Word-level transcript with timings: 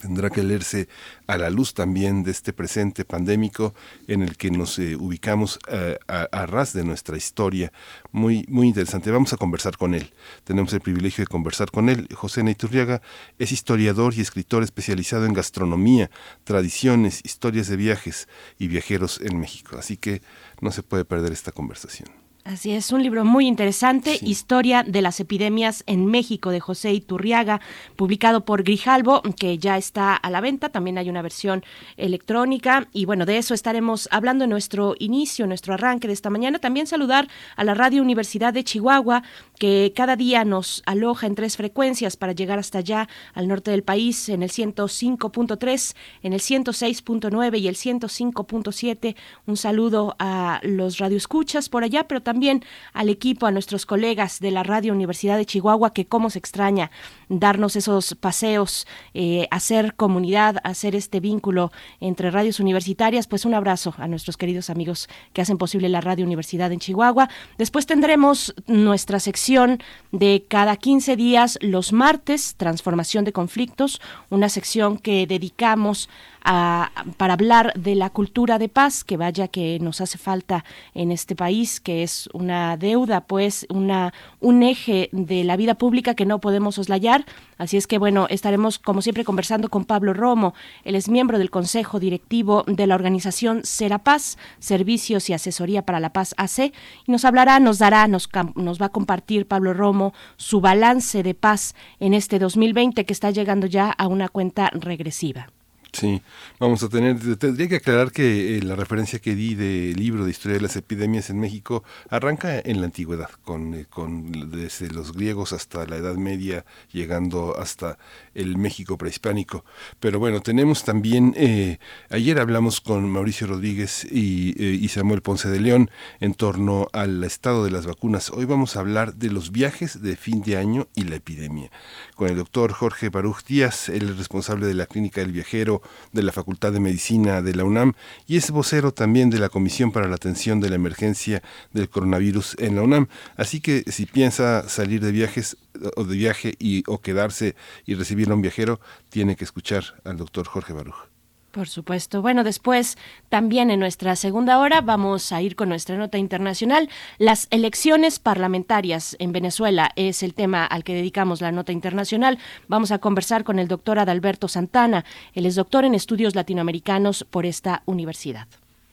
tendrá 0.00 0.30
que 0.30 0.42
leerse 0.42 0.88
a 1.26 1.36
la 1.38 1.50
luz 1.50 1.74
también 1.74 2.22
de 2.22 2.30
este 2.30 2.52
presente 2.52 3.04
pandémico 3.04 3.74
en 4.06 4.22
el 4.22 4.36
que 4.36 4.50
nos 4.50 4.78
eh, 4.78 4.96
ubicamos 4.96 5.58
eh, 5.68 5.98
a, 6.06 6.46
ras 6.46 6.72
de 6.72 6.84
nuestra 6.84 7.16
historia. 7.16 7.72
Muy, 8.12 8.44
muy 8.48 8.68
interesante. 8.68 9.10
Vamos 9.10 9.32
a 9.32 9.36
conversar 9.36 9.76
con 9.76 9.94
él. 9.94 10.12
Tenemos 10.44 10.72
el 10.72 10.80
privilegio 10.80 11.22
de 11.22 11.28
conversar 11.28 11.70
con 11.70 11.88
él. 11.88 12.08
José 12.14 12.42
Neiturriaga 12.42 13.02
es 13.38 13.52
historiador 13.52 14.14
y 14.14 14.20
escritor 14.20 14.62
especializado 14.62 15.26
en 15.26 15.34
gastronomía, 15.34 16.10
tradiciones, 16.44 17.20
historias 17.24 17.68
de 17.68 17.76
viajes 17.76 18.28
y 18.58 18.68
viajeros 18.68 19.20
en 19.20 19.38
México. 19.38 19.76
Así 19.78 19.96
que 19.96 20.22
no 20.60 20.70
se 20.72 20.82
puede 20.82 21.04
perder 21.04 21.32
esta 21.32 21.52
conversación. 21.52 22.17
Así 22.48 22.72
es, 22.72 22.92
un 22.92 23.02
libro 23.02 23.26
muy 23.26 23.46
interesante, 23.46 24.18
Historia 24.22 24.82
de 24.82 25.02
las 25.02 25.20
epidemias 25.20 25.84
en 25.86 26.06
México 26.06 26.48
de 26.48 26.60
José 26.60 26.94
Iturriaga, 26.94 27.60
publicado 27.94 28.46
por 28.46 28.62
Grijalbo, 28.62 29.20
que 29.20 29.58
ya 29.58 29.76
está 29.76 30.14
a 30.14 30.30
la 30.30 30.40
venta, 30.40 30.70
también 30.70 30.96
hay 30.96 31.10
una 31.10 31.20
versión 31.20 31.62
electrónica 31.98 32.88
y 32.94 33.04
bueno, 33.04 33.26
de 33.26 33.36
eso 33.36 33.52
estaremos 33.52 34.08
hablando 34.12 34.44
en 34.44 34.50
nuestro 34.50 34.94
inicio, 34.98 35.46
nuestro 35.46 35.74
arranque 35.74 36.06
de 36.06 36.14
esta 36.14 36.30
mañana. 36.30 36.58
También 36.58 36.86
saludar 36.86 37.28
a 37.54 37.64
la 37.64 37.74
Radio 37.74 38.00
Universidad 38.00 38.54
de 38.54 38.64
Chihuahua, 38.64 39.24
que 39.58 39.92
cada 39.94 40.16
día 40.16 40.46
nos 40.46 40.82
aloja 40.86 41.26
en 41.26 41.34
tres 41.34 41.58
frecuencias 41.58 42.16
para 42.16 42.32
llegar 42.32 42.58
hasta 42.58 42.78
allá, 42.78 43.10
al 43.34 43.46
norte 43.46 43.72
del 43.72 43.82
país, 43.82 44.30
en 44.30 44.42
el 44.42 44.50
105.3, 44.50 45.94
en 46.22 46.32
el 46.32 46.40
106.9 46.40 47.60
y 47.60 47.68
el 47.68 47.74
105.7. 47.74 49.16
Un 49.44 49.56
saludo 49.58 50.16
a 50.18 50.60
los 50.62 50.96
radioescuchas 50.96 51.68
por 51.68 51.84
allá, 51.84 52.08
pero 52.08 52.22
también 52.22 52.37
también 52.38 52.64
al 52.92 53.08
equipo, 53.08 53.46
a 53.46 53.50
nuestros 53.50 53.84
colegas 53.84 54.38
de 54.38 54.52
la 54.52 54.62
Radio 54.62 54.92
Universidad 54.92 55.36
de 55.36 55.44
Chihuahua, 55.44 55.92
que 55.92 56.06
cómo 56.06 56.30
se 56.30 56.38
extraña 56.38 56.92
darnos 57.28 57.76
esos 57.76 58.14
paseos, 58.14 58.86
eh, 59.14 59.46
hacer 59.50 59.94
comunidad, 59.94 60.56
hacer 60.64 60.94
este 60.94 61.20
vínculo 61.20 61.70
entre 62.00 62.30
radios 62.30 62.60
universitarias. 62.60 63.26
Pues 63.26 63.44
un 63.44 63.54
abrazo 63.54 63.94
a 63.98 64.08
nuestros 64.08 64.36
queridos 64.36 64.70
amigos 64.70 65.08
que 65.32 65.42
hacen 65.42 65.58
posible 65.58 65.88
la 65.88 66.00
Radio 66.00 66.24
Universidad 66.24 66.72
en 66.72 66.80
Chihuahua. 66.80 67.28
Después 67.58 67.86
tendremos 67.86 68.54
nuestra 68.66 69.20
sección 69.20 69.82
de 70.12 70.44
cada 70.48 70.76
15 70.76 71.16
días 71.16 71.58
los 71.60 71.92
martes, 71.92 72.54
Transformación 72.56 73.24
de 73.24 73.32
Conflictos, 73.32 74.00
una 74.30 74.48
sección 74.48 74.98
que 74.98 75.26
dedicamos 75.26 76.08
para 76.42 77.34
hablar 77.34 77.74
de 77.74 77.94
la 77.94 78.08
cultura 78.08 78.58
de 78.58 78.70
paz, 78.70 79.04
que 79.04 79.18
vaya 79.18 79.48
que 79.48 79.78
nos 79.80 80.00
hace 80.00 80.16
falta 80.16 80.64
en 80.94 81.12
este 81.12 81.36
país, 81.36 81.78
que 81.78 82.02
es 82.02 82.28
una 82.32 82.76
deuda, 82.78 83.22
pues 83.22 83.66
una 83.68 84.14
un 84.40 84.62
eje 84.62 85.10
de 85.12 85.44
la 85.44 85.56
vida 85.56 85.74
pública 85.74 86.14
que 86.14 86.24
no 86.24 86.40
podemos 86.40 86.76
soslayar. 86.76 87.17
Así 87.56 87.76
es 87.76 87.86
que 87.86 87.98
bueno, 87.98 88.26
estaremos 88.30 88.78
como 88.78 89.02
siempre 89.02 89.24
conversando 89.24 89.68
con 89.68 89.84
Pablo 89.84 90.14
Romo, 90.14 90.54
él 90.84 90.94
es 90.94 91.08
miembro 91.08 91.38
del 91.38 91.50
Consejo 91.50 91.98
Directivo 91.98 92.64
de 92.66 92.86
la 92.86 92.94
organización 92.94 93.64
Serapaz, 93.64 94.36
Servicios 94.58 95.28
y 95.28 95.32
Asesoría 95.32 95.84
para 95.84 96.00
la 96.00 96.12
Paz 96.12 96.34
AC, 96.36 96.72
y 97.06 97.12
nos 97.12 97.24
hablará, 97.24 97.58
nos 97.60 97.78
dará, 97.78 98.06
nos, 98.06 98.28
va 98.32 98.86
a 98.86 98.88
compartir 98.88 99.46
Pablo 99.46 99.74
Romo 99.74 100.12
su 100.36 100.60
balance 100.60 101.22
de 101.22 101.34
paz 101.34 101.74
en 102.00 102.14
este 102.14 102.38
2020 102.38 103.04
que 103.04 103.12
está 103.12 103.30
llegando 103.30 103.66
ya 103.66 103.90
a 103.90 104.06
una 104.06 104.28
cuenta 104.28 104.70
regresiva. 104.72 105.48
Sí, 105.92 106.22
vamos 106.60 106.82
a 106.82 106.88
tener, 106.88 107.38
tendría 107.38 107.66
que 107.66 107.76
aclarar 107.76 108.12
que 108.12 108.58
eh, 108.58 108.62
la 108.62 108.76
referencia 108.76 109.18
que 109.20 109.34
di 109.34 109.54
del 109.54 109.96
libro 109.96 110.24
de 110.24 110.30
historia 110.30 110.56
de 110.58 110.62
las 110.62 110.76
epidemias 110.76 111.30
en 111.30 111.40
México 111.40 111.82
arranca 112.10 112.60
en 112.60 112.80
la 112.80 112.86
antigüedad, 112.86 113.30
con, 113.42 113.74
eh, 113.74 113.86
con 113.88 114.50
desde 114.50 114.90
los 114.90 115.12
griegos 115.12 115.52
hasta 115.54 115.86
la 115.86 115.96
Edad 115.96 116.14
Media, 116.16 116.66
llegando 116.92 117.58
hasta 117.58 117.98
el 118.34 118.58
México 118.58 118.98
prehispánico. 118.98 119.64
Pero 119.98 120.18
bueno, 120.18 120.40
tenemos 120.40 120.84
también, 120.84 121.34
eh, 121.36 121.78
ayer 122.10 122.38
hablamos 122.38 122.80
con 122.82 123.08
Mauricio 123.08 123.46
Rodríguez 123.46 124.04
y, 124.04 124.62
y 124.62 124.88
Samuel 124.88 125.22
Ponce 125.22 125.48
de 125.48 125.58
León 125.58 125.90
en 126.20 126.34
torno 126.34 126.88
al 126.92 127.24
estado 127.24 127.64
de 127.64 127.70
las 127.70 127.86
vacunas. 127.86 128.30
Hoy 128.30 128.44
vamos 128.44 128.76
a 128.76 128.80
hablar 128.80 129.14
de 129.14 129.30
los 129.30 129.50
viajes 129.52 130.02
de 130.02 130.16
fin 130.16 130.42
de 130.42 130.58
año 130.58 130.86
y 130.94 131.04
la 131.04 131.16
epidemia. 131.16 131.70
Con 132.18 132.28
el 132.28 132.36
doctor 132.36 132.72
Jorge 132.72 133.10
Baruch 133.10 133.44
Díaz, 133.44 133.88
el 133.88 134.18
responsable 134.18 134.66
de 134.66 134.74
la 134.74 134.86
Clínica 134.86 135.20
del 135.20 135.30
Viajero, 135.30 135.82
de 136.10 136.24
la 136.24 136.32
Facultad 136.32 136.72
de 136.72 136.80
Medicina 136.80 137.42
de 137.42 137.54
la 137.54 137.62
UNAM 137.62 137.92
y 138.26 138.36
es 138.36 138.50
vocero 138.50 138.92
también 138.92 139.30
de 139.30 139.38
la 139.38 139.48
Comisión 139.48 139.92
para 139.92 140.08
la 140.08 140.16
Atención 140.16 140.58
de 140.58 140.68
la 140.68 140.74
Emergencia 140.74 141.44
del 141.72 141.88
Coronavirus 141.88 142.56
en 142.58 142.74
la 142.74 142.82
UNAM. 142.82 143.06
Así 143.36 143.60
que 143.60 143.84
si 143.86 144.04
piensa 144.04 144.68
salir 144.68 145.00
de 145.00 145.12
viajes 145.12 145.58
o 145.94 146.02
de 146.02 146.16
viaje 146.16 146.54
y 146.58 146.82
o 146.88 147.00
quedarse 147.00 147.54
y 147.86 147.94
recibir 147.94 148.32
a 148.32 148.34
un 148.34 148.42
viajero, 148.42 148.80
tiene 149.10 149.36
que 149.36 149.44
escuchar 149.44 149.84
al 150.02 150.16
doctor 150.16 150.44
Jorge 150.44 150.72
Baruch. 150.72 151.17
Por 151.58 151.66
supuesto. 151.66 152.22
Bueno, 152.22 152.44
después 152.44 152.96
también 153.28 153.72
en 153.72 153.80
nuestra 153.80 154.14
segunda 154.14 154.60
hora 154.60 154.80
vamos 154.80 155.32
a 155.32 155.42
ir 155.42 155.56
con 155.56 155.68
nuestra 155.70 155.96
nota 155.96 156.16
internacional. 156.16 156.88
Las 157.18 157.48
elecciones 157.50 158.20
parlamentarias 158.20 159.16
en 159.18 159.32
Venezuela 159.32 159.90
es 159.96 160.22
el 160.22 160.34
tema 160.34 160.64
al 160.64 160.84
que 160.84 160.94
dedicamos 160.94 161.40
la 161.40 161.50
nota 161.50 161.72
internacional. 161.72 162.38
Vamos 162.68 162.92
a 162.92 163.00
conversar 163.00 163.42
con 163.42 163.58
el 163.58 163.66
doctor 163.66 163.98
Adalberto 163.98 164.46
Santana. 164.46 165.04
Él 165.34 165.46
es 165.46 165.56
doctor 165.56 165.84
en 165.84 165.96
estudios 165.96 166.36
latinoamericanos 166.36 167.24
por 167.24 167.44
esta 167.44 167.82
universidad. 167.86 168.46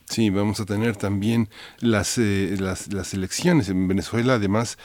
Sí, 0.07 0.29
vamos 0.29 0.59
a 0.59 0.65
tener 0.65 0.95
también 0.95 1.49
las, 1.79 2.19
eh, 2.19 2.55
las, 2.59 2.93
las, 2.93 3.13
elecciones 3.13 3.69
en 3.69 3.87
Venezuela. 3.87 4.35
Además, 4.35 4.77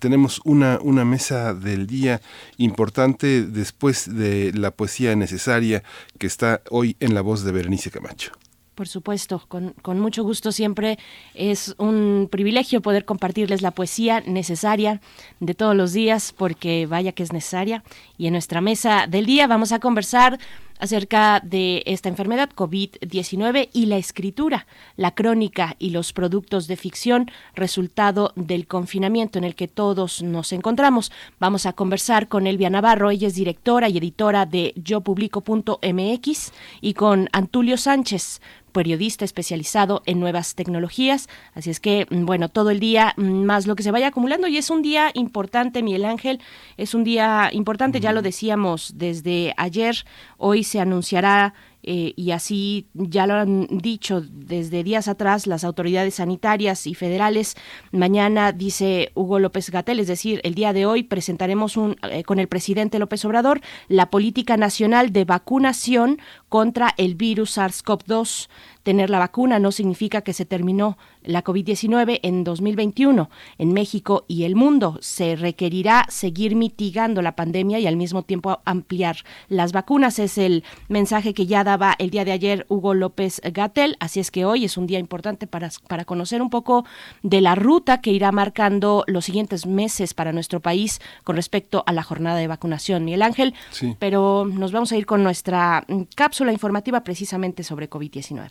tenemos 0.00 0.40
una, 0.44 0.78
una 0.80 1.04
mesa 1.04 1.52
del 1.52 1.86
día 1.86 2.22
importante 2.56 3.42
después 3.42 4.12
de 4.14 4.52
la 4.54 4.70
poesía 4.70 5.14
necesaria 5.14 5.82
que 6.18 6.26
está 6.26 6.62
hoy 6.70 6.96
en 7.00 7.14
la 7.14 7.20
voz 7.20 7.44
de 7.44 7.52
Berenice 7.52 7.90
Camacho. 7.90 8.32
Por 8.74 8.88
supuesto, 8.88 9.44
con, 9.48 9.74
con, 9.82 10.00
mucho 10.00 10.24
gusto 10.24 10.50
siempre 10.50 10.98
es 11.34 11.74
un 11.76 12.26
privilegio 12.32 12.80
poder 12.80 13.04
compartirles 13.04 13.60
la 13.60 13.70
poesía 13.72 14.22
necesaria 14.22 15.02
de 15.40 15.52
todos 15.52 15.76
los 15.76 15.92
días, 15.92 16.32
porque 16.34 16.86
vaya 16.86 17.12
que 17.12 17.22
es 17.22 17.34
necesaria. 17.34 17.84
Y 18.16 18.28
en 18.28 18.32
nuestra 18.32 18.62
mesa 18.62 19.06
del 19.06 19.26
día 19.26 19.46
vamos 19.46 19.72
a 19.72 19.78
conversar 19.78 20.38
acerca 20.82 21.38
de 21.38 21.84
esta 21.86 22.08
enfermedad 22.08 22.50
COVID-19 22.50 23.68
y 23.72 23.86
la 23.86 23.98
escritura, 23.98 24.66
la 24.96 25.14
crónica 25.14 25.76
y 25.78 25.90
los 25.90 26.12
productos 26.12 26.66
de 26.66 26.76
ficción 26.76 27.30
resultado 27.54 28.32
del 28.34 28.66
confinamiento 28.66 29.38
en 29.38 29.44
el 29.44 29.54
que 29.54 29.68
todos 29.68 30.22
nos 30.22 30.52
encontramos. 30.52 31.12
Vamos 31.38 31.66
a 31.66 31.72
conversar 31.72 32.26
con 32.26 32.48
Elvia 32.48 32.68
Navarro, 32.68 33.10
ella 33.10 33.28
es 33.28 33.36
directora 33.36 33.88
y 33.88 33.98
editora 33.98 34.44
de 34.44 34.72
yopublico.mx 34.74 36.52
y 36.80 36.94
con 36.94 37.28
Antulio 37.32 37.76
Sánchez, 37.76 38.40
periodista 38.72 39.24
especializado 39.24 40.02
en 40.06 40.18
nuevas 40.20 40.54
tecnologías. 40.54 41.28
Así 41.54 41.70
es 41.70 41.80
que, 41.80 42.06
mm, 42.10 42.24
bueno, 42.24 42.48
todo 42.48 42.70
el 42.70 42.80
día 42.80 43.14
mm, 43.16 43.44
más 43.44 43.66
lo 43.66 43.76
que 43.76 43.82
se 43.82 43.90
vaya 43.90 44.08
acumulando 44.08 44.48
y 44.48 44.56
es 44.56 44.70
un 44.70 44.82
día 44.82 45.10
importante, 45.14 45.82
Miguel 45.82 46.04
Ángel, 46.04 46.40
es 46.76 46.94
un 46.94 47.04
día 47.04 47.50
importante, 47.52 48.00
ya 48.00 48.12
lo 48.12 48.22
decíamos 48.22 48.94
desde 48.96 49.54
ayer, 49.56 50.04
hoy 50.38 50.64
se 50.64 50.80
anunciará 50.80 51.54
eh, 51.82 52.12
y 52.16 52.30
así 52.30 52.86
ya 52.94 53.26
lo 53.26 53.34
han 53.34 53.66
dicho 53.66 54.22
desde 54.22 54.84
días 54.84 55.08
atrás 55.08 55.46
las 55.46 55.64
autoridades 55.64 56.14
sanitarias 56.14 56.86
y 56.86 56.94
federales. 56.94 57.56
Mañana, 57.90 58.52
dice 58.52 59.10
Hugo 59.14 59.38
López 59.38 59.70
Gatel, 59.70 60.00
es 60.00 60.06
decir, 60.06 60.40
el 60.44 60.54
día 60.54 60.72
de 60.72 60.86
hoy 60.86 61.02
presentaremos 61.02 61.76
un, 61.76 61.96
eh, 62.10 62.22
con 62.22 62.38
el 62.38 62.48
presidente 62.48 62.98
López 62.98 63.24
Obrador 63.24 63.60
la 63.88 64.10
política 64.10 64.56
nacional 64.56 65.12
de 65.12 65.24
vacunación 65.24 66.18
contra 66.48 66.94
el 66.96 67.14
virus 67.14 67.58
SARS-CoV-2 67.58 68.48
tener 68.82 69.10
la 69.10 69.18
vacuna 69.18 69.58
no 69.58 69.72
significa 69.72 70.22
que 70.22 70.32
se 70.32 70.44
terminó 70.44 70.98
la 71.22 71.44
COVID-19 71.44 72.20
en 72.22 72.44
2021 72.44 73.30
en 73.58 73.72
México 73.72 74.24
y 74.28 74.44
el 74.44 74.56
mundo. 74.56 74.98
Se 75.00 75.36
requerirá 75.36 76.06
seguir 76.08 76.56
mitigando 76.56 77.22
la 77.22 77.36
pandemia 77.36 77.78
y 77.78 77.86
al 77.86 77.96
mismo 77.96 78.22
tiempo 78.22 78.60
ampliar 78.64 79.16
las 79.48 79.72
vacunas. 79.72 80.18
Es 80.18 80.38
el 80.38 80.64
mensaje 80.88 81.34
que 81.34 81.46
ya 81.46 81.64
daba 81.64 81.94
el 81.98 82.10
día 82.10 82.24
de 82.24 82.32
ayer 82.32 82.66
Hugo 82.68 82.94
López 82.94 83.40
Gatel. 83.44 83.96
Así 84.00 84.20
es 84.20 84.30
que 84.30 84.44
hoy 84.44 84.64
es 84.64 84.76
un 84.76 84.86
día 84.86 84.98
importante 84.98 85.46
para, 85.46 85.70
para 85.88 86.04
conocer 86.04 86.42
un 86.42 86.50
poco 86.50 86.84
de 87.22 87.40
la 87.40 87.54
ruta 87.54 88.00
que 88.00 88.10
irá 88.10 88.32
marcando 88.32 89.04
los 89.06 89.24
siguientes 89.24 89.66
meses 89.66 90.14
para 90.14 90.32
nuestro 90.32 90.60
país 90.60 91.00
con 91.24 91.36
respecto 91.36 91.84
a 91.86 91.92
la 91.92 92.02
jornada 92.02 92.38
de 92.38 92.46
vacunación. 92.46 93.04
Miguel 93.04 93.22
Ángel, 93.22 93.54
pero 93.98 94.44
nos 94.44 94.72
vamos 94.72 94.92
a 94.92 94.96
ir 94.96 95.06
con 95.06 95.22
nuestra 95.22 95.84
cápsula 96.14 96.52
informativa 96.52 97.04
precisamente 97.04 97.62
sobre 97.62 97.88
COVID-19. 97.88 98.50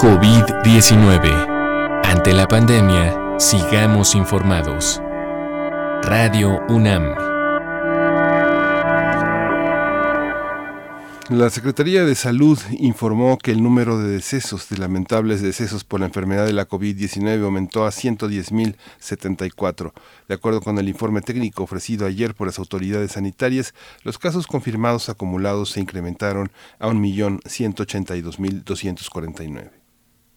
COVID-19. 0.00 2.00
Ante 2.04 2.32
la 2.32 2.48
pandemia, 2.48 3.38
sigamos 3.38 4.14
informados. 4.14 4.98
Radio 6.04 6.62
UNAM. 6.70 7.14
La 11.28 11.50
Secretaría 11.50 12.06
de 12.06 12.14
Salud 12.14 12.58
informó 12.78 13.36
que 13.36 13.50
el 13.50 13.62
número 13.62 13.98
de 13.98 14.08
decesos, 14.08 14.70
de 14.70 14.78
lamentables 14.78 15.42
decesos 15.42 15.84
por 15.84 16.00
la 16.00 16.06
enfermedad 16.06 16.46
de 16.46 16.54
la 16.54 16.66
COVID-19 16.66 17.44
aumentó 17.44 17.84
a 17.84 17.90
110.074. 17.90 19.92
De 20.28 20.34
acuerdo 20.34 20.62
con 20.62 20.78
el 20.78 20.88
informe 20.88 21.20
técnico 21.20 21.64
ofrecido 21.64 22.06
ayer 22.06 22.34
por 22.34 22.46
las 22.46 22.58
autoridades 22.58 23.12
sanitarias, 23.12 23.74
los 24.02 24.16
casos 24.16 24.46
confirmados 24.46 25.10
acumulados 25.10 25.72
se 25.72 25.80
incrementaron 25.80 26.50
a 26.78 26.88
1.182.249. 26.88 29.79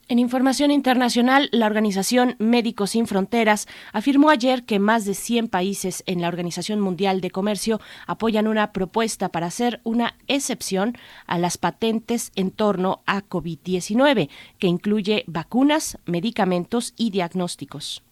En 0.09 0.19
información 0.19 0.69
internacional, 0.69 1.47
la 1.53 1.65
organización 1.65 2.35
Médicos 2.37 2.91
Sin 2.91 3.07
Fronteras 3.07 3.67
afirmó 3.93 4.29
ayer 4.29 4.65
que 4.65 4.77
más 4.77 5.05
de 5.05 5.13
100 5.13 5.47
países 5.47 6.03
en 6.07 6.21
la 6.21 6.27
Organización 6.27 6.81
Mundial 6.81 7.21
de 7.21 7.31
Comercio 7.31 7.79
apoyan 8.05 8.47
una 8.47 8.73
propuesta 8.73 9.29
para 9.29 9.47
hacer 9.47 9.79
una 9.85 10.15
excepción 10.27 10.97
a 11.25 11.37
las 11.37 11.57
patentes 11.57 12.33
en 12.35 12.51
torno 12.51 13.01
a 13.05 13.21
COVID-19, 13.21 14.29
que 14.59 14.67
incluye 14.67 15.23
vacunas, 15.25 15.97
medicamentos 16.05 16.93
y 16.97 17.11
diagnósticos. 17.11 18.03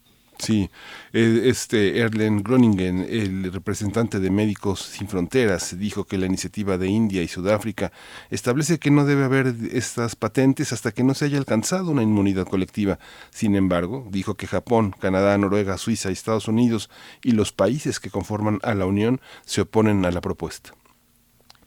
Sí, 0.42 0.72
eh, 1.14 1.44
este 1.46 2.00
Erlen 2.00 2.42
Groningen, 2.42 3.06
el 3.08 3.54
representante 3.54 4.20
de 4.20 4.32
Médicos 4.32 4.82
Sin 4.82 5.08
Fronteras, 5.08 5.78
dijo 5.78 6.06
que 6.06 6.18
la 6.18 6.26
iniciativa 6.26 6.80
de 6.80 6.88
India 6.88 7.22
y 7.22 7.28
Sudáfrica 7.28 7.92
establece 8.32 8.80
que 8.80 8.90
no 8.90 9.06
debe 9.06 9.26
haber 9.26 9.54
estas 9.72 10.16
patentes 10.16 10.74
hasta 10.74 10.94
que 10.94 11.04
no 11.04 11.14
se 11.14 11.26
haya 11.26 11.38
alcanzado 11.38 11.92
una 11.92 12.02
inmunidad 12.02 12.48
colectiva. 12.48 12.98
Sin 13.30 13.56
embargo, 13.56 14.08
dijo 14.10 14.34
que 14.34 14.48
Japón, 14.48 14.96
Canadá, 15.00 15.38
Noruega, 15.38 15.78
Suiza, 15.78 16.10
Estados 16.10 16.48
Unidos 16.48 16.90
y 17.22 17.34
los 17.34 17.52
países 17.52 18.00
que 18.00 18.10
conforman 18.10 18.58
a 18.64 18.74
la 18.74 18.88
Unión 18.88 19.22
se 19.46 19.62
oponen 19.62 20.06
a 20.06 20.12
la 20.12 20.22
propuesta. 20.22 20.74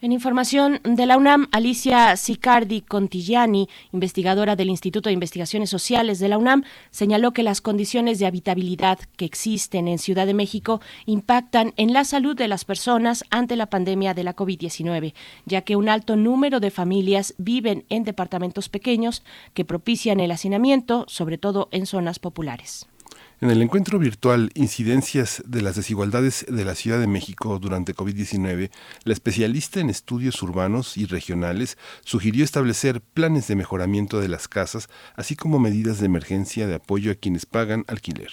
En 0.05 0.11
información 0.11 0.81
de 0.83 1.07
la 1.07 1.17
UNAM, 1.17 1.47
Alicia 1.51 2.15
Sicardi 2.15 2.81
Contigiani, 2.81 3.67
investigadora 3.91 4.55
del 4.55 4.69
Instituto 4.69 5.09
de 5.09 5.13
Investigaciones 5.13 5.71
Sociales 5.71 6.19
de 6.19 6.29
la 6.29 6.37
UNAM, 6.37 6.63
señaló 6.91 7.31
que 7.31 7.41
las 7.41 7.59
condiciones 7.59 8.19
de 8.19 8.27
habitabilidad 8.27 8.99
que 9.17 9.25
existen 9.25 9.87
en 9.87 9.97
Ciudad 9.97 10.27
de 10.27 10.35
México 10.35 10.79
impactan 11.07 11.73
en 11.77 11.91
la 11.91 12.03
salud 12.03 12.35
de 12.35 12.47
las 12.47 12.65
personas 12.65 13.23
ante 13.31 13.55
la 13.55 13.65
pandemia 13.65 14.13
de 14.13 14.23
la 14.23 14.35
COVID-19, 14.35 15.15
ya 15.47 15.61
que 15.63 15.75
un 15.75 15.89
alto 15.89 16.15
número 16.15 16.59
de 16.59 16.69
familias 16.69 17.33
viven 17.39 17.83
en 17.89 18.03
departamentos 18.03 18.69
pequeños 18.69 19.23
que 19.55 19.65
propician 19.65 20.19
el 20.19 20.29
hacinamiento, 20.29 21.05
sobre 21.07 21.39
todo 21.39 21.67
en 21.71 21.87
zonas 21.87 22.19
populares. 22.19 22.85
En 23.41 23.49
el 23.49 23.61
encuentro 23.61 23.99
virtual 23.99 24.49
Incidencias 24.53 25.43
de 25.45 25.61
las 25.61 25.75
desigualdades 25.75 26.45
de 26.47 26.63
la 26.63 26.73
Ciudad 26.73 27.01
de 27.01 27.07
México 27.07 27.59
durante 27.59 27.93
COVID-19, 27.93 28.71
la 29.03 29.13
especialista 29.13 29.81
en 29.81 29.89
estudios 29.89 30.41
urbanos 30.41 30.95
y 30.95 31.05
regionales 31.05 31.77
sugirió 32.05 32.45
establecer 32.45 33.01
planes 33.01 33.47
de 33.49 33.57
mejoramiento 33.57 34.21
de 34.21 34.29
las 34.29 34.47
casas, 34.47 34.87
así 35.15 35.35
como 35.35 35.59
medidas 35.59 35.99
de 35.99 36.05
emergencia 36.05 36.65
de 36.65 36.75
apoyo 36.75 37.11
a 37.11 37.15
quienes 37.15 37.45
pagan 37.45 37.83
alquiler. 37.87 38.31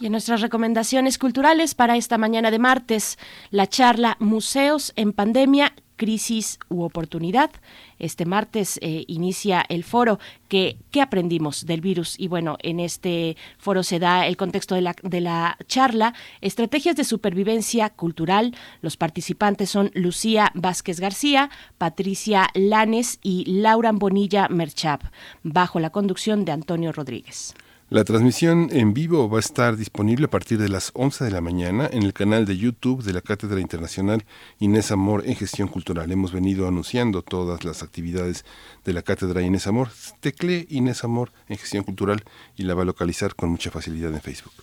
Y 0.00 0.06
en 0.06 0.12
nuestras 0.12 0.40
recomendaciones 0.42 1.16
culturales 1.16 1.74
para 1.74 1.96
esta 1.96 2.18
mañana 2.18 2.50
de 2.50 2.58
martes, 2.58 3.18
la 3.50 3.66
charla 3.66 4.16
Museos 4.18 4.92
en 4.96 5.14
Pandemia, 5.14 5.72
crisis 5.96 6.58
u 6.68 6.82
oportunidad. 6.82 7.50
Este 7.98 8.26
martes 8.26 8.78
eh, 8.82 9.04
inicia 9.06 9.64
el 9.68 9.84
foro 9.84 10.18
que 10.48 10.76
¿qué 10.90 11.00
aprendimos 11.00 11.66
del 11.66 11.80
virus? 11.80 12.18
Y 12.18 12.28
bueno, 12.28 12.56
en 12.62 12.80
este 12.80 13.36
foro 13.58 13.82
se 13.82 13.98
da 13.98 14.26
el 14.26 14.36
contexto 14.36 14.74
de 14.74 14.82
la, 14.82 14.94
de 15.02 15.20
la 15.20 15.56
charla, 15.66 16.14
estrategias 16.40 16.96
de 16.96 17.04
supervivencia 17.04 17.90
cultural. 17.90 18.54
Los 18.80 18.96
participantes 18.96 19.70
son 19.70 19.90
Lucía 19.94 20.50
Vázquez 20.54 21.00
García, 21.00 21.50
Patricia 21.78 22.48
Lanes 22.54 23.18
y 23.22 23.44
Laura 23.46 23.92
Bonilla 23.92 24.48
Merchap, 24.48 25.02
bajo 25.42 25.80
la 25.80 25.90
conducción 25.90 26.44
de 26.44 26.52
Antonio 26.52 26.92
Rodríguez. 26.92 27.54
La 27.90 28.02
transmisión 28.02 28.70
en 28.72 28.94
vivo 28.94 29.28
va 29.28 29.36
a 29.36 29.40
estar 29.40 29.76
disponible 29.76 30.24
a 30.24 30.30
partir 30.30 30.58
de 30.58 30.70
las 30.70 30.90
11 30.94 31.22
de 31.22 31.30
la 31.30 31.42
mañana 31.42 31.86
en 31.92 32.02
el 32.02 32.14
canal 32.14 32.46
de 32.46 32.56
YouTube 32.56 33.02
de 33.02 33.12
la 33.12 33.20
Cátedra 33.20 33.60
Internacional 33.60 34.24
Inés 34.58 34.90
Amor 34.90 35.22
en 35.26 35.36
Gestión 35.36 35.68
Cultural. 35.68 36.10
Hemos 36.10 36.32
venido 36.32 36.66
anunciando 36.66 37.20
todas 37.20 37.62
las 37.62 37.82
actividades 37.82 38.46
de 38.86 38.94
la 38.94 39.02
Cátedra 39.02 39.42
Inés 39.42 39.66
Amor. 39.66 39.90
Tecle 40.20 40.66
Inés 40.70 41.04
Amor 41.04 41.30
en 41.46 41.58
Gestión 41.58 41.84
Cultural 41.84 42.24
y 42.56 42.62
la 42.62 42.72
va 42.74 42.82
a 42.82 42.86
localizar 42.86 43.34
con 43.34 43.50
mucha 43.50 43.70
facilidad 43.70 44.14
en 44.14 44.22
Facebook. 44.22 44.54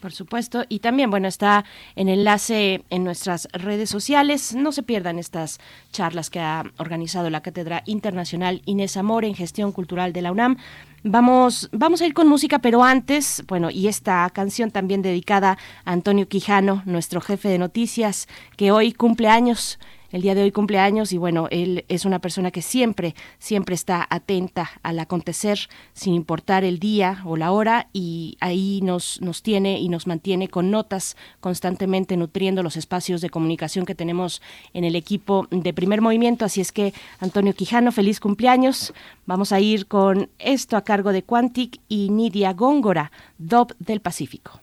Por 0.00 0.12
supuesto. 0.12 0.64
Y 0.68 0.78
también, 0.78 1.10
bueno, 1.10 1.28
está 1.28 1.64
en 1.94 2.08
enlace 2.08 2.82
en 2.88 3.04
nuestras 3.04 3.48
redes 3.52 3.90
sociales. 3.90 4.54
No 4.54 4.72
se 4.72 4.82
pierdan 4.82 5.18
estas 5.18 5.60
charlas 5.92 6.30
que 6.30 6.40
ha 6.40 6.64
organizado 6.78 7.28
la 7.28 7.42
Cátedra 7.42 7.82
Internacional 7.84 8.62
Inés 8.64 8.96
Amor 8.96 9.26
en 9.26 9.34
Gestión 9.34 9.72
Cultural 9.72 10.14
de 10.14 10.22
la 10.22 10.32
UNAM. 10.32 10.56
Vamos, 11.02 11.68
vamos 11.72 12.00
a 12.00 12.06
ir 12.06 12.14
con 12.14 12.28
música, 12.28 12.60
pero 12.60 12.82
antes, 12.82 13.42
bueno, 13.46 13.70
y 13.70 13.88
esta 13.88 14.28
canción 14.30 14.70
también 14.70 15.02
dedicada 15.02 15.58
a 15.84 15.92
Antonio 15.92 16.28
Quijano, 16.28 16.82
nuestro 16.86 17.20
jefe 17.20 17.48
de 17.48 17.58
noticias, 17.58 18.26
que 18.56 18.72
hoy 18.72 18.92
cumple 18.92 19.28
años 19.28 19.78
el 20.10 20.22
día 20.22 20.34
de 20.34 20.42
hoy 20.42 20.52
cumpleaños 20.52 21.12
y 21.12 21.18
bueno, 21.18 21.48
él 21.50 21.84
es 21.88 22.04
una 22.04 22.18
persona 22.18 22.50
que 22.50 22.62
siempre, 22.62 23.14
siempre 23.38 23.74
está 23.74 24.06
atenta 24.10 24.70
al 24.82 24.98
acontecer 24.98 25.68
sin 25.92 26.14
importar 26.14 26.64
el 26.64 26.78
día 26.78 27.22
o 27.24 27.36
la 27.36 27.52
hora 27.52 27.88
y 27.92 28.36
ahí 28.40 28.80
nos, 28.82 29.20
nos 29.20 29.42
tiene 29.42 29.78
y 29.78 29.88
nos 29.88 30.06
mantiene 30.06 30.48
con 30.48 30.70
notas 30.70 31.16
constantemente 31.40 32.16
nutriendo 32.16 32.62
los 32.62 32.76
espacios 32.76 33.20
de 33.20 33.30
comunicación 33.30 33.86
que 33.86 33.94
tenemos 33.94 34.42
en 34.74 34.84
el 34.84 34.96
equipo 34.96 35.46
de 35.50 35.72
primer 35.72 36.00
movimiento. 36.00 36.44
Así 36.44 36.60
es 36.60 36.72
que, 36.72 36.92
Antonio 37.20 37.54
Quijano, 37.54 37.92
feliz 37.92 38.20
cumpleaños. 38.20 38.92
Vamos 39.26 39.52
a 39.52 39.60
ir 39.60 39.86
con 39.86 40.28
esto 40.38 40.76
a 40.76 40.84
cargo 40.84 41.12
de 41.12 41.22
Quantic 41.22 41.80
y 41.88 42.10
Nidia 42.10 42.52
Góngora, 42.52 43.12
DOP 43.38 43.72
del 43.78 44.00
Pacífico. 44.00 44.60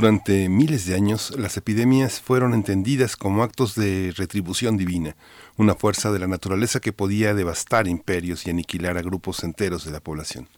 Durante 0.00 0.48
miles 0.48 0.86
de 0.86 0.94
años, 0.94 1.30
las 1.36 1.58
epidemias 1.58 2.22
fueron 2.22 2.54
entendidas 2.54 3.16
como 3.16 3.42
actos 3.42 3.74
de 3.74 4.14
retribución 4.16 4.78
divina, 4.78 5.14
una 5.58 5.74
fuerza 5.74 6.10
de 6.10 6.18
la 6.18 6.26
naturaleza 6.26 6.80
que 6.80 6.94
podía 6.94 7.34
devastar 7.34 7.86
imperios 7.86 8.46
y 8.46 8.50
aniquilar 8.50 8.96
a 8.96 9.02
grupos 9.02 9.44
enteros 9.44 9.84
de 9.84 9.90
la 9.90 10.00
población. 10.00 10.48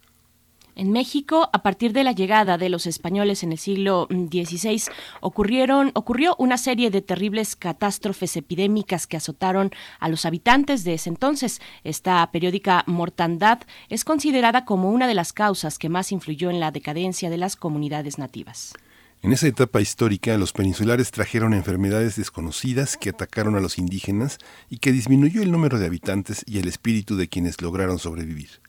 En 0.77 0.93
México, 0.93 1.51
a 1.53 1.61
partir 1.65 1.93
de 1.93 2.05
la 2.05 2.13
llegada 2.13 2.57
de 2.57 2.69
los 2.69 2.87
españoles 2.87 3.43
en 3.43 3.51
el 3.51 3.59
siglo 3.59 4.07
XVI, 4.09 4.85
ocurrieron, 5.21 5.91
ocurrió 5.95 6.37
una 6.39 6.57
serie 6.57 6.93
de 6.93 7.03
terribles 7.03 7.57
catástrofes 7.57 8.37
epidémicas 8.37 9.09
que 9.09 9.17
azotaron 9.17 9.73
a 9.99 10.09
los 10.09 10.25
habitantes 10.25 10.85
de 10.85 10.95
ese 10.95 11.11
entonces. 11.11 11.61
Esta 11.83 12.31
periódica 12.31 12.85
mortandad 12.87 13.59
es 13.89 14.05
considerada 14.05 14.65
como 14.65 14.93
una 14.93 15.09
de 15.09 15.15
las 15.15 15.33
causas 15.33 15.81
que 15.81 15.89
más 15.89 16.13
influyó 16.13 16.49
en 16.49 16.61
la 16.61 16.71
decadencia 16.71 17.29
de 17.29 17.39
las 17.39 17.57
comunidades 17.57 18.19
nativas. 18.19 18.73
En 19.23 19.33
esa 19.33 19.47
etapa 19.47 19.81
histórica, 19.81 20.37
los 20.37 20.53
peninsulares 20.53 21.13
trajeron 21.13 21.55
enfermedades 21.55 22.17
desconocidas 22.17 22.97
que 22.97 23.11
atacaron 23.11 23.55
a 23.55 23.61
los 23.61 23.79
indígenas 23.79 24.39
y 24.69 24.79
que 24.79 24.91
disminuyó 24.91 25.45
el 25.45 25.53
número 25.53 25.79
de 25.79 25.87
habitantes 25.87 26.45
y 26.45 26.59
el 26.59 26.67
espíritu 26.67 27.15
de 27.15 27.29
quienes 27.29 27.63
lograron 27.63 28.01
sobrevivir. 28.01 28.61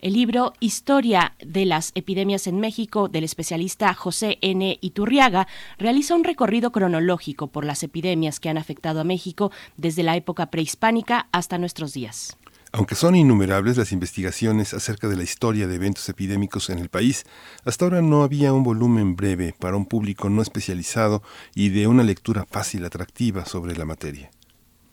El 0.00 0.14
libro 0.14 0.52
Historia 0.58 1.36
de 1.38 1.64
las 1.64 1.92
epidemias 1.94 2.48
en 2.48 2.58
México 2.58 3.06
del 3.06 3.22
especialista 3.22 3.94
José 3.94 4.38
N. 4.40 4.78
Iturriaga 4.80 5.46
realiza 5.78 6.16
un 6.16 6.24
recorrido 6.24 6.72
cronológico 6.72 7.46
por 7.46 7.64
las 7.64 7.84
epidemias 7.84 8.40
que 8.40 8.48
han 8.48 8.58
afectado 8.58 9.00
a 9.00 9.04
México 9.04 9.52
desde 9.76 10.02
la 10.02 10.16
época 10.16 10.50
prehispánica 10.50 11.28
hasta 11.30 11.56
nuestros 11.56 11.92
días. 11.92 12.36
Aunque 12.76 12.96
son 12.96 13.14
innumerables 13.14 13.76
las 13.76 13.92
investigaciones 13.92 14.74
acerca 14.74 15.06
de 15.06 15.14
la 15.14 15.22
historia 15.22 15.68
de 15.68 15.76
eventos 15.76 16.08
epidémicos 16.08 16.70
en 16.70 16.80
el 16.80 16.88
país, 16.88 17.24
hasta 17.64 17.84
ahora 17.84 18.02
no 18.02 18.24
había 18.24 18.52
un 18.52 18.64
volumen 18.64 19.14
breve 19.14 19.54
para 19.56 19.76
un 19.76 19.86
público 19.86 20.28
no 20.28 20.42
especializado 20.42 21.22
y 21.54 21.68
de 21.68 21.86
una 21.86 22.02
lectura 22.02 22.44
fácil 22.50 22.84
atractiva 22.84 23.46
sobre 23.46 23.76
la 23.76 23.84
materia. 23.84 24.32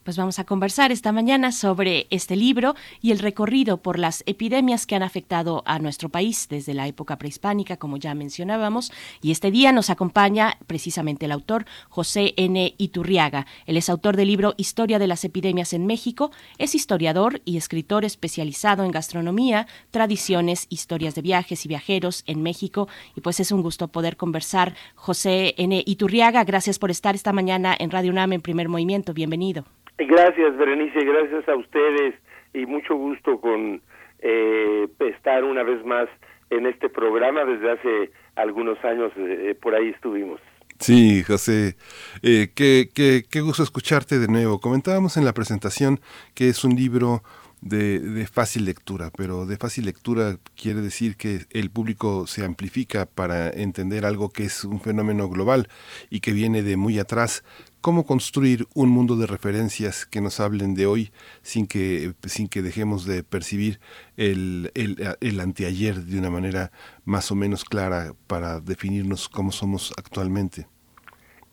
Pues 0.03 0.17
vamos 0.17 0.39
a 0.39 0.45
conversar 0.45 0.91
esta 0.91 1.11
mañana 1.11 1.51
sobre 1.51 2.07
este 2.09 2.35
libro 2.35 2.73
y 3.03 3.11
el 3.11 3.19
recorrido 3.19 3.83
por 3.83 3.99
las 3.99 4.23
epidemias 4.25 4.87
que 4.87 4.95
han 4.95 5.03
afectado 5.03 5.61
a 5.67 5.77
nuestro 5.77 6.09
país 6.09 6.47
desde 6.49 6.73
la 6.73 6.87
época 6.87 7.19
prehispánica, 7.19 7.77
como 7.77 7.97
ya 7.97 8.15
mencionábamos. 8.15 8.91
Y 9.21 9.29
este 9.29 9.51
día 9.51 9.71
nos 9.71 9.91
acompaña 9.91 10.57
precisamente 10.65 11.25
el 11.25 11.31
autor 11.31 11.65
José 11.87 12.33
N. 12.37 12.73
Iturriaga. 12.79 13.45
Él 13.67 13.77
es 13.77 13.89
autor 13.89 14.17
del 14.17 14.29
libro 14.29 14.55
Historia 14.57 14.97
de 14.97 15.05
las 15.05 15.23
epidemias 15.23 15.71
en 15.71 15.85
México. 15.85 16.31
Es 16.57 16.73
historiador 16.73 17.39
y 17.45 17.57
escritor 17.57 18.03
especializado 18.03 18.83
en 18.83 18.89
gastronomía, 18.89 19.67
tradiciones, 19.91 20.65
historias 20.69 21.13
de 21.13 21.21
viajes 21.21 21.63
y 21.63 21.69
viajeros 21.69 22.23
en 22.25 22.41
México. 22.41 22.87
Y 23.15 23.21
pues 23.21 23.39
es 23.39 23.51
un 23.51 23.61
gusto 23.61 23.89
poder 23.89 24.17
conversar. 24.17 24.73
José 24.95 25.53
N. 25.59 25.83
Iturriaga, 25.85 26.43
gracias 26.43 26.79
por 26.79 26.89
estar 26.89 27.13
esta 27.13 27.33
mañana 27.33 27.75
en 27.77 27.91
Radio 27.91 28.11
UNAM 28.11 28.33
en 28.33 28.41
primer 28.41 28.67
movimiento. 28.67 29.13
Bienvenido. 29.13 29.63
Gracias, 30.07 30.57
Berenice, 30.57 31.03
gracias 31.03 31.47
a 31.47 31.55
ustedes 31.55 32.15
y 32.53 32.65
mucho 32.65 32.95
gusto 32.95 33.39
con 33.39 33.81
eh, 34.19 34.87
estar 34.99 35.43
una 35.43 35.63
vez 35.63 35.85
más 35.85 36.07
en 36.49 36.65
este 36.65 36.89
programa. 36.89 37.45
Desde 37.45 37.71
hace 37.71 38.11
algunos 38.35 38.83
años 38.83 39.11
eh, 39.17 39.55
por 39.61 39.75
ahí 39.75 39.89
estuvimos. 39.89 40.39
Sí, 40.79 41.21
José, 41.21 41.75
eh, 42.23 42.49
qué, 42.55 42.89
qué, 42.93 43.23
qué 43.29 43.41
gusto 43.41 43.61
escucharte 43.61 44.17
de 44.17 44.27
nuevo. 44.27 44.59
Comentábamos 44.59 45.17
en 45.17 45.25
la 45.25 45.33
presentación 45.33 45.99
que 46.33 46.49
es 46.49 46.63
un 46.63 46.75
libro 46.75 47.21
de, 47.61 47.99
de, 47.99 48.25
fácil 48.25 48.65
lectura, 48.65 49.11
pero 49.15 49.45
de 49.45 49.57
fácil 49.57 49.85
lectura 49.85 50.37
quiere 50.59 50.81
decir 50.81 51.15
que 51.15 51.41
el 51.51 51.69
público 51.69 52.25
se 52.25 52.43
amplifica 52.43 53.05
para 53.05 53.51
entender 53.51 54.05
algo 54.05 54.31
que 54.31 54.45
es 54.45 54.63
un 54.63 54.81
fenómeno 54.81 55.29
global 55.29 55.67
y 56.09 56.21
que 56.21 56.31
viene 56.31 56.63
de 56.63 56.75
muy 56.75 56.97
atrás, 56.97 57.43
cómo 57.81 58.05
construir 58.05 58.65
un 58.75 58.89
mundo 58.89 59.15
de 59.15 59.27
referencias 59.27 60.05
que 60.05 60.21
nos 60.21 60.39
hablen 60.39 60.75
de 60.75 60.85
hoy 60.85 61.09
sin 61.41 61.67
que, 61.67 62.13
sin 62.27 62.47
que 62.47 62.61
dejemos 62.61 63.05
de 63.05 63.23
percibir 63.23 63.79
el, 64.17 64.71
el, 64.75 64.97
el 65.19 65.39
anteayer 65.39 65.95
de 65.95 66.19
una 66.19 66.29
manera 66.29 66.71
más 67.05 67.31
o 67.31 67.35
menos 67.35 67.65
clara 67.65 68.13
para 68.27 68.59
definirnos 68.59 69.27
cómo 69.27 69.51
somos 69.51 69.93
actualmente. 69.97 70.67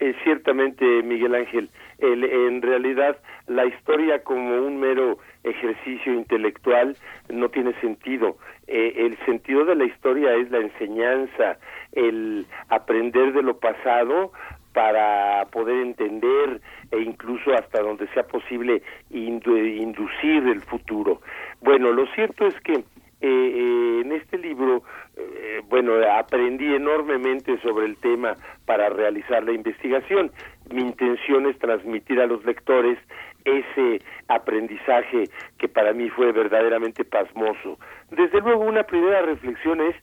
Eh, 0.00 0.14
ciertamente, 0.22 0.84
Miguel 1.02 1.34
Ángel, 1.34 1.70
el, 1.98 2.22
en 2.22 2.62
realidad 2.62 3.18
la 3.48 3.66
historia 3.66 4.22
como 4.22 4.62
un 4.62 4.78
mero 4.78 5.18
ejercicio 5.42 6.12
intelectual 6.12 6.96
no 7.28 7.48
tiene 7.48 7.72
sentido. 7.80 8.38
Eh, 8.68 8.92
el 8.96 9.18
sentido 9.26 9.64
de 9.64 9.74
la 9.74 9.86
historia 9.86 10.34
es 10.36 10.50
la 10.52 10.58
enseñanza, 10.58 11.58
el 11.92 12.46
aprender 12.68 13.32
de 13.32 13.42
lo 13.42 13.58
pasado 13.58 14.32
para 14.72 15.46
poder 15.46 15.76
entender 15.78 16.61
e 16.90 17.00
incluso 17.00 17.52
hasta 17.54 17.81
donde 17.83 18.07
sea 18.09 18.24
posible 18.24 18.83
inducir 19.11 20.46
el 20.46 20.61
futuro. 20.62 21.20
Bueno, 21.61 21.92
lo 21.92 22.07
cierto 22.14 22.46
es 22.46 22.54
que 22.61 22.85
eh, 23.20 24.00
en 24.04 24.12
este 24.12 24.38
libro, 24.38 24.85
eh, 25.16 25.61
bueno, 25.68 25.94
aprendí 26.16 26.72
enormemente 26.72 27.61
sobre 27.62 27.87
el 27.87 27.96
tema 27.96 28.37
para 28.64 28.88
realizar 28.90 29.42
la 29.42 29.52
investigación. 29.52 30.31
Mi 30.70 30.83
intención 30.83 31.46
es 31.46 31.59
transmitir 31.59 32.20
a 32.20 32.26
los 32.26 32.44
lectores 32.44 32.98
ese 33.44 34.00
aprendizaje 34.28 35.24
que 35.59 35.68
para 35.68 35.92
mí 35.92 36.11
fue 36.11 36.31
verdaderamente 36.33 37.04
pasmoso. 37.04 37.78
Desde 38.11 38.40
luego, 38.40 38.62
una 38.64 38.85
primera 38.85 39.22
reflexión 39.22 39.81
es, 39.81 39.96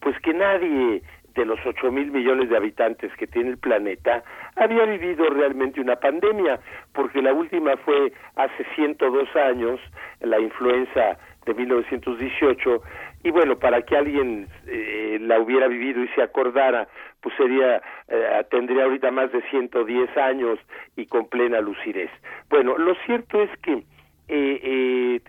pues 0.00 0.18
que 0.20 0.32
nadie 0.32 1.02
de 1.34 1.44
los 1.44 1.58
ocho 1.64 1.90
mil 1.90 2.10
millones 2.10 2.48
de 2.48 2.56
habitantes 2.56 3.12
que 3.16 3.26
tiene 3.26 3.50
el 3.50 3.58
planeta 3.58 4.22
había 4.56 4.84
vivido 4.84 5.28
realmente 5.30 5.80
una 5.80 5.96
pandemia, 5.96 6.60
porque 6.92 7.22
la 7.22 7.32
última 7.32 7.76
fue 7.78 8.12
hace 8.36 8.64
102 8.74 9.36
años, 9.36 9.80
la 10.20 10.38
influenza 10.38 11.18
de 11.46 11.54
1918, 11.54 12.82
y 13.22 13.30
bueno, 13.30 13.58
para 13.58 13.82
que 13.82 13.96
alguien 13.96 14.48
eh, 14.66 15.18
la 15.20 15.38
hubiera 15.40 15.68
vivido 15.68 16.02
y 16.02 16.08
se 16.08 16.22
acordara, 16.22 16.88
pues 17.20 17.34
sería, 17.36 17.82
eh, 18.08 18.44
tendría 18.50 18.84
ahorita 18.84 19.10
más 19.10 19.30
de 19.32 19.42
110 19.50 20.16
años 20.16 20.58
y 20.96 21.06
con 21.06 21.28
plena 21.28 21.60
lucidez. 21.60 22.10
Bueno, 22.48 22.76
lo 22.78 22.94
cierto 23.06 23.42
es 23.42 23.50
que 23.60 23.84
eh, 24.28 25.20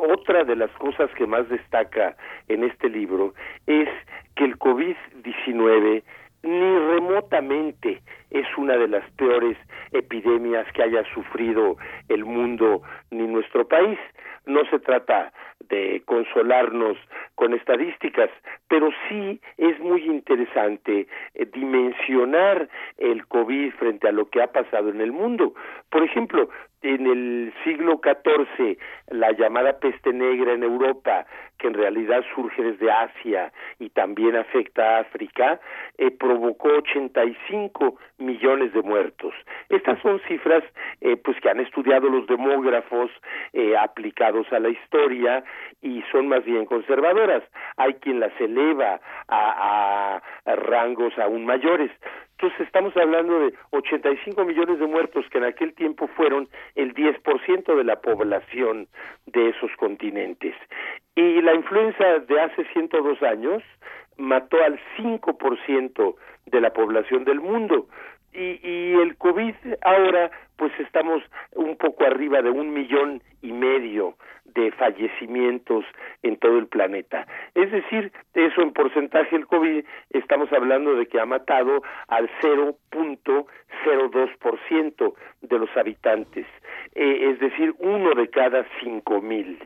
otra 0.00 0.44
de 0.44 0.56
las 0.56 0.70
cosas 0.72 1.10
que 1.16 1.26
más 1.26 1.48
destaca 1.48 2.16
en 2.48 2.64
este 2.64 2.88
libro 2.88 3.34
es 3.66 3.88
que 4.34 4.44
el 4.44 4.58
COVID-19 4.58 6.02
ni 6.42 6.78
remotamente 6.78 8.00
es 8.30 8.46
una 8.56 8.76
de 8.76 8.88
las 8.88 9.08
peores 9.12 9.56
epidemias 9.92 10.66
que 10.72 10.82
haya 10.82 11.04
sufrido 11.12 11.76
el 12.08 12.24
mundo 12.24 12.82
ni 13.10 13.26
nuestro 13.26 13.66
país. 13.68 13.98
No 14.46 14.64
se 14.70 14.78
trata 14.78 15.32
de 15.68 16.02
consolarnos 16.06 16.96
con 17.34 17.52
estadísticas, 17.52 18.30
pero 18.68 18.90
sí 19.08 19.40
es 19.58 19.78
muy 19.80 20.02
interesante 20.04 21.06
eh, 21.34 21.46
dimensionar 21.52 22.68
el 22.98 23.26
COVID 23.26 23.72
frente 23.74 24.08
a 24.08 24.12
lo 24.12 24.28
que 24.30 24.42
ha 24.42 24.48
pasado 24.48 24.88
en 24.88 25.00
el 25.00 25.12
mundo. 25.12 25.54
Por 25.90 26.02
ejemplo, 26.02 26.48
en 26.82 27.06
el 27.06 27.52
siglo 27.64 28.00
XIV, 28.02 28.78
la 29.10 29.32
llamada 29.32 29.78
peste 29.78 30.12
negra 30.12 30.52
en 30.52 30.62
Europa, 30.62 31.26
que 31.58 31.66
en 31.66 31.74
realidad 31.74 32.24
surge 32.34 32.62
desde 32.62 32.90
Asia 32.90 33.52
y 33.78 33.90
también 33.90 34.34
afecta 34.34 34.96
a 34.96 35.00
África, 35.00 35.60
eh, 35.98 36.10
provocó 36.10 36.68
85 36.68 37.98
millones 38.18 38.72
de 38.72 38.82
muertos. 38.82 39.34
Estas 39.68 40.00
son 40.00 40.20
cifras 40.26 40.64
eh, 41.02 41.16
pues 41.16 41.38
que 41.40 41.50
han 41.50 41.60
estudiado 41.60 42.08
los 42.08 42.26
demógrafos 42.26 43.10
eh, 43.52 43.76
aplicados 43.76 44.50
a 44.52 44.58
la 44.58 44.70
historia 44.70 45.44
y 45.82 46.02
son 46.10 46.28
más 46.28 46.44
bien 46.44 46.64
conservadoras. 46.64 47.42
Hay 47.76 47.94
quien 47.94 48.20
las 48.20 48.32
eleva 48.40 49.00
a, 49.28 50.20
a 50.46 50.56
rangos 50.56 51.18
aún 51.18 51.44
mayores. 51.44 51.90
Entonces 52.40 52.68
estamos 52.68 52.96
hablando 52.96 53.38
de 53.38 53.52
85 53.68 54.46
millones 54.46 54.78
de 54.78 54.86
muertos 54.86 55.26
que 55.30 55.36
en 55.36 55.44
aquel 55.44 55.74
tiempo 55.74 56.08
fueron 56.16 56.48
el 56.74 56.94
10% 56.94 57.76
de 57.76 57.84
la 57.84 58.00
población 58.00 58.88
de 59.26 59.50
esos 59.50 59.70
continentes. 59.76 60.54
Y 61.14 61.42
la 61.42 61.54
influenza 61.54 62.20
de 62.20 62.40
hace 62.40 62.64
102 62.72 63.22
años 63.24 63.62
mató 64.16 64.56
al 64.64 64.80
5% 64.96 66.14
de 66.46 66.60
la 66.62 66.72
población 66.72 67.24
del 67.24 67.40
mundo. 67.40 67.88
Y, 68.32 68.60
y 68.62 68.94
el 68.94 69.16
COVID 69.16 69.54
ahora, 69.82 70.30
pues 70.56 70.72
estamos 70.80 71.22
un 71.54 71.76
poco 71.76 72.04
arriba 72.04 72.42
de 72.42 72.50
un 72.50 72.72
millón 72.72 73.22
y 73.42 73.52
medio 73.52 74.16
de 74.54 74.70
fallecimientos 74.72 75.84
en 76.22 76.36
todo 76.36 76.58
el 76.58 76.66
planeta. 76.66 77.26
Es 77.54 77.70
decir, 77.70 78.12
eso 78.34 78.60
en 78.62 78.72
porcentaje 78.72 79.36
el 79.36 79.46
COVID, 79.46 79.84
estamos 80.10 80.52
hablando 80.52 80.96
de 80.96 81.06
que 81.06 81.20
ha 81.20 81.26
matado 81.26 81.82
al 82.08 82.28
0.02% 82.42 85.14
de 85.42 85.58
los 85.58 85.70
habitantes, 85.76 86.46
eh, 86.94 87.30
es 87.30 87.38
decir, 87.40 87.74
uno 87.78 88.14
de 88.14 88.28
cada 88.28 88.64
cinco 88.82 89.20
mil. 89.20 89.58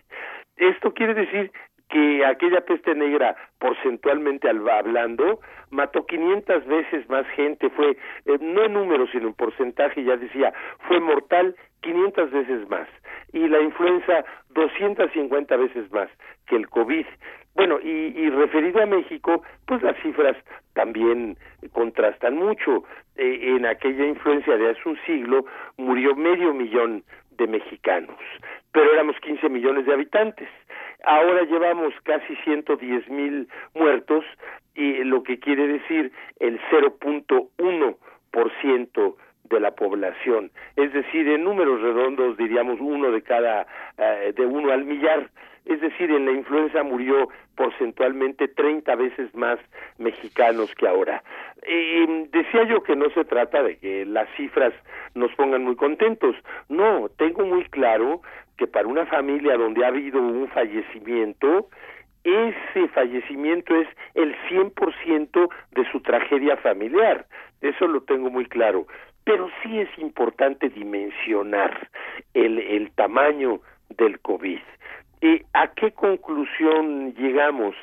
Esto 0.57 0.93
quiere 0.95 1.15
decir 1.15 1.53
que 1.89 2.25
aquella 2.25 2.63
peste 2.63 2.95
negra, 2.95 3.37
porcentualmente 3.59 4.49
hablando, 4.49 5.41
mató 5.71 6.07
500 6.07 6.67
veces 6.67 7.09
más 7.09 7.27
gente, 7.29 7.71
fue, 7.71 7.91
eh, 7.91 8.39
no 8.41 8.65
en 8.65 8.73
números, 8.73 9.11
sino 9.13 9.29
en 9.29 9.35
porcentaje, 9.35 10.03
ya 10.05 10.17
decía, 10.17 10.53
fue 10.89 11.01
mortal 11.01 11.55
500 11.83 12.31
veces 12.31 12.69
más. 12.69 12.89
Y 13.33 13.47
la 13.49 13.61
influenza 13.61 14.25
250 14.51 15.57
veces 15.57 15.91
más 15.93 16.09
que 16.47 16.57
el 16.57 16.69
COVID. 16.69 17.07
Bueno, 17.55 17.79
y, 17.81 18.31
referido 18.31 18.83
a 18.83 18.87
México, 18.87 19.45
pues 19.67 19.81
las 19.83 19.97
cifras 20.03 20.37
también 20.73 21.37
contrastan 21.73 22.35
mucho. 22.35 22.85
Eh, 23.17 23.55
en 23.57 23.65
aquella 23.65 24.07
influencia 24.07 24.57
de 24.57 24.71
hace 24.71 24.89
un 24.89 24.99
siglo 25.07 25.45
murió 25.77 26.17
medio 26.17 26.53
millón 26.53 27.05
de 27.37 27.47
mexicanos, 27.47 28.19
pero 28.73 28.93
éramos 28.93 29.17
15 29.21 29.49
millones 29.49 29.87
de 29.87 29.93
habitantes. 29.93 30.49
Ahora 31.07 31.45
llevamos 31.45 31.95
casi 32.05 32.37
110 32.45 33.09
mil 33.09 33.49
muertos, 33.75 34.25
y 34.75 35.05
lo 35.05 35.23
que 35.23 35.39
quiere 35.39 35.69
decir 35.69 36.11
el 36.41 36.61
0.1% 36.71 39.15
de 39.45 39.61
la 39.61 39.71
población, 39.73 40.51
es 40.77 40.93
decir, 40.93 41.29
en 41.29 41.45
números 41.45 41.81
redondos 41.81 42.37
diríamos 42.37 42.81
uno 42.81 43.13
de 43.13 43.23
cada, 43.23 43.69
eh, 43.99 44.33
de 44.35 44.47
uno 44.47 44.73
al 44.73 44.85
millar, 44.85 45.31
es 45.65 45.81
decir, 45.81 46.11
en 46.11 46.27
la 46.27 46.33
influenza 46.33 46.83
murió 46.83 47.29
porcentualmente 47.57 48.49
30 48.49 48.97
veces 48.97 49.33
más 49.35 49.61
mexicanos 49.99 50.75
que 50.75 50.89
ahora. 50.89 51.23
Eh, 51.63 52.27
decía 52.33 52.65
yo 52.65 52.83
que 52.83 52.97
no 52.97 53.09
se 53.11 53.25
trata 53.25 53.63
de 53.63 53.79
que 53.79 54.05
las 54.05 54.29
cifras 54.37 54.75
nos 55.15 55.33
pongan 55.35 55.63
muy 55.65 55.77
contentos, 55.77 56.35
no, 56.69 57.09
tengo 57.17 57.47
muy 57.47 57.65
claro 57.67 58.23
que 58.57 58.67
para 58.67 58.87
una 58.87 59.07
familia 59.07 59.57
donde 59.57 59.85
ha 59.85 59.89
habido 59.89 60.21
un 60.21 60.49
fallecimiento, 60.49 61.69
ese 62.25 62.89
fallecimiento 62.89 63.77
es 63.77 63.89
el 64.15 64.35
100% 64.49 65.49
de 65.73 65.91
su 65.91 66.01
tragedia 66.01 66.57
familiar. 66.57 67.27
Eso 67.61 67.87
lo 67.87 68.03
tengo 68.03 68.31
muy 68.31 68.47
claro. 68.47 68.87
Pero 69.25 69.49
sí 69.63 69.79
es 69.79 69.89
importante 69.99 70.69
dimensionar 70.69 71.89
el, 72.35 72.59
el 72.59 72.91
tamaño 72.93 73.61
del 73.91 74.21
COVID. 74.21 74.61
¿Y 75.21 75.43
¿A 75.55 75.69
qué 75.69 75.93
conclusión 75.93 77.15
llegamos? 77.15 77.75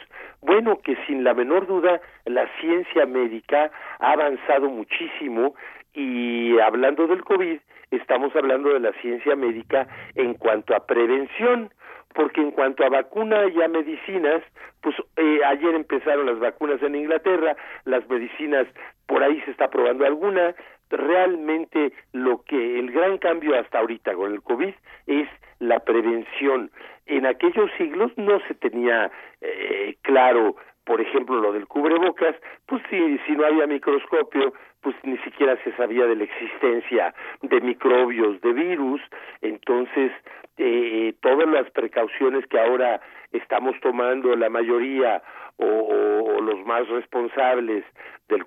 Bueno, 0.41 0.79
que 0.79 0.95
sin 1.07 1.23
la 1.23 1.33
menor 1.33 1.67
duda 1.67 1.99
la 2.25 2.47
ciencia 2.59 3.05
médica 3.05 3.71
ha 3.99 4.11
avanzado 4.11 4.69
muchísimo 4.69 5.55
y 5.93 6.59
hablando 6.59 7.07
del 7.07 7.23
COVID, 7.23 7.59
estamos 7.91 8.35
hablando 8.35 8.73
de 8.73 8.79
la 8.79 8.93
ciencia 8.93 9.35
médica 9.35 9.87
en 10.15 10.33
cuanto 10.33 10.75
a 10.75 10.85
prevención, 10.85 11.71
porque 12.13 12.41
en 12.41 12.51
cuanto 12.51 12.83
a 12.83 12.89
vacuna 12.89 13.45
y 13.47 13.61
a 13.61 13.67
medicinas, 13.67 14.41
pues 14.81 14.95
eh, 15.17 15.39
ayer 15.45 15.75
empezaron 15.75 16.25
las 16.25 16.39
vacunas 16.39 16.81
en 16.81 16.95
Inglaterra, 16.95 17.55
las 17.85 18.07
medicinas 18.09 18.67
por 19.05 19.23
ahí 19.23 19.41
se 19.41 19.51
está 19.51 19.69
probando 19.69 20.05
alguna, 20.05 20.55
realmente 20.89 21.93
lo 22.13 22.43
que 22.43 22.79
el 22.79 22.91
gran 22.91 23.17
cambio 23.17 23.57
hasta 23.59 23.79
ahorita 23.79 24.13
con 24.13 24.33
el 24.33 24.41
COVID 24.41 24.73
es 25.07 25.27
la 25.59 25.79
prevención. 25.79 26.71
En 27.05 27.25
aquellos 27.25 27.69
siglos 27.77 28.11
no 28.17 28.39
se 28.47 28.53
tenía 28.55 29.11
eh, 29.41 29.95
claro, 30.01 30.55
por 30.91 30.99
ejemplo, 30.99 31.39
lo 31.39 31.53
del 31.53 31.69
cubrebocas, 31.69 32.35
pues 32.65 32.83
si, 32.89 33.17
si 33.19 33.31
no 33.31 33.45
había 33.45 33.65
microscopio, 33.65 34.53
pues 34.81 34.93
ni 35.03 35.17
siquiera 35.19 35.55
se 35.63 35.71
sabía 35.77 36.05
de 36.05 36.17
la 36.17 36.25
existencia 36.25 37.15
de 37.41 37.61
microbios, 37.61 38.41
de 38.41 38.51
virus, 38.51 38.99
entonces 39.41 40.11
eh, 40.57 41.13
todas 41.21 41.47
las 41.47 41.71
precauciones 41.71 42.45
que 42.47 42.59
ahora 42.59 42.99
estamos 43.31 43.73
tomando 43.79 44.35
la 44.35 44.49
mayoría 44.49 45.23
o, 45.55 45.65
o 45.65 46.41
los 46.41 46.59
más 46.65 46.85
responsables 46.89 47.85
del 48.27 48.43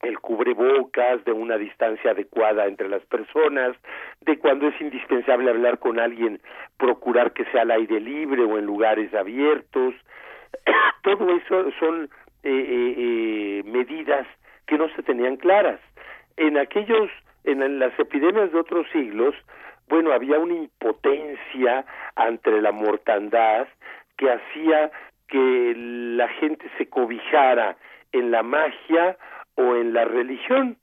el 0.00 0.18
cubrebocas, 0.20 1.24
de 1.24 1.32
una 1.32 1.58
distancia 1.58 2.12
adecuada 2.12 2.66
entre 2.66 2.88
las 2.88 3.04
personas, 3.04 3.76
de 4.22 4.38
cuando 4.38 4.68
es 4.68 4.80
indispensable 4.80 5.50
hablar 5.50 5.78
con 5.78 5.98
alguien, 5.98 6.40
procurar 6.78 7.32
que 7.32 7.44
sea 7.46 7.62
al 7.62 7.70
aire 7.70 8.00
libre 8.00 8.44
o 8.44 8.56
en 8.58 8.64
lugares 8.64 9.12
abiertos. 9.14 9.94
Todo 11.02 11.30
eso 11.30 11.70
son 11.78 12.04
eh, 12.42 12.50
eh, 12.50 12.94
eh, 12.98 13.62
medidas 13.64 14.26
que 14.66 14.78
no 14.78 14.88
se 14.94 15.02
tenían 15.02 15.36
claras. 15.36 15.80
En 16.36 16.58
aquellos, 16.58 17.10
en 17.44 17.78
las 17.78 17.98
epidemias 17.98 18.52
de 18.52 18.58
otros 18.58 18.86
siglos, 18.92 19.34
bueno, 19.88 20.12
había 20.12 20.38
una 20.38 20.54
impotencia 20.54 21.84
ante 22.16 22.60
la 22.60 22.72
mortandad 22.72 23.68
que 24.16 24.30
hacía 24.30 24.90
que 25.28 25.74
la 25.76 26.28
gente 26.28 26.68
se 26.78 26.88
cobijara 26.88 27.76
en 28.12 28.30
la 28.30 28.42
magia 28.42 29.16
o 29.54 29.76
en 29.76 29.92
la 29.92 30.04
religión. 30.04 30.76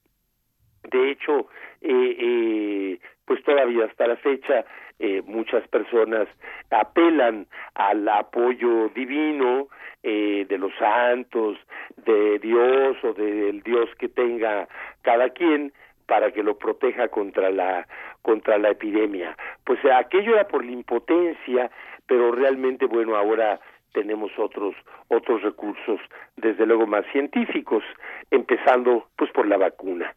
De 0.90 1.12
hecho, 1.12 1.50
eh, 1.82 2.18
eh, 2.20 3.00
pues 3.26 3.44
todavía 3.44 3.86
hasta 3.86 4.08
la 4.08 4.18
fecha 4.18 4.66
eh, 5.00 5.22
muchas 5.26 5.68
personas 5.68 6.28
apelan 6.70 7.48
al 7.76 8.08
apoyo 8.08 8.90
divino 8.90 9.68
eh, 10.04 10.46
de 10.48 10.58
los 10.58 10.74
santos, 10.76 11.58
de 12.06 12.40
Dios 12.40 12.98
o 13.04 13.14
del 13.14 13.62
Dios 13.64 13.90
que 13.98 14.10
tenga 14.10 14.68
cada 15.02 15.30
quien 15.30 15.74
para 16.06 16.32
que 16.32 16.44
lo 16.44 16.58
proteja 16.58 17.08
contra 17.08 17.50
la 17.50 17.88
contra 18.22 18.58
la 18.58 18.70
epidemia. 18.70 19.36
Pues 19.66 19.80
aquello 19.86 20.34
era 20.36 20.48
por 20.48 20.64
la 20.64 20.72
impotencia, 20.72 21.72
pero 22.08 22.32
realmente 22.32 22.86
bueno, 22.86 23.16
ahora 23.16 23.60
tenemos 23.94 24.32
otros 24.38 24.76
otros 25.08 25.42
recursos 25.42 26.00
desde 26.36 26.66
luego 26.66 26.86
más 26.88 27.06
científicos 27.12 27.84
empezando 28.32 29.08
pues 29.16 29.32
por 29.32 29.48
la 29.48 29.58
vacuna 29.58 30.14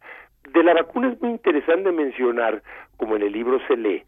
de 0.52 0.62
la 0.62 0.74
vacuna 0.74 1.12
es 1.12 1.20
muy 1.20 1.30
interesante 1.30 1.92
mencionar 1.92 2.62
como 2.96 3.16
en 3.16 3.22
el 3.22 3.32
libro 3.32 3.60
se 3.68 3.76
lee 3.76 4.02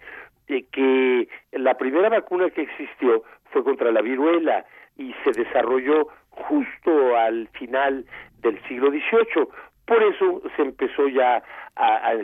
que 0.73 1.29
la 1.53 1.77
primera 1.77 2.09
vacuna 2.09 2.51
que 2.51 2.63
existió 2.63 3.23
fue 3.51 3.65
contra 3.65 3.93
la 3.93 4.03
viruela 4.03 4.65
y 4.97 5.15
se 5.25 5.33
desarrolló 5.33 6.09
justo 6.31 7.17
al 7.17 7.49
final 7.49 8.05
del 8.41 8.61
siglo 8.67 8.91
XVIII 8.91 9.49
por 9.89 10.01
eso 10.03 10.43
se 10.55 10.63
empezó 10.63 11.09
ya 11.09 11.43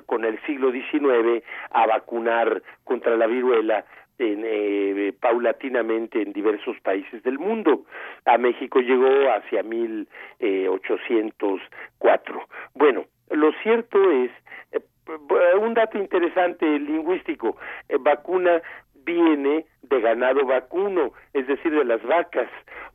con 0.06 0.24
el 0.24 0.40
siglo 0.42 0.70
XIX 0.70 1.42
a 1.70 1.86
vacunar 1.86 2.62
contra 2.84 3.16
la 3.16 3.26
viruela 3.26 3.84
en, 4.18 4.42
eh, 4.44 5.14
paulatinamente 5.18 6.20
en 6.20 6.34
diversos 6.34 6.78
países 6.80 7.22
del 7.22 7.38
mundo. 7.38 7.86
A 8.26 8.36
México 8.36 8.80
llegó 8.80 9.08
hacia 9.32 9.62
1804. 9.62 12.38
Eh, 12.38 12.42
bueno, 12.74 13.06
lo 13.30 13.50
cierto 13.62 14.10
es, 14.10 14.30
eh, 14.72 14.80
un 15.60 15.74
dato 15.74 15.98
interesante 15.98 16.66
lingüístico, 16.78 17.56
vacuna 18.00 18.62
viene 19.04 19.66
de 19.82 20.00
ganado 20.00 20.44
vacuno, 20.46 21.12
es 21.32 21.46
decir, 21.46 21.72
de 21.72 21.84
las 21.84 22.02
vacas, 22.02 22.48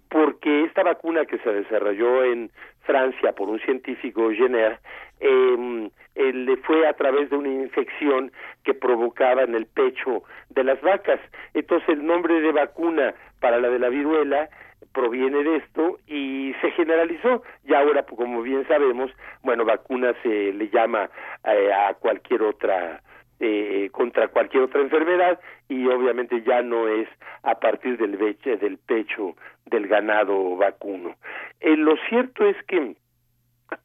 porque 0.09 0.63
esta 0.63 0.83
vacuna 0.83 1.25
que 1.25 1.37
se 1.39 1.51
desarrolló 1.51 2.23
en 2.23 2.51
Francia 2.81 3.33
por 3.33 3.49
un 3.49 3.59
científico 3.59 4.31
Jenner 4.31 4.79
eh, 5.19 5.91
le 6.15 6.57
fue 6.57 6.87
a 6.87 6.93
través 6.93 7.29
de 7.29 7.37
una 7.37 7.49
infección 7.49 8.31
que 8.63 8.73
provocaba 8.73 9.43
en 9.43 9.53
el 9.55 9.67
pecho 9.67 10.23
de 10.49 10.63
las 10.63 10.81
vacas. 10.81 11.19
Entonces 11.53 11.89
el 11.89 12.05
nombre 12.05 12.41
de 12.41 12.51
vacuna 12.51 13.13
para 13.39 13.59
la 13.59 13.69
de 13.69 13.79
la 13.79 13.89
viruela 13.89 14.49
proviene 14.93 15.43
de 15.43 15.57
esto 15.57 15.99
y 16.07 16.53
se 16.61 16.71
generalizó. 16.71 17.43
Y 17.65 17.73
ahora, 17.73 18.03
como 18.03 18.41
bien 18.41 18.67
sabemos, 18.67 19.11
bueno, 19.43 19.65
vacuna 19.65 20.13
se 20.23 20.53
le 20.53 20.69
llama 20.69 21.09
eh, 21.45 21.71
a 21.73 21.93
cualquier 21.95 22.43
otra 22.43 23.01
eh, 23.41 23.89
contra 23.93 24.27
cualquier 24.27 24.63
otra 24.63 24.81
enfermedad 24.81 25.39
y 25.69 25.87
obviamente 25.87 26.41
ya 26.41 26.61
no 26.61 26.89
es 26.89 27.07
a 27.43 27.57
partir 27.59 27.97
del, 27.97 28.17
del 28.17 28.77
pecho 28.79 29.35
del 29.65 29.87
ganado 29.87 30.57
vacuno. 30.57 31.15
Eh, 31.61 31.77
lo 31.77 31.95
cierto 32.09 32.45
es 32.45 32.57
que 32.63 32.97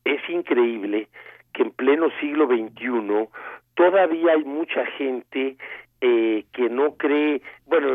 es 0.05 0.29
increíble 0.29 1.09
que 1.53 1.63
en 1.63 1.71
pleno 1.71 2.09
siglo 2.21 2.47
XXI 2.47 3.29
todavía 3.77 4.33
hay 4.33 4.45
mucha 4.45 4.85
gente 4.87 5.57
eh, 6.01 6.45
que 6.53 6.69
no 6.69 6.97
cree, 6.97 7.41
bueno, 7.67 7.89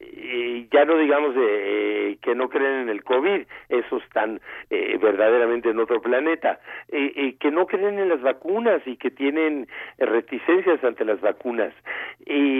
eh, 0.00 0.30
eh, 0.32 0.66
ya 0.70 0.84
no 0.84 0.96
digamos 0.96 1.34
eh, 1.36 2.16
que 2.22 2.34
no 2.34 2.48
creen 2.48 2.82
en 2.82 2.88
el 2.88 3.04
COVID, 3.04 3.42
esos 3.68 4.02
están 4.04 4.40
eh, 4.70 4.98
verdaderamente 5.00 5.70
en 5.70 5.78
otro 5.78 6.00
planeta, 6.00 6.60
eh, 6.88 7.34
que 7.38 7.50
no 7.50 7.66
creen 7.66 7.98
en 7.98 8.08
las 8.08 8.22
vacunas 8.22 8.80
y 8.86 8.96
que 8.96 9.10
tienen 9.10 9.68
reticencias 9.98 10.82
ante 10.84 11.04
las 11.04 11.20
vacunas. 11.20 11.72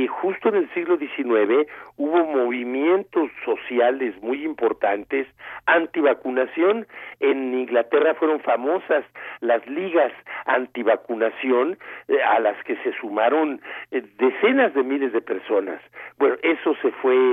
justo 0.09 0.49
en 0.49 0.57
el 0.57 0.75
siglo 0.75 0.97
XIX 0.99 1.67
hubo 1.97 2.25
movimientos 2.25 3.31
sociales 3.45 4.15
muy 4.23 4.45
importantes 4.45 5.27
antivacunación. 5.67 6.87
En 7.21 7.55
Inglaterra 7.55 8.15
fueron 8.15 8.41
famosas 8.41 9.05
las 9.41 9.65
ligas 9.67 10.13
antivacunación 10.47 11.79
a 12.27 12.41
las 12.41 12.63
que 12.65 12.77
se 12.77 12.93
sumaron 13.01 13.61
decenas 13.91 14.75
de 14.75 14.83
miles 14.83 15.13
de 15.13 15.21
personas. 15.21 15.81
Bueno, 16.19 16.37
eso 16.43 16.75
se 16.83 16.91
fue 16.93 17.30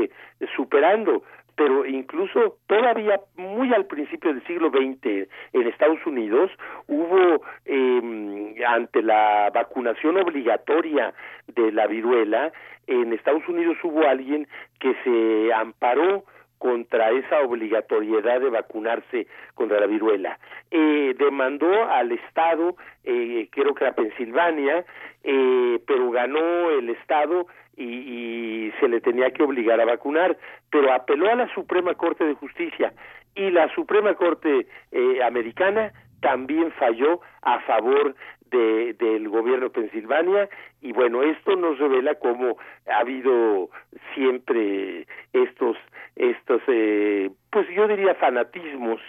superando 0.55 1.23
pero 1.57 1.87
incluso 1.87 2.57
todavía 2.67 3.19
muy 3.35 3.73
al 3.73 3.87
principio 3.87 4.31
del 4.31 4.45
siglo 4.45 4.69
XX 4.69 5.27
en 5.53 5.67
Estados 5.67 6.05
Unidos 6.05 6.51
hubo 6.87 7.41
eh, 7.65 8.55
ante 8.67 9.01
la 9.01 9.49
vacunación 9.51 10.17
obligatoria 10.17 11.13
de 11.47 11.71
la 11.71 11.87
viruela 11.87 12.51
en 12.85 13.11
Estados 13.11 13.47
Unidos 13.49 13.77
hubo 13.83 14.07
alguien 14.07 14.47
que 14.79 14.95
se 15.03 15.53
amparó 15.53 16.23
contra 16.57 17.11
esa 17.11 17.41
obligatoriedad 17.41 18.41
de 18.41 18.49
vacunarse 18.49 19.27
contra 19.53 19.79
la 19.79 19.85
viruela. 19.85 20.39
Eh, 20.71 21.15
demandó 21.17 21.89
al 21.89 22.11
Estado, 22.11 22.75
eh, 23.03 23.47
creo 23.51 23.73
que 23.73 23.85
a 23.85 23.93
Pensilvania, 23.93 24.85
eh, 25.23 25.79
pero 25.85 26.09
ganó 26.11 26.71
el 26.71 26.89
Estado 26.89 27.47
y, 27.75 28.71
se 28.79 28.87
le 28.87 29.01
tenía 29.01 29.31
que 29.31 29.43
obligar 29.43 29.79
a 29.79 29.85
vacunar, 29.85 30.37
pero 30.69 30.91
apeló 30.93 31.31
a 31.31 31.35
la 31.35 31.53
Suprema 31.53 31.93
Corte 31.95 32.25
de 32.25 32.33
Justicia 32.35 32.93
y 33.35 33.51
la 33.51 33.73
Suprema 33.73 34.13
Corte 34.15 34.67
eh, 34.91 35.23
americana 35.23 35.93
también 36.21 36.71
falló 36.73 37.21
a 37.43 37.59
favor 37.61 38.15
de, 38.49 38.93
del 38.93 39.29
gobierno 39.29 39.65
de 39.65 39.71
Pensilvania 39.71 40.49
y 40.81 40.91
bueno 40.91 41.23
esto 41.23 41.55
nos 41.55 41.77
revela 41.79 42.15
cómo 42.15 42.57
ha 42.87 42.99
habido 42.99 43.69
siempre 44.13 45.07
estos 45.33 45.77
estos 46.15 46.61
eh, 46.67 47.29
pues 47.51 47.67
yo 47.69 47.87
diría 47.87 48.15
fanatismos 48.15 49.01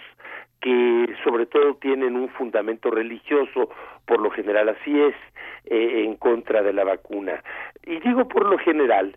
que 0.61 1.15
sobre 1.23 1.45
todo 1.45 1.75
tienen 1.75 2.15
un 2.15 2.29
fundamento 2.29 2.91
religioso, 2.91 3.69
por 4.05 4.19
lo 4.19 4.29
general 4.31 4.69
así 4.69 4.99
es, 5.01 5.15
eh, 5.65 6.03
en 6.03 6.15
contra 6.15 6.61
de 6.61 6.73
la 6.73 6.83
vacuna. 6.83 7.41
Y 7.85 7.99
digo 7.99 8.27
por 8.27 8.45
lo 8.45 8.57
general, 8.57 9.15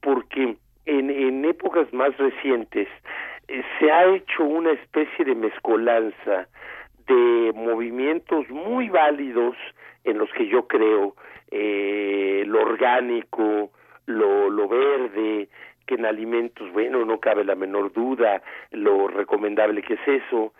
porque 0.00 0.56
en, 0.86 1.10
en 1.10 1.44
épocas 1.44 1.92
más 1.92 2.16
recientes 2.16 2.88
eh, 3.48 3.62
se 3.78 3.90
ha 3.90 4.04
hecho 4.14 4.44
una 4.44 4.72
especie 4.72 5.24
de 5.24 5.34
mezcolanza 5.34 6.46
de 7.06 7.52
movimientos 7.54 8.48
muy 8.50 8.88
válidos 8.88 9.56
en 10.04 10.18
los 10.18 10.30
que 10.32 10.46
yo 10.46 10.66
creo 10.66 11.14
eh, 11.50 12.44
lo 12.46 12.62
orgánico, 12.62 13.70
lo, 14.06 14.50
lo 14.50 14.68
verde, 14.68 15.48
que 15.86 15.94
en 15.94 16.06
alimentos, 16.06 16.70
bueno, 16.72 17.04
no 17.04 17.20
cabe 17.20 17.44
la 17.44 17.54
menor 17.54 17.92
duda 17.92 18.42
lo 18.70 19.08
recomendable 19.08 19.82
que 19.82 19.94
es 19.94 20.08
eso, 20.08 20.52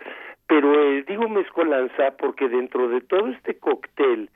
pero 0.47 0.79
eh, 0.79 1.03
digo 1.07 1.27
mezcolanza 1.27 2.11
porque 2.17 2.47
dentro 2.47 2.87
de 2.89 3.01
todo 3.01 3.27
este 3.29 3.57
cóctel, 3.57 4.29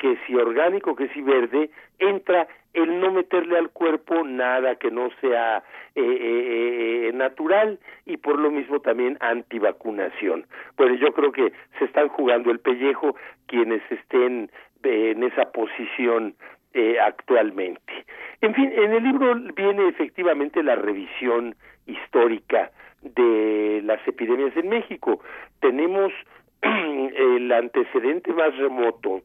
que 0.00 0.18
si 0.26 0.34
orgánico, 0.34 0.96
que 0.96 1.08
si 1.08 1.20
verde, 1.20 1.70
entra 1.98 2.48
el 2.72 3.00
no 3.00 3.12
meterle 3.12 3.58
al 3.58 3.70
cuerpo 3.70 4.24
nada 4.24 4.76
que 4.76 4.90
no 4.90 5.10
sea 5.20 5.58
eh, 5.94 6.02
eh, 6.02 7.08
eh, 7.08 7.12
natural 7.12 7.78
y 8.06 8.16
por 8.16 8.38
lo 8.38 8.50
mismo 8.50 8.80
también 8.80 9.18
antivacunación. 9.20 10.46
Bueno, 10.76 10.94
yo 10.94 11.12
creo 11.12 11.32
que 11.32 11.52
se 11.78 11.84
están 11.84 12.08
jugando 12.08 12.50
el 12.50 12.60
pellejo 12.60 13.14
quienes 13.46 13.82
estén 13.90 14.50
en 14.82 15.22
esa 15.22 15.52
posición 15.52 16.34
eh, 16.72 16.98
actualmente. 17.00 17.92
En 18.40 18.54
fin, 18.54 18.72
en 18.74 18.92
el 18.92 19.02
libro 19.02 19.34
viene 19.54 19.88
efectivamente 19.88 20.62
la 20.62 20.76
revisión 20.76 21.56
histórica 21.86 22.70
de 23.02 23.82
las 23.84 24.06
epidemias 24.06 24.56
en 24.56 24.68
México. 24.68 25.20
Tenemos 25.60 26.12
el 26.62 27.52
antecedente 27.52 28.32
más 28.32 28.56
remoto 28.56 29.22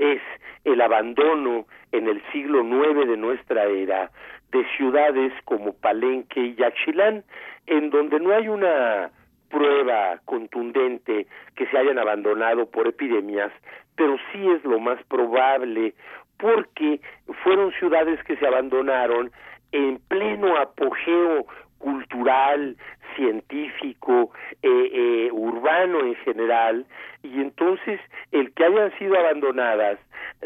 es 0.00 0.20
el 0.64 0.80
abandono 0.80 1.66
en 1.92 2.08
el 2.08 2.22
siglo 2.32 2.62
IX 2.64 3.06
de 3.06 3.16
nuestra 3.16 3.64
era 3.64 4.10
de 4.50 4.64
ciudades 4.76 5.32
como 5.44 5.74
Palenque 5.74 6.40
y 6.40 6.54
Yaxchilán, 6.56 7.22
en 7.66 7.90
donde 7.90 8.18
no 8.18 8.34
hay 8.34 8.48
una 8.48 9.10
prueba 9.50 10.18
contundente 10.24 11.26
que 11.54 11.66
se 11.66 11.78
hayan 11.78 11.98
abandonado 11.98 12.66
por 12.66 12.88
epidemias, 12.88 13.52
pero 13.96 14.16
sí 14.32 14.48
es 14.50 14.64
lo 14.64 14.80
más 14.80 15.02
probable 15.04 15.94
porque 16.38 17.00
fueron 17.44 17.70
ciudades 17.72 18.22
que 18.24 18.36
se 18.36 18.46
abandonaron 18.46 19.30
en 19.72 19.98
pleno 20.08 20.56
apogeo 20.56 21.46
cultural, 21.80 22.76
científico, 23.16 24.30
eh, 24.62 24.68
eh, 24.92 25.28
urbano 25.32 26.00
en 26.00 26.14
general, 26.16 26.86
y 27.22 27.40
entonces 27.40 28.00
el 28.30 28.52
que 28.52 28.64
hayan 28.64 28.96
sido 28.98 29.18
abandonadas 29.18 29.98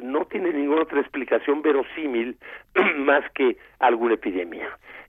no 0.02 0.24
tiene 0.26 0.52
ninguna 0.52 0.82
otra 0.82 1.00
explicación 1.00 1.60
verosímil 1.60 2.36
más 2.98 3.28
que 3.34 3.58
alguna 3.80 4.14
epidemia. 4.14 4.68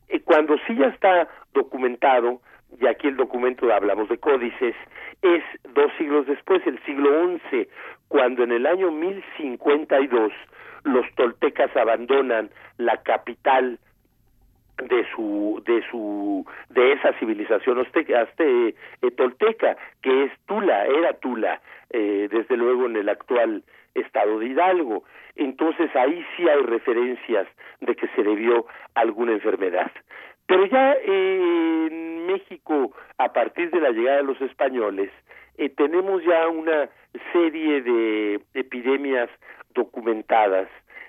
Eh, 0.10 0.20
cuando 0.20 0.58
sí 0.68 0.76
ya 0.76 0.88
está 0.88 1.30
documentado, 1.54 2.42
y 2.82 2.88
aquí 2.88 3.08
el 3.08 3.16
documento 3.16 3.72
hablamos 3.72 4.10
de 4.10 4.18
códices, 4.18 4.76
es 5.22 5.44
dos 5.74 5.92
siglos 5.98 6.26
después, 6.26 6.66
el 6.68 6.84
siglo 6.86 7.10
XI, 7.50 7.68
cuando 8.08 8.44
en 8.44 8.52
el 8.52 8.66
año 8.66 8.92
1052 8.92 10.34
los 10.84 11.06
toltecas 11.16 11.76
abandonan 11.78 12.50
la 12.78 12.98
capital 12.98 13.80
de 14.84 15.06
su 15.16 15.62
de 15.66 15.82
su 15.90 16.46
de 16.70 16.94
esa 16.94 17.14
civilización 17.20 17.80
azteca, 17.80 18.28
eh, 18.40 18.74
tolteca 19.16 19.78
que 20.02 20.26
es 20.26 20.32
Tula 20.46 20.86
era 20.86 21.14
Tula 21.14 21.62
eh, 21.90 22.28
desde 22.30 22.58
luego 22.58 22.86
en 22.86 22.98
el 22.98 23.10
actual 23.10 23.64
estado 23.94 24.40
de 24.40 24.48
Hidalgo. 24.48 25.04
Entonces 25.36 25.94
ahí 25.96 26.26
sí 26.36 26.48
hay 26.48 26.62
referencias 26.64 27.48
de 27.82 27.96
que 27.96 28.08
se 28.10 28.24
debió 28.24 28.66
a 28.96 29.02
alguna 29.02 29.34
enfermedad. 29.34 29.92
Pero 30.48 30.66
ya 30.66 30.94
en 31.04 32.28
México 32.28 32.92
a 33.18 33.32
partir 33.32 33.72
de 33.72 33.80
la 33.80 33.92
llegada 33.92 34.18
de 34.18 34.24
los 34.24 34.42
españoles 34.42 35.10
eh, 35.58 35.70
tenemos 35.70 36.24
ya 36.24 36.48
una 36.50 36.90
serie 37.32 37.82
de 37.82 38.42
epidemias 38.54 39.30
documentadas. 39.74 40.68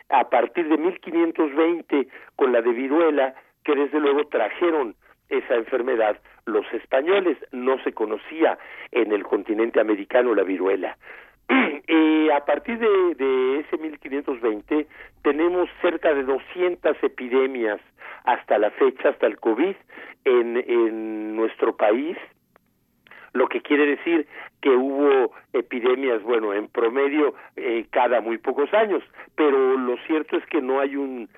A 0.08 0.30
partir 0.30 0.68
de 0.68 0.78
1520 0.78 2.06
con 2.36 2.52
la 2.52 2.62
de 2.62 2.70
viruela 2.70 3.34
que 3.66 3.74
desde 3.74 3.98
luego 3.98 4.28
trajeron 4.28 4.94
esa 5.28 5.56
enfermedad 5.56 6.20
los 6.44 6.64
españoles. 6.72 7.36
No 7.50 7.82
se 7.82 7.92
conocía 7.92 8.56
en 8.92 9.10
el 9.10 9.24
continente 9.24 9.80
americano 9.80 10.34
la 10.34 10.44
viruela. 10.44 10.96
Eh, 11.88 12.28
a 12.32 12.44
partir 12.44 12.80
de, 12.80 13.14
de 13.14 13.60
ese 13.60 13.78
1520 13.78 14.88
tenemos 15.22 15.70
cerca 15.80 16.12
de 16.12 16.24
200 16.24 16.96
epidemias 17.00 17.80
hasta 18.24 18.58
la 18.58 18.72
fecha, 18.72 19.10
hasta 19.10 19.28
el 19.28 19.38
COVID, 19.38 19.76
en, 20.24 20.56
en 20.56 21.36
nuestro 21.36 21.76
país, 21.76 22.16
lo 23.34 23.46
que 23.46 23.62
quiere 23.62 23.86
decir 23.86 24.26
que 24.66 24.70
hubo 24.70 25.32
epidemias, 25.52 26.24
bueno, 26.24 26.52
en 26.52 26.66
promedio 26.66 27.34
eh, 27.54 27.86
cada 27.90 28.20
muy 28.20 28.36
pocos 28.36 28.74
años, 28.74 29.00
pero 29.36 29.76
lo 29.76 29.96
cierto 30.08 30.36
es 30.36 30.44
que 30.46 30.60
no 30.60 30.80
hay 30.80 30.96
un 30.96 31.28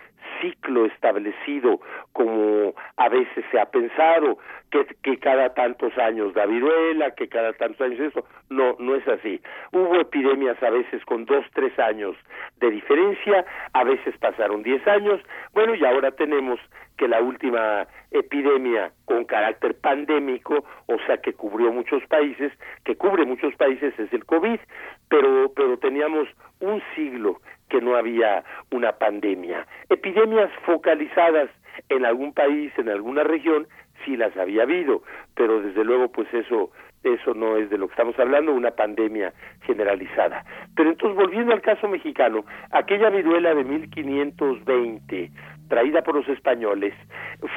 ciclo 0.40 0.86
establecido 0.86 1.78
como 2.12 2.72
a 2.96 3.08
veces 3.10 3.44
se 3.50 3.60
ha 3.60 3.66
pensado 3.66 4.38
que, 4.70 4.86
que 5.02 5.18
cada 5.18 5.52
tantos 5.52 5.92
años 5.98 6.32
da 6.32 6.46
viruela, 6.46 7.10
que 7.10 7.28
cada 7.28 7.52
tantos 7.52 7.82
años 7.82 8.00
eso, 8.00 8.24
no, 8.48 8.76
no 8.78 8.94
es 8.94 9.06
así. 9.06 9.42
Hubo 9.72 9.96
epidemias 9.96 10.62
a 10.62 10.70
veces 10.70 11.04
con 11.04 11.26
dos, 11.26 11.44
tres 11.52 11.78
años 11.78 12.16
de 12.60 12.70
diferencia, 12.70 13.44
a 13.74 13.84
veces 13.84 14.16
pasaron 14.16 14.62
diez 14.62 14.86
años, 14.88 15.20
bueno, 15.52 15.74
y 15.74 15.84
ahora 15.84 16.12
tenemos 16.12 16.58
que 16.96 17.08
la 17.08 17.20
última 17.22 17.86
epidemia 18.10 18.90
con 19.04 19.24
carácter 19.24 19.76
pandémico, 19.80 20.64
o 20.86 20.96
sea 21.06 21.18
que 21.18 21.32
cubrió 21.32 21.72
muchos 21.72 22.04
países, 22.06 22.52
que 22.84 22.96
cubre 22.96 23.17
muchos 23.24 23.54
países 23.56 23.98
es 23.98 24.12
el 24.12 24.24
COVID, 24.24 24.58
pero 25.08 25.52
pero 25.54 25.78
teníamos 25.78 26.28
un 26.60 26.82
siglo 26.94 27.40
que 27.68 27.80
no 27.80 27.96
había 27.96 28.44
una 28.70 28.92
pandemia. 28.92 29.66
Epidemias 29.88 30.50
focalizadas 30.64 31.50
en 31.88 32.04
algún 32.04 32.32
país, 32.32 32.72
en 32.78 32.88
alguna 32.88 33.22
región, 33.22 33.66
sí 34.04 34.16
las 34.16 34.36
había 34.36 34.62
habido, 34.62 35.02
pero 35.34 35.60
desde 35.60 35.84
luego 35.84 36.10
pues 36.10 36.32
eso 36.32 36.70
eso 37.04 37.32
no 37.32 37.56
es 37.56 37.70
de 37.70 37.78
lo 37.78 37.86
que 37.86 37.92
estamos 37.92 38.18
hablando, 38.18 38.52
una 38.52 38.72
pandemia 38.72 39.32
generalizada. 39.62 40.44
Pero 40.74 40.90
entonces, 40.90 41.16
volviendo 41.16 41.52
al 41.52 41.60
caso 41.60 41.86
mexicano, 41.88 42.44
aquella 42.72 43.08
viruela 43.10 43.54
de 43.54 43.64
1520, 43.64 45.30
traída 45.68 46.02
por 46.02 46.16
los 46.16 46.28
españoles, 46.28 46.94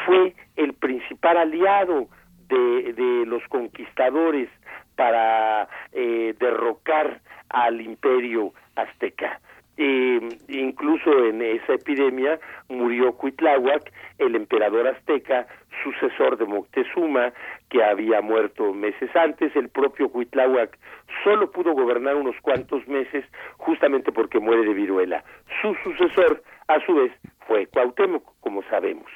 fue 0.05 0.35
el 0.57 0.73
principal 0.73 1.37
aliado 1.37 2.07
de, 2.49 2.93
de 2.93 3.25
los 3.25 3.41
conquistadores 3.47 4.49
para 4.95 5.67
eh, 5.91 6.35
derrocar 6.39 7.21
al 7.49 7.81
imperio 7.81 8.53
azteca. 8.75 9.39
Eh, 9.77 10.19
incluso 10.49 11.25
en 11.25 11.41
esa 11.41 11.73
epidemia 11.73 12.39
murió 12.69 13.13
Cuitláhuac, 13.13 13.91
el 14.19 14.35
emperador 14.35 14.87
azteca, 14.87 15.47
sucesor 15.83 16.37
de 16.37 16.45
Moctezuma, 16.45 17.33
que 17.69 17.83
había 17.83 18.21
muerto 18.21 18.73
meses 18.73 19.09
antes. 19.15 19.55
El 19.55 19.69
propio 19.69 20.09
Cuitláhuac 20.09 20.77
solo 21.23 21.49
pudo 21.51 21.73
gobernar 21.73 22.15
unos 22.15 22.35
cuantos 22.41 22.87
meses 22.87 23.25
justamente 23.57 24.11
porque 24.11 24.39
muere 24.39 24.63
de 24.63 24.73
viruela. 24.73 25.23
Su 25.61 25.73
sucesor, 25.83 26.43
a 26.67 26.79
su 26.85 26.93
vez, 26.93 27.11
fue 27.47 27.65
Cuauhtémoc, 27.67 28.23
como 28.41 28.61
sabemos. 28.63 29.09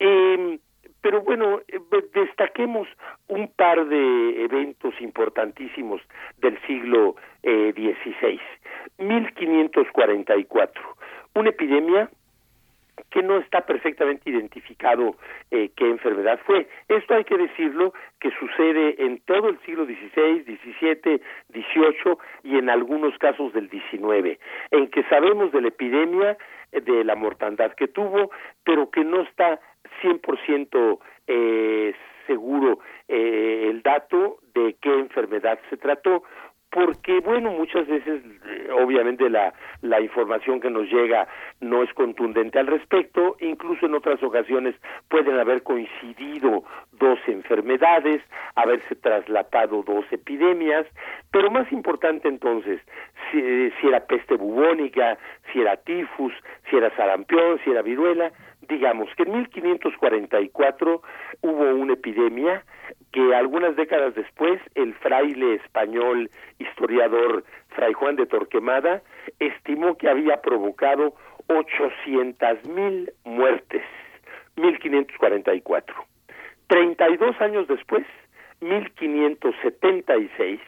Eh, 0.00 0.58
pero 1.02 1.22
bueno, 1.22 1.60
eh, 1.68 1.80
destaquemos 2.14 2.88
un 3.28 3.48
par 3.48 3.86
de 3.86 4.44
eventos 4.44 4.94
importantísimos 5.00 6.00
del 6.38 6.60
siglo 6.66 7.16
XVI. 7.42 8.34
Eh, 8.34 8.40
1544, 8.98 10.82
una 11.34 11.50
epidemia 11.50 12.10
que 13.10 13.22
no 13.22 13.38
está 13.38 13.62
perfectamente 13.62 14.30
identificado 14.30 15.16
eh, 15.50 15.70
qué 15.76 15.88
enfermedad 15.88 16.38
fue. 16.44 16.68
Esto 16.88 17.14
hay 17.14 17.24
que 17.24 17.36
decirlo 17.36 17.94
que 18.20 18.30
sucede 18.38 19.02
en 19.04 19.20
todo 19.20 19.48
el 19.48 19.58
siglo 19.60 19.84
XVI, 19.84 20.44
XVII, 20.44 21.22
XVIII 21.52 22.16
y 22.44 22.58
en 22.58 22.68
algunos 22.68 23.16
casos 23.18 23.52
del 23.52 23.70
XIX, 23.70 24.38
en 24.70 24.88
que 24.90 25.02
sabemos 25.04 25.52
de 25.52 25.62
la 25.62 25.68
epidemia, 25.68 26.36
de 26.72 27.04
la 27.04 27.16
mortandad 27.16 27.72
que 27.72 27.88
tuvo, 27.88 28.30
pero 28.64 28.90
que 28.90 29.04
no 29.04 29.22
está 29.22 29.60
100% 30.02 30.98
eh, 31.26 31.94
seguro 32.26 32.80
eh, 33.08 33.66
el 33.70 33.82
dato 33.82 34.38
de 34.54 34.76
qué 34.80 34.92
enfermedad 34.98 35.58
se 35.68 35.76
trató 35.76 36.22
porque 36.70 37.18
bueno 37.20 37.50
muchas 37.50 37.86
veces 37.86 38.22
eh, 38.46 38.68
obviamente 38.72 39.28
la 39.28 39.52
la 39.82 40.00
información 40.00 40.60
que 40.60 40.70
nos 40.70 40.88
llega 40.88 41.26
no 41.60 41.82
es 41.82 41.92
contundente 41.94 42.58
al 42.58 42.68
respecto 42.68 43.36
incluso 43.40 43.86
en 43.86 43.94
otras 43.94 44.22
ocasiones 44.22 44.76
pueden 45.08 45.38
haber 45.38 45.62
coincidido 45.64 46.62
dos 46.92 47.18
enfermedades 47.26 48.22
haberse 48.54 48.94
traslapado 48.94 49.82
dos 49.82 50.04
epidemias 50.12 50.86
pero 51.32 51.50
más 51.50 51.70
importante 51.72 52.28
entonces 52.28 52.80
si, 53.30 53.40
si 53.40 53.88
era 53.88 54.06
peste 54.06 54.36
bubónica 54.36 55.18
si 55.52 55.60
era 55.60 55.76
tifus 55.76 56.32
si 56.68 56.76
era 56.76 56.94
sarampión 56.96 57.58
si 57.64 57.70
era 57.70 57.82
viruela 57.82 58.30
digamos 58.70 59.10
que 59.16 59.24
en 59.24 59.32
1544 59.32 61.02
hubo 61.42 61.74
una 61.74 61.94
epidemia 61.94 62.64
que 63.12 63.34
algunas 63.34 63.74
décadas 63.76 64.14
después 64.14 64.60
el 64.76 64.94
fraile 64.94 65.56
español 65.56 66.30
historiador 66.58 67.44
Fray 67.70 67.92
Juan 67.92 68.14
de 68.16 68.26
Torquemada 68.26 69.02
estimó 69.40 69.98
que 69.98 70.08
había 70.08 70.40
provocado 70.40 71.14
800 71.48 72.64
mil 72.66 73.12
muertes, 73.24 73.82
1544. 74.56 75.94
32 76.68 77.40
años 77.40 77.66
después, 77.66 78.06
1576, 78.60 80.60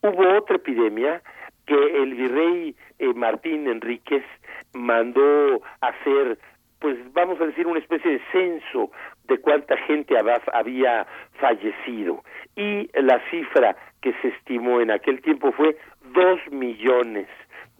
hubo 0.00 0.38
otra 0.38 0.56
epidemia 0.56 1.20
que 1.66 2.02
el 2.02 2.14
virrey 2.14 2.74
eh, 2.98 3.12
Martín 3.14 3.68
Enríquez 3.68 4.24
mandó 4.72 5.60
hacer 5.82 6.38
pues 6.80 6.96
vamos 7.12 7.40
a 7.40 7.46
decir 7.46 7.66
una 7.66 7.78
especie 7.78 8.10
de 8.12 8.20
censo 8.32 8.90
de 9.24 9.38
cuánta 9.38 9.76
gente 9.76 10.16
había 10.18 11.06
fallecido. 11.34 12.24
Y 12.56 12.90
la 13.00 13.20
cifra 13.30 13.76
que 14.00 14.12
se 14.22 14.28
estimó 14.28 14.80
en 14.80 14.90
aquel 14.90 15.20
tiempo 15.20 15.52
fue 15.52 15.76
dos 16.14 16.40
millones 16.50 17.28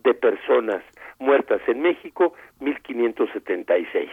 de 0.05 0.15
personas 0.15 0.83
muertas 1.19 1.61
en 1.67 1.83
México 1.83 2.35
1576 2.61 4.09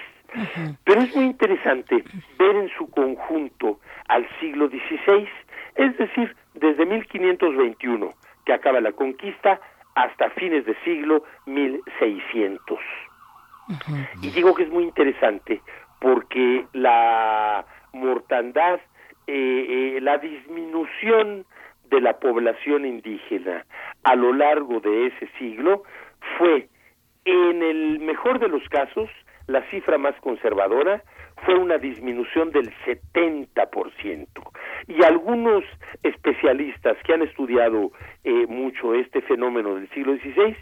pero 0.83 1.01
es 1.01 1.15
muy 1.15 1.25
interesante 1.25 2.03
ver 2.37 2.55
en 2.55 2.69
su 2.77 2.89
conjunto 2.89 3.79
al 4.07 4.27
siglo 4.39 4.67
XVI 4.67 5.27
es 5.75 5.97
decir 5.97 6.35
desde 6.53 6.85
1521 6.85 8.13
que 8.45 8.53
acaba 8.53 8.81
la 8.81 8.91
conquista 8.91 9.59
hasta 9.95 10.29
fines 10.31 10.65
de 10.65 10.75
siglo 10.83 11.23
1600 11.45 12.79
y 14.21 14.29
digo 14.31 14.55
que 14.55 14.63
es 14.63 14.69
muy 14.69 14.83
interesante 14.83 15.61
porque 15.99 16.65
la 16.73 17.65
mortandad, 17.93 18.79
eh, 19.27 19.95
eh, 19.97 19.99
la 20.01 20.17
disminución 20.17 21.45
de 21.89 22.01
la 22.01 22.19
población 22.19 22.85
indígena 22.85 23.65
a 24.03 24.15
lo 24.15 24.33
largo 24.33 24.79
de 24.79 25.07
ese 25.07 25.27
siglo 25.39 25.83
fue, 26.37 26.67
en 27.25 27.63
el 27.63 27.99
mejor 27.99 28.39
de 28.39 28.47
los 28.47 28.67
casos, 28.69 29.09
la 29.47 29.61
cifra 29.69 29.97
más 29.97 30.15
conservadora 30.21 31.03
fue 31.45 31.55
una 31.55 31.77
disminución 31.77 32.51
del 32.51 32.73
70%. 32.85 34.27
Y 34.87 35.03
algunos 35.03 35.63
especialistas 36.03 36.97
que 37.03 37.13
han 37.13 37.21
estudiado 37.21 37.91
eh, 38.23 38.45
mucho 38.47 38.93
este 38.93 39.21
fenómeno 39.21 39.75
del 39.75 39.89
siglo 39.89 40.15
XVI 40.17 40.55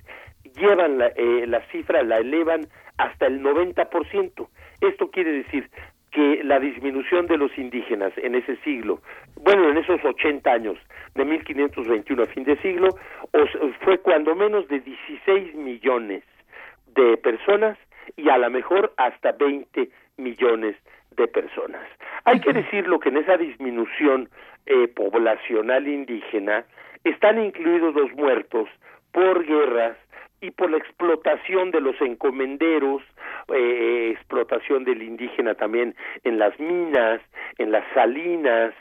llevan 0.56 0.98
la, 0.98 1.12
la 1.48 1.62
cifra, 1.72 2.04
la 2.04 2.18
elevan 2.18 2.68
hasta 2.98 3.28
el 3.28 3.42
90%. 3.42 4.48
Esto 4.82 5.12
quiere 5.12 5.32
decir 5.32 5.70
que 6.12 6.44
la 6.44 6.60
disminución 6.60 7.28
de 7.28 7.38
los 7.38 7.58
indígenas 7.58 8.14
en 8.18 8.36
ese 8.36 8.56
siglo, 8.58 9.02
bueno, 9.42 9.70
en 9.70 9.78
esos 9.78 10.04
80 10.04 10.50
años, 10.50 10.78
de 11.14 11.26
1521 11.26 12.24
a 12.24 12.26
fin 12.28 12.44
de 12.46 12.58
siglo, 12.62 12.90
fue 13.82 13.98
cuando 14.00 14.36
menos 14.36 14.68
de 14.68 14.80
16 14.80 15.56
millones 15.56 16.24
de 16.96 17.18
personas 17.18 17.78
y 18.16 18.30
a 18.30 18.38
lo 18.38 18.50
mejor 18.50 18.94
hasta 18.98 19.34
20 19.34 19.90
millones 20.18 20.76
de 21.18 21.28
personas. 21.28 21.84
Hay 22.24 22.40
que 22.40 22.54
decirlo 22.54 23.00
que 23.00 23.10
en 23.10 23.18
esa 23.18 23.38
disminución 23.38 24.30
eh, 24.66 24.88
poblacional 24.88 25.88
indígena 25.88 26.66
están 27.04 27.44
incluidos 27.44 27.94
los 27.94 28.12
muertos 28.14 28.70
por 29.12 29.46
guerras, 29.46 29.98
y 30.46 30.52
por 30.52 30.70
la 30.70 30.78
explotación 30.78 31.72
de 31.72 31.82
los 31.82 32.00
encomenderos, 32.02 33.02
eh, 33.54 34.12
explotación 34.14 34.84
del 34.84 35.02
indígena 35.02 35.56
también 35.56 35.96
en 36.24 36.38
las 36.38 36.60
minas, 36.60 37.20
en 37.58 37.72
las 37.72 37.84
salinas, 37.94 38.74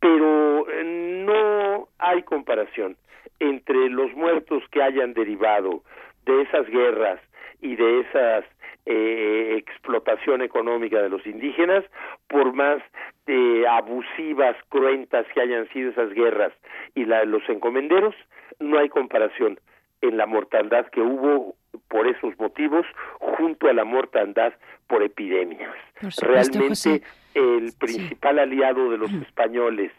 pero 0.00 0.68
eh, 0.68 0.82
no 1.24 1.88
hay 1.98 2.22
comparación 2.24 2.96
entre 3.38 3.90
los 3.90 4.12
muertos 4.14 4.64
que 4.72 4.82
hayan 4.82 5.14
derivado 5.14 5.82
de 6.26 6.42
esas 6.42 6.66
guerras 6.68 7.20
y 7.60 7.76
de 7.76 8.00
esa 8.00 8.44
eh, 8.86 9.54
explotación 9.56 10.42
económica 10.42 11.00
de 11.00 11.10
los 11.10 11.24
indígenas, 11.26 11.84
por 12.28 12.52
más 12.54 12.82
eh, 13.28 13.64
abusivas, 13.68 14.56
cruentas 14.68 15.26
que 15.32 15.40
hayan 15.40 15.68
sido 15.68 15.90
esas 15.90 16.12
guerras 16.12 16.52
y 16.96 17.04
la, 17.04 17.24
los 17.24 17.48
encomenderos, 17.48 18.14
no 18.58 18.78
hay 18.78 18.88
comparación 18.88 19.60
en 20.08 20.16
la 20.16 20.26
mortandad 20.26 20.86
que 20.88 21.00
hubo 21.00 21.56
por 21.88 22.06
esos 22.06 22.38
motivos 22.38 22.86
junto 23.18 23.68
a 23.68 23.72
la 23.72 23.84
mortandad 23.84 24.52
por 24.86 25.02
epidemias. 25.02 25.74
Realmente 26.20 27.02
el 27.34 27.72
principal 27.78 28.38
aliado 28.38 28.90
de 28.90 28.98
los 28.98 29.12
españoles, 29.14 29.92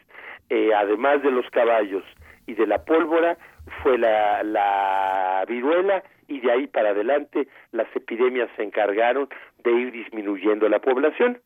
eh, 0.50 0.72
además 0.76 1.24
de 1.24 1.32
los 1.32 1.50
caballos 1.50 2.04
y 2.46 2.54
de 2.54 2.68
la 2.68 2.86
pólvora, 2.86 3.38
fue 3.82 3.98
la, 3.98 4.44
la 4.44 5.44
viruela 5.48 6.04
y 6.28 6.39
de 6.39 6.52
ahí 6.52 6.68
para 6.68 6.89
adelante 6.89 7.48
las 7.72 7.88
epidemias 7.96 8.50
se 8.56 8.63
encargaron 8.63 9.28
de 9.63 9.72
ir 9.72 9.91
disminuyendo 9.91 10.70
la 10.70 10.80
población. 10.80 11.39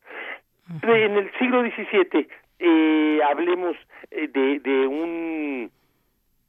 En 0.83 1.17
el 1.17 1.31
siglo 1.39 1.61
XVII 1.61 2.27
eh, 2.59 3.19
hablemos 3.27 3.75
eh, 4.11 4.27
de, 4.27 4.59
de 4.59 4.87
un 4.87 5.71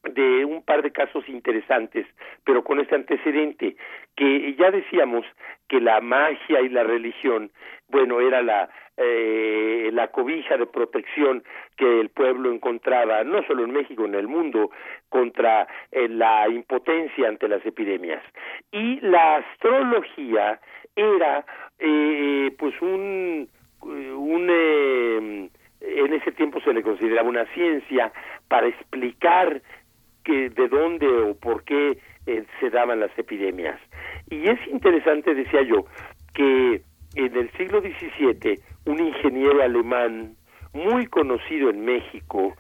de 0.05 0.45
un 0.45 0.63
par 0.63 0.83
de 0.83 0.93
casos 0.93 1.29
interesantes, 1.29 2.07
pero 2.45 2.65
con 2.65 2.81
este 2.81 2.95
antecedente, 2.95 3.77
que 4.17 4.55
ya 4.55 4.71
decíamos 4.71 5.27
que 5.69 5.81
la 5.81 6.01
magia 6.01 6.61
y 6.63 6.69
la 6.69 6.85
religión, 6.85 7.51
bueno, 7.89 8.21
era 8.21 8.43
la, 8.43 8.71
eh, 8.97 9.91
la 9.93 10.09
cobija 10.09 10.57
de 10.57 10.67
protección 10.67 11.43
que 11.77 12.01
el 12.01 12.09
pueblo 12.09 12.53
encontraba, 12.53 13.25
no 13.25 13.43
solo 13.45 13.65
en 13.65 13.73
México, 13.73 14.05
en 14.05 14.15
el 14.15 14.27
mundo, 14.27 14.71
contra 15.09 15.67
eh, 15.93 16.09
la 16.09 16.49
impotencia 16.49 17.29
ante 17.29 17.49
las 17.49 17.65
epidemias. 17.67 18.23
Y 18.73 19.01
la 19.01 19.37
astrología 19.37 20.61
era, 20.97 21.45
eh, 21.79 22.51
pues, 22.59 22.75
un, 22.81 23.49
un 23.83 25.51
en 25.81 26.13
ese 26.13 26.33
tiempo 26.33 26.61
se 26.61 26.73
le 26.73 26.83
consideraba 26.83 27.29
una 27.29 27.47
ciencia 27.47 28.13
para 28.49 28.67
explicar 28.67 29.63
que, 30.25 30.51
de 30.51 30.69
dónde 30.69 31.07
o 31.07 31.35
por 31.35 31.65
qué 31.65 31.99
eh, 32.27 32.45
se 32.61 32.71
daban 32.71 33.01
las 33.01 33.17
epidemias. 33.19 33.79
Y 34.31 34.49
es 34.49 34.59
interesante, 34.69 35.35
decía 35.35 35.63
yo, 35.63 35.85
que 36.35 36.83
en 37.15 37.37
el 37.37 37.51
siglo 37.53 37.81
XVII 37.81 38.61
un 38.87 39.01
ingeniero 39.01 39.63
alemán 39.63 40.37
muy 40.73 41.07
conocido 41.07 41.71
en 41.71 41.85
México, 41.85 42.55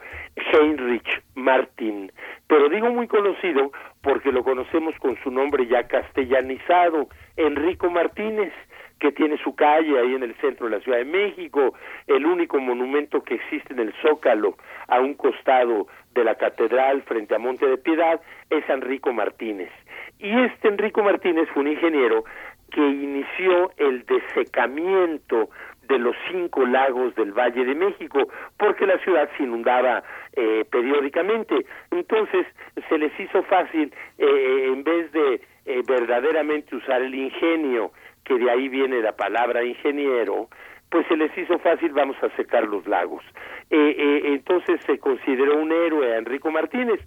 Heinrich 0.52 1.22
Martin, 1.34 2.10
pero 2.48 2.68
digo 2.68 2.90
muy 2.90 3.06
conocido 3.06 3.70
porque 4.02 4.32
lo 4.32 4.42
conocemos 4.42 4.94
con 4.98 5.16
su 5.22 5.30
nombre 5.30 5.66
ya 5.68 5.86
castellanizado, 5.86 7.08
Enrico 7.36 7.88
Martínez, 7.90 8.52
que 9.00 9.12
tiene 9.12 9.38
su 9.38 9.54
calle 9.56 9.98
ahí 9.98 10.14
en 10.14 10.22
el 10.22 10.34
centro 10.36 10.66
de 10.66 10.76
la 10.76 10.82
Ciudad 10.82 10.98
de 10.98 11.06
México, 11.06 11.74
el 12.06 12.26
único 12.26 12.60
monumento 12.60 13.22
que 13.22 13.34
existe 13.34 13.72
en 13.72 13.80
el 13.80 13.94
Zócalo, 14.02 14.56
a 14.88 15.00
un 15.00 15.14
costado 15.14 15.88
de 16.12 16.22
la 16.22 16.34
catedral 16.34 17.02
frente 17.02 17.34
a 17.34 17.38
Monte 17.38 17.66
de 17.66 17.78
Piedad, 17.78 18.20
es 18.50 18.68
Enrico 18.68 19.12
Martínez. 19.12 19.70
Y 20.18 20.30
este 20.42 20.68
Enrico 20.68 21.02
Martínez 21.02 21.48
fue 21.54 21.62
un 21.62 21.68
ingeniero 21.68 22.24
que 22.70 22.80
inició 22.80 23.72
el 23.78 24.04
desecamiento 24.04 25.48
de 25.88 25.98
los 25.98 26.14
cinco 26.30 26.64
lagos 26.66 27.14
del 27.16 27.32
Valle 27.32 27.64
de 27.64 27.74
México, 27.74 28.28
porque 28.56 28.86
la 28.86 28.98
ciudad 28.98 29.28
se 29.36 29.42
inundaba 29.42 30.04
eh, 30.34 30.64
periódicamente. 30.70 31.66
Entonces 31.90 32.46
se 32.88 32.98
les 32.98 33.18
hizo 33.18 33.42
fácil, 33.44 33.92
eh, 34.18 34.66
en 34.68 34.84
vez 34.84 35.10
de 35.10 35.40
eh, 35.66 35.82
verdaderamente 35.86 36.76
usar 36.76 37.02
el 37.02 37.14
ingenio, 37.14 37.92
que 38.30 38.38
de 38.38 38.48
ahí 38.48 38.68
viene 38.68 39.02
la 39.02 39.10
palabra 39.10 39.64
ingeniero, 39.64 40.48
pues 40.88 41.04
se 41.08 41.16
les 41.16 41.36
hizo 41.36 41.58
fácil, 41.58 41.92
vamos 41.92 42.16
a 42.22 42.28
secar 42.36 42.68
los 42.68 42.86
lagos. 42.86 43.24
entonces 43.70 44.80
se 44.86 44.98
consideró 44.98 45.58
un 45.58 45.72
héroe 45.72 46.14
a 46.14 46.18
Enrico 46.18 46.50
Martínez. 46.52 47.00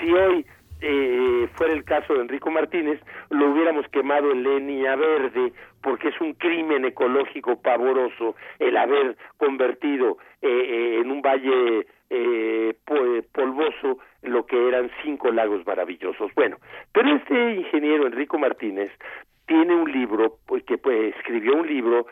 Si 0.00 0.12
hoy 0.12 0.44
eh, 0.80 1.48
fuera 1.54 1.72
el 1.72 1.84
caso 1.84 2.14
de 2.14 2.22
Enrico 2.22 2.50
Martínez, 2.50 3.00
lo 3.30 3.52
hubiéramos 3.52 3.86
quemado 3.88 4.32
en 4.32 4.42
leña 4.42 4.96
verde, 4.96 5.52
porque 5.80 6.08
es 6.08 6.20
un 6.20 6.34
crimen 6.34 6.84
ecológico 6.84 7.60
pavoroso 7.62 8.34
el 8.58 8.76
haber 8.76 9.16
convertido 9.36 10.18
eh, 10.42 10.48
eh, 10.48 11.00
en 11.00 11.10
un 11.10 11.22
valle 11.22 11.86
eh, 12.10 12.74
polvoso 13.32 13.98
lo 14.22 14.44
que 14.46 14.68
eran 14.68 14.90
cinco 15.04 15.30
lagos 15.30 15.64
maravillosos. 15.66 16.32
Bueno, 16.34 16.56
pero 16.92 17.14
este 17.14 17.54
ingeniero 17.54 18.06
Enrico 18.06 18.38
Martínez 18.38 18.90
tiene 19.46 19.74
un 19.74 19.90
libro, 19.90 20.38
pues, 20.46 20.64
que 20.64 20.78
pues, 20.78 21.14
escribió 21.16 21.54
un 21.54 21.66
libro 21.66 22.06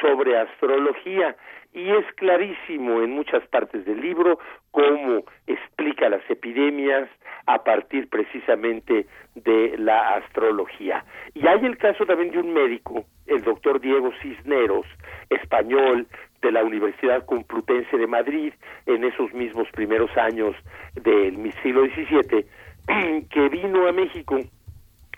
sobre 0.00 0.38
astrología 0.38 1.36
y 1.72 1.90
es 1.90 2.04
clarísimo 2.16 3.02
en 3.02 3.10
muchas 3.10 3.46
partes 3.48 3.84
del 3.84 4.00
libro 4.00 4.38
cómo 4.70 5.24
explica 5.46 6.08
las 6.08 6.22
epidemias 6.30 7.08
a 7.46 7.62
partir 7.62 8.08
precisamente 8.08 9.06
de 9.34 9.76
la 9.78 10.16
astrología. 10.16 11.04
Y 11.34 11.46
hay 11.46 11.64
el 11.64 11.78
caso 11.78 12.04
también 12.06 12.30
de 12.30 12.38
un 12.38 12.52
médico, 12.52 13.04
el 13.26 13.42
doctor 13.42 13.80
Diego 13.80 14.10
Cisneros, 14.22 14.86
español 15.30 16.06
de 16.42 16.52
la 16.52 16.62
Universidad 16.62 17.24
Complutense 17.24 17.96
de 17.96 18.06
Madrid, 18.06 18.52
en 18.86 19.04
esos 19.04 19.32
mismos 19.32 19.68
primeros 19.72 20.14
años 20.16 20.54
del 20.94 21.52
siglo 21.62 21.84
XVII, 21.86 22.46
que 23.30 23.48
vino 23.48 23.86
a 23.86 23.92
México 23.92 24.40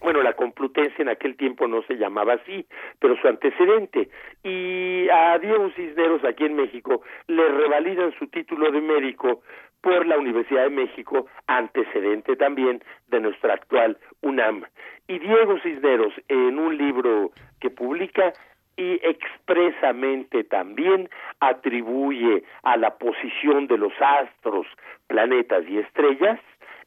bueno, 0.00 0.22
la 0.22 0.32
Complutense 0.32 1.02
en 1.02 1.08
aquel 1.08 1.36
tiempo 1.36 1.68
no 1.68 1.82
se 1.82 1.96
llamaba 1.96 2.34
así, 2.34 2.66
pero 2.98 3.16
su 3.16 3.28
antecedente. 3.28 4.08
Y 4.42 5.08
a 5.10 5.38
Diego 5.38 5.70
Cisneros 5.76 6.24
aquí 6.24 6.44
en 6.44 6.56
México 6.56 7.02
le 7.26 7.48
revalidan 7.48 8.12
su 8.18 8.26
título 8.28 8.70
de 8.70 8.80
médico 8.80 9.42
por 9.80 10.06
la 10.06 10.18
Universidad 10.18 10.64
de 10.64 10.70
México, 10.70 11.26
antecedente 11.46 12.36
también 12.36 12.82
de 13.08 13.20
nuestra 13.20 13.54
actual 13.54 13.98
UNAM. 14.22 14.64
Y 15.08 15.18
Diego 15.18 15.58
Cisneros, 15.60 16.12
en 16.28 16.58
un 16.58 16.76
libro 16.76 17.30
que 17.60 17.70
publica, 17.70 18.32
y 18.76 19.00
expresamente 19.02 20.44
también 20.44 21.10
atribuye 21.40 22.44
a 22.62 22.76
la 22.78 22.96
posición 22.96 23.66
de 23.66 23.76
los 23.76 23.92
astros, 24.00 24.66
planetas 25.06 25.68
y 25.68 25.78
estrellas 25.78 26.40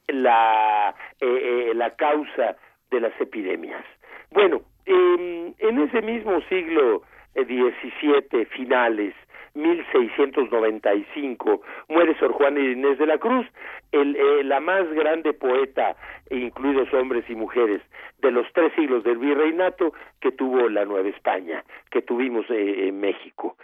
la, 0.08 0.96
eh, 1.20 1.70
eh, 1.70 1.74
la 1.76 1.96
causa 1.96 2.56
de 2.94 3.02
las 3.02 3.20
epidemias. 3.20 3.84
Bueno, 4.32 4.62
en 4.86 5.80
ese 5.80 6.02
mismo 6.02 6.42
siglo 6.50 7.02
XVII, 7.36 8.42
eh, 8.42 8.46
finales, 8.46 9.14
1695, 9.56 11.62
muere 11.90 12.18
Sor 12.20 12.32
Juana 12.34 12.60
Inés 12.60 12.98
de 12.98 13.06
la 13.06 13.18
Cruz, 13.18 13.46
el, 13.92 14.16
eh, 14.16 14.44
la 14.44 14.60
más 14.60 14.92
grande 14.94 15.34
poeta, 15.34 15.96
incluidos 16.30 16.94
hombres 16.94 17.24
y 17.30 17.36
mujeres, 17.36 17.82
de 18.20 18.32
los 18.32 18.46
tres 18.54 18.74
siglos 18.76 19.04
del 19.04 19.18
virreinato 19.18 19.94
que 20.20 20.32
tuvo 20.32 20.70
la 20.70 20.86
Nueva 20.86 21.10
España, 21.10 21.64
que 21.92 22.02
tuvimos 22.02 22.50
eh, 22.50 22.88
en 22.88 23.00
México. 23.00 23.58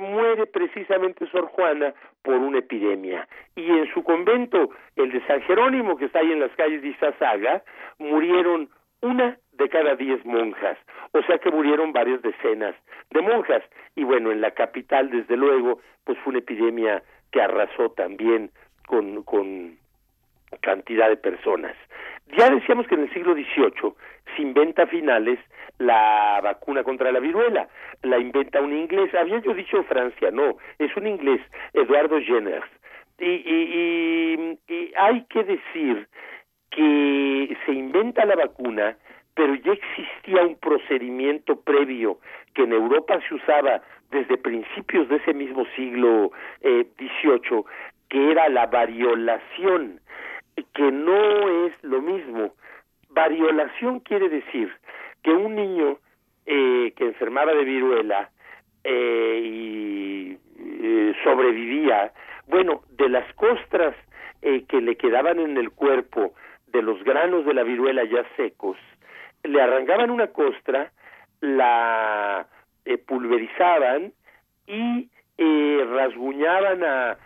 muere 0.00 0.46
precisamente 0.46 1.26
Sor 1.26 1.46
Juana 1.46 1.92
por 2.22 2.36
una 2.36 2.58
epidemia 2.58 3.26
y 3.56 3.68
en 3.68 3.92
su 3.92 4.02
convento, 4.02 4.70
el 4.96 5.12
de 5.12 5.26
San 5.26 5.42
Jerónimo, 5.42 5.96
que 5.96 6.06
está 6.06 6.20
ahí 6.20 6.32
en 6.32 6.40
las 6.40 6.52
calles 6.52 6.82
de 6.82 6.88
Izazaga, 6.88 7.62
murieron 7.98 8.68
una 9.00 9.36
de 9.52 9.68
cada 9.68 9.96
diez 9.96 10.24
monjas, 10.24 10.78
o 11.12 11.22
sea 11.22 11.38
que 11.38 11.50
murieron 11.50 11.92
varias 11.92 12.22
decenas 12.22 12.74
de 13.10 13.20
monjas. 13.20 13.62
Y 13.94 14.04
bueno, 14.04 14.32
en 14.32 14.40
la 14.40 14.52
capital, 14.52 15.10
desde 15.10 15.36
luego, 15.36 15.80
pues 16.04 16.18
fue 16.18 16.30
una 16.30 16.38
epidemia 16.38 17.02
que 17.30 17.42
arrasó 17.42 17.90
también 17.90 18.50
con, 18.86 19.22
con 19.22 19.76
cantidad 20.60 21.08
de 21.08 21.16
personas. 21.16 21.76
Ya 22.36 22.48
decíamos 22.50 22.86
que 22.86 22.94
en 22.94 23.02
el 23.02 23.12
siglo 23.12 23.34
XVIII 23.34 23.94
se 24.36 24.42
inventa 24.42 24.84
a 24.84 24.86
finales 24.86 25.38
la 25.78 26.40
vacuna 26.42 26.82
contra 26.84 27.12
la 27.12 27.20
viruela, 27.20 27.68
la 28.02 28.18
inventa 28.18 28.60
un 28.60 28.72
inglés, 28.72 29.14
había 29.14 29.38
yo 29.40 29.54
dicho 29.54 29.82
Francia, 29.84 30.30
no, 30.30 30.56
es 30.78 30.94
un 30.96 31.06
inglés, 31.06 31.40
Eduardo 31.72 32.20
Jenner. 32.20 32.62
Y, 33.18 33.26
y, 33.26 34.58
y 34.68 34.92
hay 34.96 35.24
que 35.24 35.44
decir 35.44 36.08
que 36.70 37.56
se 37.66 37.72
inventa 37.72 38.24
la 38.24 38.36
vacuna, 38.36 38.96
pero 39.34 39.54
ya 39.54 39.72
existía 39.72 40.42
un 40.42 40.56
procedimiento 40.56 41.60
previo 41.60 42.18
que 42.54 42.62
en 42.64 42.72
Europa 42.72 43.18
se 43.28 43.34
usaba 43.34 43.82
desde 44.10 44.36
principios 44.36 45.08
de 45.08 45.16
ese 45.16 45.32
mismo 45.32 45.64
siglo 45.74 46.30
XVIII, 46.60 47.58
eh, 47.58 47.64
que 48.08 48.30
era 48.30 48.48
la 48.50 48.66
variolación, 48.66 50.00
que 50.74 50.92
no 50.92 51.66
es 51.66 51.72
lo 51.82 52.02
mismo. 52.02 52.52
Variolación 53.08 54.00
quiere 54.00 54.28
decir 54.28 54.70
que 55.22 55.30
un 55.30 55.54
niño 55.54 55.98
eh, 56.44 56.92
que 56.94 57.04
enfermaba 57.04 57.54
de 57.54 57.64
viruela 57.64 58.30
eh, 58.84 59.40
y 59.42 60.38
sobrevivía, 61.24 62.12
bueno, 62.48 62.82
de 62.90 63.08
las 63.08 63.32
costras 63.34 63.94
que 64.40 64.80
le 64.80 64.96
quedaban 64.96 65.38
en 65.38 65.56
el 65.56 65.70
cuerpo 65.70 66.34
de 66.66 66.82
los 66.82 67.02
granos 67.04 67.46
de 67.46 67.54
la 67.54 67.62
viruela 67.62 68.02
ya 68.04 68.24
secos, 68.36 68.76
le 69.44 69.60
arrancaban 69.60 70.10
una 70.10 70.28
costra, 70.28 70.92
la 71.40 72.46
eh, 72.84 72.98
pulverizaban 72.98 74.12
y 74.66 75.08
eh, 75.38 75.86
rasguñaban 75.90 76.84
a, 76.84 77.18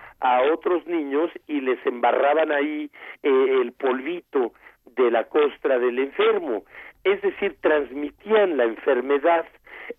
otros 0.52 0.84
niños 0.86 1.30
y 1.46 1.60
les 1.60 1.78
embarraban 1.86 2.50
ahí 2.50 2.90
eh, 3.22 3.60
el 3.62 3.72
polvito 3.72 4.52
de 4.96 5.10
la 5.10 5.24
costra 5.24 5.78
del 5.78 5.98
enfermo, 5.98 6.64
es 7.04 7.20
decir, 7.22 7.56
transmitían 7.60 8.56
la 8.56 8.64
enfermedad. 8.64 9.46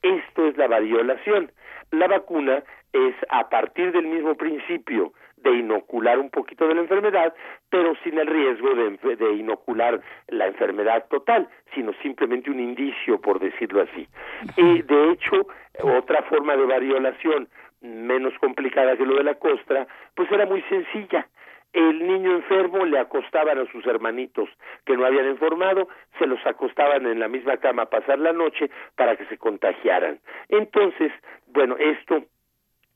Esto 0.01 0.47
es 0.47 0.57
la 0.57 0.68
variolación. 0.68 1.51
La 1.91 2.07
vacuna 2.07 2.63
es 2.91 3.15
a 3.30 3.47
partir 3.49 3.93
del 3.93 4.07
mismo 4.07 4.36
principio 4.36 5.13
de 5.38 5.51
inocular 5.51 6.19
un 6.19 6.29
poquito 6.29 6.67
de 6.67 6.75
la 6.75 6.81
enfermedad, 6.81 7.33
pero 7.69 7.93
sin 8.03 8.17
el 8.17 8.27
riesgo 8.27 8.69
de, 8.73 9.33
inocular 9.33 10.01
la 10.27 10.47
enfermedad 10.47 11.05
total, 11.09 11.47
sino 11.73 11.93
simplemente 12.01 12.49
un 12.49 12.59
indicio, 12.59 13.21
por 13.21 13.39
decirlo 13.39 13.81
así. 13.81 14.07
Y 14.55 14.81
de 14.81 15.11
hecho, 15.11 15.47
otra 15.83 16.23
forma 16.23 16.55
de 16.55 16.65
variolación 16.65 17.47
menos 17.81 18.33
complicada 18.39 18.97
que 18.97 19.05
lo 19.05 19.15
de 19.15 19.23
la 19.23 19.35
costra, 19.35 19.88
pues 20.15 20.31
era 20.31 20.45
muy 20.45 20.61
sencilla. 20.63 21.27
El 21.73 22.07
niño 22.07 22.31
enfermo 22.31 22.85
le 22.85 22.97
acostaban 22.97 23.59
a 23.59 23.71
sus 23.71 23.85
hermanitos 23.85 24.49
que 24.85 24.97
no 24.97 25.05
habían 25.05 25.27
informado, 25.27 25.88
se 26.17 26.25
los 26.25 26.43
acostaban 26.45 27.05
en 27.05 27.19
la 27.19 27.27
misma 27.27 27.57
cama 27.57 27.83
a 27.83 27.89
pasar 27.89 28.17
la 28.19 28.33
noche 28.33 28.71
para 28.95 29.15
que 29.15 29.25
se 29.25 29.38
contagiaran. 29.38 30.19
Entonces, 30.49 31.11
bueno, 31.47 31.75
esto 31.77 32.23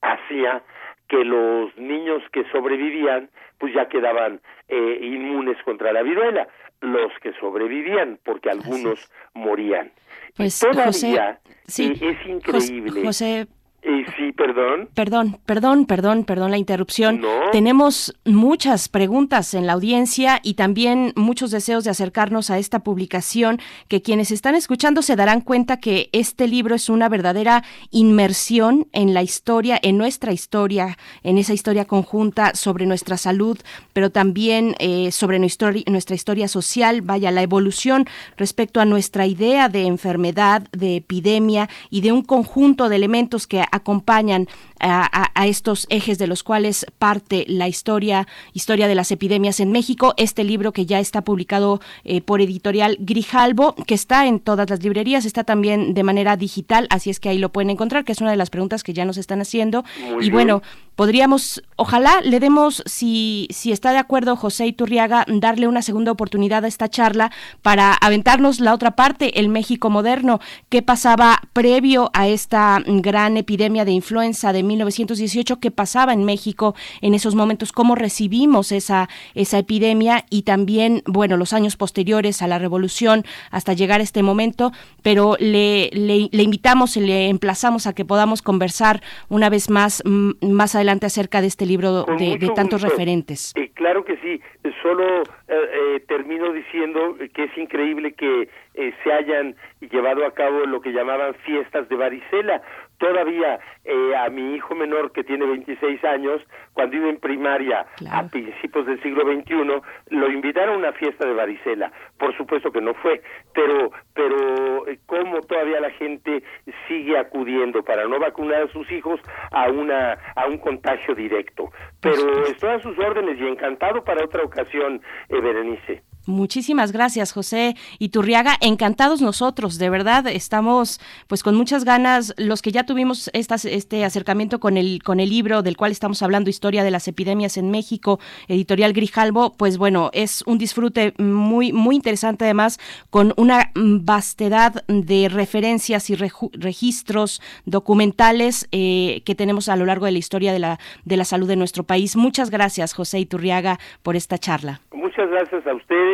hacía 0.01 0.63
que 1.11 1.25
los 1.25 1.77
niños 1.77 2.23
que 2.31 2.45
sobrevivían 2.53 3.29
pues 3.57 3.73
ya 3.73 3.89
quedaban 3.89 4.39
eh, 4.69 4.99
inmunes 5.01 5.57
contra 5.65 5.91
la 5.91 6.03
viruela, 6.03 6.47
los 6.79 7.11
que 7.21 7.33
sobrevivían, 7.33 8.17
porque 8.23 8.49
algunos 8.49 9.11
morían. 9.33 9.91
Pues 10.37 10.57
Todavía 10.57 10.85
José, 10.85 11.37
sí, 11.67 11.93
es 12.01 12.25
increíble. 12.25 13.03
José 13.03 13.47
Eh, 13.83 14.05
sí, 14.15 14.31
perdón. 14.31 14.89
Perdón, 14.93 15.39
perdón, 15.45 15.85
perdón, 15.85 16.23
perdón 16.23 16.51
la 16.51 16.59
interrupción. 16.59 17.21
Tenemos 17.51 18.13
muchas 18.25 18.89
preguntas 18.89 19.55
en 19.55 19.65
la 19.65 19.73
audiencia 19.73 20.39
y 20.43 20.53
también 20.53 21.13
muchos 21.15 21.49
deseos 21.49 21.83
de 21.83 21.89
acercarnos 21.89 22.51
a 22.51 22.59
esta 22.59 22.79
publicación 22.79 23.59
que 23.87 24.03
quienes 24.03 24.29
están 24.29 24.53
escuchando 24.53 25.01
se 25.01 25.15
darán 25.15 25.41
cuenta 25.41 25.77
que 25.77 26.09
este 26.11 26.47
libro 26.47 26.75
es 26.75 26.89
una 26.89 27.09
verdadera 27.09 27.63
inmersión 27.89 28.87
en 28.91 29.15
la 29.15 29.23
historia, 29.23 29.79
en 29.81 29.97
nuestra 29.97 30.31
historia, 30.31 30.97
en 31.23 31.39
esa 31.39 31.53
historia 31.53 31.85
conjunta 31.85 32.53
sobre 32.53 32.85
nuestra 32.85 33.17
salud, 33.17 33.57
pero 33.93 34.11
también 34.11 34.75
eh, 34.77 35.11
sobre 35.11 35.39
nuestra, 35.39 35.73
nuestra 35.87 36.15
historia 36.15 36.47
social, 36.47 37.01
vaya, 37.01 37.31
la 37.31 37.41
evolución 37.41 38.05
respecto 38.37 38.79
a 38.79 38.85
nuestra 38.85 39.25
idea 39.25 39.69
de 39.69 39.87
enfermedad, 39.87 40.67
de 40.71 40.97
epidemia 40.97 41.67
y 41.89 42.01
de 42.01 42.11
un 42.11 42.21
conjunto 42.21 42.87
de 42.87 42.95
elementos 42.95 43.47
que 43.47 43.63
acompañan 43.71 44.47
a, 44.79 45.47
estos 45.47 45.85
ejes 45.89 46.17
de 46.17 46.27
los 46.27 46.43
cuales 46.43 46.85
parte 46.97 47.45
la 47.47 47.67
historia, 47.67 48.27
historia 48.53 48.87
de 48.87 48.95
las 48.95 49.11
epidemias 49.11 49.59
en 49.59 49.71
México. 49.71 50.13
Este 50.17 50.43
libro 50.43 50.71
que 50.71 50.85
ya 50.85 50.99
está 50.99 51.21
publicado 51.21 51.81
eh, 52.03 52.21
por 52.21 52.41
editorial 52.41 52.97
Grijalbo, 52.99 53.75
que 53.75 53.93
está 53.93 54.25
en 54.27 54.39
todas 54.39 54.69
las 54.69 54.83
librerías, 54.83 55.25
está 55.25 55.43
también 55.43 55.93
de 55.93 56.03
manera 56.03 56.37
digital, 56.37 56.87
así 56.89 57.09
es 57.09 57.19
que 57.19 57.29
ahí 57.29 57.37
lo 57.37 57.51
pueden 57.51 57.69
encontrar, 57.69 58.05
que 58.05 58.11
es 58.11 58.21
una 58.21 58.31
de 58.31 58.37
las 58.37 58.49
preguntas 58.49 58.83
que 58.83 58.93
ya 58.93 59.05
nos 59.05 59.17
están 59.17 59.41
haciendo. 59.41 59.83
y 60.19 60.29
bueno, 60.31 60.61
podríamos, 61.01 61.63
ojalá 61.77 62.21
le 62.21 62.39
demos, 62.39 62.83
si, 62.85 63.47
si 63.49 63.71
está 63.71 63.91
de 63.91 63.97
acuerdo 63.97 64.35
José 64.35 64.67
Iturriaga, 64.67 65.25
darle 65.27 65.67
una 65.67 65.81
segunda 65.81 66.11
oportunidad 66.11 66.63
a 66.63 66.67
esta 66.67 66.89
charla 66.89 67.31
para 67.63 67.91
aventarnos 67.93 68.59
la 68.59 68.71
otra 68.71 68.91
parte, 68.91 69.39
el 69.39 69.49
México 69.49 69.89
moderno, 69.89 70.39
qué 70.69 70.83
pasaba 70.83 71.41
previo 71.53 72.11
a 72.13 72.27
esta 72.27 72.83
gran 72.85 73.35
epidemia 73.35 73.83
de 73.83 73.93
influenza 73.93 74.53
de 74.53 74.61
1918, 74.61 75.59
qué 75.59 75.71
pasaba 75.71 76.13
en 76.13 76.23
México 76.23 76.75
en 77.01 77.15
esos 77.15 77.33
momentos, 77.33 77.71
cómo 77.71 77.95
recibimos 77.95 78.71
esa, 78.71 79.09
esa 79.33 79.57
epidemia 79.57 80.25
y 80.29 80.43
también, 80.43 81.01
bueno, 81.07 81.35
los 81.35 81.53
años 81.53 81.77
posteriores 81.77 82.43
a 82.43 82.47
la 82.47 82.59
revolución 82.59 83.25
hasta 83.49 83.73
llegar 83.73 84.01
a 84.01 84.03
este 84.03 84.21
momento, 84.21 84.71
pero 85.01 85.35
le, 85.39 85.89
le, 85.93 86.29
le 86.31 86.43
invitamos 86.43 86.95
y 86.95 86.99
le 86.99 87.29
emplazamos 87.29 87.87
a 87.87 87.93
que 87.93 88.05
podamos 88.05 88.43
conversar 88.43 89.01
una 89.29 89.49
vez 89.49 89.67
más, 89.71 90.03
más 90.05 90.75
adelante 90.75 90.90
acerca 90.99 91.41
de 91.41 91.47
este 91.47 91.65
libro 91.65 92.03
de, 92.03 92.51
tantos 92.55 92.81
referentes. 92.81 93.53
Eh, 93.55 93.71
claro 93.73 94.03
que 94.03 94.17
sí, 94.17 94.41
solo 94.81 95.21
eh, 95.21 95.25
eh, 95.47 95.99
termino 96.07 96.51
diciendo 96.51 97.15
que 97.33 97.43
es 97.45 97.57
increíble 97.57 98.13
que 98.13 98.49
se 98.73 99.11
hayan 99.11 99.55
llevado 99.79 100.25
a 100.25 100.33
cabo 100.33 100.65
lo 100.65 100.81
que 100.81 100.91
llamaban 100.91 101.33
fiestas 101.45 101.87
de 101.89 101.95
varicela, 101.95 102.61
todavía 103.01 103.59
eh, 103.83 104.15
a 104.15 104.29
mi 104.29 104.55
hijo 104.55 104.75
menor 104.75 105.11
que 105.11 105.23
tiene 105.23 105.45
26 105.47 106.03
años, 106.05 106.39
cuando 106.73 106.95
iba 106.95 107.09
en 107.09 107.19
primaria 107.19 107.87
a 108.11 108.27
principios 108.27 108.85
del 108.85 109.01
siglo 109.01 109.23
XXI, 109.23 110.15
lo 110.15 110.31
invitaron 110.31 110.75
a 110.75 110.77
una 110.77 110.93
fiesta 110.93 111.25
de 111.25 111.33
varicela. 111.33 111.91
Por 112.19 112.37
supuesto 112.37 112.71
que 112.71 112.79
no 112.79 112.93
fue, 112.93 113.21
pero, 113.53 113.91
pero 114.13 114.87
eh, 114.87 114.99
cómo 115.07 115.41
todavía 115.41 115.81
la 115.81 115.89
gente 115.89 116.43
sigue 116.87 117.17
acudiendo 117.17 117.83
para 117.83 118.05
no 118.05 118.19
vacunar 118.19 118.61
a 118.61 118.71
sus 118.71 118.89
hijos 118.91 119.19
a, 119.51 119.67
una, 119.71 120.13
a 120.35 120.45
un 120.45 120.59
contagio 120.59 121.15
directo. 121.15 121.71
Pero 122.01 122.43
estoy 122.43 122.69
a 122.69 122.79
sus 122.81 122.97
órdenes 122.99 123.39
y 123.39 123.47
encantado 123.47 124.03
para 124.03 124.23
otra 124.23 124.43
ocasión, 124.43 125.01
eh, 125.29 125.41
Berenice. 125.41 126.03
Muchísimas 126.27 126.91
gracias, 126.91 127.33
José 127.33 127.75
Iturriaga. 127.97 128.55
Encantados 128.61 129.21
nosotros, 129.21 129.79
de 129.79 129.89
verdad, 129.89 130.27
estamos 130.27 130.99
pues 131.27 131.41
con 131.41 131.55
muchas 131.55 131.83
ganas. 131.83 132.35
Los 132.37 132.61
que 132.61 132.71
ya 132.71 132.85
tuvimos 132.85 133.31
este 133.33 134.05
acercamiento 134.05 134.59
con 134.59 134.77
el, 134.77 135.01
con 135.03 135.19
el 135.19 135.29
libro 135.29 135.63
del 135.63 135.77
cual 135.77 135.91
estamos 135.91 136.21
hablando, 136.21 136.49
Historia 136.49 136.83
de 136.83 136.91
las 136.91 137.07
Epidemias 137.07 137.57
en 137.57 137.71
México, 137.71 138.19
editorial 138.47 138.93
Grijalbo, 138.93 139.53
pues 139.57 139.79
bueno, 139.79 140.11
es 140.13 140.43
un 140.45 140.59
disfrute 140.59 141.13
muy, 141.17 141.73
muy 141.73 141.95
interesante 141.95 142.45
además, 142.45 142.79
con 143.09 143.33
una 143.37 143.71
vastedad 143.75 144.83
de 144.87 145.27
referencias 145.27 146.09
y 146.11 146.15
registros 146.15 147.41
documentales 147.65 148.67
eh, 148.71 149.23
que 149.25 149.33
tenemos 149.33 149.69
a 149.69 149.75
lo 149.75 149.85
largo 149.85 150.05
de 150.05 150.11
la 150.11 150.19
historia 150.19 150.53
de 150.53 150.59
la, 150.59 150.79
de 151.03 151.17
la 151.17 151.25
salud 151.25 151.47
de 151.47 151.55
nuestro 151.55 151.83
país. 151.83 152.15
Muchas 152.15 152.51
gracias, 152.51 152.93
José 152.93 153.19
Iturriaga, 153.19 153.79
por 154.03 154.15
esta 154.15 154.37
charla. 154.37 154.81
Muchas 154.93 155.29
gracias 155.29 155.65
a 155.65 155.73
ustedes 155.73 156.10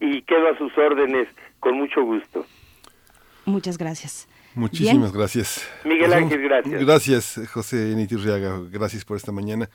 y 0.00 0.22
quedo 0.22 0.48
a 0.48 0.58
sus 0.58 0.76
órdenes 0.76 1.28
con 1.60 1.76
mucho 1.76 2.02
gusto. 2.02 2.46
Muchas 3.44 3.78
gracias. 3.78 4.28
Muchísimas 4.54 5.12
gracias. 5.12 5.68
Miguel 5.84 6.12
Ángel, 6.14 6.42
gracias. 6.42 6.84
Gracias, 6.84 7.40
José 7.52 7.94
Nitirriaga. 7.94 8.58
Gracias 8.70 9.04
por 9.04 9.18
esta 9.18 9.30
mañana. 9.30 9.68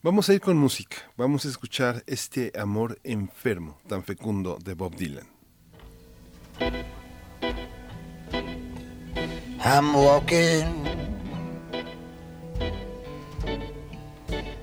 Vamos 0.00 0.28
a 0.28 0.34
ir 0.34 0.40
con 0.40 0.56
música. 0.56 0.96
Vamos 1.16 1.44
a 1.44 1.48
escuchar 1.48 2.04
este 2.06 2.52
amor 2.56 2.98
enfermo, 3.02 3.78
tan 3.88 4.04
fecundo 4.04 4.56
de 4.64 4.74
Bob 4.74 4.94
Dylan. 4.94 5.26
I'm 9.60 9.92
walking 9.92 10.84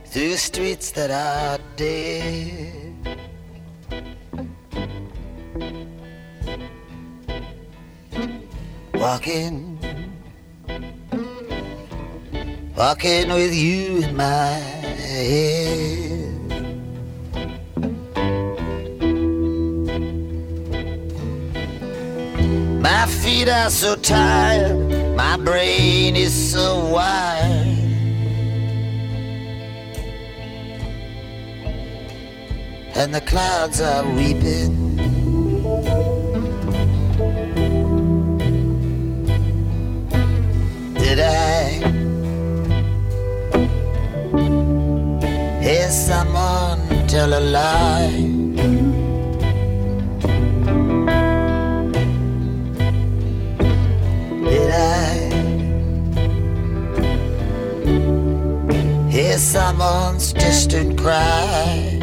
through 0.05 0.38
streets 0.38 0.91
that 0.93 1.11
are 1.11 1.61
dead. 1.76 2.84
Walking, 9.05 9.77
walking 12.75 13.29
with 13.29 13.53
you 13.53 14.01
in 14.01 14.15
my 14.15 14.49
head. 14.97 16.41
My 22.81 23.05
feet 23.05 23.47
are 23.47 23.69
so 23.69 23.95
tired, 23.95 25.15
my 25.15 25.37
brain 25.37 26.15
is 26.15 26.33
so 26.33 26.85
wired. 26.85 27.67
And 32.95 33.13
the 33.13 33.21
clouds 33.21 33.79
are 33.81 34.03
weeping. 34.15 35.14
Did 41.16 41.24
I 41.24 41.80
hear 45.63 45.89
someone 45.89 47.07
tell 47.07 47.34
a 47.34 47.39
lie? 47.39 48.11
Did 54.43 54.72
I 54.72 55.16
hear 59.09 59.38
someone's 59.38 60.34
distant 60.34 60.99
cry? 60.99 62.01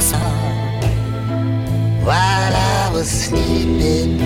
Saw 0.00 0.39
while 2.04 2.54
I 2.54 2.90
was 2.92 3.08
sleeping. 3.08 4.20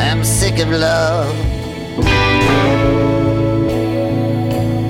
I'm 0.00 0.24
sick 0.24 0.58
of 0.58 0.70
love, 0.70 1.34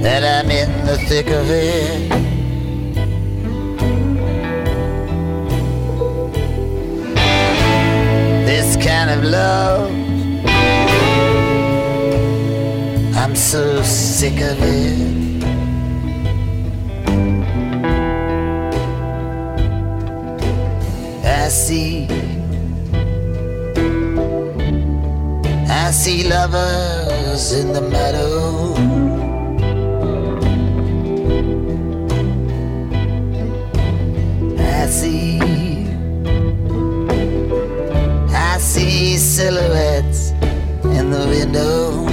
that 0.02 0.22
I'm 0.24 0.50
in 0.50 0.70
the 0.86 0.98
thick 1.08 1.28
of 1.28 1.50
it. 1.50 2.10
This 8.46 8.76
kind 8.76 9.10
of 9.10 9.24
love, 9.24 9.90
I'm 13.16 13.34
so 13.34 13.82
sick 13.82 14.40
of 14.40 14.58
it. 14.62 15.19
See. 21.50 22.06
I 25.68 25.90
see 25.90 26.28
lovers 26.28 27.52
in 27.52 27.72
the 27.72 27.80
meadow. 27.80 28.74
I 34.58 34.86
see. 34.86 35.40
I 38.32 38.58
see 38.58 39.16
silhouettes 39.16 40.30
in 40.84 41.10
the 41.10 41.26
window. 41.34 42.06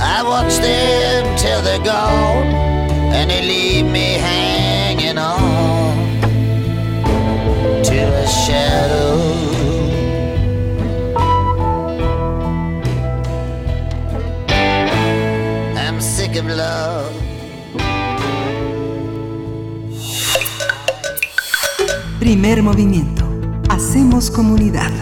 I 0.00 0.22
watch 0.22 0.56
them 0.56 1.36
till 1.36 1.60
they're 1.60 1.84
gone 1.84 2.69
and 3.20 3.30
they 3.30 3.42
leave 3.42 3.84
me 3.84 4.14
hanging 4.14 5.18
on 5.18 5.94
to 7.84 7.98
a 8.22 8.26
shadow. 8.26 9.20
I'm 15.76 16.00
sick 16.00 16.36
of 16.36 16.46
love. 16.46 17.12
Primer 22.18 22.62
movimiento. 22.62 23.26
Hacemos 23.68 24.30
comunidad. 24.30 24.92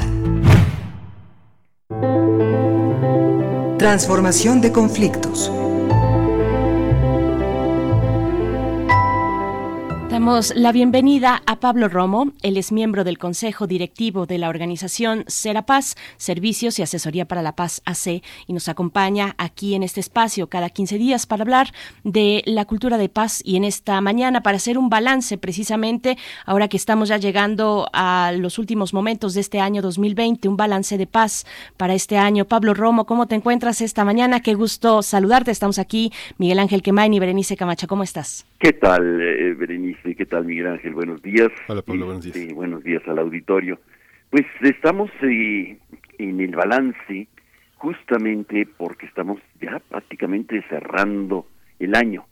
Transformación 3.78 4.60
de 4.60 4.72
conflictos. 4.72 5.52
Damos 10.28 10.54
la 10.54 10.72
bienvenida 10.72 11.40
a 11.46 11.58
Pablo 11.58 11.88
Romo. 11.88 12.32
Él 12.42 12.58
es 12.58 12.70
miembro 12.70 13.02
del 13.02 13.16
Consejo 13.16 13.66
Directivo 13.66 14.26
de 14.26 14.36
la 14.36 14.50
organización 14.50 15.24
Serapaz, 15.26 15.94
Servicios 16.18 16.78
y 16.78 16.82
Asesoría 16.82 17.24
para 17.24 17.40
la 17.40 17.56
Paz 17.56 17.80
AC, 17.86 18.22
y 18.46 18.52
nos 18.52 18.68
acompaña 18.68 19.34
aquí 19.38 19.74
en 19.74 19.82
este 19.82 20.00
espacio 20.00 20.50
cada 20.50 20.68
15 20.68 20.98
días 20.98 21.24
para 21.24 21.44
hablar 21.44 21.68
de 22.04 22.42
la 22.44 22.66
cultura 22.66 22.98
de 22.98 23.08
paz 23.08 23.40
y 23.42 23.56
en 23.56 23.64
esta 23.64 23.98
mañana 24.02 24.42
para 24.42 24.58
hacer 24.58 24.76
un 24.76 24.90
balance 24.90 25.38
precisamente, 25.38 26.18
ahora 26.44 26.68
que 26.68 26.76
estamos 26.76 27.08
ya 27.08 27.16
llegando 27.16 27.88
a 27.94 28.30
los 28.36 28.58
últimos 28.58 28.92
momentos 28.92 29.32
de 29.32 29.40
este 29.40 29.60
año 29.60 29.80
2020, 29.80 30.46
un 30.46 30.58
balance 30.58 30.98
de 30.98 31.06
paz 31.06 31.46
para 31.78 31.94
este 31.94 32.18
año. 32.18 32.44
Pablo 32.44 32.74
Romo, 32.74 33.06
¿cómo 33.06 33.28
te 33.28 33.34
encuentras 33.34 33.80
esta 33.80 34.04
mañana? 34.04 34.40
Qué 34.40 34.52
gusto 34.52 35.00
saludarte. 35.00 35.52
Estamos 35.52 35.78
aquí, 35.78 36.12
Miguel 36.36 36.58
Ángel 36.58 36.82
Quemain 36.82 37.14
y 37.14 37.18
Berenice 37.18 37.56
Camacha. 37.56 37.86
¿Cómo 37.86 38.02
estás? 38.02 38.44
¿Qué 38.58 38.74
tal, 38.74 39.22
eh, 39.22 39.54
Berenice? 39.54 40.17
¿Qué 40.18 40.26
tal, 40.26 40.46
Miguel 40.46 40.66
Ángel? 40.66 40.94
Buenos 40.94 41.22
días. 41.22 41.48
Hola, 41.68 41.80
Pablo, 41.80 42.06
buenos 42.06 42.24
días. 42.24 42.36
Este, 42.36 42.52
buenos 42.52 42.82
días 42.82 43.00
al 43.06 43.20
auditorio. 43.20 43.78
Pues 44.30 44.44
estamos 44.62 45.12
eh, 45.22 45.78
en 46.18 46.40
el 46.40 46.56
balance 46.56 47.28
justamente 47.76 48.66
porque 48.76 49.06
estamos 49.06 49.40
ya 49.60 49.80
prácticamente 49.88 50.60
cerrando 50.68 51.46
el 51.78 51.94
año. 51.94 52.26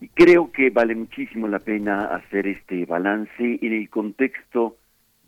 Y 0.00 0.08
creo 0.08 0.50
que 0.50 0.70
vale 0.70 0.94
muchísimo 0.94 1.46
la 1.46 1.58
pena 1.58 2.06
hacer 2.06 2.46
este 2.46 2.86
balance 2.86 3.58
en 3.60 3.72
el 3.74 3.90
contexto 3.90 4.78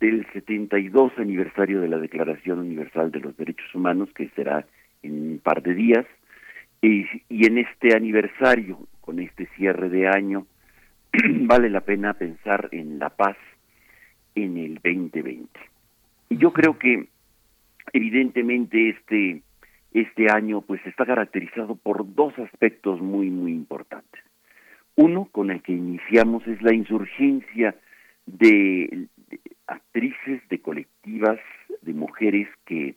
del 0.00 0.26
72 0.32 1.12
aniversario 1.18 1.82
de 1.82 1.88
la 1.88 1.98
Declaración 1.98 2.60
Universal 2.60 3.12
de 3.12 3.20
los 3.20 3.36
Derechos 3.36 3.74
Humanos, 3.74 4.08
que 4.14 4.30
será 4.30 4.64
en 5.02 5.32
un 5.32 5.40
par 5.40 5.62
de 5.62 5.74
días, 5.74 6.06
y, 6.80 7.04
y 7.28 7.46
en 7.46 7.58
este 7.58 7.94
aniversario, 7.94 8.78
con 9.02 9.20
este 9.20 9.46
cierre 9.56 9.90
de 9.90 10.08
año, 10.08 10.46
vale 11.46 11.68
la 11.70 11.82
pena 11.82 12.14
pensar 12.14 12.68
en 12.72 12.98
la 12.98 13.10
paz 13.10 13.36
en 14.34 14.56
el 14.56 14.74
2020. 14.76 15.48
Y 16.30 16.36
yo 16.38 16.52
creo 16.52 16.78
que 16.78 17.08
evidentemente 17.92 18.90
este 18.90 19.42
este 19.92 20.30
año 20.30 20.62
pues 20.62 20.80
está 20.86 21.04
caracterizado 21.04 21.74
por 21.74 22.14
dos 22.14 22.38
aspectos 22.38 23.00
muy 23.00 23.30
muy 23.30 23.52
importantes. 23.52 24.22
Uno 24.94 25.28
con 25.30 25.50
el 25.50 25.62
que 25.62 25.72
iniciamos 25.72 26.46
es 26.46 26.62
la 26.62 26.74
insurgencia 26.74 27.74
de, 28.26 29.06
de 29.28 29.40
actrices, 29.66 30.40
de 30.48 30.60
colectivas, 30.60 31.38
de 31.82 31.92
mujeres 31.92 32.48
que 32.64 32.94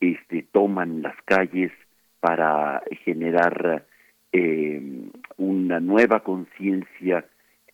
este 0.00 0.42
toman 0.52 1.02
las 1.02 1.16
calles 1.24 1.72
para 2.20 2.82
generar 3.04 3.86
eh, 4.32 4.80
una 5.36 5.80
nueva 5.80 6.20
conciencia 6.20 7.24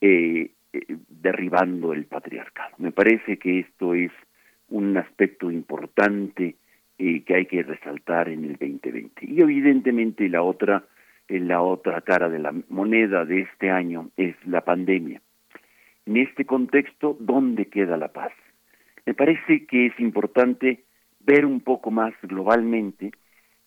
eh, 0.01 0.51
eh, 0.72 0.97
derribando 1.09 1.92
el 1.92 2.05
patriarcado. 2.07 2.74
Me 2.78 2.92
parece 2.92 3.38
que 3.38 3.61
esto 3.61 3.95
es 3.95 4.12
un 4.68 4.97
aspecto 4.97 5.51
importante 5.51 6.57
eh, 6.99 7.22
que 7.22 7.34
hay 7.34 7.47
que 7.47 7.62
resaltar 7.62 8.28
en 8.28 8.45
el 8.45 8.53
2020. 8.53 9.26
Y 9.26 9.40
evidentemente 9.40 10.28
la 10.28 10.42
otra, 10.42 10.84
en 11.28 11.49
la 11.49 11.61
otra 11.62 12.01
cara 12.01 12.28
de 12.28 12.38
la 12.38 12.53
moneda 12.68 13.24
de 13.24 13.42
este 13.42 13.70
año 13.70 14.11
es 14.16 14.34
la 14.47 14.62
pandemia. 14.62 15.20
En 16.07 16.16
este 16.16 16.45
contexto, 16.45 17.16
¿dónde 17.18 17.66
queda 17.66 17.97
la 17.97 18.09
paz? 18.09 18.32
Me 19.07 19.14
parece 19.14 19.66
que 19.66 19.86
es 19.86 20.01
importante 20.01 20.84
ver 21.20 21.47
un 21.47 21.61
poco 21.61 21.90
más 21.90 22.14
globalmente 22.22 23.12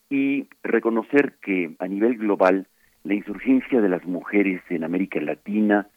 y 0.09 0.47
reconocer 0.63 1.35
que 1.41 1.75
a 1.79 1.87
nivel 1.87 2.17
global 2.17 2.67
la 3.03 3.13
insurgencia 3.13 3.81
de 3.81 3.89
las 3.89 4.05
mujeres 4.05 4.61
en 4.69 4.83
América 4.83 5.19
Latina 5.19 5.87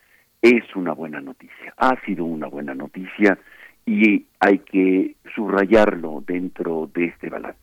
es 0.43 0.65
una 0.75 0.93
buena 0.93 1.21
noticia, 1.21 1.75
ha 1.77 2.01
sido 2.05 2.25
una 2.25 2.47
buena 2.47 2.75
noticia 2.75 3.39
y 3.87 4.27
hay 4.39 4.59
que 4.61 5.17
subrayarlo 5.35 6.23
dentro 6.27 6.91
de 6.95 7.07
este 7.07 7.29
balance. 7.29 7.61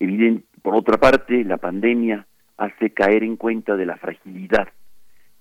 Evidente, 0.00 0.44
por 0.62 0.74
otra 0.74 0.98
parte, 0.98 1.44
la 1.44 1.58
pandemia 1.58 2.26
hace 2.56 2.90
caer 2.90 3.22
en 3.22 3.36
cuenta 3.36 3.76
de 3.76 3.86
la 3.86 3.96
fragilidad 3.96 4.68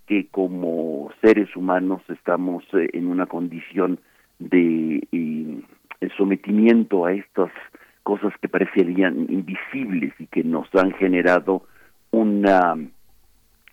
que 0.05 0.27
como 0.27 1.11
seres 1.21 1.55
humanos 1.55 2.01
estamos 2.09 2.63
eh, 2.73 2.89
en 2.93 3.07
una 3.07 3.25
condición 3.25 3.99
de 4.39 5.07
eh, 5.11 6.09
sometimiento 6.17 7.05
a 7.05 7.13
estas 7.13 7.51
cosas 8.03 8.33
que 8.41 8.49
parecerían 8.49 9.27
invisibles 9.29 10.13
y 10.19 10.27
que 10.27 10.43
nos 10.43 10.67
han 10.75 10.91
generado 10.93 11.63
una 12.11 12.75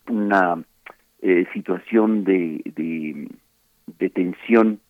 una 0.08 0.62
eh, 1.22 1.46
situación 1.52 2.24
de, 2.24 2.62
de, 2.64 3.28
de 3.98 4.10
tensión 4.10 4.80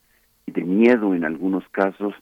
de 0.47 0.63
miedo 0.63 1.13
en 1.15 1.25
algunos 1.25 1.67
casos 1.69 2.13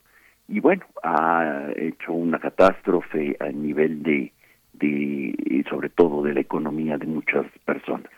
y 0.47 0.59
bueno 0.59 0.83
ha 1.03 1.67
hecho 1.75 2.13
una 2.13 2.39
catástrofe 2.39 3.37
a 3.39 3.49
nivel 3.49 4.03
de 4.03 4.31
de 4.73 5.65
sobre 5.69 5.89
todo 5.89 6.23
de 6.23 6.33
la 6.33 6.39
economía 6.39 6.97
de 6.97 7.05
muchas 7.05 7.45
personas. 7.65 8.11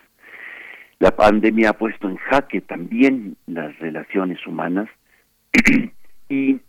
La 0.98 1.10
pandemia 1.10 1.70
ha 1.70 1.72
puesto 1.72 2.08
en 2.08 2.16
jaque 2.16 2.60
también 2.60 3.36
las 3.46 3.76
relaciones 3.80 4.46
humanas 4.46 4.88
y 6.28 6.60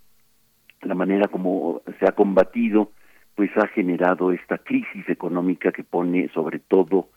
la 0.82 0.96
manera 0.96 1.28
como 1.28 1.82
se 2.00 2.08
ha 2.08 2.14
combatido 2.14 2.92
pues 3.36 3.52
ha 3.58 3.68
generado 3.68 4.32
esta 4.32 4.58
crisis 4.58 5.08
económica 5.08 5.72
que 5.72 5.84
pone 5.84 6.30
sobre 6.34 6.60
todo 6.60 7.10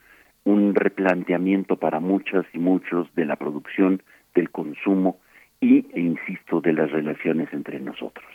un 0.46 0.76
replanteamiento 0.76 1.76
para 1.76 1.98
muchas 1.98 2.46
y 2.54 2.58
muchos 2.58 3.12
de 3.16 3.24
la 3.24 3.34
producción, 3.34 4.00
del 4.32 4.50
consumo 4.50 5.18
y, 5.60 5.86
e 5.92 6.00
insisto, 6.00 6.60
de 6.60 6.72
las 6.72 6.90
relaciones 6.92 7.52
entre 7.52 7.80
nosotros. 7.80 8.26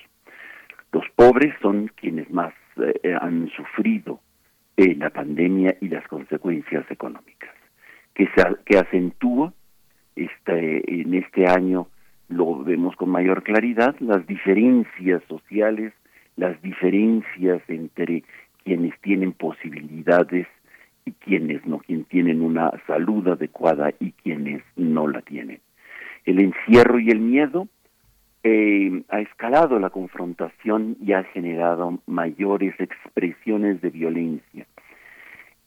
Los 0.91 1.05
pobres 1.16 1.55
son 1.62 1.89
quienes 1.95 2.30
más 2.30 2.53
eh, 2.78 3.16
han 3.20 3.49
sufrido 3.55 4.20
eh, 4.76 4.93
la 4.95 5.09
pandemia 5.09 5.78
y 5.80 5.88
las 5.88 6.05
consecuencias 6.09 6.86
económicas, 6.91 7.55
que, 8.14 8.28
se, 8.36 8.43
que 8.66 8.78
acentúa 8.78 9.53
este, 10.18 11.01
en 11.01 11.14
este 11.14 11.47
año 11.47 11.88
lo 12.28 12.62
vemos 12.62 12.93
con 12.97 13.09
mayor 13.09 13.43
claridad, 13.43 13.95
las 13.99 14.28
diferencias 14.28 15.24
sociales, 15.30 15.93
las 16.36 16.62
diferencias 16.62 17.62
entre 17.70 18.24
quienes 18.66 18.99
tienen 18.99 19.32
posibilidades 19.32 20.47
y 21.05 21.11
quienes 21.11 21.65
no, 21.65 21.79
quienes 21.79 22.07
tienen 22.07 22.41
una 22.41 22.71
salud 22.87 23.27
adecuada 23.27 23.91
y 23.99 24.11
quienes 24.11 24.63
no 24.75 25.07
la 25.07 25.21
tienen. 25.21 25.59
El 26.25 26.39
encierro 26.39 26.99
y 26.99 27.09
el 27.09 27.19
miedo 27.19 27.67
eh, 28.43 29.03
ha 29.09 29.21
escalado 29.21 29.79
la 29.79 29.89
confrontación 29.89 30.97
y 30.99 31.13
ha 31.13 31.23
generado 31.25 31.99
mayores 32.07 32.73
expresiones 32.79 33.81
de 33.81 33.89
violencia. 33.89 34.65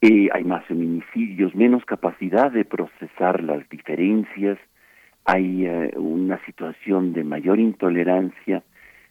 Eh, 0.00 0.28
hay 0.32 0.44
más 0.44 0.64
feminicidios, 0.66 1.54
menos 1.54 1.84
capacidad 1.84 2.50
de 2.50 2.64
procesar 2.64 3.42
las 3.42 3.68
diferencias, 3.68 4.58
hay 5.24 5.66
eh, 5.66 5.92
una 5.96 6.44
situación 6.44 7.12
de 7.12 7.24
mayor 7.24 7.58
intolerancia, 7.58 8.62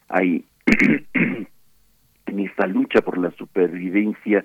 hay 0.08 0.44
en 1.14 2.40
esta 2.40 2.66
lucha 2.66 3.00
por 3.00 3.18
la 3.18 3.30
supervivencia 3.32 4.44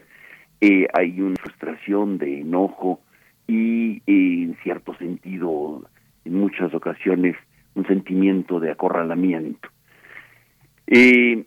eh, 0.61 0.87
hay 0.93 1.21
una 1.21 1.35
frustración 1.35 2.17
de 2.17 2.41
enojo 2.41 3.01
y 3.47 4.01
eh, 4.05 4.43
en 4.43 4.57
cierto 4.61 4.93
sentido 4.95 5.83
en 6.25 6.35
muchas 6.35 6.73
ocasiones 6.73 7.35
un 7.73 7.87
sentimiento 7.87 8.59
de 8.59 8.71
acorralamiento. 8.71 9.69
Eh, 10.87 11.45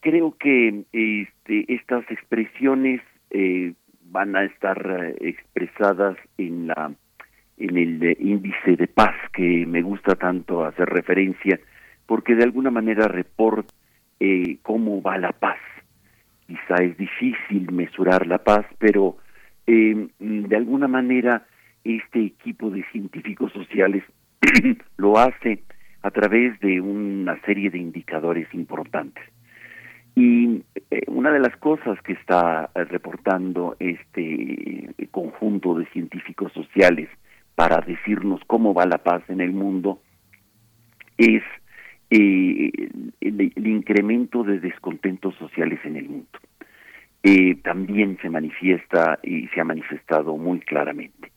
creo 0.00 0.36
que 0.38 0.84
este, 0.92 1.72
estas 1.72 2.10
expresiones 2.10 3.00
eh, 3.30 3.74
van 4.02 4.36
a 4.36 4.44
estar 4.44 5.14
expresadas 5.20 6.16
en 6.38 6.68
la 6.68 6.92
en 7.58 7.78
el 7.78 8.16
índice 8.20 8.76
de 8.76 8.86
paz 8.86 9.14
que 9.32 9.64
me 9.66 9.80
gusta 9.80 10.14
tanto 10.14 10.64
hacer 10.64 10.88
referencia 10.90 11.58
porque 12.04 12.34
de 12.34 12.44
alguna 12.44 12.70
manera 12.70 13.08
reporta 13.08 13.72
cómo 14.62 15.00
va 15.00 15.16
la 15.16 15.32
paz 15.32 15.58
quizá 16.46 16.82
es 16.82 16.96
difícil 16.96 17.70
mesurar 17.72 18.26
la 18.26 18.38
paz, 18.38 18.66
pero 18.78 19.16
eh, 19.66 20.08
de 20.18 20.56
alguna 20.56 20.88
manera 20.88 21.46
este 21.84 22.24
equipo 22.24 22.70
de 22.70 22.84
científicos 22.92 23.52
sociales 23.52 24.04
lo 24.96 25.18
hace 25.18 25.62
a 26.02 26.10
través 26.10 26.58
de 26.60 26.80
una 26.80 27.40
serie 27.42 27.70
de 27.70 27.78
indicadores 27.78 28.52
importantes. 28.54 29.24
Y 30.14 30.62
eh, 30.90 31.02
una 31.08 31.30
de 31.30 31.40
las 31.40 31.56
cosas 31.56 32.00
que 32.02 32.12
está 32.12 32.70
reportando 32.74 33.76
este 33.78 34.94
conjunto 35.10 35.78
de 35.78 35.86
científicos 35.86 36.52
sociales 36.52 37.08
para 37.54 37.80
decirnos 37.80 38.40
cómo 38.46 38.72
va 38.74 38.86
la 38.86 38.98
paz 38.98 39.22
en 39.28 39.40
el 39.40 39.52
mundo 39.52 40.00
es 41.18 41.42
eh, 42.10 42.70
el, 43.20 43.66
incremento 43.66 44.44
de 44.44 44.60
descontentos 44.60 45.34
sociales 45.36 45.80
en 45.84 45.96
el 45.96 46.08
mundo. 46.08 46.38
Eh, 47.22 47.56
también 47.62 48.18
se 48.22 48.30
manifiesta 48.30 49.18
y 49.22 49.48
se 49.48 49.60
ha 49.60 49.64
manifestado 49.64 50.36
muy 50.36 50.60
claramente, 50.60 51.32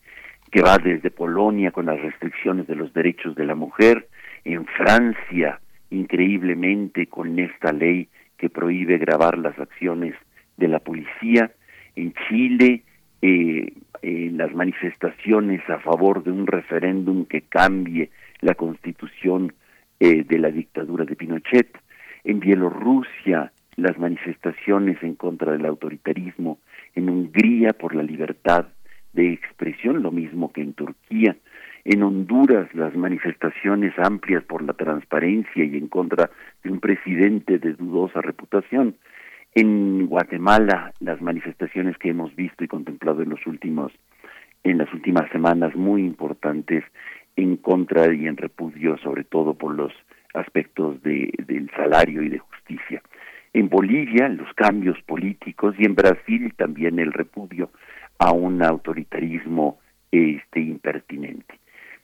que 0.52 0.62
va 0.62 0.78
desde 0.78 1.10
Polonia 1.10 1.72
con 1.72 1.86
las 1.86 2.00
restricciones 2.00 2.68
de 2.68 2.76
los 2.76 2.92
derechos 2.92 3.34
de 3.34 3.46
la 3.46 3.56
mujer, 3.56 4.08
en 4.44 4.64
Francia, 4.66 5.60
increíblemente, 5.90 7.06
con 7.06 7.38
esta 7.38 7.72
ley 7.72 8.08
que 8.38 8.48
prohíbe 8.48 8.98
grabar 8.98 9.36
las 9.38 9.58
acciones 9.58 10.14
de 10.56 10.68
la 10.68 10.78
policía, 10.78 11.50
en 11.96 12.14
Chile, 12.28 12.84
eh, 13.22 13.72
las 14.02 14.54
manifestaciones 14.54 15.68
a 15.68 15.78
favor 15.80 16.22
de 16.22 16.30
un 16.30 16.46
referéndum 16.46 17.26
que 17.26 17.42
cambie 17.42 18.10
la 18.40 18.54
constitución 18.54 19.52
eh, 20.00 20.24
de 20.24 20.38
la 20.38 20.50
dictadura 20.50 21.04
de 21.04 21.14
Pinochet, 21.14 21.78
en 22.24 22.40
Bielorrusia 22.40 23.52
las 23.76 23.98
manifestaciones 23.98 25.02
en 25.02 25.14
contra 25.14 25.52
del 25.52 25.66
autoritarismo, 25.66 26.58
en 26.94 27.08
Hungría 27.08 27.72
por 27.72 27.94
la 27.94 28.02
libertad 28.02 28.66
de 29.12 29.32
expresión, 29.32 30.02
lo 30.02 30.10
mismo 30.10 30.52
que 30.52 30.62
en 30.62 30.72
Turquía, 30.74 31.36
en 31.84 32.02
Honduras 32.02 32.74
las 32.74 32.94
manifestaciones 32.94 33.92
amplias 33.98 34.44
por 34.44 34.62
la 34.62 34.74
transparencia 34.74 35.64
y 35.64 35.76
en 35.76 35.88
contra 35.88 36.30
de 36.62 36.70
un 36.70 36.80
presidente 36.80 37.58
de 37.58 37.74
dudosa 37.74 38.20
reputación, 38.20 38.96
en 39.54 40.06
Guatemala 40.06 40.92
las 41.00 41.20
manifestaciones 41.20 41.98
que 41.98 42.10
hemos 42.10 42.34
visto 42.36 42.64
y 42.64 42.68
contemplado 42.68 43.22
en 43.22 43.30
los 43.30 43.46
últimos 43.46 43.92
en 44.62 44.76
las 44.76 44.92
últimas 44.92 45.30
semanas 45.30 45.74
muy 45.74 46.02
importantes 46.02 46.84
en 47.40 47.56
contra 47.56 48.12
y 48.14 48.26
en 48.26 48.36
repudio, 48.36 48.96
sobre 48.98 49.24
todo 49.24 49.54
por 49.54 49.74
los 49.74 49.92
aspectos 50.34 51.02
de, 51.02 51.32
del 51.46 51.70
salario 51.70 52.22
y 52.22 52.28
de 52.28 52.38
justicia. 52.38 53.02
En 53.52 53.68
Bolivia, 53.68 54.28
los 54.28 54.52
cambios 54.54 55.00
políticos 55.02 55.74
y 55.78 55.84
en 55.84 55.94
Brasil 55.94 56.52
también 56.56 56.98
el 56.98 57.12
repudio 57.12 57.70
a 58.18 58.32
un 58.32 58.62
autoritarismo 58.62 59.78
este 60.12 60.60
impertinente. 60.60 61.58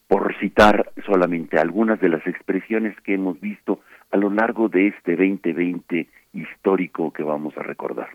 Por 0.09 0.37
citar 0.39 0.93
solamente 1.05 1.59
algunas 1.59 2.01
de 2.01 2.09
las 2.09 2.26
expresiones 2.26 2.99
que 3.03 3.14
hemos 3.14 3.41
visto 3.41 3.80
a 4.11 4.16
lo 4.16 4.30
largo 4.30 4.68
de 4.68 4.89
este 4.89 5.16
2020 5.16 6.09
histórico 6.32 7.12
que 7.12 7.22
vamos 7.22 7.57
a 7.57 7.62
recordar. 7.62 8.09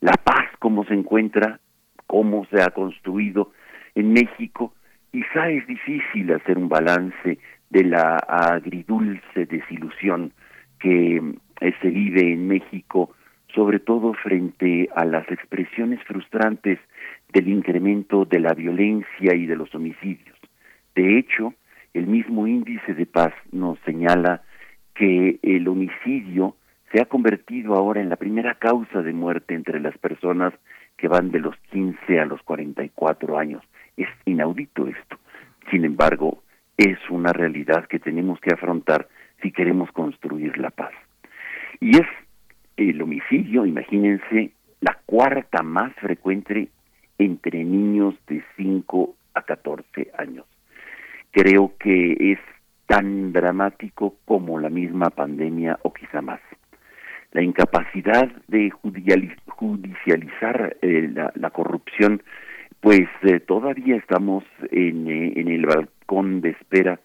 La 0.00 0.12
paz, 0.12 0.46
cómo 0.58 0.84
se 0.84 0.94
encuentra, 0.94 1.58
cómo 2.06 2.46
se 2.46 2.62
ha 2.62 2.70
construido 2.70 3.52
en 3.94 4.12
México, 4.12 4.72
Quizá 5.16 5.48
es 5.48 5.66
difícil 5.66 6.30
hacer 6.30 6.58
un 6.58 6.68
balance 6.68 7.38
de 7.70 7.84
la 7.84 8.16
agridulce 8.18 9.46
desilusión 9.46 10.34
que 10.78 11.22
eh, 11.62 11.72
se 11.80 11.88
vive 11.88 12.34
en 12.34 12.46
México, 12.46 13.14
sobre 13.54 13.78
todo 13.78 14.12
frente 14.12 14.90
a 14.94 15.06
las 15.06 15.26
expresiones 15.30 16.04
frustrantes 16.04 16.78
del 17.32 17.48
incremento 17.48 18.26
de 18.26 18.40
la 18.40 18.52
violencia 18.52 19.34
y 19.34 19.46
de 19.46 19.56
los 19.56 19.74
homicidios. 19.74 20.36
De 20.94 21.18
hecho, 21.18 21.54
el 21.94 22.06
mismo 22.08 22.46
índice 22.46 22.92
de 22.92 23.06
paz 23.06 23.32
nos 23.52 23.78
señala 23.86 24.42
que 24.94 25.38
el 25.42 25.66
homicidio 25.66 26.56
se 26.92 27.00
ha 27.00 27.06
convertido 27.06 27.74
ahora 27.74 28.02
en 28.02 28.10
la 28.10 28.16
primera 28.16 28.56
causa 28.56 29.00
de 29.00 29.14
muerte 29.14 29.54
entre 29.54 29.80
las 29.80 29.96
personas 29.96 30.52
que 30.98 31.08
van 31.08 31.30
de 31.30 31.40
los 31.40 31.56
15 31.72 32.20
a 32.20 32.26
los 32.26 32.42
44 32.42 33.38
años. 33.38 33.62
Es 33.96 34.08
inaudito 34.24 34.86
esto. 34.86 35.18
Sin 35.70 35.84
embargo, 35.84 36.42
es 36.76 36.98
una 37.10 37.32
realidad 37.32 37.86
que 37.86 37.98
tenemos 37.98 38.38
que 38.40 38.52
afrontar 38.52 39.08
si 39.42 39.52
queremos 39.52 39.90
construir 39.92 40.58
la 40.58 40.70
paz. 40.70 40.92
Y 41.80 41.96
es 41.96 42.06
el 42.76 43.00
homicidio, 43.00 43.66
imagínense, 43.66 44.52
la 44.80 44.98
cuarta 45.06 45.62
más 45.62 45.94
frecuente 45.94 46.68
entre 47.18 47.64
niños 47.64 48.14
de 48.26 48.42
5 48.56 49.14
a 49.34 49.42
14 49.42 50.12
años. 50.18 50.44
Creo 51.30 51.72
que 51.78 52.32
es 52.32 52.38
tan 52.86 53.32
dramático 53.32 54.16
como 54.24 54.60
la 54.60 54.70
misma 54.70 55.10
pandemia 55.10 55.78
o 55.82 55.92
quizá 55.92 56.20
más. 56.20 56.40
La 57.32 57.42
incapacidad 57.42 58.30
de 58.48 58.70
judicializar 58.70 60.76
eh, 60.80 61.12
la 61.34 61.50
corrupción 61.50 62.22
pues 62.86 63.08
eh, 63.22 63.40
todavía 63.40 63.96
estamos 63.96 64.44
en, 64.70 65.08
eh, 65.08 65.32
en, 65.34 65.48
el 65.48 65.66
balcón 65.66 66.40
de 66.40 66.50
espera 66.50 67.00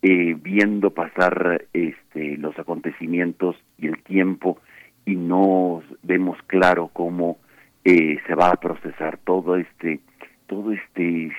eh, 0.00 0.36
viendo 0.40 0.90
pasar 0.90 1.64
este, 1.72 2.36
los 2.36 2.56
acontecimientos 2.56 3.56
y 3.76 3.88
el 3.88 4.00
tiempo 4.04 4.60
y 5.04 5.16
no 5.16 5.82
vemos 6.04 6.38
claro 6.46 6.88
cómo 6.92 7.38
se 7.84 8.34
va 8.36 8.50
a 8.50 8.60
procesar 8.60 9.18
todo 9.24 9.56
este 9.56 9.98
todo 10.46 10.70
este 10.70 11.32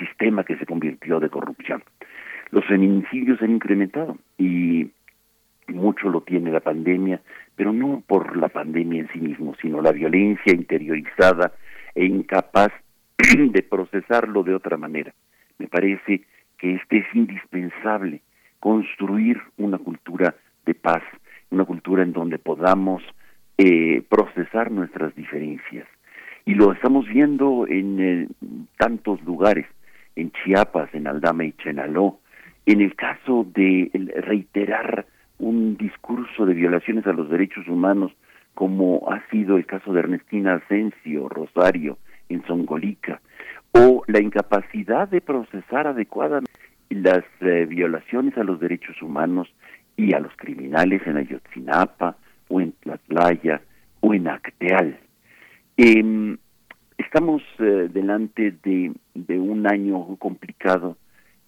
sistema 0.00 0.42
que 0.42 0.56
se 0.56 0.66
convirtió 0.66 1.20
de 1.20 1.30
corrupción. 1.30 1.84
Los 2.50 2.66
feminicidios 2.66 3.40
han 3.42 3.52
incrementado 3.52 4.18
y 4.38 4.90
mucho 5.68 6.08
lo 6.08 6.22
tiene 6.22 6.50
la 6.50 6.60
pandemia, 6.60 7.20
pero 7.54 7.72
no 7.72 8.02
por 8.04 8.36
la 8.36 8.48
pandemia 8.48 9.02
en 9.02 9.08
sí 9.12 9.20
mismo, 9.20 9.54
sino 9.62 9.80
la 9.80 9.92
violencia 9.92 10.52
interiorizada, 10.52 11.52
e 11.94 12.04
incapaz 12.04 12.72
de 13.18 13.62
procesarlo 13.62 14.42
de 14.42 14.54
otra 14.54 14.76
manera. 14.76 15.12
Me 15.58 15.68
parece 15.68 16.22
que 16.58 16.74
este 16.74 16.98
es 16.98 17.06
indispensable, 17.14 18.20
construir 18.60 19.40
una 19.56 19.78
cultura 19.78 20.34
de 20.64 20.74
paz, 20.74 21.02
una 21.50 21.64
cultura 21.64 22.02
en 22.02 22.12
donde 22.12 22.38
podamos 22.38 23.02
eh, 23.58 24.02
procesar 24.08 24.70
nuestras 24.70 25.14
diferencias. 25.14 25.86
Y 26.44 26.54
lo 26.54 26.72
estamos 26.72 27.06
viendo 27.06 27.66
en 27.68 28.00
eh, 28.00 28.28
tantos 28.78 29.22
lugares, 29.22 29.66
en 30.16 30.32
Chiapas, 30.32 30.92
en 30.94 31.06
Aldama 31.06 31.44
y 31.44 31.52
Chenaló, 31.52 32.18
en 32.66 32.80
el 32.80 32.94
caso 32.94 33.46
de 33.54 33.90
reiterar 34.24 35.06
un 35.38 35.76
discurso 35.76 36.46
de 36.46 36.54
violaciones 36.54 37.06
a 37.06 37.12
los 37.12 37.28
derechos 37.28 37.66
humanos 37.66 38.12
como 38.54 39.10
ha 39.10 39.26
sido 39.30 39.56
el 39.56 39.66
caso 39.66 39.92
de 39.92 40.00
Ernestina 40.00 40.54
Asensio 40.54 41.28
Rosario 41.28 41.98
en 42.28 42.44
Songolica, 42.46 43.20
o 43.72 44.02
la 44.06 44.20
incapacidad 44.20 45.08
de 45.08 45.20
procesar 45.20 45.86
adecuadamente 45.86 46.50
las 46.90 47.24
eh, 47.40 47.66
violaciones 47.66 48.36
a 48.36 48.44
los 48.44 48.60
derechos 48.60 49.00
humanos 49.00 49.48
y 49.96 50.14
a 50.14 50.20
los 50.20 50.34
criminales 50.36 51.02
en 51.06 51.16
Ayotzinapa 51.16 52.16
o 52.48 52.60
en 52.60 52.72
Tlatlaya 52.72 53.62
o 54.00 54.14
en 54.14 54.28
Acteal. 54.28 54.98
Em, 55.76 56.36
estamos 56.98 57.42
eh, 57.58 57.88
delante 57.92 58.54
de, 58.62 58.92
de 59.14 59.38
un 59.38 59.66
año 59.66 60.16
complicado 60.16 60.96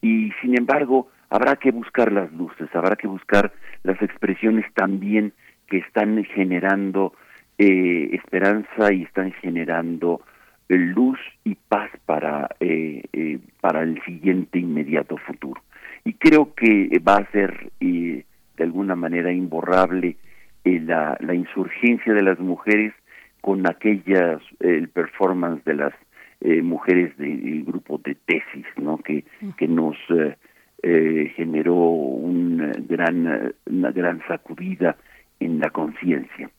y 0.00 0.30
sin 0.40 0.58
embargo 0.58 1.08
habrá 1.28 1.56
que 1.56 1.70
buscar 1.70 2.12
las 2.12 2.32
luces, 2.32 2.68
habrá 2.74 2.96
que 2.96 3.06
buscar 3.06 3.52
las 3.82 4.00
expresiones 4.00 4.64
también 4.74 5.32
que 5.74 5.80
están 5.80 6.22
generando 6.22 7.14
eh, 7.58 8.10
esperanza 8.12 8.92
y 8.92 9.02
están 9.02 9.32
generando 9.32 10.20
eh, 10.68 10.76
luz 10.76 11.18
y 11.42 11.56
paz 11.56 11.90
para, 12.06 12.48
eh, 12.60 13.40
para 13.60 13.82
el 13.82 14.00
siguiente 14.04 14.60
inmediato 14.60 15.16
futuro. 15.16 15.60
Y 16.04 16.12
creo 16.12 16.54
que 16.54 17.00
va 17.00 17.16
a 17.16 17.30
ser 17.32 17.72
de 17.80 18.24
alguna 18.58 18.94
manera 18.94 19.32
imborrable 19.32 20.16
la, 20.64 21.18
la 21.18 21.34
insurgencia 21.34 22.14
de 22.14 22.22
las 22.22 22.38
mujeres 22.38 22.94
con 23.40 23.66
aquellas 23.66 24.40
el 24.60 24.88
performance 24.90 25.64
de 25.64 25.74
las 25.74 25.94
mujeres 26.62 27.16
del 27.16 27.64
grupo 27.64 27.98
de 27.98 28.14
tesis, 28.14 28.66
¿no? 28.76 28.98
Que, 28.98 29.24
que 29.56 29.66
nos 29.66 29.96
generó 30.82 31.74
un 31.74 32.70
gran, 32.86 33.54
una 33.66 33.90
gran 33.90 34.22
sacudida 34.28 34.96
en 35.40 35.60
la 35.60 35.70
conciencia. 35.70 36.50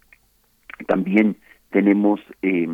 También 0.87 1.37
tenemos 1.71 2.19
eh, 2.41 2.67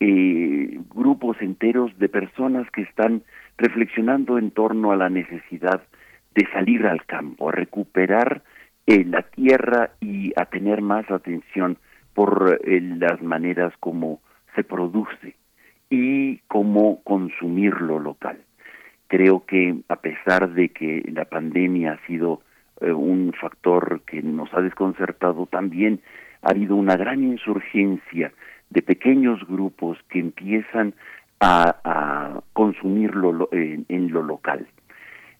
eh, 0.00 0.80
grupos 0.94 1.36
enteros 1.40 1.96
de 1.98 2.08
personas 2.08 2.70
que 2.70 2.82
están 2.82 3.22
reflexionando 3.56 4.38
en 4.38 4.50
torno 4.50 4.92
a 4.92 4.96
la 4.96 5.08
necesidad 5.08 5.82
de 6.34 6.46
salir 6.52 6.86
al 6.86 7.04
campo, 7.06 7.48
a 7.48 7.52
recuperar 7.52 8.42
eh, 8.86 9.04
la 9.04 9.22
tierra 9.22 9.90
y 10.00 10.32
a 10.36 10.46
tener 10.46 10.82
más 10.82 11.10
atención 11.10 11.78
por 12.14 12.60
las 12.66 13.22
maneras 13.22 13.72
como 13.80 14.20
se 14.54 14.64
produce 14.64 15.34
y 15.88 16.38
cómo 16.48 17.02
consumir 17.04 17.80
lo 17.80 17.98
local. 17.98 18.38
Creo 19.08 19.44
que 19.46 19.76
a 19.88 19.96
pesar 19.96 20.52
de 20.52 20.70
que 20.70 21.02
la 21.12 21.24
pandemia 21.24 21.92
ha 21.92 22.06
sido 22.06 22.42
eh, 22.82 22.92
un 22.92 23.32
factor 23.32 24.02
que 24.06 24.22
nos 24.22 24.52
ha 24.54 24.60
desconcertado, 24.60 25.46
también 25.46 26.00
ha 26.42 26.50
habido 26.50 26.76
una 26.76 26.96
gran 26.96 27.22
insurgencia 27.22 28.32
de 28.70 28.82
pequeños 28.82 29.46
grupos 29.46 29.98
que 30.08 30.18
empiezan 30.18 30.94
a, 31.40 32.40
consumirlo 32.52 33.48
en, 33.50 34.12
lo 34.12 34.22
local. 34.22 34.66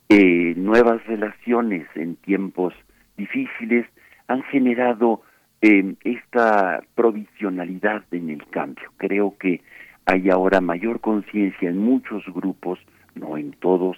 Eh, 0.09 0.55
nuevas 0.57 1.05
relaciones 1.07 1.87
en 1.95 2.17
tiempos 2.17 2.75
difíciles 3.17 3.87
han 4.27 4.43
generado 4.43 5.23
eh, 5.61 5.95
esta 6.03 6.83
provisionalidad 6.97 8.03
en 8.11 8.31
el 8.31 8.45
cambio. 8.49 8.91
Creo 8.97 9.37
que 9.39 9.61
hay 10.07 10.29
ahora 10.29 10.61
mayor 10.61 11.01
conciencia 11.01 11.71
en 11.71 11.79
muchos 11.79 12.25
grupos, 12.35 12.81
no 13.15 13.37
en 13.37 13.53
todos, 13.53 13.97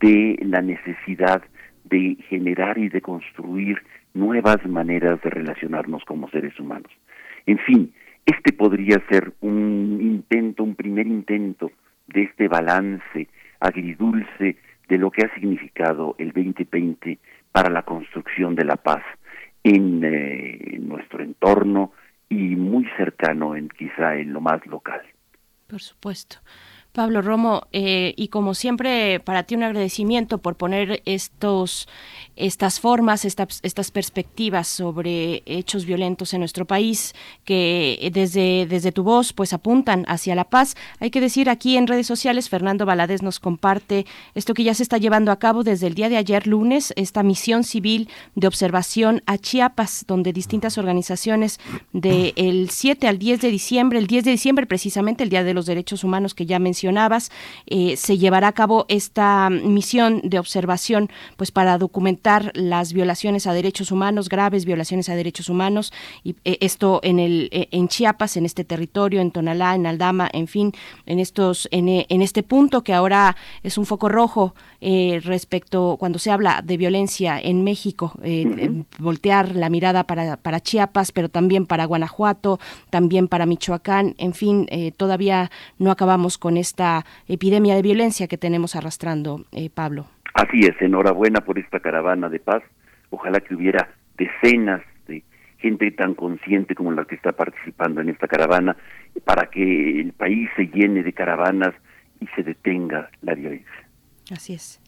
de 0.00 0.38
la 0.42 0.62
necesidad 0.62 1.42
de 1.84 2.16
generar 2.28 2.78
y 2.78 2.88
de 2.88 3.00
construir 3.00 3.82
nuevas 4.14 4.64
maneras 4.66 5.20
de 5.22 5.30
relacionarnos 5.30 6.04
como 6.04 6.28
seres 6.30 6.58
humanos. 6.58 6.92
En 7.46 7.58
fin, 7.58 7.92
este 8.26 8.52
podría 8.52 9.02
ser 9.08 9.32
un 9.40 9.98
intento, 10.00 10.62
un 10.62 10.74
primer 10.74 11.06
intento 11.06 11.70
de 12.06 12.24
este 12.24 12.48
balance 12.48 13.28
agridulce 13.60 14.56
de 14.88 14.98
lo 14.98 15.10
que 15.10 15.24
ha 15.24 15.34
significado 15.34 16.14
el 16.18 16.32
2020 16.32 17.18
para 17.50 17.70
la 17.70 17.82
construcción 17.82 18.54
de 18.54 18.64
la 18.64 18.76
paz 18.76 19.02
en, 19.64 20.02
eh, 20.04 20.78
nuestro 20.80 21.22
entorno 21.22 21.92
y 22.28 22.56
muy 22.56 22.86
cercano 22.96 23.56
en 23.56 23.68
quizá 23.68 24.16
en 24.16 24.32
lo 24.32 24.40
más 24.40 24.64
local. 24.66 25.02
Por 25.68 25.80
supuesto. 25.80 26.38
Pablo 26.92 27.22
Romo, 27.22 27.68
eh, 27.72 28.12
y 28.18 28.28
como 28.28 28.52
siempre, 28.52 29.18
para 29.20 29.44
ti 29.44 29.54
un 29.54 29.62
agradecimiento 29.62 30.36
por 30.38 30.56
poner 30.56 31.00
estos, 31.06 31.88
estas 32.36 32.80
formas, 32.80 33.24
estas 33.24 33.90
perspectivas 33.90 34.68
sobre 34.68 35.42
hechos 35.46 35.86
violentos 35.86 36.34
en 36.34 36.40
nuestro 36.40 36.66
país, 36.66 37.14
que 37.46 38.10
desde, 38.12 38.66
desde 38.66 38.92
tu 38.92 39.04
voz 39.04 39.32
pues 39.32 39.54
apuntan 39.54 40.04
hacia 40.06 40.34
la 40.34 40.44
paz. 40.44 40.76
Hay 41.00 41.10
que 41.10 41.22
decir 41.22 41.48
aquí 41.48 41.78
en 41.78 41.86
redes 41.86 42.06
sociales, 42.06 42.50
Fernando 42.50 42.84
Valadez 42.84 43.22
nos 43.22 43.40
comparte 43.40 44.04
esto 44.34 44.52
que 44.52 44.64
ya 44.64 44.74
se 44.74 44.82
está 44.82 44.98
llevando 44.98 45.32
a 45.32 45.38
cabo 45.38 45.64
desde 45.64 45.86
el 45.86 45.94
día 45.94 46.10
de 46.10 46.18
ayer 46.18 46.46
lunes, 46.46 46.92
esta 46.96 47.22
misión 47.22 47.64
civil 47.64 48.10
de 48.34 48.48
observación 48.48 49.22
a 49.24 49.38
Chiapas, 49.38 50.04
donde 50.06 50.34
distintas 50.34 50.76
organizaciones 50.76 51.58
del 51.94 52.68
7 52.68 53.08
al 53.08 53.18
10 53.18 53.40
de 53.40 53.48
diciembre, 53.48 53.98
el 53.98 54.06
10 54.06 54.24
de 54.24 54.30
diciembre 54.32 54.66
precisamente, 54.66 55.24
el 55.24 55.30
Día 55.30 55.42
de 55.42 55.54
los 55.54 55.64
Derechos 55.64 56.04
Humanos 56.04 56.34
que 56.34 56.44
ya 56.44 56.58
mencioné, 56.58 56.81
eh, 57.66 57.96
se 57.96 58.18
llevará 58.18 58.48
a 58.48 58.52
cabo 58.52 58.86
esta 58.88 59.48
misión 59.50 60.20
de 60.24 60.38
observación 60.38 61.10
pues 61.36 61.52
para 61.52 61.78
documentar 61.78 62.50
las 62.54 62.92
violaciones 62.92 63.46
a 63.46 63.52
derechos 63.52 63.92
humanos, 63.92 64.28
graves 64.28 64.64
violaciones 64.64 65.08
a 65.08 65.14
derechos 65.14 65.48
humanos, 65.48 65.92
y 66.24 66.34
eh, 66.44 66.58
esto 66.60 67.00
en 67.02 67.18
el 67.20 67.48
eh, 67.52 67.68
en 67.70 67.88
Chiapas, 67.88 68.36
en 68.36 68.46
este 68.46 68.64
territorio, 68.64 69.20
en 69.20 69.30
Tonalá, 69.30 69.74
en 69.74 69.86
Aldama, 69.86 70.28
en 70.32 70.48
fin, 70.48 70.72
en 71.06 71.18
estos, 71.18 71.68
en, 71.70 71.88
en 71.88 72.22
este 72.22 72.42
punto 72.42 72.82
que 72.82 72.94
ahora 72.94 73.36
es 73.62 73.78
un 73.78 73.86
foco 73.86 74.08
rojo 74.08 74.54
respecto 75.22 75.96
cuando 75.96 76.18
se 76.18 76.32
habla 76.32 76.60
de 76.60 76.76
violencia 76.76 77.38
en 77.40 77.62
México, 77.62 78.14
voltear 78.98 79.54
la 79.54 79.70
mirada 79.70 80.02
para, 80.04 80.36
para 80.36 80.60
Chiapas, 80.60 81.12
pero 81.12 81.28
también 81.28 81.66
para 81.66 81.84
Guanajuato, 81.84 82.58
también 82.90 83.28
para 83.28 83.46
Michoacán, 83.46 84.16
en 84.18 84.34
fin, 84.34 84.66
todavía 84.96 85.52
no 85.78 85.92
acabamos 85.92 86.36
con 86.36 86.56
este 86.56 86.71
esta 86.72 87.04
epidemia 87.28 87.74
de 87.74 87.82
violencia 87.82 88.26
que 88.28 88.38
tenemos 88.38 88.74
arrastrando, 88.76 89.44
eh, 89.52 89.68
Pablo. 89.68 90.06
Así 90.32 90.60
es, 90.60 90.74
enhorabuena 90.80 91.42
por 91.42 91.58
esta 91.58 91.80
caravana 91.80 92.30
de 92.30 92.40
paz. 92.40 92.62
Ojalá 93.10 93.40
que 93.40 93.54
hubiera 93.54 93.90
decenas 94.16 94.80
de 95.06 95.22
gente 95.58 95.90
tan 95.90 96.14
consciente 96.14 96.74
como 96.74 96.90
la 96.92 97.04
que 97.04 97.14
está 97.14 97.32
participando 97.32 98.00
en 98.00 98.08
esta 98.08 98.26
caravana 98.26 98.74
para 99.26 99.50
que 99.50 100.00
el 100.00 100.14
país 100.14 100.48
se 100.56 100.64
llene 100.68 101.02
de 101.02 101.12
caravanas 101.12 101.74
y 102.20 102.26
se 102.28 102.42
detenga 102.42 103.10
la 103.20 103.34
violencia. 103.34 103.86
Así 104.30 104.54
es. 104.54 104.80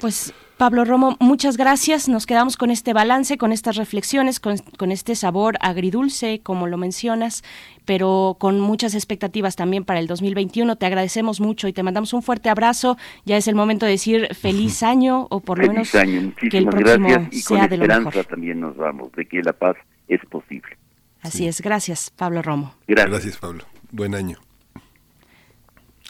Pues 0.00 0.32
Pablo 0.60 0.84
Romo, 0.84 1.16
muchas 1.20 1.56
gracias. 1.56 2.06
Nos 2.08 2.26
quedamos 2.26 2.58
con 2.58 2.70
este 2.70 2.92
balance, 2.92 3.38
con 3.38 3.50
estas 3.50 3.76
reflexiones, 3.76 4.40
con, 4.40 4.92
este 4.92 5.14
sabor 5.14 5.56
agridulce, 5.60 6.40
como 6.42 6.66
lo 6.66 6.76
mencionas, 6.76 7.42
pero 7.86 8.36
con 8.38 8.60
muchas 8.60 8.94
expectativas 8.94 9.56
también 9.56 9.86
para 9.86 10.00
el 10.00 10.06
2021. 10.06 10.76
Te 10.76 10.84
agradecemos 10.84 11.40
mucho 11.40 11.66
y 11.66 11.72
te 11.72 11.82
mandamos 11.82 12.12
un 12.12 12.22
fuerte 12.22 12.50
abrazo. 12.50 12.98
Ya 13.24 13.38
es 13.38 13.48
el 13.48 13.54
momento 13.54 13.86
de 13.86 13.92
decir 13.92 14.34
feliz 14.34 14.82
año 14.82 15.26
o 15.30 15.40
por 15.40 15.58
lo 15.58 15.68
menos 15.68 15.90
que 15.92 16.58
el 16.58 16.66
próximo 16.66 17.08
gracias. 17.08 17.32
Y 17.32 17.40
sea 17.40 17.68
con 17.68 17.72
esperanza 17.72 18.24
también 18.24 18.60
nos 18.60 18.76
vamos 18.76 19.12
de 19.12 19.26
que 19.26 19.42
la 19.42 19.54
paz 19.54 19.76
es 20.08 20.20
posible. 20.26 20.76
Así 21.22 21.46
es. 21.46 21.62
Gracias, 21.62 22.10
Pablo 22.10 22.42
Romo. 22.42 22.74
gracias 22.86 23.38
Pablo. 23.38 23.64
Buen 23.92 24.14
año. 24.14 24.36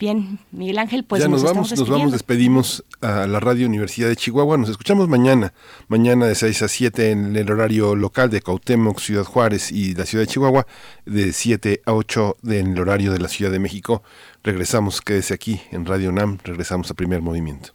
Bien, 0.00 0.38
Miguel 0.50 0.78
Ángel, 0.78 1.04
pues 1.04 1.20
ya 1.20 1.28
nos, 1.28 1.42
vamos, 1.42 1.70
nos 1.76 1.86
vamos, 1.86 2.10
despedimos 2.10 2.82
a 3.02 3.26
la 3.26 3.38
Radio 3.38 3.66
Universidad 3.66 4.08
de 4.08 4.16
Chihuahua. 4.16 4.56
Nos 4.56 4.70
escuchamos 4.70 5.08
mañana, 5.08 5.52
mañana 5.88 6.24
de 6.24 6.34
6 6.34 6.62
a 6.62 6.68
7 6.68 7.10
en 7.10 7.36
el 7.36 7.50
horario 7.50 7.94
local 7.94 8.30
de 8.30 8.40
Cautemoc, 8.40 8.98
Ciudad 8.98 9.24
Juárez 9.24 9.70
y 9.70 9.94
la 9.94 10.06
Ciudad 10.06 10.24
de 10.24 10.28
Chihuahua, 10.28 10.66
de 11.04 11.34
7 11.34 11.82
a 11.84 11.92
8 11.92 12.38
en 12.44 12.72
el 12.72 12.80
horario 12.80 13.12
de 13.12 13.18
la 13.18 13.28
Ciudad 13.28 13.52
de 13.52 13.58
México. 13.58 14.02
Regresamos, 14.42 15.02
quédese 15.02 15.34
aquí 15.34 15.60
en 15.70 15.84
Radio 15.84 16.12
NAM, 16.12 16.38
regresamos 16.44 16.90
a 16.90 16.94
primer 16.94 17.20
movimiento. 17.20 17.74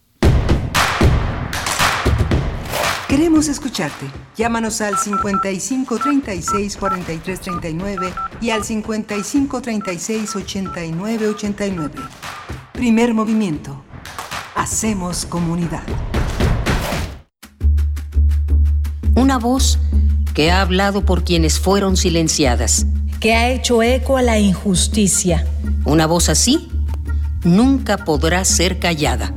Queremos 3.07 3.47
escucharte. 3.49 4.07
Llámanos 4.35 4.81
al 4.81 4.97
55 4.97 5.99
36 5.99 6.75
43 6.75 7.39
39 7.39 8.13
y 8.41 8.49
al 8.49 8.63
55 8.63 9.61
36 9.61 10.35
89 10.35 11.27
89. 11.27 11.93
Primer 12.73 13.13
movimiento. 13.13 13.83
Hacemos 14.55 15.27
comunidad. 15.27 15.83
Una 19.15 19.37
voz 19.37 19.77
que 20.33 20.51
ha 20.51 20.61
hablado 20.61 21.05
por 21.05 21.23
quienes 21.23 21.59
fueron 21.59 21.97
silenciadas. 21.97 22.87
Que 23.19 23.35
ha 23.35 23.49
hecho 23.49 23.83
eco 23.83 24.17
a 24.17 24.23
la 24.23 24.39
injusticia. 24.39 25.45
Una 25.85 26.07
voz 26.07 26.27
así 26.27 26.69
nunca 27.43 27.97
podrá 27.97 28.43
ser 28.45 28.79
callada. 28.79 29.31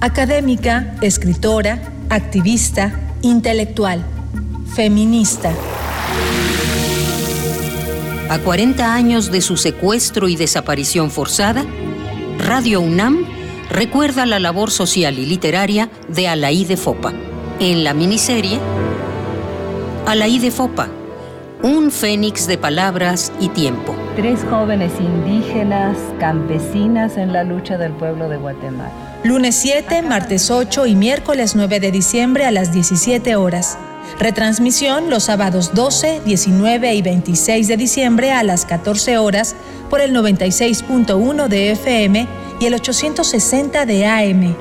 Académica, 0.00 0.94
escritora, 1.02 1.82
activista, 2.08 3.07
intelectual, 3.22 4.04
feminista. 4.74 5.52
A 8.30 8.38
40 8.38 8.94
años 8.94 9.30
de 9.30 9.40
su 9.40 9.56
secuestro 9.56 10.28
y 10.28 10.36
desaparición 10.36 11.10
forzada, 11.10 11.64
Radio 12.38 12.80
UNAM 12.80 13.24
recuerda 13.70 14.26
la 14.26 14.38
labor 14.38 14.70
social 14.70 15.18
y 15.18 15.26
literaria 15.26 15.90
de 16.08 16.28
Alaí 16.28 16.64
de 16.64 16.76
Fopa. 16.76 17.12
En 17.58 17.82
la 17.82 17.94
miniserie, 17.94 18.60
Alaí 20.06 20.38
de 20.38 20.50
Fopa, 20.50 20.88
un 21.62 21.90
fénix 21.90 22.46
de 22.46 22.58
palabras 22.58 23.32
y 23.40 23.48
tiempo. 23.48 23.94
Tres 24.14 24.44
jóvenes 24.48 24.92
indígenas, 25.00 25.96
campesinas 26.20 27.16
en 27.16 27.32
la 27.32 27.42
lucha 27.42 27.78
del 27.78 27.92
pueblo 27.92 28.28
de 28.28 28.36
Guatemala. 28.36 29.07
Lunes 29.24 29.56
7, 29.56 30.02
martes 30.02 30.48
8 30.48 30.86
y 30.86 30.94
miércoles 30.94 31.56
9 31.56 31.80
de 31.80 31.90
diciembre 31.90 32.44
a 32.44 32.52
las 32.52 32.72
17 32.72 33.34
horas. 33.34 33.76
Retransmisión 34.20 35.10
los 35.10 35.24
sábados 35.24 35.74
12, 35.74 36.22
19 36.24 36.94
y 36.94 37.02
26 37.02 37.66
de 37.66 37.76
diciembre 37.76 38.30
a 38.30 38.44
las 38.44 38.64
14 38.64 39.18
horas 39.18 39.56
por 39.90 40.00
el 40.00 40.14
96.1 40.14 41.48
de 41.48 41.72
FM 41.72 42.28
y 42.60 42.66
el 42.66 42.74
860 42.74 43.86
de 43.86 44.06
AM. 44.06 44.56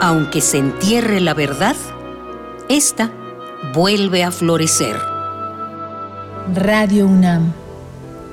Aunque 0.00 0.40
se 0.40 0.58
entierre 0.58 1.20
la 1.20 1.34
verdad, 1.34 1.76
esta 2.68 3.12
vuelve 3.72 4.24
a 4.24 4.32
florecer. 4.32 4.96
Radio 6.52 7.06
UNAM. 7.06 7.52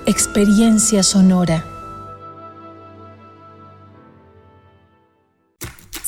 Experiencia 0.08 1.04
sonora. 1.04 1.71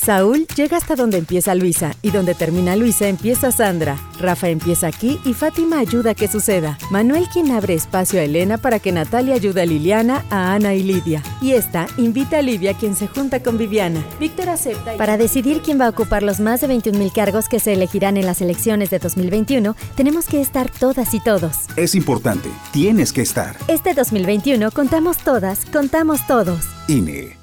Saúl 0.04 0.48
llega 0.58 0.76
hasta 0.76 0.98
donde 0.98 1.18
empieza 1.18 1.56
Luisa 1.56 1.96
y 2.02 2.12
donde 2.12 2.36
termina 2.36 2.76
Luisa 2.76 3.08
empieza 3.08 3.54
Sandra. 3.54 3.98
Rafa 4.20 4.50
empieza 4.50 4.88
aquí 4.88 5.18
y 5.24 5.34
Fátima 5.34 5.80
ayuda 5.80 6.12
a 6.12 6.14
que 6.14 6.28
suceda. 6.28 6.78
Manuel 6.92 7.28
quien 7.32 7.52
abre 7.52 7.74
espacio 7.74 8.20
a 8.20 8.24
Elena 8.24 8.58
para 8.58 8.80
que 8.80 8.92
Natalia 8.92 9.36
ayude 9.36 9.62
a 9.62 9.66
Liliana, 9.66 10.26
a 10.30 10.54
Ana 10.56 10.74
y 10.74 10.84
Lidia. 10.84 11.24
Y 11.42 11.54
esta 11.54 11.88
invita 11.96 12.40
a 12.40 12.42
Livia 12.42 12.74
quien 12.74 12.98
se 12.98 13.08
junta 13.08 13.42
con 13.42 13.58
Viviana. 13.58 14.04
Víctor 14.20 14.50
acepta. 14.50 14.98
Para 14.98 15.16
decidir 15.16 15.62
quién 15.62 15.80
va 15.80 15.86
a 15.86 15.92
ocupar 15.92 16.22
los 16.22 16.42
más 16.42 16.60
de 16.60 16.68
21.000 16.68 17.14
cargos 17.14 17.48
que 17.48 17.62
se 17.62 17.72
elegirán 17.72 18.18
en 18.18 18.26
las 18.26 18.42
elecciones 18.42 18.90
de 18.90 19.00
2021, 19.00 19.74
tenemos 19.96 20.26
que 20.26 20.42
estar 20.42 20.70
todas 20.70 21.14
y 21.14 21.22
todos. 21.22 21.60
Es 21.78 21.96
importante, 21.96 22.50
tienes 22.74 23.14
que 23.14 23.22
estar. 23.22 23.56
Este 23.70 23.94
2021 23.94 24.70
contamos 24.72 25.18
todas, 25.20 25.64
contamos 25.64 26.28
todos. 26.28 26.66
INE. 26.90 27.43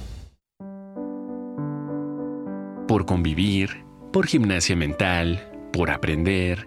por 2.91 3.05
convivir, 3.05 3.85
por 4.11 4.27
gimnasia 4.27 4.75
mental, 4.75 5.49
por 5.71 5.91
aprender. 5.91 6.65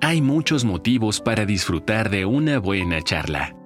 Hay 0.00 0.22
muchos 0.22 0.64
motivos 0.64 1.20
para 1.20 1.44
disfrutar 1.44 2.08
de 2.08 2.24
una 2.24 2.60
buena 2.60 3.02
charla. 3.02 3.56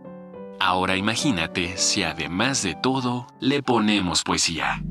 Ahora 0.58 0.96
imagínate 0.96 1.76
si 1.76 2.02
además 2.02 2.62
de 2.62 2.74
todo 2.74 3.26
le 3.38 3.62
ponemos 3.62 4.22
poesía. 4.22 4.82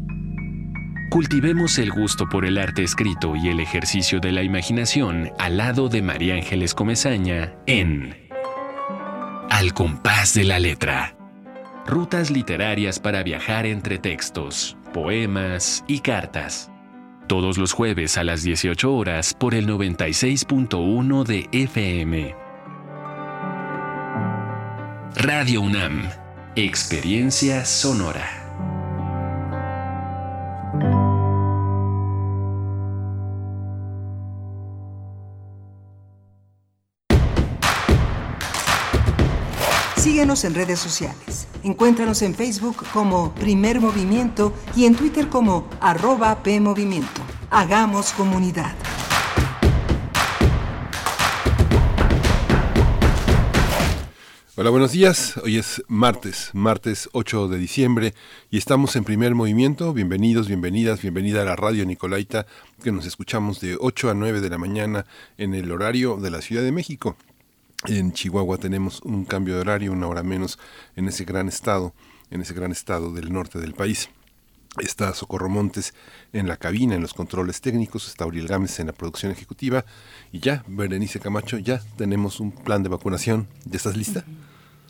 Cultivemos 1.10 1.80
el 1.80 1.90
gusto 1.90 2.30
por 2.30 2.46
el 2.46 2.60
arte 2.60 2.84
escrito 2.84 3.36
y 3.36 3.50
el 3.50 3.60
ejercicio 3.60 4.20
de 4.20 4.32
la 4.32 4.44
imaginación 4.44 5.32
al 5.40 5.58
lado 5.58 5.90
de 5.90 6.04
María 6.04 6.36
Ángeles 6.36 6.76
Comezaña 6.76 7.56
en 7.66 8.30
Al 9.50 9.74
compás 9.74 10.36
de 10.36 10.44
la 10.44 10.60
letra. 10.60 11.18
Rutas 11.88 12.30
literarias 12.30 13.00
para 13.00 13.24
viajar 13.24 13.66
entre 13.66 13.98
textos, 13.98 14.78
poemas 14.94 15.84
y 15.88 16.02
cartas 16.02 16.70
todos 17.34 17.58
los 17.58 17.74
jueves 17.74 18.20
a 18.20 18.24
las 18.24 18.44
18 18.44 18.94
horas 18.94 19.34
por 19.34 19.56
el 19.56 19.68
96.1 19.68 21.24
de 21.24 21.50
FM. 21.52 22.36
Radio 25.16 25.62
UNAM, 25.62 26.12
Experiencia 26.56 27.66
Sonora. 27.66 28.43
En 40.24 40.56
redes 40.56 40.80
sociales. 40.80 41.50
Encuéntranos 41.64 42.22
en 42.22 42.34
Facebook 42.34 42.86
como 42.94 43.36
Primer 43.36 43.82
Movimiento 43.82 44.54
y 44.74 44.86
en 44.86 44.96
Twitter 44.96 45.28
como 45.28 45.68
arroba 45.82 46.42
PMovimiento. 46.42 47.22
Hagamos 47.50 48.14
comunidad. 48.14 48.74
Hola, 54.56 54.70
buenos 54.70 54.94
días. 54.94 55.36
Hoy 55.44 55.58
es 55.58 55.84
martes, 55.90 56.52
martes 56.54 57.10
8 57.12 57.50
de 57.50 57.58
diciembre 57.58 58.14
y 58.50 58.58
estamos 58.58 58.96
en 58.96 59.04
primer 59.04 59.36
movimiento. 59.36 59.92
Bienvenidos, 59.92 60.48
bienvenidas, 60.48 61.02
bienvenida 61.02 61.42
a 61.42 61.46
la 61.46 61.58
radio 61.58 61.86
Nicolaita 61.86 62.46
que 62.82 62.94
nos 62.94 63.06
escuchamos 63.06 63.60
de 63.60 63.76
8 63.78 64.12
a 64.12 64.14
9 64.14 64.40
de 64.40 64.50
la 64.50 64.58
mañana 64.58 65.06
en 65.38 65.54
el 65.54 65.70
horario 65.70 66.16
de 66.16 66.32
la 66.32 66.42
Ciudad 66.42 66.64
de 66.64 66.72
México. 66.72 67.18
En 67.86 68.14
Chihuahua 68.14 68.58
tenemos 68.58 69.02
un 69.02 69.26
cambio 69.26 69.56
de 69.56 69.62
horario, 69.62 69.92
una 69.92 70.08
hora 70.08 70.24
menos 70.24 70.58
en 70.96 71.10
ese 71.10 71.26
gran 71.26 71.50
estado, 71.50 71.94
en 72.32 72.40
ese 72.40 72.54
gran 72.54 72.72
estado 72.72 73.12
del 73.12 73.34
norte 73.34 73.60
del 73.60 73.74
país. 73.74 74.10
Está 74.80 75.14
Socorro 75.14 75.50
Montes 75.50 75.94
en 76.32 76.48
la 76.48 76.56
cabina, 76.56 76.96
en 76.96 77.02
los 77.02 77.14
controles 77.14 77.60
técnicos, 77.60 78.08
está 78.08 78.26
Uriel 78.26 78.48
Gámez 78.48 78.80
en 78.80 78.88
la 78.88 78.94
producción 78.94 79.34
ejecutiva 79.34 79.84
y 80.32 80.40
ya, 80.40 80.64
Berenice 80.66 81.20
Camacho, 81.20 81.58
ya 81.58 81.82
tenemos 81.98 82.40
un 82.40 82.52
plan 82.54 82.84
de 82.84 82.90
vacunación. 82.90 83.48
¿Ya 83.66 83.76
estás 83.76 83.98
lista? 83.98 84.24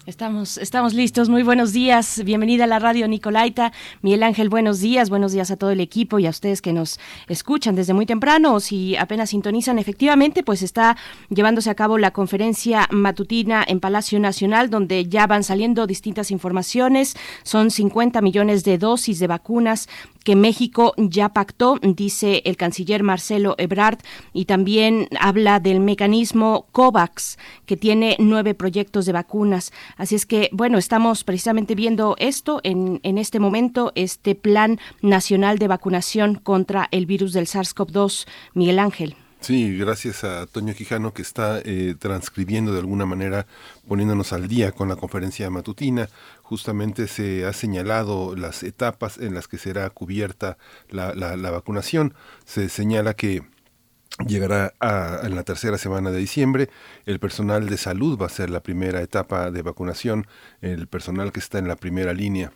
Estamos, 0.06 0.58
estamos 0.58 0.93
listos. 0.93 1.30
Muy 1.30 1.43
buenos 1.43 1.72
días. 1.72 2.22
Bienvenida 2.26 2.66
a 2.66 2.68
la 2.68 2.78
radio 2.78 3.08
Nicolaita. 3.08 3.72
Miguel 4.01 4.24
Ángel, 4.24 4.49
buenos 4.49 4.82
días. 4.82 5.10
Buenos 5.10 5.32
días 5.32 5.49
a 5.49 5.56
todo 5.56 5.72
el 5.72 5.80
equipo 5.80 6.20
y 6.20 6.28
a 6.28 6.30
ustedes 6.30 6.62
que 6.62 6.74
nos 6.74 6.99
escuchan 7.30 7.74
desde 7.74 7.93
muy 7.93 8.06
temprano 8.06 8.54
o 8.56 8.60
si 8.60 8.97
apenas 8.97 9.30
sintonizan. 9.30 9.80
Efectivamente, 9.80 10.43
pues 10.43 10.62
está 10.62 10.97
llevándose 11.30 11.70
a 11.70 11.76
cabo 11.76 11.97
la 11.97 12.12
conferencia 12.12 12.86
matutina 12.91 13.64
en 13.66 13.80
Palacio 13.80 14.20
Nacional, 14.20 14.70
donde 14.70 15.06
ya 15.08 15.26
van 15.26 15.45
saliendo 15.45 15.88
distintas 15.88 16.32
informaciones. 16.32 17.16
Son 17.43 17.72
50 17.72 18.20
millones 18.20 18.66
de 18.66 18.78
dosis 18.78 19.20
de 19.20 19.28
vacunas 19.28 19.88
que 20.24 20.36
México 20.36 20.93
ya 20.97 21.30
pactó, 21.30 21.80
dice 21.82 22.41
el 22.45 22.57
canciller 22.57 23.03
Marcelo 23.03 23.55
Ebrard, 23.57 23.99
y 24.34 24.45
también 24.45 25.07
habla 25.19 25.59
del 25.59 25.80
mecanismo 25.80 26.67
COVAX, 26.71 27.38
que 27.65 27.78
tiene 27.78 28.15
nueve 28.19 28.53
proyectos 28.53 29.05
de 29.05 29.11
vacunas. 29.11 29.71
Así 29.97 30.15
es 30.15 30.26
que, 30.26 30.49
bueno, 30.51 30.78
estamos 30.78 31.24
precisamente 31.24 31.76
viendo 31.76 32.15
esto 32.19 32.59
en, 32.63 32.99
en 33.03 33.17
este 33.17 33.39
momento, 33.39 33.91
este 33.95 34.36
Plan 34.36 34.80
Nacional 35.01 35.59
de 35.59 35.67
Vacunación 35.67 36.36
contra 36.36 36.88
el 36.91 37.05
virus 37.05 37.34
del 37.34 37.47
SARS-CoV-2. 37.47 38.26
Miguel 38.53 38.80
Ángel. 38.80 39.15
Sí, 39.43 39.77
gracias 39.77 40.23
a 40.23 40.45
Toño 40.47 40.73
Quijano 40.73 41.13
que 41.13 41.21
está 41.21 41.59
eh, 41.65 41.95
transcribiendo 41.99 42.71
de 42.71 42.79
alguna 42.79 43.05
manera, 43.05 43.45
poniéndonos 43.85 44.31
al 44.31 44.47
día 44.47 44.71
con 44.71 44.87
la 44.87 44.95
conferencia 44.95 45.49
matutina. 45.49 46.07
Justamente 46.43 47.09
se 47.09 47.45
ha 47.45 47.51
señalado 47.51 48.37
las 48.37 48.63
etapas 48.63 49.17
en 49.17 49.33
las 49.33 49.49
que 49.49 49.57
será 49.57 49.89
cubierta 49.89 50.57
la, 50.89 51.13
la, 51.13 51.51
vacunación. 51.51 52.13
Se 52.45 52.69
señala 52.69 53.15
que 53.15 53.43
llegará 54.25 54.75
a, 54.79 55.19
en 55.23 55.35
la 55.35 55.43
tercera 55.43 55.77
semana 55.77 56.11
de 56.11 56.19
diciembre. 56.19 56.69
El 57.05 57.19
personal 57.19 57.67
de 57.67 57.77
salud 57.77 58.17
va 58.17 58.27
a 58.27 58.29
ser 58.29 58.49
la 58.49 58.63
primera 58.63 59.01
etapa 59.01 59.51
de 59.51 59.61
vacunación, 59.61 60.25
el 60.61 60.87
personal 60.87 61.33
que 61.33 61.41
está 61.41 61.59
en 61.59 61.67
la 61.67 61.75
primera 61.75 62.13
línea 62.13 62.53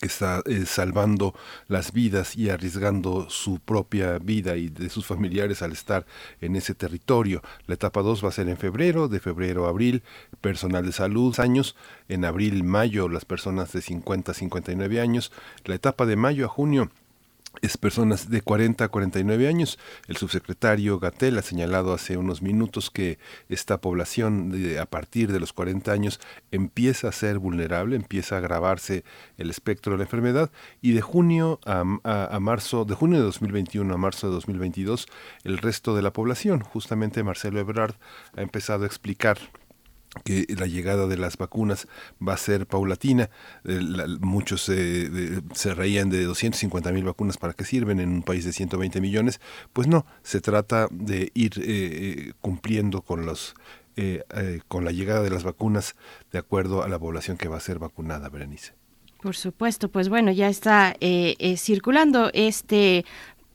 que 0.00 0.06
está 0.06 0.42
eh, 0.46 0.64
salvando 0.66 1.34
las 1.66 1.92
vidas 1.92 2.36
y 2.36 2.50
arriesgando 2.50 3.30
su 3.30 3.58
propia 3.58 4.18
vida 4.18 4.56
y 4.56 4.68
de 4.68 4.90
sus 4.90 5.06
familiares 5.06 5.62
al 5.62 5.72
estar 5.72 6.06
en 6.40 6.56
ese 6.56 6.74
territorio. 6.74 7.42
La 7.66 7.74
etapa 7.74 8.02
2 8.02 8.24
va 8.24 8.28
a 8.28 8.32
ser 8.32 8.48
en 8.48 8.56
febrero, 8.56 9.08
de 9.08 9.20
febrero 9.20 9.66
a 9.66 9.70
abril, 9.70 10.02
personal 10.40 10.84
de 10.84 10.92
salud, 10.92 11.38
años, 11.40 11.76
en 12.08 12.24
abril, 12.24 12.64
mayo, 12.64 13.08
las 13.08 13.24
personas 13.24 13.72
de 13.72 13.80
50 13.80 14.32
a 14.32 14.34
59 14.34 15.00
años, 15.00 15.32
la 15.64 15.74
etapa 15.74 16.06
de 16.06 16.16
mayo 16.16 16.44
a 16.44 16.48
junio, 16.48 16.90
es 17.62 17.76
personas 17.76 18.30
de 18.30 18.40
40 18.42 18.84
a 18.84 18.88
49 18.88 19.48
años. 19.48 19.78
El 20.06 20.16
subsecretario 20.16 20.98
Gatel 20.98 21.38
ha 21.38 21.42
señalado 21.42 21.92
hace 21.92 22.16
unos 22.16 22.42
minutos 22.42 22.90
que 22.90 23.18
esta 23.48 23.80
población 23.80 24.50
de, 24.50 24.78
a 24.78 24.86
partir 24.86 25.32
de 25.32 25.40
los 25.40 25.52
40 25.52 25.92
años 25.92 26.20
empieza 26.50 27.08
a 27.08 27.12
ser 27.12 27.38
vulnerable, 27.38 27.96
empieza 27.96 28.36
a 28.36 28.38
agravarse 28.38 29.04
el 29.36 29.50
espectro 29.50 29.92
de 29.92 29.98
la 29.98 30.04
enfermedad 30.04 30.50
y 30.80 30.92
de 30.92 31.00
junio 31.00 31.60
a, 31.64 31.84
marzo, 32.40 32.84
de 32.84 32.94
junio 32.94 33.18
de 33.18 33.24
2021 33.24 33.92
a 33.92 33.96
marzo 33.96 34.28
de 34.28 34.34
2022, 34.34 35.06
el 35.44 35.58
resto 35.58 35.94
de 35.94 36.02
la 36.02 36.12
población. 36.12 36.60
Justamente 36.60 37.22
Marcelo 37.22 37.60
Ebrard 37.60 37.94
ha 38.36 38.42
empezado 38.42 38.84
a 38.84 38.86
explicar 38.86 39.38
que 40.24 40.46
la 40.58 40.66
llegada 40.66 41.06
de 41.06 41.16
las 41.16 41.36
vacunas 41.36 41.86
va 42.26 42.34
a 42.34 42.38
ser 42.38 42.66
paulatina. 42.66 43.30
muchos 44.20 44.62
se 44.62 45.74
reían 45.74 46.10
de 46.10 46.24
250 46.24 46.92
mil 46.92 47.04
vacunas 47.04 47.36
para 47.36 47.52
qué 47.52 47.64
sirven 47.64 48.00
en 48.00 48.10
un 48.10 48.22
país 48.22 48.44
de 48.44 48.52
120 48.52 49.00
millones. 49.00 49.40
Pues 49.72 49.88
no, 49.88 50.06
se 50.22 50.40
trata 50.40 50.88
de 50.90 51.30
ir 51.34 51.52
eh, 51.58 51.62
eh, 51.66 52.32
cumpliendo 52.40 53.02
con 53.02 53.26
los 53.26 53.54
eh, 53.96 54.22
con 54.68 54.84
la 54.84 54.92
llegada 54.92 55.22
de 55.22 55.30
las 55.30 55.42
vacunas 55.42 55.96
de 56.30 56.38
acuerdo 56.38 56.84
a 56.84 56.88
la 56.88 57.00
población 57.00 57.36
que 57.36 57.48
va 57.48 57.56
a 57.56 57.60
ser 57.60 57.80
vacunada, 57.80 58.28
Berenice. 58.28 58.74
Por 59.20 59.34
supuesto, 59.34 59.88
pues 59.90 60.08
bueno, 60.08 60.30
ya 60.30 60.48
está 60.48 60.96
circulando 61.56 62.30
este 62.32 63.04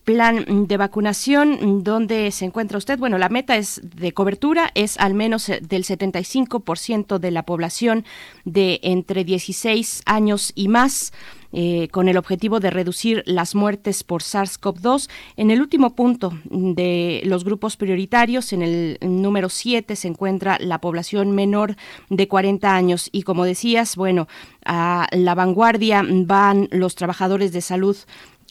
plan 0.04 0.68
de 0.68 0.78
vacunación 0.78 1.84
donde 1.84 2.32
se 2.32 2.46
encuentra 2.46 2.78
usted. 2.78 3.00
Bueno, 3.00 3.18
la 3.18 3.30
meta 3.30 3.58
es 3.58 3.82
de 3.84 4.12
cobertura 4.14 4.72
es 4.76 4.98
al 4.98 5.14
menos 5.14 5.50
eh, 5.50 5.60
del 5.62 5.84
75% 5.84 7.20
de 7.20 7.32
la 7.32 7.44
población 7.44 8.06
de 8.46 8.80
entre 8.84 9.24
16 9.24 10.04
años 10.06 10.52
y 10.56 10.68
más 10.68 11.14
eh, 11.56 11.88
con 11.92 12.10
el 12.10 12.18
objetivo 12.18 12.60
de 12.60 12.72
reducir 12.72 13.22
las 13.28 13.54
muertes 13.54 14.04
por 14.04 14.24
SARS-CoV-2. 14.24 15.08
En 15.38 15.52
el 15.52 15.62
último 15.62 15.94
punto 15.94 16.34
de 16.46 17.22
los 17.26 17.44
grupos 17.44 17.78
prioritarios, 17.78 18.54
en 18.54 18.64
el 18.64 18.98
número 19.02 19.50
7, 19.50 19.96
se 19.96 20.08
encuentra 20.08 20.58
la 20.60 20.82
población 20.82 21.32
menor 21.32 21.76
de 22.10 22.28
40 22.28 22.76
años. 22.76 23.08
Y 23.12 23.22
como 23.22 23.46
decías, 23.46 23.96
bueno, 23.96 24.28
a 24.66 25.08
la 25.12 25.36
vanguardia 25.36 26.04
van 26.04 26.70
los 26.72 26.96
trabajadores 26.96 27.52
de 27.52 27.62
salud 27.62 27.98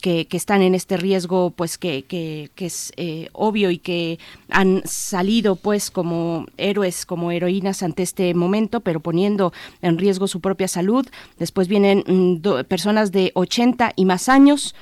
que, 0.03 0.27
están 0.31 0.61
en 0.61 0.75
este 0.75 0.97
riesgo, 0.97 1.51
pues 1.51 1.77
que, 1.77 2.03
que, 2.03 2.49
es 2.57 2.91
eh, 2.97 3.29
obvio 3.31 3.71
y 3.71 3.77
que 3.77 4.19
han 4.49 4.81
salido 4.83 5.55
pues 5.55 5.91
como 5.91 6.45
héroes, 6.57 7.05
como 7.05 7.31
heroínas 7.31 7.83
ante 7.83 8.03
este 8.03 8.33
momento, 8.33 8.81
pero 8.81 8.99
poniendo 8.99 9.53
en 9.81 9.97
riesgo 9.97 10.27
su 10.27 10.41
propia 10.41 10.67
salud. 10.67 11.07
Después 11.39 11.69
vienen 11.69 12.03
mm, 12.05 12.65
personas 12.67 13.13
de 13.13 13.31
80 13.33 13.93
y 13.95 14.03
más 14.03 14.27
años. 14.27 14.75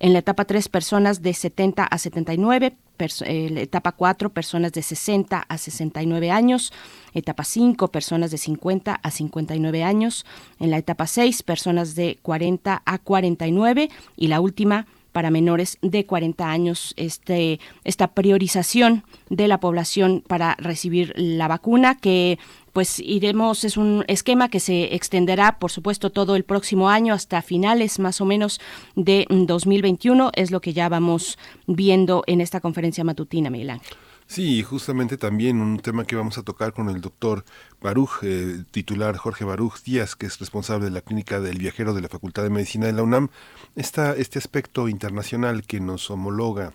En 0.00 0.12
la 0.12 0.20
etapa 0.20 0.44
3, 0.44 0.68
personas 0.68 1.22
de 1.22 1.34
70 1.34 1.84
a 1.84 1.98
79, 1.98 2.76
eh, 2.98 3.50
etapa 3.56 3.92
4, 3.92 4.30
personas 4.30 4.72
de 4.72 4.82
60 4.82 5.44
a 5.48 5.58
69 5.58 6.30
años, 6.30 6.72
etapa 7.14 7.44
5, 7.44 7.88
personas 7.88 8.30
de 8.30 8.38
50 8.38 8.94
a 8.94 9.10
59 9.10 9.82
años, 9.82 10.24
en 10.60 10.70
la 10.70 10.78
etapa 10.78 11.06
6, 11.06 11.42
personas 11.42 11.94
de 11.96 12.18
40 12.22 12.82
a 12.84 12.98
49 12.98 13.90
y 14.16 14.28
la 14.28 14.40
última, 14.40 14.86
para 15.18 15.30
menores 15.30 15.78
de 15.82 16.06
40 16.06 16.48
años. 16.48 16.94
Este, 16.96 17.58
esta 17.82 18.08
priorización 18.14 19.04
de 19.30 19.48
la 19.48 19.58
población 19.58 20.22
para 20.24 20.54
recibir 20.60 21.12
la 21.16 21.48
vacuna 21.48 21.96
que 21.96 22.38
pues 22.78 23.00
iremos, 23.00 23.64
es 23.64 23.76
un 23.76 24.04
esquema 24.06 24.48
que 24.50 24.60
se 24.60 24.94
extenderá, 24.94 25.58
por 25.58 25.72
supuesto, 25.72 26.10
todo 26.10 26.36
el 26.36 26.44
próximo 26.44 26.88
año 26.88 27.12
hasta 27.12 27.42
finales 27.42 27.98
más 27.98 28.20
o 28.20 28.24
menos 28.24 28.60
de 28.94 29.26
2021, 29.28 30.30
es 30.36 30.52
lo 30.52 30.60
que 30.60 30.72
ya 30.72 30.88
vamos 30.88 31.40
viendo 31.66 32.22
en 32.28 32.40
esta 32.40 32.60
conferencia 32.60 33.02
matutina, 33.02 33.50
Miguel 33.50 33.70
Ángel. 33.70 33.96
Sí, 34.28 34.62
justamente 34.62 35.16
también 35.16 35.60
un 35.60 35.80
tema 35.80 36.04
que 36.04 36.14
vamos 36.14 36.38
a 36.38 36.44
tocar 36.44 36.72
con 36.72 36.88
el 36.88 37.00
doctor 37.00 37.44
Baruch, 37.80 38.22
eh, 38.22 38.62
titular 38.70 39.16
Jorge 39.16 39.44
Baruch 39.44 39.82
Díaz, 39.82 40.14
que 40.14 40.26
es 40.26 40.38
responsable 40.38 40.84
de 40.84 40.92
la 40.92 41.00
clínica 41.00 41.40
del 41.40 41.58
viajero 41.58 41.94
de 41.94 42.02
la 42.02 42.08
Facultad 42.08 42.44
de 42.44 42.50
Medicina 42.50 42.86
de 42.86 42.92
la 42.92 43.02
UNAM, 43.02 43.30
está 43.74 44.14
este 44.14 44.38
aspecto 44.38 44.88
internacional 44.88 45.64
que 45.64 45.80
nos 45.80 46.12
homologa 46.12 46.74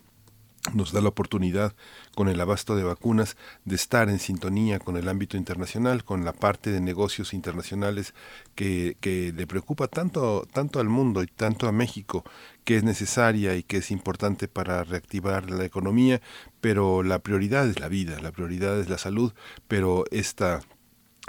nos 0.72 0.94
da 0.94 1.02
la 1.02 1.10
oportunidad 1.10 1.76
con 2.16 2.30
el 2.30 2.40
abasto 2.40 2.76
de 2.76 2.84
vacunas 2.84 3.36
de 3.66 3.76
estar 3.76 4.10
en 4.10 4.20
sintonía 4.20 4.80
con 4.80 4.96
el 4.96 5.10
ámbito 5.10 5.36
internacional, 5.36 6.06
con 6.06 6.24
la 6.24 6.32
parte 6.32 6.72
de 6.72 6.80
negocios 6.80 7.34
internacionales 7.34 8.14
que, 8.56 8.96
que, 9.02 9.34
le 9.34 9.46
preocupa 9.46 9.88
tanto, 9.88 10.48
tanto 10.54 10.80
al 10.80 10.88
mundo 10.88 11.22
y 11.22 11.28
tanto 11.28 11.68
a 11.68 11.74
México, 11.74 12.24
que 12.64 12.78
es 12.78 12.84
necesaria 12.84 13.56
y 13.56 13.64
que 13.64 13.78
es 13.78 13.92
importante 13.92 14.48
para 14.48 14.84
reactivar 14.84 15.50
la 15.52 15.66
economía, 15.66 16.22
pero 16.62 17.04
la 17.04 17.20
prioridad 17.20 17.68
es 17.68 17.80
la 17.80 17.90
vida, 17.90 18.20
la 18.22 18.32
prioridad 18.32 18.80
es 18.80 18.90
la 18.90 18.98
salud, 18.98 19.34
pero 19.68 20.06
esta 20.12 20.62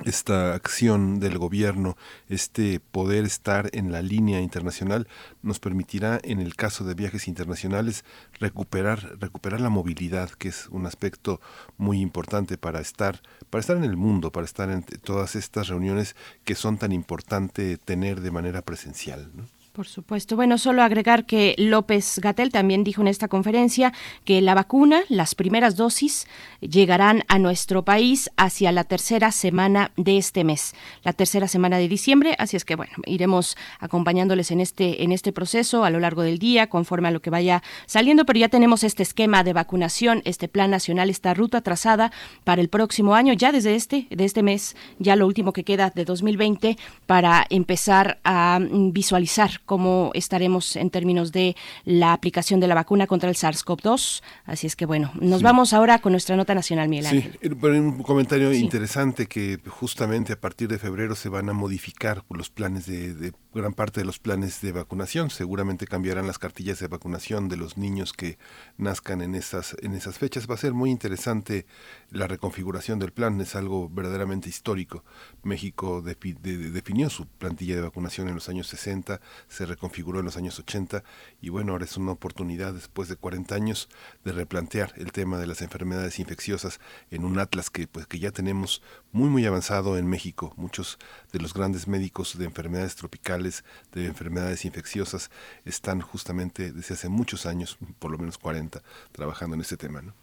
esta 0.02 0.54
acción 0.54 1.20
del 1.20 1.38
gobierno, 1.38 1.96
este 2.28 2.80
poder 2.80 3.24
estar 3.24 3.70
en 3.72 3.92
la 3.92 4.02
línea 4.02 4.40
internacional, 4.40 5.06
nos 5.42 5.60
permitirá, 5.60 6.18
en 6.24 6.40
el 6.40 6.56
caso 6.56 6.84
de 6.84 6.94
viajes 6.94 7.28
internacionales, 7.28 8.04
recuperar, 8.40 9.18
recuperar 9.20 9.60
la 9.60 9.70
movilidad, 9.70 10.30
que 10.30 10.48
es 10.48 10.66
un 10.70 10.86
aspecto 10.86 11.40
muy 11.76 12.00
importante 12.00 12.58
para 12.58 12.80
estar, 12.80 13.22
para 13.50 13.60
estar 13.60 13.76
en 13.76 13.84
el 13.84 13.96
mundo, 13.96 14.32
para 14.32 14.46
estar 14.46 14.68
en 14.70 14.82
todas 14.82 15.36
estas 15.36 15.68
reuniones 15.68 16.16
que 16.42 16.56
son 16.56 16.76
tan 16.76 16.90
importante 16.90 17.78
tener 17.78 18.20
de 18.20 18.32
manera 18.32 18.62
presencial. 18.62 19.30
Por 19.74 19.88
supuesto. 19.88 20.36
Bueno, 20.36 20.56
solo 20.56 20.84
agregar 20.84 21.26
que 21.26 21.56
López 21.58 22.20
Gatel 22.20 22.52
también 22.52 22.84
dijo 22.84 23.02
en 23.02 23.08
esta 23.08 23.26
conferencia 23.26 23.92
que 24.24 24.40
la 24.40 24.54
vacuna, 24.54 25.00
las 25.08 25.34
primeras 25.34 25.74
dosis, 25.74 26.28
llegarán 26.60 27.24
a 27.26 27.40
nuestro 27.40 27.84
país 27.84 28.30
hacia 28.36 28.70
la 28.70 28.84
tercera 28.84 29.32
semana 29.32 29.90
de 29.96 30.16
este 30.16 30.44
mes, 30.44 30.76
la 31.02 31.12
tercera 31.12 31.48
semana 31.48 31.78
de 31.78 31.88
diciembre. 31.88 32.36
Así 32.38 32.56
es 32.56 32.64
que 32.64 32.76
bueno, 32.76 32.92
iremos 33.04 33.56
acompañándoles 33.80 34.52
en 34.52 34.60
este 34.60 35.02
en 35.02 35.10
este 35.10 35.32
proceso 35.32 35.82
a 35.82 35.90
lo 35.90 35.98
largo 35.98 36.22
del 36.22 36.38
día, 36.38 36.68
conforme 36.68 37.08
a 37.08 37.10
lo 37.10 37.20
que 37.20 37.30
vaya 37.30 37.60
saliendo. 37.86 38.24
Pero 38.26 38.38
ya 38.38 38.48
tenemos 38.48 38.84
este 38.84 39.02
esquema 39.02 39.42
de 39.42 39.54
vacunación, 39.54 40.22
este 40.24 40.46
plan 40.46 40.70
nacional, 40.70 41.10
esta 41.10 41.34
ruta 41.34 41.62
trazada 41.62 42.12
para 42.44 42.60
el 42.60 42.68
próximo 42.68 43.16
año, 43.16 43.32
ya 43.32 43.50
desde 43.50 43.74
este 43.74 44.06
de 44.08 44.24
este 44.24 44.44
mes, 44.44 44.76
ya 45.00 45.16
lo 45.16 45.26
último 45.26 45.52
que 45.52 45.64
queda 45.64 45.90
de 45.90 46.04
2020 46.04 46.78
para 47.06 47.44
empezar 47.50 48.20
a 48.22 48.60
visualizar 48.62 49.63
cómo 49.64 50.10
estaremos 50.14 50.76
en 50.76 50.90
términos 50.90 51.32
de 51.32 51.56
la 51.84 52.12
aplicación 52.12 52.60
de 52.60 52.68
la 52.68 52.74
vacuna 52.74 53.06
contra 53.06 53.28
el 53.28 53.36
SARS-CoV-2. 53.36 54.22
Así 54.44 54.66
es 54.66 54.76
que 54.76 54.86
bueno, 54.86 55.12
nos 55.20 55.42
vamos 55.42 55.72
ahora 55.72 55.98
con 55.98 56.12
nuestra 56.12 56.36
nota 56.36 56.54
nacional, 56.54 56.88
Miguel 56.88 57.06
Ángel. 57.06 57.38
Sí, 57.40 57.48
un 57.48 58.02
comentario 58.02 58.52
interesante 58.52 59.26
que 59.26 59.58
justamente 59.66 60.32
a 60.32 60.40
partir 60.40 60.68
de 60.68 60.78
febrero 60.78 61.14
se 61.14 61.28
van 61.28 61.48
a 61.48 61.52
modificar 61.52 62.24
los 62.30 62.50
planes 62.50 62.86
de, 62.86 63.32
gran 63.54 63.72
parte 63.72 64.00
de 64.00 64.06
los 64.06 64.18
planes 64.18 64.60
de 64.60 64.72
vacunación. 64.72 65.30
Seguramente 65.30 65.86
cambiarán 65.86 66.26
las 66.26 66.38
cartillas 66.38 66.78
de 66.80 66.88
vacunación 66.88 67.48
de 67.48 67.56
los 67.56 67.76
niños 67.76 68.12
que 68.12 68.38
nazcan 68.76 69.22
en 69.22 69.34
esas, 69.34 69.76
en 69.82 69.94
esas 69.94 70.18
fechas. 70.18 70.48
Va 70.48 70.54
a 70.54 70.58
ser 70.58 70.72
muy 70.72 70.90
interesante 70.90 71.66
la 72.10 72.26
reconfiguración 72.26 72.98
del 72.98 73.12
plan, 73.12 73.40
es 73.40 73.54
algo 73.54 73.88
verdaderamente 73.88 74.48
histórico. 74.48 75.04
México 75.42 76.02
definió 76.02 77.10
su 77.10 77.26
plantilla 77.26 77.76
de 77.76 77.82
vacunación 77.82 78.28
en 78.28 78.34
los 78.34 78.48
años 78.48 78.66
60, 78.68 79.20
se 79.54 79.66
reconfiguró 79.66 80.18
en 80.18 80.26
los 80.26 80.36
años 80.36 80.58
80 80.58 81.02
y 81.40 81.48
bueno, 81.48 81.72
ahora 81.72 81.84
es 81.84 81.96
una 81.96 82.12
oportunidad 82.12 82.74
después 82.74 83.08
de 83.08 83.16
40 83.16 83.54
años 83.54 83.88
de 84.24 84.32
replantear 84.32 84.92
el 84.96 85.12
tema 85.12 85.38
de 85.38 85.46
las 85.46 85.62
enfermedades 85.62 86.18
infecciosas 86.18 86.80
en 87.10 87.24
un 87.24 87.38
atlas 87.38 87.70
que 87.70 87.86
pues 87.86 88.06
que 88.06 88.18
ya 88.18 88.32
tenemos 88.32 88.82
muy 89.12 89.30
muy 89.30 89.46
avanzado 89.46 89.96
en 89.96 90.06
México. 90.08 90.52
Muchos 90.56 90.98
de 91.32 91.38
los 91.38 91.54
grandes 91.54 91.88
médicos 91.88 92.36
de 92.36 92.44
enfermedades 92.44 92.96
tropicales, 92.96 93.64
de 93.92 94.06
enfermedades 94.06 94.64
infecciosas 94.64 95.30
están 95.64 96.00
justamente 96.00 96.72
desde 96.72 96.94
hace 96.94 97.08
muchos 97.08 97.46
años, 97.46 97.78
por 97.98 98.10
lo 98.10 98.18
menos 98.18 98.38
40, 98.38 98.82
trabajando 99.12 99.54
en 99.54 99.60
este 99.60 99.76
tema, 99.76 100.02
¿no? 100.02 100.14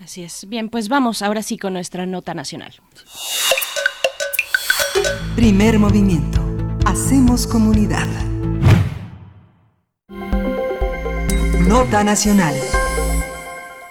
Así 0.00 0.22
es. 0.22 0.48
Bien, 0.48 0.68
pues 0.68 0.88
vamos 0.88 1.22
ahora 1.22 1.42
sí 1.42 1.56
con 1.56 1.72
nuestra 1.72 2.04
nota 2.04 2.34
nacional. 2.34 2.74
Primer 5.36 5.78
movimiento. 5.78 6.44
Hacemos 6.84 7.46
comunidad. 7.46 8.08
Nota 11.74 12.04
Nacional. 12.04 12.54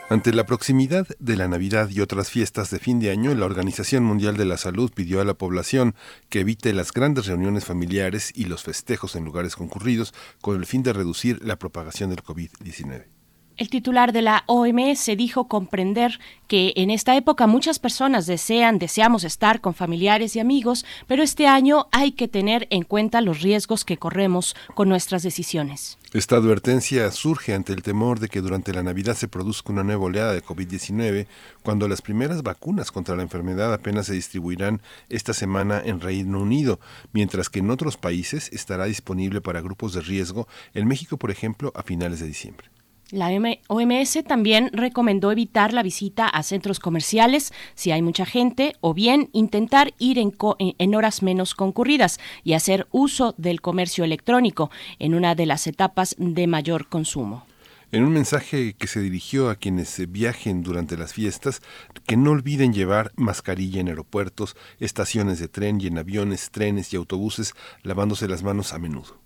Ante 0.09 0.31
la 0.31 0.45
proximidad 0.45 1.05
de 1.19 1.35
la 1.35 1.49
Navidad 1.49 1.89
y 1.89 1.99
otras 1.99 2.29
fiestas 2.29 2.71
de 2.71 2.79
fin 2.79 3.01
de 3.01 3.11
año, 3.11 3.35
la 3.35 3.45
Organización 3.45 4.05
Mundial 4.05 4.37
de 4.37 4.45
la 4.45 4.55
Salud 4.55 4.89
pidió 4.95 5.19
a 5.19 5.25
la 5.25 5.33
población 5.33 5.93
que 6.29 6.39
evite 6.39 6.71
las 6.71 6.93
grandes 6.93 7.25
reuniones 7.25 7.65
familiares 7.65 8.31
y 8.33 8.45
los 8.45 8.63
festejos 8.63 9.17
en 9.17 9.25
lugares 9.25 9.57
concurridos 9.57 10.13
con 10.39 10.55
el 10.55 10.65
fin 10.65 10.81
de 10.81 10.93
reducir 10.93 11.43
la 11.43 11.59
propagación 11.59 12.09
del 12.09 12.23
COVID-19. 12.23 13.12
El 13.55 13.69
titular 13.69 14.13
de 14.13 14.23
la 14.23 14.43
OMS 14.47 15.11
dijo 15.15 15.47
comprender 15.47 16.19
que 16.47 16.73
en 16.75 16.89
esta 16.89 17.15
época 17.15 17.45
muchas 17.45 17.77
personas 17.77 18.25
desean, 18.25 18.79
deseamos 18.79 19.23
estar 19.23 19.61
con 19.61 19.75
familiares 19.75 20.35
y 20.35 20.39
amigos, 20.39 20.85
pero 21.05 21.21
este 21.21 21.45
año 21.45 21.85
hay 21.91 22.13
que 22.13 22.27
tener 22.27 22.65
en 22.71 22.81
cuenta 22.81 23.21
los 23.21 23.41
riesgos 23.43 23.85
que 23.85 23.97
corremos 23.97 24.55
con 24.73 24.89
nuestras 24.89 25.21
decisiones. 25.21 25.99
Esta 26.13 26.35
advertencia 26.35 27.11
surge 27.11 27.53
ante 27.53 27.73
el 27.73 27.83
temor 27.83 28.19
de 28.19 28.27
que 28.27 28.41
durante 28.41 28.73
la 28.73 28.81
Navidad 28.81 29.15
se 29.15 29.27
produzca 29.27 29.71
una 29.71 29.83
nueva 29.83 30.05
oleada 30.05 30.33
de 30.33 30.43
COVID-19, 30.43 31.27
cuando 31.61 31.87
las 31.87 32.01
primeras 32.01 32.41
vacunas 32.41 32.91
contra 32.91 33.15
la 33.15 33.21
enfermedad 33.21 33.71
apenas 33.71 34.07
se 34.07 34.13
distribuirán 34.13 34.81
esta 35.09 35.33
semana 35.33 35.79
en 35.85 36.01
Reino 36.01 36.39
Unido, 36.39 36.79
mientras 37.11 37.49
que 37.49 37.59
en 37.59 37.69
otros 37.69 37.97
países 37.97 38.49
estará 38.51 38.85
disponible 38.85 39.41
para 39.41 39.61
grupos 39.61 39.93
de 39.93 40.01
riesgo, 40.01 40.47
en 40.73 40.87
México, 40.87 41.17
por 41.17 41.29
ejemplo, 41.29 41.71
a 41.75 41.83
finales 41.83 42.19
de 42.19 42.25
diciembre. 42.25 42.72
La 43.13 43.29
OMS 43.67 44.23
también 44.27 44.71
recomendó 44.73 45.31
evitar 45.31 45.71
la 45.71 45.83
visita 45.83 46.27
a 46.27 46.41
centros 46.41 46.79
comerciales 46.79 47.53
si 47.75 47.91
hay 47.91 48.01
mucha 48.01 48.25
gente 48.25 48.73
o 48.81 48.95
bien 48.95 49.29
intentar 49.33 49.93
ir 49.99 50.17
en, 50.17 50.95
horas 50.95 51.21
menos 51.21 51.53
concurridas 51.53 52.19
y 52.43 52.53
hacer 52.53 52.87
uso 52.89 53.35
del 53.37 53.61
comercio 53.61 54.03
electrónico 54.03 54.71
en 54.97 55.13
una 55.13 55.35
de 55.35 55.45
las 55.45 55.67
etapas 55.67 56.15
de 56.17 56.47
mayor 56.47 56.87
consumo. 56.87 57.45
En 57.91 58.03
un 58.03 58.13
mensaje 58.13 58.73
que 58.73 58.87
se 58.87 59.01
dirigió 59.01 59.51
a 59.51 59.57
quienes 59.57 60.11
viajen 60.11 60.63
durante 60.63 60.97
las 60.97 61.13
fiestas, 61.13 61.61
que 62.07 62.17
no 62.17 62.31
olviden 62.31 62.73
llevar 62.73 63.11
mascarilla 63.15 63.79
en 63.79 63.89
aeropuertos, 63.89 64.55
estaciones 64.79 65.37
de 65.37 65.49
tren 65.49 65.79
y 65.79 65.85
en 65.85 65.99
aviones, 65.99 66.49
trenes 66.49 66.91
y 66.91 66.95
autobuses, 66.95 67.53
lavándose 67.83 68.27
las 68.27 68.41
manos 68.41 68.73
a 68.73 68.79
menudo. 68.79 69.22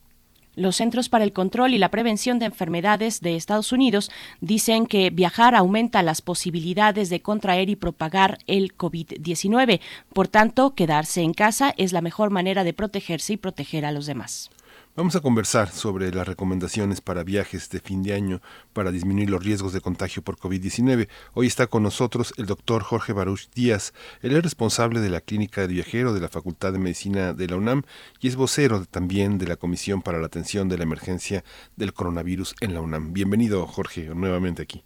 Los 0.58 0.78
Centros 0.78 1.08
para 1.08 1.24
el 1.24 1.34
Control 1.34 1.76
y 1.76 1.78
la 1.78 1.92
Prevención 1.92 2.40
de 2.40 2.48
Enfermedades 2.48 3.22
de 3.22 3.36
Estados 3.36 3.72
Unidos 3.72 4.10
dicen 4.42 4.88
que 4.88 5.12
viajar 5.12 5.54
aumenta 5.54 6.02
las 6.02 6.24
posibilidades 6.24 7.12
de 7.12 7.22
contraer 7.22 7.70
y 7.70 7.76
propagar 7.76 8.40
el 8.48 8.76
COVID-19. 8.76 9.80
Por 10.14 10.28
tanto, 10.28 10.74
quedarse 10.74 11.22
en 11.22 11.36
casa 11.36 11.76
es 11.78 11.94
la 11.94 12.02
mejor 12.02 12.32
manera 12.32 12.64
de 12.64 12.74
protegerse 12.74 13.34
y 13.34 13.38
proteger 13.38 13.86
a 13.86 13.92
los 13.92 14.08
demás. 14.08 14.50
Vamos 14.98 15.16
a 15.16 15.20
conversar 15.20 15.70
sobre 15.70 16.12
las 16.12 16.28
recomendaciones 16.28 17.02
para 17.02 17.24
viajes 17.24 17.70
de 17.70 17.80
fin 17.80 18.02
de 18.02 18.16
año 18.16 18.42
para 18.74 18.92
disminuir 18.92 19.30
los 19.30 19.44
riesgos 19.44 19.72
de 19.72 19.80
contagio 19.80 20.24
por 20.24 20.38
COVID-19. 20.38 21.08
Hoy 21.36 21.46
está 21.46 21.68
con 21.68 21.84
nosotros 21.84 22.34
el 22.38 22.48
doctor 22.48 22.82
Jorge 22.82 23.14
Baruch 23.14 23.48
Díaz. 23.54 23.94
Él 24.24 24.36
es 24.36 24.42
responsable 24.42 25.00
de 25.00 25.12
la 25.12 25.22
clínica 25.22 25.62
de 25.62 25.68
viajero 25.68 26.16
de 26.16 26.22
la 26.22 26.30
Facultad 26.30 26.74
de 26.74 26.80
Medicina 26.80 27.34
de 27.34 27.48
la 27.48 27.58
UNAM 27.58 27.84
y 28.20 28.28
es 28.28 28.36
vocero 28.36 28.86
también 28.86 29.38
de 29.38 29.46
la 29.46 29.56
Comisión 29.56 30.02
para 30.02 30.18
la 30.18 30.26
Atención 30.26 30.68
de 30.68 30.78
la 30.78 30.84
Emergencia 30.86 31.44
del 31.76 31.94
Coronavirus 31.94 32.56
en 32.62 32.74
la 32.74 32.82
UNAM. 32.82 33.14
Bienvenido, 33.14 33.68
Jorge, 33.68 34.10
nuevamente 34.16 34.64
aquí. 34.64 34.82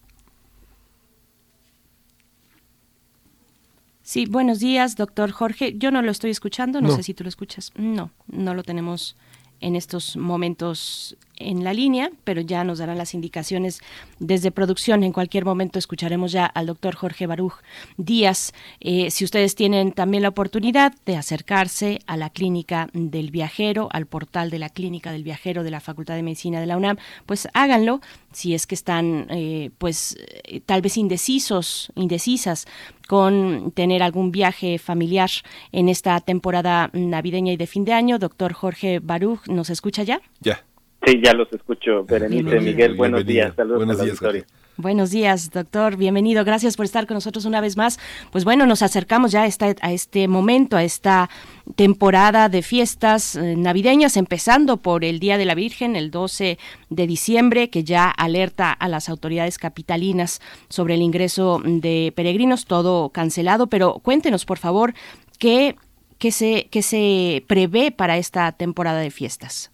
Sí, 4.03 4.25
buenos 4.25 4.59
días, 4.59 4.97
doctor 4.97 5.31
Jorge. 5.31 5.77
Yo 5.77 5.89
no 5.89 6.01
lo 6.01 6.11
estoy 6.11 6.31
escuchando, 6.31 6.81
no, 6.81 6.93
sé 6.93 7.01
si 7.01 7.13
tú 7.13 7.23
lo 7.23 7.29
escuchas. 7.29 7.71
No, 7.77 8.11
no 8.27 8.53
lo 8.53 8.63
tenemos 8.63 9.15
en 9.61 9.75
estos 9.75 10.17
momentos 10.17 11.15
en 11.49 11.63
la 11.63 11.73
línea, 11.73 12.11
pero 12.23 12.41
ya 12.41 12.63
nos 12.63 12.79
darán 12.79 12.97
las 12.97 13.13
indicaciones 13.13 13.81
desde 14.19 14.51
producción. 14.51 15.03
En 15.03 15.13
cualquier 15.13 15.45
momento 15.45 15.79
escucharemos 15.79 16.31
ya 16.31 16.45
al 16.45 16.65
doctor 16.65 16.95
Jorge 16.95 17.27
Baruch 17.27 17.55
Díaz. 17.97 18.53
Eh, 18.79 19.11
si 19.11 19.23
ustedes 19.25 19.55
tienen 19.55 19.91
también 19.91 20.23
la 20.23 20.29
oportunidad 20.29 20.93
de 21.05 21.15
acercarse 21.15 21.99
a 22.07 22.17
la 22.17 22.29
clínica 22.29 22.89
del 22.93 23.31
viajero, 23.31 23.89
al 23.91 24.05
portal 24.05 24.49
de 24.49 24.59
la 24.59 24.69
clínica 24.69 25.11
del 25.11 25.23
viajero 25.23 25.63
de 25.63 25.71
la 25.71 25.79
Facultad 25.79 26.15
de 26.15 26.23
Medicina 26.23 26.59
de 26.59 26.65
la 26.65 26.77
UNAM, 26.77 26.97
pues 27.25 27.47
háganlo. 27.53 28.01
Si 28.31 28.53
es 28.53 28.65
que 28.67 28.75
están, 28.75 29.27
eh, 29.29 29.71
pues, 29.77 30.17
eh, 30.45 30.61
tal 30.61 30.81
vez 30.81 30.97
indecisos, 30.97 31.91
indecisas 31.95 32.65
con 33.07 33.71
tener 33.71 34.03
algún 34.03 34.31
viaje 34.31 34.79
familiar 34.79 35.29
en 35.73 35.89
esta 35.89 36.19
temporada 36.21 36.89
navideña 36.93 37.51
y 37.51 37.57
de 37.57 37.67
fin 37.67 37.83
de 37.83 37.93
año. 37.93 38.19
Doctor 38.19 38.53
Jorge 38.53 38.99
Baruch, 38.99 39.47
¿nos 39.47 39.69
escucha 39.69 40.03
ya? 40.03 40.21
Ya. 40.39 40.63
Sí, 41.05 41.19
ya 41.23 41.33
los 41.33 41.51
escucho. 41.51 42.03
Berenice, 42.05 42.59
Miguel, 42.59 42.95
buenos 42.95 43.25
días. 43.25 43.55
Saludos 43.55 43.77
buenos 43.77 43.99
a 43.99 44.05
la 44.05 44.31
días, 44.31 44.45
Buenos 44.77 45.09
días, 45.09 45.49
doctor. 45.49 45.97
Bienvenido. 45.97 46.45
Gracias 46.45 46.77
por 46.77 46.85
estar 46.85 47.07
con 47.07 47.15
nosotros 47.15 47.45
una 47.45 47.59
vez 47.59 47.75
más. 47.75 47.99
Pues 48.31 48.45
bueno, 48.45 48.67
nos 48.67 48.83
acercamos 48.83 49.31
ya 49.31 49.43
a, 49.43 49.45
esta, 49.47 49.75
a 49.81 49.91
este 49.93 50.27
momento, 50.27 50.77
a 50.77 50.83
esta 50.83 51.29
temporada 51.75 52.49
de 52.49 52.61
fiestas 52.61 53.35
eh, 53.35 53.55
navideñas, 53.57 54.15
empezando 54.15 54.77
por 54.77 55.03
el 55.03 55.19
Día 55.19 55.39
de 55.39 55.45
la 55.45 55.55
Virgen, 55.55 55.95
el 55.95 56.11
12 56.11 56.59
de 56.89 57.07
diciembre, 57.07 57.71
que 57.71 57.83
ya 57.83 58.09
alerta 58.09 58.71
a 58.71 58.87
las 58.87 59.09
autoridades 59.09 59.57
capitalinas 59.57 60.39
sobre 60.69 60.93
el 60.95 61.01
ingreso 61.01 61.61
de 61.65 62.13
peregrinos, 62.15 62.65
todo 62.65 63.09
cancelado. 63.09 63.67
Pero 63.67 63.95
cuéntenos, 64.03 64.45
por 64.45 64.59
favor, 64.59 64.93
qué, 65.39 65.75
qué, 66.19 66.31
se, 66.31 66.67
qué 66.69 66.83
se 66.83 67.43
prevé 67.47 67.91
para 67.91 68.17
esta 68.17 68.51
temporada 68.51 68.99
de 68.99 69.09
fiestas. 69.09 69.70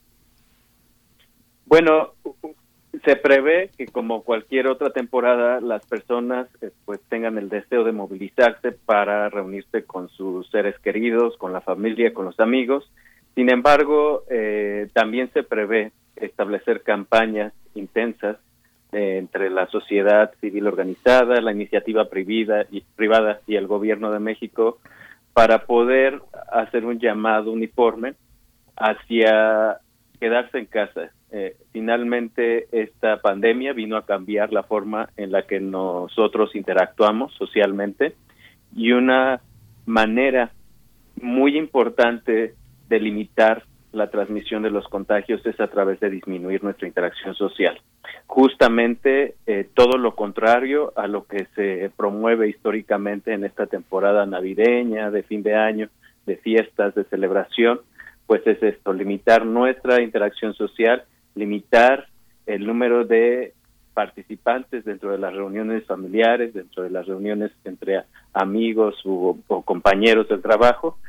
Bueno, 1.68 2.14
se 3.04 3.16
prevé 3.18 3.70
que 3.78 3.88
como 3.88 4.24
cualquier 4.24 4.68
otra 4.68 4.90
temporada 4.90 5.60
las 5.60 5.86
personas 5.86 6.48
eh, 6.62 6.72
pues 6.86 7.02
tengan 7.10 7.38
el 7.38 7.50
deseo 7.50 7.84
de 7.84 7.92
movilizarse 7.92 8.72
para 8.72 9.30
reunirse 9.30 9.84
con 9.84 10.08
sus 10.10 10.50
seres 10.50 10.80
queridos, 10.80 11.38
con 11.38 11.52
la 11.52 11.62
familia, 11.62 12.14
con 12.14 12.26
los 12.26 12.40
amigos. 12.40 12.90
Sin 13.36 13.52
embargo, 13.52 14.24
eh, 14.30 14.88
también 14.94 15.30
se 15.34 15.44
prevé 15.44 15.92
establecer 16.16 16.84
campañas 16.84 17.54
intensas 17.76 18.38
eh, 18.94 19.18
entre 19.18 19.50
la 19.50 19.68
sociedad 19.68 20.32
civil 20.40 20.68
organizada, 20.68 21.42
la 21.42 21.52
iniciativa 21.52 22.06
privada 22.10 22.66
y, 22.72 22.82
privada 22.96 23.42
y 23.46 23.58
el 23.58 23.68
gobierno 23.68 24.12
de 24.12 24.20
México 24.20 24.80
para 25.34 25.66
poder 25.66 26.22
hacer 26.50 26.86
un 26.86 26.98
llamado 26.98 27.52
uniforme 27.52 28.14
hacia 28.78 29.80
quedarse 30.20 30.58
en 30.60 30.66
casa, 30.66 31.12
eh, 31.30 31.58
finalmente 31.74 32.68
esta 32.72 33.22
pandemia 33.22 33.74
vino 33.74 33.98
a 33.98 34.06
cambiar 34.06 34.54
la 34.54 34.64
forma 34.64 35.10
en 35.18 35.32
la 35.32 35.44
que 35.44 35.60
nosotros 35.60 36.56
interactuamos 36.56 37.34
socialmente 37.34 38.16
y 38.74 38.92
una 38.94 39.42
manera 39.86 40.52
muy 41.22 41.58
importante 41.58 42.56
de 42.88 43.00
limitar 43.00 43.64
la 43.92 44.10
transmisión 44.10 44.64
de 44.64 44.70
los 44.70 44.88
contagios 44.88 45.46
es 45.46 45.60
a 45.60 45.68
través 45.68 46.00
de 46.00 46.10
disminuir 46.10 46.64
nuestra 46.64 46.88
interacción 46.88 47.36
social. 47.36 47.80
Justamente 48.28 49.36
eh, 49.46 49.68
todo 49.74 49.98
lo 49.98 50.16
contrario 50.16 50.94
a 50.96 51.08
lo 51.08 51.26
que 51.26 51.48
se 51.56 51.92
promueve 51.96 52.48
históricamente 52.48 53.34
en 53.34 53.44
esta 53.44 53.66
temporada 53.66 54.26
navideña, 54.26 55.10
de 55.12 55.24
fin 55.24 55.44
de 55.44 55.56
año, 55.56 55.90
de 56.26 56.38
fiestas, 56.38 56.96
de 56.96 57.06
celebración, 57.06 57.82
pues 58.28 58.46
es 58.46 58.62
esto, 58.62 58.94
limitar 58.94 59.46
nuestra 59.46 60.02
interacción 60.02 60.54
social 60.54 61.04
limitar 61.38 62.08
el 62.46 62.66
número 62.66 63.06
de 63.06 63.54
participantes 63.94 64.86
dentro 64.86 65.12
de 65.12 65.18
las 65.18 65.34
reuniones 65.34 65.86
familiares, 65.86 66.54
dentro 66.54 66.84
de 66.84 66.90
las 66.90 67.08
reuniones 67.08 67.52
entre 67.64 68.04
amigos 68.34 68.96
o, 69.06 69.38
compañeros 69.66 70.28
del 70.30 70.42
trabajo 70.42 71.00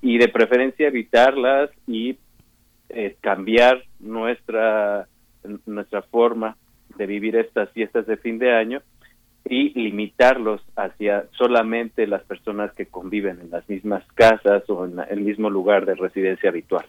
y 0.00 0.18
de 0.18 0.28
preferencia 0.28 0.86
evitarlas 0.88 1.70
y 1.86 2.16
eh, 2.88 3.16
cambiar 3.20 3.82
nuestra 3.98 5.08
nuestra 5.66 6.02
forma 6.02 6.56
de 6.96 7.06
vivir 7.06 7.36
estas 7.36 7.70
fiestas 7.70 8.06
de 8.06 8.16
fin 8.16 8.38
de 8.38 8.52
año 8.52 8.82
y 9.44 9.70
limitarlos 9.80 10.60
hacia 10.74 11.26
solamente 11.32 12.06
las 12.06 12.22
personas 12.24 12.72
que 12.74 12.86
conviven 12.86 13.40
en 13.40 13.50
las 13.50 13.68
mismas 13.68 14.04
casas 14.14 14.68
o 14.68 14.86
en 14.86 14.98
el 15.08 15.20
mismo 15.20 15.50
lugar 15.50 15.86
de 15.86 15.94
residencia 15.94 16.50
habitual. 16.50 16.86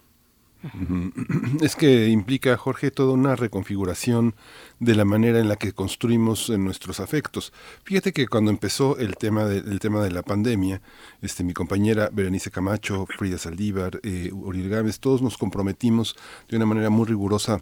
Es 1.62 1.76
que 1.76 2.08
implica, 2.08 2.58
Jorge, 2.58 2.92
toda 2.92 3.14
una 3.14 3.36
reconfiguración 3.36 4.36
de 4.80 4.96
la 4.96 5.06
manera 5.06 5.40
en 5.40 5.48
la 5.48 5.56
que 5.56 5.74
construimos 5.74 6.50
nuestros 6.50 7.00
afectos. 7.00 7.54
Fíjate 7.84 8.14
que 8.14 8.28
cuando 8.28 8.52
empezó 8.52 8.98
el 8.98 9.16
tema 9.18 9.46
de, 9.46 9.62
tema 9.80 10.04
de 10.04 10.12
la 10.12 10.24
pandemia, 10.24 10.82
este, 11.22 11.44
mi 11.44 11.54
compañera 11.54 12.10
Berenice 12.12 12.52
Camacho, 12.52 13.06
Frida 13.06 13.38
Saldívar, 13.38 14.00
eh, 14.04 14.32
Uriel 14.34 14.70
Gámez, 14.70 15.00
todos 15.00 15.22
nos 15.22 15.38
comprometimos 15.38 16.16
de 16.50 16.58
una 16.58 16.66
manera 16.66 16.90
muy 16.90 17.06
rigurosa 17.06 17.62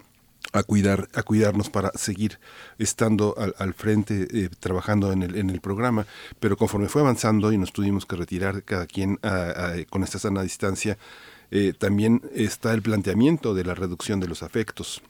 a 0.54 0.62
cuidar 0.62 1.08
a 1.16 1.24
cuidarnos 1.24 1.72
para 1.72 1.92
seguir 1.96 2.40
estando 2.78 3.36
al, 3.58 3.74
frente 3.74 4.28
eh, 4.32 4.50
trabajando 4.60 5.12
en 5.12 5.24
el 5.24 5.38
en 5.38 5.50
el 5.50 5.60
programa 5.60 6.06
pero 6.40 6.56
conforme 6.56 6.88
fue 6.88 7.02
avanzando 7.02 7.52
y 7.52 7.58
nos 7.58 7.74
tuvimos 7.74 8.06
que 8.06 8.16
retirar 8.16 8.64
cada 8.64 8.86
quien 8.86 9.20
con 9.90 10.04
esta 10.04 10.20
sana 10.20 10.44
distancia 10.44 11.00
eh, 11.52 11.74
también 11.78 12.22
está 12.34 12.74
el 12.74 12.82
planteamiento 12.82 13.54
de 13.54 13.64
la 13.66 13.76
reducción 13.76 14.20
de 14.20 14.28
los 14.28 14.44
afectos 14.44 15.02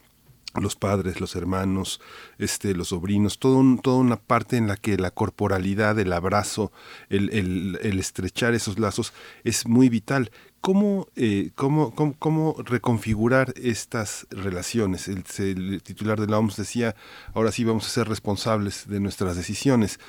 los 0.60 0.76
padres, 0.76 1.20
los 1.20 1.36
hermanos, 1.36 2.00
este, 2.38 2.74
los 2.74 2.88
sobrinos, 2.88 3.38
todo 3.38 3.62
toda 3.82 3.98
una 3.98 4.16
parte 4.16 4.56
en 4.56 4.66
la 4.66 4.76
que 4.76 4.96
la 4.96 5.10
corporalidad, 5.10 5.98
el 5.98 6.12
abrazo, 6.12 6.72
el, 7.08 7.78
estrechar 7.82 8.54
esos 8.54 8.78
lazos 8.78 9.12
es 9.44 9.66
muy 9.66 9.88
vital. 9.88 10.30
¿Cómo, 10.60 11.08
eh, 11.14 11.50
cómo, 11.54 11.94
cómo, 11.94 12.56
reconfigurar 12.64 13.54
estas 13.56 14.26
relaciones? 14.30 15.08
El, 15.08 15.24
el, 15.38 15.82
titular 15.82 16.20
de 16.20 16.26
la 16.26 16.38
OMS 16.38 16.56
decía, 16.56 16.96
ahora 17.34 17.52
sí 17.52 17.64
vamos 17.64 17.86
a 17.86 17.90
ser 17.90 18.08
responsables 18.08 18.88
de 18.88 18.98
nuestras 18.98 19.36
decisiones. 19.36 20.00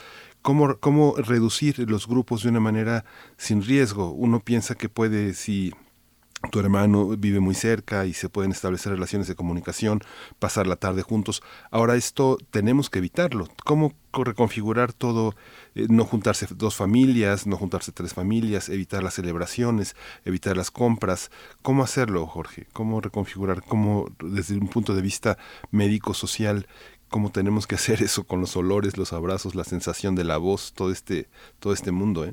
¿Cómo, 0.42 0.78
¿Cómo 0.80 1.16
reducir 1.18 1.90
los 1.90 2.08
grupos 2.08 2.44
de 2.44 2.50
una 2.50 2.60
manera 2.60 3.06
sin 3.38 3.64
riesgo? 3.64 4.12
Uno 4.12 4.40
piensa 4.40 4.76
que 4.76 4.90
puede, 4.90 5.34
si 5.34 5.74
tu 6.52 6.60
hermano 6.60 7.08
vive 7.18 7.40
muy 7.40 7.56
cerca 7.56 8.06
y 8.06 8.14
se 8.14 8.30
pueden 8.30 8.52
establecer 8.52 8.92
relaciones 8.92 9.28
de 9.28 9.36
comunicación, 9.36 10.02
pasar 10.40 10.68
la 10.68 10.76
tarde 10.76 11.02
juntos. 11.02 11.42
Ahora 11.72 11.96
esto 11.96 12.38
tenemos 12.52 12.90
que 12.90 13.00
evitarlo. 13.00 13.48
¿Cómo 13.66 13.94
reconfigurar 14.14 14.94
todo? 14.94 15.36
Eh, 15.76 15.88
no 15.90 16.06
juntarse 16.06 16.48
dos 16.52 16.76
familias, 16.76 17.48
no 17.48 17.58
juntarse 17.58 17.92
tres 17.92 18.14
familias, 18.14 18.70
evitar 18.70 19.04
las 19.04 19.16
celebraciones, 19.16 19.96
evitar 20.26 20.56
las 20.56 20.70
compras. 20.70 21.32
¿Cómo 21.64 21.84
hacerlo, 21.84 22.28
Jorge? 22.28 22.68
¿Cómo 22.72 23.02
reconfigurar? 23.02 23.64
¿Cómo, 23.64 24.10
desde 24.24 24.58
un 24.58 24.68
punto 24.68 24.94
de 24.94 25.02
vista 25.02 25.38
médico-social, 25.72 26.68
cómo 27.10 27.32
tenemos 27.32 27.66
que 27.66 27.76
hacer 27.76 28.04
eso 28.04 28.26
con 28.26 28.42
los 28.42 28.56
olores, 28.56 28.98
los 28.98 29.12
abrazos, 29.12 29.56
la 29.56 29.64
sensación 29.64 30.16
de 30.16 30.24
la 30.24 30.38
voz, 30.38 30.74
todo 30.74 30.92
este, 30.92 31.30
todo 31.60 31.74
este 31.74 31.92
mundo? 31.92 32.26
¿eh? 32.26 32.32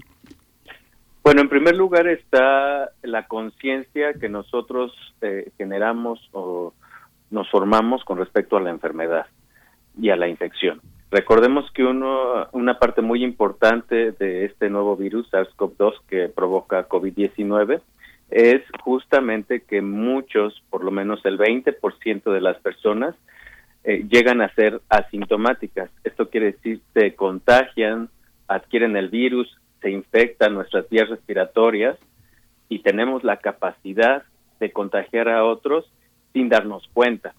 Bueno, 1.24 1.40
en 1.40 1.48
primer 1.48 1.74
lugar 1.74 2.06
está 2.06 2.90
la 3.02 3.26
conciencia 3.26 4.12
que 4.12 4.28
nosotros 4.28 4.92
eh, 5.22 5.52
generamos 5.56 6.20
o 6.32 6.74
nos 7.30 7.50
formamos 7.50 8.04
con 8.04 8.18
respecto 8.18 8.58
a 8.58 8.60
la 8.60 8.68
enfermedad 8.68 9.24
y 9.98 10.10
a 10.10 10.16
la 10.16 10.28
infección. 10.28 10.82
Recordemos 11.10 11.70
que 11.72 11.82
uno, 11.82 12.46
una 12.52 12.78
parte 12.78 13.00
muy 13.00 13.24
importante 13.24 14.12
de 14.12 14.44
este 14.44 14.68
nuevo 14.68 14.98
virus 14.98 15.26
SARS-CoV-2 15.32 15.94
que 16.08 16.28
provoca 16.28 16.90
COVID-19 16.90 17.80
es 18.28 18.60
justamente 18.82 19.62
que 19.62 19.80
muchos, 19.80 20.62
por 20.68 20.84
lo 20.84 20.90
menos 20.90 21.24
el 21.24 21.38
20% 21.38 22.32
de 22.34 22.40
las 22.42 22.58
personas, 22.58 23.14
eh, 23.84 24.04
llegan 24.10 24.42
a 24.42 24.52
ser 24.54 24.82
asintomáticas. 24.90 25.88
Esto 26.04 26.28
quiere 26.28 26.52
decir 26.52 26.82
se 26.92 27.14
contagian, 27.14 28.10
adquieren 28.46 28.94
el 28.98 29.08
virus, 29.08 29.56
se 29.84 29.90
infectan 29.90 30.54
nuestras 30.54 30.88
vías 30.88 31.10
respiratorias 31.10 31.98
y 32.70 32.78
tenemos 32.78 33.22
la 33.22 33.36
capacidad 33.36 34.22
de 34.58 34.72
contagiar 34.72 35.28
a 35.28 35.44
otros 35.44 35.84
sin 36.32 36.48
darnos 36.48 36.88
cuenta. 36.94 37.34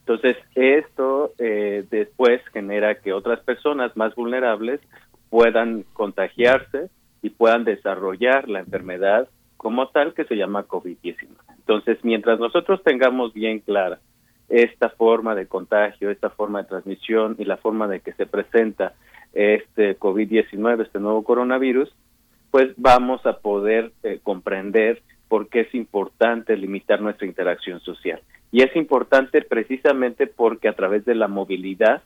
Entonces, 0.00 0.36
esto 0.54 1.32
eh, 1.38 1.86
después 1.90 2.42
genera 2.52 2.96
que 2.96 3.14
otras 3.14 3.40
personas 3.40 3.96
más 3.96 4.14
vulnerables 4.14 4.80
puedan 5.30 5.84
contagiarse 5.94 6.90
y 7.22 7.30
puedan 7.30 7.64
desarrollar 7.64 8.50
la 8.50 8.60
enfermedad 8.60 9.28
como 9.56 9.88
tal 9.88 10.12
que 10.12 10.24
se 10.24 10.36
llama 10.36 10.68
COVID-19. 10.68 11.26
Entonces, 11.56 11.96
mientras 12.02 12.38
nosotros 12.38 12.82
tengamos 12.84 13.32
bien 13.32 13.60
clara 13.60 13.98
esta 14.50 14.90
forma 14.90 15.34
de 15.34 15.46
contagio, 15.46 16.10
esta 16.10 16.28
forma 16.28 16.62
de 16.62 16.68
transmisión 16.68 17.34
y 17.38 17.46
la 17.46 17.56
forma 17.56 17.88
de 17.88 18.00
que 18.00 18.12
se 18.12 18.26
presenta 18.26 18.92
este 19.32 19.98
COVID-19, 19.98 20.82
este 20.82 21.00
nuevo 21.00 21.24
coronavirus, 21.24 21.94
pues 22.50 22.72
vamos 22.76 23.24
a 23.26 23.38
poder 23.38 23.92
eh, 24.02 24.20
comprender 24.22 25.02
por 25.28 25.48
qué 25.48 25.60
es 25.60 25.74
importante 25.74 26.56
limitar 26.56 27.00
nuestra 27.00 27.26
interacción 27.26 27.80
social. 27.80 28.20
Y 28.50 28.62
es 28.62 28.76
importante 28.76 29.40
precisamente 29.40 30.26
porque 30.26 30.68
a 30.68 30.74
través 30.74 31.06
de 31.06 31.14
la 31.14 31.28
movilidad, 31.28 32.02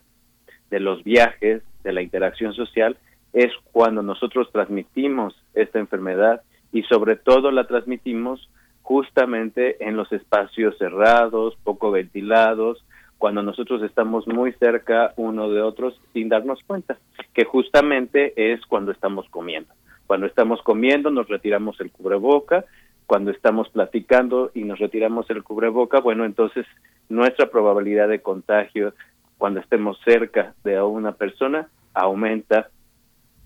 de 0.69 0.79
los 0.79 1.03
viajes, 1.03 1.61
de 1.83 1.93
la 1.93 2.01
interacción 2.01 2.53
social, 2.53 2.97
es 3.33 3.51
cuando 3.73 4.01
nosotros 4.01 4.49
transmitimos 4.51 5.35
esta 5.53 5.79
enfermedad 5.79 6.41
y 6.71 6.83
sobre 6.83 7.17
todo 7.17 7.51
la 7.51 7.67
transmitimos 7.67 8.49
justamente 8.81 9.85
en 9.85 9.97
los 9.97 10.09
espacios 10.13 10.77
cerrados, 10.77 11.57
poco 11.65 11.91
ventilados, 11.91 12.85
cuando 13.17 13.41
nosotros 13.41 13.81
estamos 13.83 14.27
muy 14.27 14.53
cerca 14.53 15.13
uno 15.17 15.49
de 15.49 15.61
otros 15.61 15.99
sin 16.13 16.29
darnos 16.29 16.59
cuenta, 16.65 16.97
que 17.33 17.45
justamente 17.45 18.33
es 18.35 18.65
cuando 18.65 18.91
estamos 18.91 19.27
comiendo. 19.29 19.73
Cuando 20.05 20.27
estamos 20.27 20.61
comiendo 20.61 21.09
nos 21.09 21.27
retiramos 21.27 21.79
el 21.81 21.91
cubreboca, 21.91 22.65
cuando 23.05 23.31
estamos 23.31 23.69
platicando 23.69 24.51
y 24.53 24.63
nos 24.63 24.79
retiramos 24.79 25.29
el 25.29 25.43
cubreboca, 25.43 25.99
bueno, 25.99 26.25
entonces 26.25 26.65
nuestra 27.09 27.49
probabilidad 27.49 28.09
de 28.09 28.21
contagio 28.21 28.93
cuando 29.37 29.59
estemos 29.59 29.97
cerca 30.03 30.53
de 30.63 30.81
una 30.81 31.13
persona 31.13 31.69
aumenta 31.93 32.69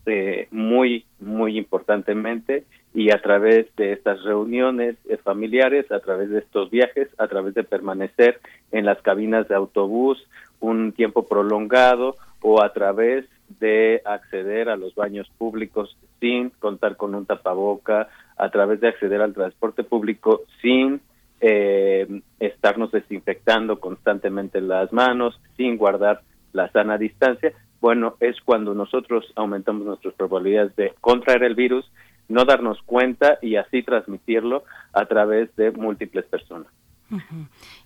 eh, 0.06 0.48
muy, 0.52 1.06
muy 1.20 1.58
importantemente 1.58 2.66
y 2.94 3.12
a 3.12 3.22
través 3.22 3.74
de 3.78 3.94
estas 3.94 4.22
reuniones 4.24 4.98
familiares, 5.24 5.90
a 5.92 6.00
través 6.00 6.30
de 6.30 6.40
estos 6.40 6.70
viajes, 6.70 7.08
a 7.18 7.28
través 7.28 7.54
de 7.54 7.64
permanecer 7.64 8.40
en 8.72 8.86
las 8.86 9.02
cabinas 9.02 9.48
de 9.48 9.56
autobús 9.56 10.22
un 10.60 10.92
tiempo 10.92 11.28
prolongado 11.28 12.18
o 12.42 12.62
a 12.62 12.74
través 12.74 13.26
de 13.60 14.02
acceder 14.06 14.70
a 14.70 14.76
los 14.76 14.96
baños 14.96 15.30
públicos 15.38 15.98
sin 16.20 16.50
contar 16.50 16.98
con 16.98 17.16
un 17.16 17.26
tapaboca, 17.26 18.10
a 18.38 18.50
través 18.50 18.80
de 18.82 18.90
acceder 18.90 19.22
al 19.22 19.34
transporte 19.34 19.84
público 19.84 20.42
sin 20.62 21.02
eh, 21.40 22.22
estarnos 22.40 22.92
desinfectando 22.92 23.80
constantemente 23.80 24.62
las 24.62 24.92
manos, 24.94 25.40
sin 25.58 25.78
guardar 25.78 26.22
la 26.54 26.72
sana 26.72 26.98
distancia, 26.98 27.54
bueno, 27.82 28.16
es 28.20 28.40
cuando 28.42 28.76
nosotros 28.76 29.26
aumentamos 29.36 29.86
nuestras 29.86 30.14
probabilidades 30.14 30.76
de 30.76 30.94
contraer 31.02 31.44
el 31.44 31.56
virus, 31.56 31.92
no 32.28 32.46
darnos 32.46 32.82
cuenta 32.84 33.38
y 33.42 33.56
así 33.56 33.84
transmitirlo 33.84 34.64
a 34.94 35.06
través 35.06 35.56
de 35.56 35.72
múltiples 35.72 36.26
personas. 36.26 36.68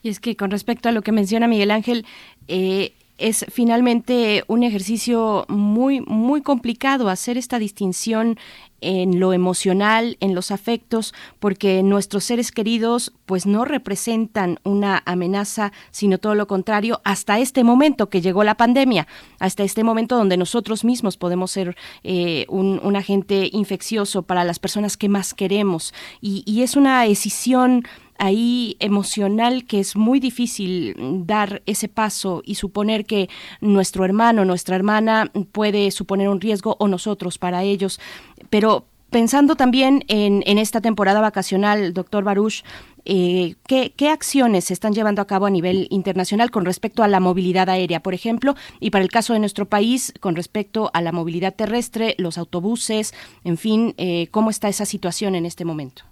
Y 0.04 0.10
es 0.10 0.20
que 0.20 0.36
con 0.36 0.52
respecto 0.52 0.88
a 0.88 0.92
lo 0.92 1.02
que 1.02 1.12
menciona 1.12 1.48
Miguel 1.48 1.72
Ángel, 1.72 2.06
eh, 2.48 2.94
es 3.18 3.46
finalmente 3.50 4.44
un 4.48 4.64
ejercicio 4.64 5.46
muy 5.48 6.02
muy 6.02 6.42
complicado 6.42 7.10
hacer 7.10 7.38
esta 7.38 7.60
distinción 7.60 8.38
en 8.82 9.20
lo 9.20 9.34
emocional, 9.34 10.18
en 10.20 10.36
los 10.36 10.52
afectos, 10.52 11.14
porque 11.40 11.82
nuestros 11.84 12.24
seres 12.24 12.52
queridos 12.52 13.14
pues 13.26 13.46
no 13.46 13.66
representan 13.66 14.60
una 14.64 15.02
amenaza, 15.06 15.72
sino 15.92 16.18
todo 16.18 16.36
lo 16.36 16.48
contrario, 16.48 17.02
hasta 17.04 17.40
este 17.40 17.64
momento 17.64 18.10
que 18.10 18.22
llegó 18.22 18.44
la 18.44 18.56
pandemia, 18.56 19.08
hasta 19.40 19.64
este 19.64 19.84
momento 19.84 20.18
donde 20.18 20.38
nosotros 20.38 20.84
mismos 20.84 21.18
podemos 21.18 21.52
ser 21.52 21.76
eh, 22.04 22.46
un, 22.50 22.96
agente 22.96 23.50
infeccioso 23.52 24.22
para 24.22 24.46
las 24.46 24.58
personas 24.58 24.96
que 24.96 25.10
más 25.10 25.34
queremos. 25.34 25.94
Y, 26.22 26.44
y 26.46 26.62
es 26.62 26.78
una 26.78 27.02
decisión 27.04 27.84
ahí 28.18 28.78
emocional 28.80 29.66
que 29.66 29.80
es 29.80 29.96
muy 29.96 30.20
difícil 30.20 30.96
dar 31.26 31.62
ese 31.66 31.88
paso 31.90 32.42
y 32.46 32.56
suponer 32.56 33.06
que 33.06 33.30
nuestro 33.62 34.06
hermano, 34.06 34.46
nuestra 34.46 34.76
hermana 34.76 35.32
puede 35.52 35.92
suponer 35.92 36.30
un 36.30 36.42
riesgo 36.42 36.76
o 36.80 36.88
nosotros 36.88 37.38
para 37.38 37.64
ellos. 37.64 38.00
Pero 38.50 38.86
pensando 39.10 39.56
también 39.56 40.04
en, 40.08 40.58
esta 40.58 40.82
temporada 40.82 41.22
vacacional, 41.22 41.94
doctor 41.94 42.24
Baruch, 42.24 42.64
eh, 43.06 43.56
¿qué, 43.68 43.94
¿qué, 43.96 44.10
acciones 44.10 44.66
se 44.66 44.74
están 44.74 44.94
llevando 44.94 45.22
a 45.22 45.28
cabo 45.28 45.46
a 45.46 45.50
nivel 45.50 45.88
internacional 45.90 46.52
con 46.52 46.66
respecto 46.66 47.04
a 47.04 47.08
la 47.08 47.20
movilidad 47.20 47.70
aérea, 47.70 48.02
por 48.02 48.14
ejemplo, 48.14 48.56
y 48.80 48.90
para 48.90 49.04
el 49.04 49.12
caso 49.12 49.34
de 49.34 49.40
nuestro 49.40 49.68
país, 49.68 50.14
con 50.20 50.36
respecto 50.36 50.90
a 50.94 51.02
la 51.02 51.12
movilidad 51.12 51.56
terrestre, 51.56 52.16
los 52.18 52.38
autobuses, 52.38 53.14
en 53.44 53.58
fin, 53.58 53.94
eh, 53.98 54.28
cómo 54.32 54.50
está 54.50 54.68
esa 54.68 54.86
situación 54.86 55.36
en 55.36 55.46
este 55.46 55.66
momento? 55.66 56.04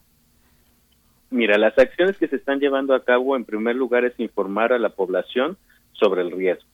Mira, 1.29 1.57
las 1.57 1.77
acciones 1.77 2.15
que 2.17 2.27
se 2.27 2.35
están 2.35 2.59
llevando 2.59 2.93
a 2.93 3.03
cabo, 3.03 3.35
en 3.35 3.43
primer 3.43 3.75
lugar, 3.75 4.05
es 4.05 4.17
informar 4.19 4.71
a 4.71 4.77
la 4.79 4.89
población 4.89 5.57
sobre 5.93 6.21
el 6.21 6.31
riesgo. 6.31 6.69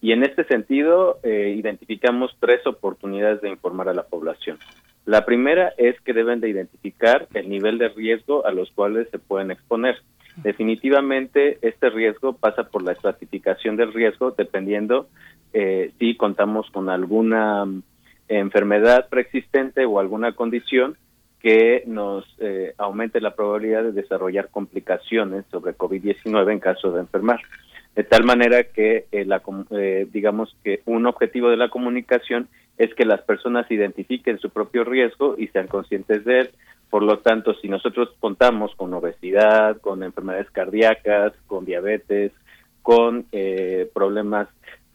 Y 0.00 0.12
en 0.12 0.22
este 0.22 0.44
sentido, 0.44 1.18
eh, 1.24 1.54
identificamos 1.58 2.36
tres 2.38 2.66
oportunidades 2.66 3.40
de 3.40 3.50
informar 3.50 3.88
a 3.88 3.92
la 3.94 4.04
población. 4.04 4.58
La 5.06 5.26
primera 5.26 5.72
es 5.76 6.00
que 6.00 6.14
deben 6.14 6.40
de 6.40 6.48
identificar 6.48 7.28
el 7.34 7.48
nivel 7.48 7.78
de 7.78 7.88
riesgo 7.88 8.46
a 8.46 8.52
los 8.52 8.70
cuales 8.70 9.08
se 9.10 9.18
pueden 9.18 9.50
exponer. 9.50 9.96
Definitivamente, 10.36 11.58
este 11.62 11.90
riesgo 11.90 12.32
pasa 12.32 12.64
por 12.64 12.82
la 12.82 12.92
estratificación 12.92 13.76
del 13.76 13.92
riesgo 13.92 14.32
dependiendo 14.32 15.08
eh, 15.52 15.92
si 15.98 16.16
contamos 16.16 16.68
con 16.70 16.88
alguna 16.88 17.64
mm, 17.64 17.82
enfermedad 18.28 19.08
preexistente 19.08 19.84
o 19.84 20.00
alguna 20.00 20.32
condición 20.32 20.96
que 21.40 21.84
nos 21.86 22.24
eh, 22.38 22.74
aumente 22.78 23.20
la 23.20 23.34
probabilidad 23.34 23.84
de 23.84 23.92
desarrollar 23.92 24.48
complicaciones 24.48 25.44
sobre 25.50 25.76
COVID-19 25.76 26.52
en 26.52 26.58
caso 26.58 26.90
de 26.90 27.00
enfermar. 27.00 27.40
De 27.94 28.04
tal 28.04 28.24
manera 28.24 28.64
que, 28.64 29.06
eh, 29.12 29.24
la, 29.24 29.42
eh, 29.70 30.06
digamos 30.12 30.56
que 30.64 30.80
un 30.84 31.06
objetivo 31.06 31.48
de 31.50 31.56
la 31.56 31.68
comunicación 31.68 32.48
es 32.76 32.92
que 32.94 33.04
las 33.04 33.22
personas 33.22 33.70
identifiquen 33.70 34.38
su 34.38 34.50
propio 34.50 34.84
riesgo 34.84 35.36
y 35.38 35.46
sean 35.48 35.68
conscientes 35.68 36.24
de 36.24 36.40
él. 36.40 36.50
Por 36.90 37.02
lo 37.02 37.18
tanto, 37.18 37.54
si 37.54 37.68
nosotros 37.68 38.08
contamos 38.18 38.74
con 38.74 38.92
obesidad, 38.94 39.80
con 39.80 40.02
enfermedades 40.02 40.50
cardíacas, 40.50 41.32
con 41.46 41.64
diabetes, 41.64 42.32
con 42.82 43.26
problemas 43.94 44.48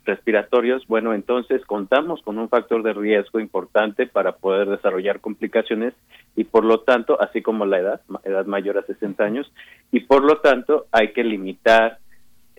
respiratorios, 0.06 0.86
bueno, 0.88 1.14
entonces 1.14 1.64
contamos 1.66 2.22
con 2.22 2.38
un 2.38 2.50
factor 2.50 2.84
de 2.84 2.94
riesgo 2.94 3.40
importante 3.40 4.08
para 4.08 4.34
poder 4.34 4.70
desarrollar 4.70 5.20
complicaciones 5.20 5.94
y 6.36 6.46
por 6.46 6.66
lo 6.66 6.82
tanto, 6.82 7.22
así 7.22 7.42
como 7.42 7.66
la 7.66 7.80
edad, 7.80 8.02
edad 8.24 8.46
mayor 8.46 8.78
a 8.78 8.84
60 8.84 9.24
años, 9.24 9.52
y 9.92 10.02
por 10.02 10.24
lo 10.24 10.38
tanto 10.38 10.88
hay 10.92 11.12
que 11.12 11.24
limitar 11.24 12.00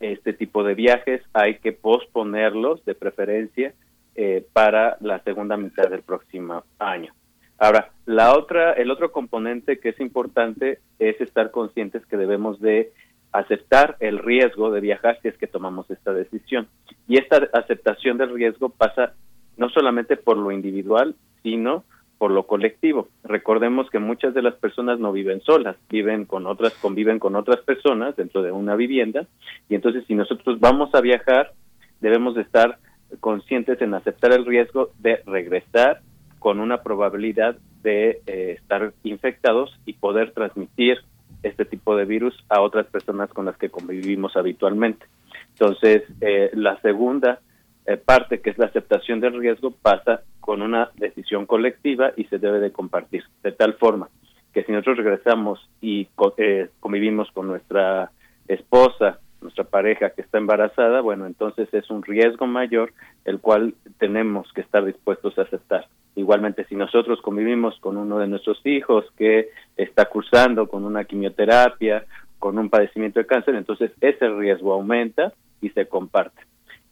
este 0.01 0.32
tipo 0.32 0.64
de 0.64 0.74
viajes, 0.74 1.22
hay 1.32 1.59
que 1.59 1.72
posponerlos 1.72 2.85
de 2.85 2.94
preferencia 2.94 3.74
eh, 4.16 4.44
para 4.52 4.97
la 5.01 5.22
segunda 5.22 5.56
mitad 5.56 5.89
del 5.89 6.02
próximo 6.02 6.64
año. 6.78 7.12
Ahora, 7.59 7.90
la 8.06 8.36
otra, 8.36 8.72
el 8.72 8.90
otro 8.90 9.12
componente 9.12 9.78
que 9.78 9.90
es 9.90 10.01
importante 10.01 10.81
es 10.98 11.20
estar 11.20 11.51
conscientes 11.51 12.05
que 12.06 12.16
debemos 12.16 12.59
de 12.60 12.93
aceptar 13.32 13.97
el 14.01 14.18
riesgo 14.18 14.70
de 14.70 14.81
viajar 14.81 15.18
si 15.22 15.28
es 15.28 15.36
que 15.36 15.47
tomamos 15.47 15.90
esta 15.90 16.12
decisión. 16.12 16.68
Y 17.06 17.18
esta 17.18 17.48
aceptación 17.52 18.18
del 18.18 18.35
riesgo 18.35 18.70
pasa 18.70 19.12
no 19.56 19.68
solamente 19.68 20.16
por 20.16 20.39
lo 20.39 20.51
individual, 20.51 21.14
sino 21.43 21.85
por 22.20 22.32
lo 22.32 22.42
colectivo. 22.42 23.09
Recordemos 23.24 23.88
que 23.88 23.98
muchas 23.98 24.34
de 24.34 24.42
las 24.42 24.55
personas 24.55 25.01
no 25.01 25.10
viven 25.10 25.40
solas, 25.40 25.76
viven 25.88 26.26
con 26.26 26.47
otras, 26.47 26.74
conviven 26.74 27.18
con 27.18 27.34
otras 27.34 27.60
personas 27.60 28.14
dentro 28.14 28.42
de 28.42 28.52
una 28.52 28.76
vivienda, 28.76 29.26
y 29.70 29.74
entonces 29.74 30.05
si 30.06 30.14
nosotros 30.14 30.60
vamos 30.60 30.94
a 30.94 31.01
viajar, 31.01 31.55
debemos 32.02 32.34
de 32.34 32.42
estar 32.42 32.76
conscientes 33.20 33.80
en 33.80 33.94
aceptar 33.94 34.32
el 34.32 34.44
riesgo 34.44 34.90
de 34.98 35.22
regresar 35.24 36.02
con 36.38 36.60
una 36.60 36.82
probabilidad 36.82 37.56
de 37.82 38.20
eh, 38.26 38.56
estar 38.60 38.92
infectados 39.02 39.74
y 39.86 39.94
poder 39.94 40.32
transmitir 40.32 40.98
este 41.42 41.64
tipo 41.64 41.97
de 41.97 42.05
virus 42.05 42.34
a 42.51 42.60
otras 42.60 42.84
personas 42.88 43.30
con 43.30 43.47
las 43.47 43.56
que 43.56 43.70
convivimos 43.70 44.36
habitualmente. 44.36 45.06
Entonces, 45.52 46.02
eh, 46.20 46.51
la 46.52 46.78
segunda 46.82 47.40
eh, 47.86 47.97
parte, 47.97 48.42
que 48.42 48.51
es 48.51 48.59
la 48.59 48.66
aceptación 48.66 49.20
del 49.20 49.40
riesgo, 49.40 49.70
pasa 49.70 50.20
con 50.41 50.62
una 50.62 50.91
decisión 50.97 51.47
colectiva 51.47 52.12
y 52.17 52.25
se 52.25 52.39
debe 52.39 52.61
de 52.61 52.73
compartir, 52.73 53.25
de 53.43 53.53
tal 53.53 53.75
forma 53.75 54.09
que 54.53 54.65
si 54.65 54.73
nosotros 54.73 54.99
regresamos 54.99 55.69
y 55.81 56.09
eh, 56.37 56.69
convivimos 56.81 57.31
con 57.33 57.47
nuestra 57.47 58.11
esposa, 58.49 59.21
nuestra 59.41 59.65
pareja 59.65 60.11
que 60.11 60.23
está 60.23 60.39
embarazada, 60.39 61.01
bueno, 61.01 61.27
entonces 61.27 61.73
es 61.73 61.89
un 61.91 62.03
riesgo 62.03 62.47
mayor 62.47 62.93
el 63.25 63.41
cual 63.41 63.75
tenemos 63.99 64.53
que 64.53 64.61
estar 64.61 64.85
dispuestos 64.85 65.39
a 65.39 65.43
aceptar. 65.43 65.87
Igualmente, 66.17 66.65
si 66.65 66.75
nosotros 66.75 67.21
convivimos 67.23 67.79
con 67.81 67.97
uno 67.97 68.19
de 68.19 68.27
nuestros 68.27 68.61
hijos 68.67 69.07
que 69.17 69.51
está 69.77 70.07
cursando 70.07 70.67
con 70.67 70.85
una 70.85 71.05
quimioterapia 71.05 72.05
con 72.39 72.59
un 72.59 72.71
padecimiento 72.71 73.21
de 73.21 73.27
cáncer, 73.27 73.55
entonces 73.55 73.93
ese 74.01 74.29
riesgo 74.29 74.73
aumenta 74.73 75.33
y 75.61 75.69
se 75.71 75.87
comparte. 75.87 76.43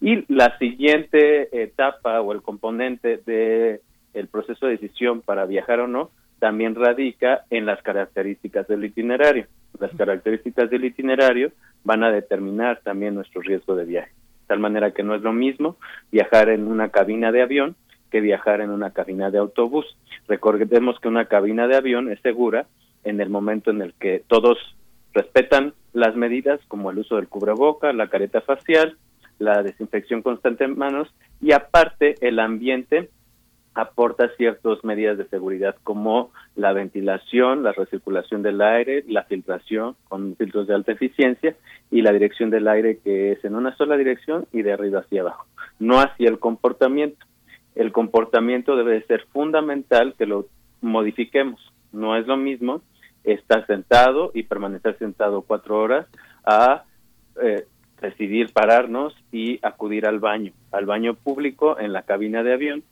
Y 0.01 0.23
la 0.33 0.57
siguiente 0.57 1.63
etapa 1.63 2.21
o 2.21 2.31
el 2.31 2.41
componente 2.41 3.17
de 3.25 3.81
el 4.13 4.27
proceso 4.27 4.65
de 4.65 4.73
decisión 4.73 5.21
para 5.21 5.45
viajar 5.45 5.81
o 5.81 5.87
no 5.87 6.09
también 6.39 6.75
radica 6.75 7.45
en 7.49 7.65
las 7.65 7.81
características 7.83 8.67
del 8.67 8.85
itinerario. 8.85 9.45
Las 9.79 9.91
características 9.91 10.69
del 10.69 10.85
itinerario 10.85 11.51
van 11.83 12.03
a 12.03 12.11
determinar 12.11 12.79
también 12.83 13.15
nuestro 13.15 13.41
riesgo 13.41 13.75
de 13.75 13.85
viaje. 13.85 14.09
De 14.09 14.47
tal 14.47 14.59
manera 14.59 14.91
que 14.91 15.03
no 15.03 15.15
es 15.15 15.21
lo 15.21 15.33
mismo 15.33 15.77
viajar 16.11 16.49
en 16.49 16.67
una 16.67 16.89
cabina 16.89 17.31
de 17.31 17.41
avión 17.41 17.75
que 18.09 18.21
viajar 18.21 18.61
en 18.61 18.71
una 18.71 18.91
cabina 18.91 19.29
de 19.29 19.37
autobús. 19.37 19.85
Recordemos 20.27 20.99
que 20.99 21.07
una 21.07 21.25
cabina 21.25 21.67
de 21.67 21.75
avión 21.75 22.11
es 22.11 22.19
segura 22.21 22.65
en 23.03 23.21
el 23.21 23.29
momento 23.29 23.69
en 23.69 23.81
el 23.81 23.93
que 23.93 24.23
todos 24.27 24.57
respetan 25.13 25.73
las 25.93 26.15
medidas 26.15 26.59
como 26.67 26.89
el 26.89 26.99
uso 26.99 27.17
del 27.17 27.27
cubreboca, 27.27 27.93
la 27.93 28.09
careta 28.09 28.41
facial, 28.41 28.97
la 29.39 29.63
desinfección 29.63 30.21
constante 30.21 30.65
en 30.65 30.77
manos 30.77 31.09
y 31.41 31.53
aparte 31.53 32.15
el 32.21 32.39
ambiente 32.39 33.09
aporta 33.73 34.29
ciertas 34.35 34.83
medidas 34.83 35.17
de 35.17 35.27
seguridad 35.27 35.75
como 35.83 36.31
la 36.55 36.73
ventilación, 36.73 37.63
la 37.63 37.71
recirculación 37.71 38.41
del 38.41 38.61
aire, 38.61 39.03
la 39.07 39.23
filtración 39.23 39.95
con 40.07 40.35
filtros 40.35 40.67
de 40.67 40.75
alta 40.75 40.91
eficiencia 40.91 41.55
y 41.89 42.01
la 42.01 42.11
dirección 42.11 42.49
del 42.49 42.67
aire 42.67 42.99
que 43.03 43.31
es 43.31 43.45
en 43.45 43.55
una 43.55 43.75
sola 43.77 43.95
dirección 43.95 44.47
y 44.51 44.61
de 44.63 44.73
arriba 44.73 44.99
hacia 44.99 45.21
abajo, 45.21 45.47
no 45.79 45.99
hacia 45.99 46.29
el 46.29 46.39
comportamiento. 46.39 47.25
El 47.75 47.91
comportamiento 47.91 48.75
debe 48.75 49.01
ser 49.03 49.25
fundamental 49.31 50.15
que 50.17 50.25
lo 50.25 50.47
modifiquemos. 50.81 51.61
No 51.93 52.17
es 52.17 52.27
lo 52.27 52.35
mismo 52.35 52.81
estar 53.23 53.65
sentado 53.67 54.31
y 54.33 54.43
permanecer 54.43 54.97
sentado 54.97 55.43
cuatro 55.43 55.79
horas 55.79 56.07
a 56.43 56.83
eh, 57.41 57.65
decidir 58.01 58.51
pararnos 58.53 59.15
y 59.31 59.59
acudir 59.61 60.05
al 60.05 60.19
baño, 60.19 60.51
al 60.71 60.85
baño 60.85 61.13
público 61.13 61.79
en 61.79 61.93
la 61.93 62.03
cabina 62.03 62.43
de 62.43 62.53
avión 62.53 62.83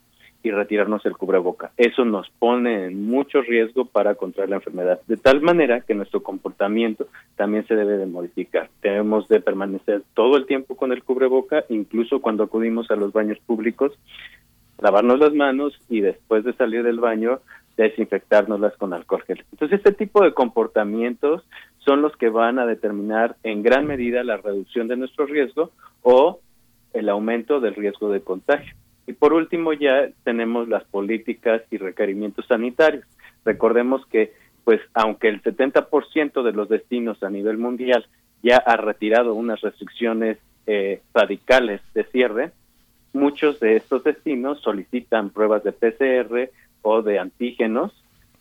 y 0.44 0.52
retirarnos 0.52 1.06
el 1.06 1.18
cubreboca. 1.18 1.72
Eso 1.78 2.06
nos 2.06 2.30
pone 2.30 2.86
en 2.86 3.08
mucho 3.08 3.42
riesgo 3.42 3.86
para 3.86 4.16
contraer 4.16 4.50
la 4.50 4.58
enfermedad, 4.58 5.00
de 5.08 5.18
tal 5.18 5.42
manera 5.42 5.82
que 5.82 5.94
nuestro 5.94 6.24
comportamiento 6.24 7.08
también 7.36 7.66
se 7.68 7.76
debe 7.76 7.98
de 7.98 8.06
modificar. 8.06 8.70
Debemos 8.82 9.28
de 9.28 9.42
permanecer 9.42 10.04
todo 10.14 10.38
el 10.38 10.46
tiempo 10.46 10.76
con 10.76 10.92
el 10.92 11.04
cubreboca, 11.04 11.66
incluso 11.70 12.22
cuando 12.22 12.44
acudimos 12.44 12.90
a 12.92 12.96
los 12.96 13.12
baños 13.12 13.40
públicos, 13.40 13.94
lavarnos 14.80 15.20
las 15.20 15.34
manos 15.34 15.74
y 15.90 16.02
después 16.02 16.44
de 16.44 16.54
salir 16.54 16.84
del 16.84 17.00
baño 17.00 17.40
desinfectárnoslas 17.78 18.76
con 18.78 18.94
alcohol 18.94 19.24
gel. 19.26 19.44
Entonces, 19.52 19.78
este 19.78 19.92
tipo 19.92 20.24
de 20.24 20.34
comportamientos 20.34 21.44
son 21.88 22.02
los 22.02 22.18
que 22.18 22.28
van 22.28 22.60
a 22.60 22.66
determinar 22.66 23.38
en 23.44 23.64
gran 23.64 23.88
medida 23.88 24.22
la 24.22 24.36
reducción 24.36 24.90
de 24.90 24.98
nuestro 24.98 25.26
riesgo 25.26 25.72
o 26.02 26.42
el 26.92 27.08
aumento 27.08 27.62
del 27.62 27.76
riesgo 27.76 28.10
de 28.10 28.20
contagio. 28.20 28.76
Y 29.08 29.14
por 29.14 29.32
último 29.32 29.72
ya 29.72 30.10
tenemos 30.26 30.68
las 30.68 30.84
políticas 30.84 31.62
y 31.72 31.78
requerimientos 31.78 32.46
sanitarios. 32.46 33.06
Recordemos 33.46 34.06
que, 34.08 34.34
pues, 34.66 34.82
aunque 34.94 35.30
el 35.30 35.42
70% 35.42 36.44
de 36.44 36.52
los 36.52 36.68
destinos 36.68 37.24
a 37.24 37.30
nivel 37.30 37.58
mundial 37.58 38.06
ya 38.44 38.58
ha 38.58 38.76
retirado 38.76 39.34
unas 39.34 39.62
restricciones 39.62 40.40
eh, 40.66 41.00
radicales 41.14 41.80
de 41.94 42.04
cierre, 42.04 42.52
muchos 43.14 43.62
de 43.62 43.78
estos 43.78 44.04
destinos 44.04 44.60
solicitan 44.60 45.30
pruebas 45.30 45.64
de 45.64 45.72
PCR 45.72 46.52
o 46.82 47.02
de 47.02 47.18
antígenos 47.18 47.94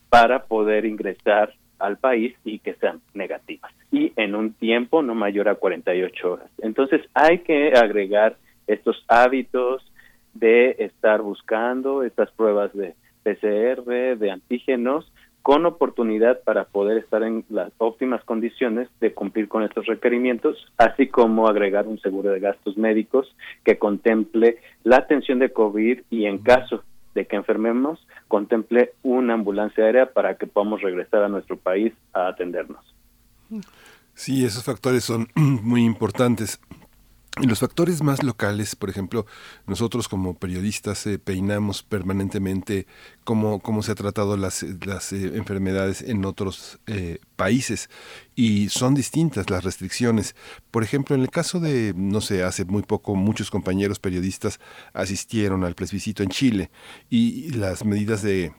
para 0.09 0.47
poder 0.47 0.85
ingresar 0.85 1.55
al 1.78 1.98
país 1.98 2.35
y 2.44 2.59
que 2.59 2.74
sean 2.74 3.01
negativas 3.15 3.73
y 3.90 4.12
en 4.16 4.35
un 4.35 4.53
tiempo 4.53 5.03
no 5.03 5.15
mayor 5.15 5.48
a 5.48 5.55
48 5.55 6.32
horas. 6.32 6.51
Entonces 6.59 7.03
hay 7.15 7.39
que 7.40 7.73
agregar 7.74 8.36
estos 8.66 9.05
hábitos 9.09 9.82
de 10.35 10.77
estar 10.78 11.23
buscando 11.23 12.03
estas 12.03 12.31
pruebas 12.32 12.73
de 12.74 12.94
PCR, 13.23 14.19
de 14.19 14.31
antígenos, 14.31 15.11
con 15.43 15.65
oportunidad 15.65 16.40
para 16.43 16.65
poder 16.65 16.98
estar 16.98 17.23
en 17.23 17.44
las 17.51 17.73
óptimas 17.78 18.24
condiciones 18.24 18.89
de 19.01 19.15
cumplir 19.15 19.47
con 19.47 19.62
estos 19.62 19.86
requerimientos, 19.86 20.66
así 20.77 21.07
como 21.07 21.47
agregar 21.47 21.86
un 21.86 22.01
seguro 22.01 22.31
de 22.31 22.40
gastos 22.40 22.77
médicos 22.77 23.32
que 23.65 23.78
contemple 23.78 24.59
la 24.82 24.97
atención 24.97 25.39
de 25.39 25.53
COVID 25.53 26.01
y 26.11 26.27
en 26.27 26.39
caso 26.39 26.82
de 27.17 27.27
que 27.27 27.35
enfermemos, 27.35 28.07
contemple 28.29 28.93
una 29.03 29.33
ambulancia 29.35 29.85
aérea 29.85 30.13
para 30.13 30.37
que 30.37 30.47
podamos 30.47 30.83
regresar 30.83 31.23
a 31.23 31.29
nuestro 31.29 31.57
país 31.57 31.95
a 32.13 32.29
atendernos. 32.29 32.95
Sí, 34.13 34.45
esos 34.45 34.63
factores 34.63 35.03
son 35.03 35.29
muy 35.35 35.83
importantes. 35.85 36.61
Los 37.43 37.59
factores 37.59 38.03
más 38.03 38.23
locales, 38.23 38.77
por 38.77 38.89
ejemplo, 38.89 39.27
nosotros 39.67 40.09
como 40.09 40.39
periodistas 40.39 41.07
eh, 41.07 41.19
peinamos 41.19 41.83
permanentemente 41.83 42.87
cómo, 43.25 43.61
cómo 43.61 43.83
se 43.83 43.93
ha 43.93 43.95
tratado 43.95 44.39
las, 44.39 44.63
las 44.63 45.13
eh, 45.13 45.37
enfermedades 45.37 46.01
en 46.01 46.25
otros 46.25 46.79
eh, 46.87 47.19
países 47.37 47.91
y 48.35 48.71
son 48.71 48.95
distintas 48.95 49.51
las 49.51 49.65
restricciones. 49.65 50.35
Por 50.71 50.83
ejemplo, 50.83 51.15
en 51.15 51.21
el 51.21 51.29
caso 51.29 51.61
de, 51.61 51.93
no 51.95 52.23
sé, 52.23 52.43
hace 52.43 52.65
muy 52.65 52.83
poco 52.83 53.15
muchos 53.17 53.51
compañeros 53.51 53.99
periodistas 53.99 54.59
asistieron 54.95 55.63
al 55.63 55.75
plebiscito 55.75 56.23
en 56.23 56.31
Chile 56.31 56.71
y 57.11 57.51
las 57.51 57.85
medidas 57.85 58.23
de 58.23 58.55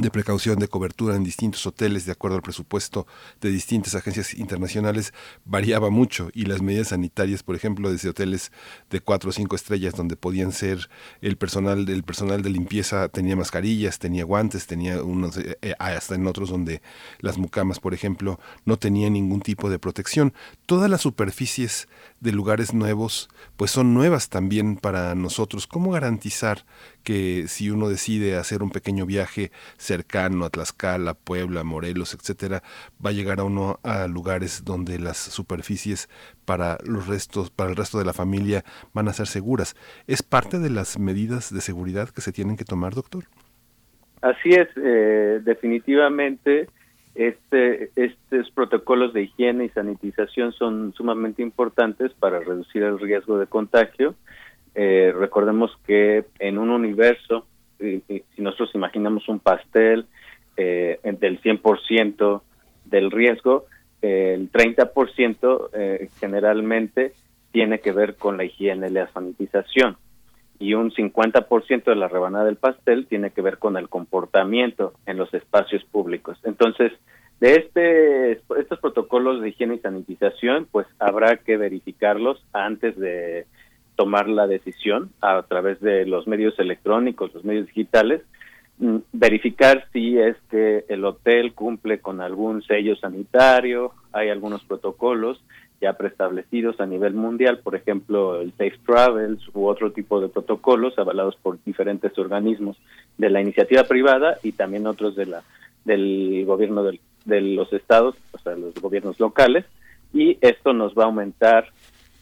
de 0.00 0.10
precaución 0.10 0.58
de 0.58 0.68
cobertura 0.68 1.14
en 1.14 1.22
distintos 1.22 1.66
hoteles 1.66 2.04
de 2.04 2.12
acuerdo 2.12 2.36
al 2.36 2.42
presupuesto 2.42 3.06
de 3.40 3.50
distintas 3.50 3.94
agencias 3.94 4.34
internacionales 4.34 5.12
variaba 5.44 5.90
mucho. 5.90 6.30
Y 6.34 6.46
las 6.46 6.62
medidas 6.62 6.88
sanitarias 6.88 7.42
por 7.42 7.54
ejemplo 7.54 7.90
desde 7.90 8.08
hoteles 8.08 8.50
de 8.90 9.00
cuatro 9.00 9.30
o 9.30 9.32
cinco 9.32 9.54
estrellas 9.54 9.94
donde 9.94 10.16
podían 10.16 10.52
ser 10.52 10.88
el 11.20 11.36
personal 11.36 11.84
del 11.84 12.02
personal 12.02 12.42
de 12.42 12.50
limpieza 12.50 13.08
tenía 13.08 13.36
mascarillas 13.36 13.98
tenía 13.98 14.24
guantes 14.24 14.66
tenía 14.66 15.02
unos 15.02 15.36
eh, 15.36 15.58
eh, 15.62 15.74
hasta 15.78 16.16
en 16.16 16.26
otros 16.26 16.50
donde 16.50 16.82
las 17.20 17.38
mucamas 17.38 17.78
por 17.78 17.94
ejemplo 17.94 18.40
no 18.64 18.78
tenían 18.78 19.12
ningún 19.12 19.40
tipo 19.40 19.70
de 19.70 19.78
protección. 19.78 20.34
Todas 20.66 20.90
las 20.90 21.02
superficies 21.02 21.88
de 22.20 22.32
lugares 22.32 22.74
nuevos 22.74 23.28
pues 23.56 23.70
son 23.70 23.94
nuevas 23.94 24.28
también 24.28 24.76
para 24.76 25.14
nosotros. 25.14 25.66
Cómo 25.66 25.92
garantizar 25.92 26.64
que 27.04 27.44
si 27.46 27.70
uno 27.70 27.88
decide 27.88 28.36
hacer 28.36 28.62
un 28.62 28.70
pequeño 28.70 29.06
viaje 29.06 29.52
cercano 29.76 30.44
a 30.44 30.50
Tlaxcala, 30.50 31.14
Puebla, 31.14 31.62
Morelos, 31.62 32.14
etcétera, 32.14 32.62
va 33.04 33.10
a 33.10 33.12
llegar 33.12 33.40
a 33.40 33.44
uno 33.44 33.78
a 33.82 34.08
lugares 34.08 34.64
donde 34.64 34.98
las 34.98 35.18
superficies 35.18 36.08
para 36.44 36.78
los 36.84 37.06
restos, 37.06 37.50
para 37.50 37.70
el 37.70 37.76
resto 37.76 37.98
de 37.98 38.04
la 38.04 38.12
familia 38.12 38.64
van 38.92 39.08
a 39.08 39.12
ser 39.12 39.26
seguras. 39.26 39.76
¿Es 40.06 40.22
parte 40.22 40.58
de 40.58 40.70
las 40.70 40.98
medidas 40.98 41.52
de 41.52 41.60
seguridad 41.60 42.08
que 42.08 42.22
se 42.22 42.32
tienen 42.32 42.56
que 42.56 42.64
tomar, 42.64 42.94
doctor? 42.94 43.24
Así 44.22 44.50
es, 44.50 44.68
eh, 44.76 45.40
definitivamente 45.44 46.68
este, 47.14 47.90
estos 47.94 48.50
protocolos 48.52 49.12
de 49.12 49.22
higiene 49.22 49.66
y 49.66 49.68
sanitización 49.68 50.52
son 50.52 50.92
sumamente 50.94 51.42
importantes 51.42 52.12
para 52.14 52.40
reducir 52.40 52.82
el 52.82 52.98
riesgo 52.98 53.38
de 53.38 53.46
contagio 53.46 54.14
eh, 54.74 55.12
recordemos 55.16 55.70
que 55.86 56.24
en 56.38 56.58
un 56.58 56.70
universo, 56.70 57.46
si 57.78 58.02
nosotros 58.38 58.74
imaginamos 58.74 59.28
un 59.28 59.40
pastel 59.40 60.06
eh, 60.56 60.98
del 61.02 61.40
100% 61.40 62.42
del 62.84 63.10
riesgo, 63.10 63.66
el 64.02 64.50
30% 64.52 65.68
eh, 65.72 66.08
generalmente 66.20 67.14
tiene 67.52 67.80
que 67.80 67.92
ver 67.92 68.16
con 68.16 68.36
la 68.36 68.44
higiene 68.44 68.90
la 68.90 69.10
sanitización 69.12 69.96
y 70.58 70.74
un 70.74 70.90
50% 70.92 71.84
de 71.84 71.96
la 71.96 72.08
rebanada 72.08 72.44
del 72.44 72.56
pastel 72.56 73.06
tiene 73.06 73.30
que 73.30 73.42
ver 73.42 73.58
con 73.58 73.76
el 73.76 73.88
comportamiento 73.88 74.94
en 75.06 75.16
los 75.16 75.32
espacios 75.34 75.84
públicos. 75.84 76.38
Entonces, 76.44 76.92
de 77.40 77.56
este 77.56 78.32
estos 78.32 78.78
protocolos 78.78 79.40
de 79.40 79.48
higiene 79.48 79.76
y 79.76 79.78
sanitización, 79.80 80.66
pues 80.70 80.86
habrá 80.98 81.36
que 81.38 81.56
verificarlos 81.56 82.44
antes 82.52 82.96
de 82.98 83.46
tomar 83.96 84.28
la 84.28 84.46
decisión 84.46 85.10
a 85.20 85.42
través 85.42 85.80
de 85.80 86.06
los 86.06 86.26
medios 86.26 86.58
electrónicos, 86.58 87.32
los 87.34 87.44
medios 87.44 87.66
digitales, 87.66 88.22
mm, 88.78 88.96
verificar 89.12 89.86
si 89.92 90.18
es 90.18 90.36
que 90.50 90.84
el 90.88 91.04
hotel 91.04 91.54
cumple 91.54 92.00
con 92.00 92.20
algún 92.20 92.62
sello 92.62 92.96
sanitario, 92.96 93.92
hay 94.12 94.30
algunos 94.30 94.64
protocolos 94.64 95.42
ya 95.80 95.92
preestablecidos 95.94 96.80
a 96.80 96.86
nivel 96.86 97.14
mundial, 97.14 97.58
por 97.58 97.74
ejemplo, 97.74 98.40
el 98.40 98.52
Safe 98.52 98.78
Travels 98.86 99.42
u 99.52 99.66
otro 99.66 99.92
tipo 99.92 100.20
de 100.20 100.28
protocolos 100.28 100.98
avalados 100.98 101.36
por 101.36 101.58
diferentes 101.64 102.16
organismos 102.18 102.76
de 103.18 103.28
la 103.28 103.40
iniciativa 103.40 103.84
privada 103.84 104.38
y 104.42 104.52
también 104.52 104.86
otros 104.86 105.14
de 105.16 105.26
la 105.26 105.42
del 105.84 106.44
gobierno 106.46 106.82
de 106.82 107.40
los 107.42 107.70
estados, 107.74 108.16
o 108.32 108.38
sea, 108.38 108.56
los 108.56 108.74
gobiernos 108.74 109.20
locales, 109.20 109.66
y 110.14 110.38
esto 110.40 110.72
nos 110.72 110.94
va 110.94 111.02
a 111.02 111.06
aumentar 111.06 111.70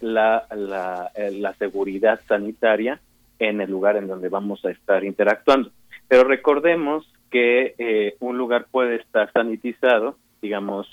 la, 0.02 0.46
la, 0.54 1.10
eh, 1.14 1.30
la 1.32 1.54
seguridad 1.54 2.20
sanitaria 2.26 3.00
en 3.38 3.60
el 3.60 3.70
lugar 3.70 3.96
en 3.96 4.08
donde 4.08 4.28
vamos 4.28 4.64
a 4.64 4.70
estar 4.70 5.04
interactuando. 5.04 5.70
Pero 6.08 6.24
recordemos 6.24 7.10
que 7.30 7.74
eh, 7.78 8.16
un 8.20 8.36
lugar 8.36 8.66
puede 8.70 8.96
estar 8.96 9.32
sanitizado, 9.32 10.16
digamos, 10.42 10.86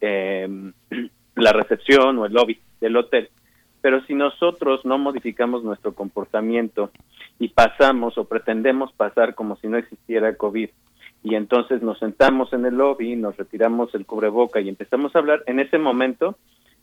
em, 0.00 0.72
la 1.36 1.52
recepción 1.52 2.18
o 2.18 2.26
el 2.26 2.32
lobby 2.32 2.58
del 2.80 2.96
hotel. 2.96 3.28
Pero 3.80 4.02
si 4.06 4.14
nosotros 4.14 4.84
no 4.84 4.98
modificamos 4.98 5.62
nuestro 5.62 5.94
comportamiento 5.94 6.90
y 7.38 7.48
pasamos 7.48 8.18
o 8.18 8.24
pretendemos 8.24 8.92
pasar 8.92 9.34
como 9.34 9.56
si 9.56 9.68
no 9.68 9.76
existiera 9.76 10.36
COVID, 10.36 10.70
y 11.22 11.34
entonces 11.34 11.82
nos 11.82 11.98
sentamos 11.98 12.52
en 12.52 12.66
el 12.66 12.74
lobby, 12.74 13.16
nos 13.16 13.36
retiramos 13.36 13.94
el 13.94 14.06
cubreboca 14.06 14.60
y 14.60 14.68
empezamos 14.68 15.14
a 15.14 15.18
hablar, 15.18 15.42
en 15.46 15.60
ese 15.60 15.78
momento 15.78 16.36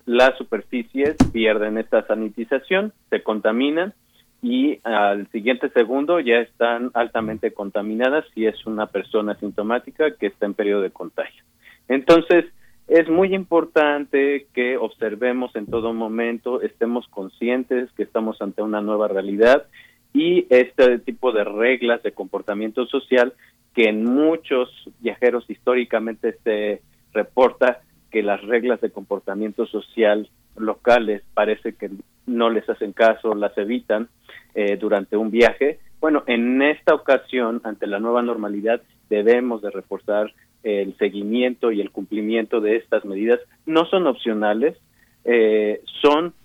las 0.05 0.38
superficies 0.38 1.15
pierden 1.31 1.77
esta 1.77 2.05
sanitización, 2.05 2.93
se 3.09 3.23
contaminan 3.23 3.93
y 4.41 4.80
al 4.84 5.27
siguiente 5.31 5.69
segundo 5.69 6.19
ya 6.19 6.39
están 6.39 6.91
altamente 6.93 7.53
contaminadas 7.53 8.25
si 8.34 8.45
es 8.45 8.65
una 8.65 8.88
persona 8.88 9.35
sintomática 9.35 10.15
que 10.15 10.27
está 10.27 10.45
en 10.45 10.53
periodo 10.53 10.81
de 10.81 10.91
contagio. 10.91 11.43
Entonces, 11.88 12.45
es 12.88 13.07
muy 13.09 13.34
importante 13.34 14.47
que 14.53 14.77
observemos 14.77 15.55
en 15.55 15.67
todo 15.67 15.93
momento, 15.93 16.61
estemos 16.61 17.07
conscientes 17.07 17.89
que 17.93 18.03
estamos 18.03 18.41
ante 18.41 18.61
una 18.61 18.81
nueva 18.81 19.07
realidad 19.07 19.65
y 20.13 20.45
este 20.49 20.99
tipo 20.99 21.31
de 21.31 21.45
reglas 21.45 22.03
de 22.03 22.11
comportamiento 22.11 22.85
social 22.88 23.34
que 23.73 23.89
en 23.89 24.03
muchos 24.03 24.69
viajeros 24.99 25.49
históricamente 25.49 26.38
se 26.43 26.81
reporta 27.13 27.81
que 28.14 28.22
las 28.22 28.44
reglas 28.44 28.80
de 28.80 28.91
comportamiento 28.91 29.65
social 29.65 30.30
locales 30.56 31.23
parece 31.34 31.73
que 31.73 31.90
no 32.27 32.52
les 32.52 32.69
hacen 32.69 32.94
caso, 32.94 33.34
las 33.34 33.57
evitan 33.57 34.07
eh, 34.53 34.77
durante 34.77 35.18
un 35.18 35.31
viaje. 35.31 35.80
Bueno, 35.99 36.23
en 36.27 36.61
esta 36.61 36.94
ocasión, 36.94 37.60
ante 37.64 37.88
la 37.88 37.99
nueva 37.99 38.22
normalidad, 38.22 38.84
debemos 39.10 39.64
de 39.64 39.72
reforzar 39.72 40.31
el 40.61 40.95
seguimiento 40.98 41.72
y 41.72 41.81
el 41.81 41.90
cumplimiento 41.90 42.61
de 42.61 42.76
estas 42.76 43.03
medidas. 43.03 43.40
No 43.65 43.85
son 43.85 44.06
opcionales, 44.06 44.77
eh, 45.26 45.81
son 46.03 46.35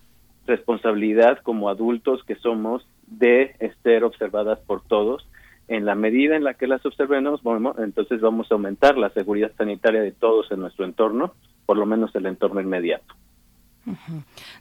responsabilidad 0.47 1.41
como 1.43 1.69
adultos 1.69 2.25
que 2.25 2.37
somos 2.37 2.89
de 3.07 3.55
ser 3.83 4.05
observadas 4.05 4.59
por 4.61 4.81
todos. 4.81 5.29
En 5.69 5.85
la 5.85 5.95
medida 5.95 6.35
en 6.35 6.45
la 6.45 6.55
que 6.55 6.67
las 6.67 6.85
observemos, 6.87 7.43
bueno, 7.43 7.75
entonces 7.77 8.23
vamos 8.23 8.51
a 8.51 8.55
aumentar 8.55 8.97
la 8.97 9.11
seguridad 9.11 9.53
sanitaria 9.59 10.01
de 10.01 10.13
todos 10.13 10.51
en 10.51 10.61
nuestro 10.61 10.87
entorno, 10.87 11.35
por 11.69 11.77
lo 11.77 11.85
menos 11.85 12.11
el 12.15 12.25
entorno 12.25 12.63
inmediato. 12.63 13.15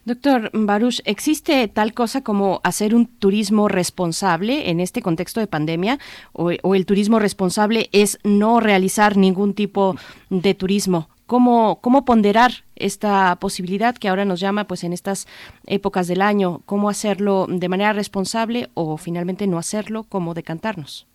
Doctor 0.04 0.50
Baruch, 0.52 1.00
¿existe 1.06 1.66
tal 1.66 1.94
cosa 1.94 2.22
como 2.22 2.60
hacer 2.64 2.94
un 2.94 3.06
turismo 3.06 3.66
responsable 3.66 4.68
en 4.68 4.78
este 4.78 5.00
contexto 5.00 5.40
de 5.40 5.46
pandemia? 5.46 5.98
¿O, 6.34 6.50
el 6.50 6.84
turismo 6.84 7.18
responsable 7.18 7.88
es 7.92 8.18
no 8.24 8.60
realizar 8.60 9.16
ningún 9.16 9.54
tipo 9.54 9.96
de 10.28 10.52
turismo? 10.52 11.08
¿Cómo, 11.24 11.80
¿Cómo 11.80 12.04
ponderar 12.04 12.50
esta 12.76 13.36
posibilidad 13.40 13.96
que 13.96 14.08
ahora 14.08 14.26
nos 14.26 14.40
llama 14.40 14.66
pues 14.66 14.84
en 14.84 14.92
estas 14.92 15.26
épocas 15.66 16.08
del 16.08 16.20
año? 16.20 16.60
¿Cómo 16.66 16.90
hacerlo 16.90 17.46
de 17.48 17.70
manera 17.70 17.94
responsable 17.94 18.68
o 18.74 18.98
finalmente 18.98 19.46
no 19.46 19.56
hacerlo? 19.56 20.04
¿Cómo 20.06 20.34
decantarnos? 20.34 21.06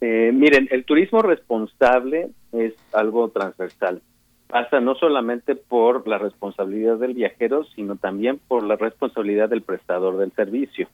Eh, 0.00 0.32
miren, 0.34 0.66
el 0.72 0.84
turismo 0.84 1.22
responsable 1.22 2.30
es 2.50 2.74
algo 2.92 3.28
transversal 3.28 4.02
pasa 4.46 4.80
no 4.80 4.94
solamente 4.94 5.56
por 5.56 6.06
la 6.06 6.18
responsabilidad 6.18 6.98
del 6.98 7.14
viajero, 7.14 7.64
sino 7.74 7.96
también 7.96 8.40
por 8.48 8.62
la 8.62 8.76
responsabilidad 8.76 9.48
del 9.48 9.62
prestador 9.62 10.16
del 10.18 10.32
servicio. 10.32 10.88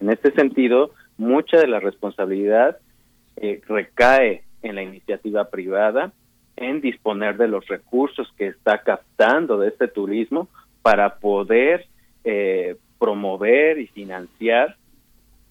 En 0.00 0.10
este 0.10 0.32
sentido, 0.32 0.90
mucha 1.16 1.58
de 1.58 1.68
la 1.68 1.80
responsabilidad 1.80 2.78
eh, 3.36 3.60
recae 3.66 4.42
en 4.62 4.74
la 4.74 4.82
iniciativa 4.82 5.48
privada, 5.50 6.12
en 6.56 6.80
disponer 6.80 7.36
de 7.36 7.48
los 7.48 7.66
recursos 7.66 8.32
que 8.36 8.48
está 8.48 8.78
captando 8.78 9.58
de 9.58 9.68
este 9.68 9.88
turismo 9.88 10.48
para 10.82 11.16
poder 11.16 11.86
eh, 12.24 12.76
promover 12.98 13.78
y 13.78 13.86
financiar 13.88 14.76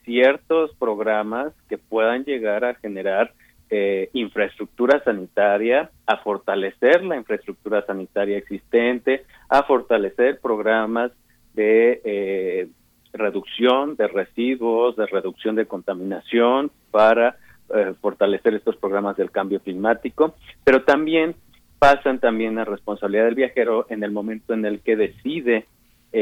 ciertos 0.03 0.73
programas 0.75 1.53
que 1.69 1.77
puedan 1.77 2.23
llegar 2.25 2.65
a 2.65 2.75
generar 2.75 3.33
eh, 3.71 4.11
infraestructura 4.13 5.03
sanitaria, 5.03 5.89
a 6.05 6.17
fortalecer 6.17 7.03
la 7.03 7.15
infraestructura 7.15 7.83
sanitaria 7.83 8.37
existente, 8.37 9.25
a 9.49 9.63
fortalecer 9.63 10.39
programas 10.39 11.11
de 11.55 11.99
eh, 12.05 12.67
reducción 13.11 13.95
de 13.95 14.07
residuos, 14.07 14.95
de 14.95 15.07
reducción 15.07 15.55
de 15.55 15.65
contaminación 15.65 16.69
para 16.91 17.37
eh, 17.73 17.95
fortalecer 17.99 18.53
estos 18.53 18.75
programas 18.75 19.17
del 19.17 19.31
cambio 19.31 19.59
climático, 19.59 20.35
pero 20.63 20.83
también 20.83 21.33
pasan 21.79 22.19
también 22.19 22.59
a 22.59 22.65
responsabilidad 22.65 23.25
del 23.25 23.35
viajero 23.35 23.87
en 23.89 24.03
el 24.03 24.11
momento 24.11 24.53
en 24.53 24.65
el 24.65 24.81
que 24.81 24.95
decide 24.95 25.65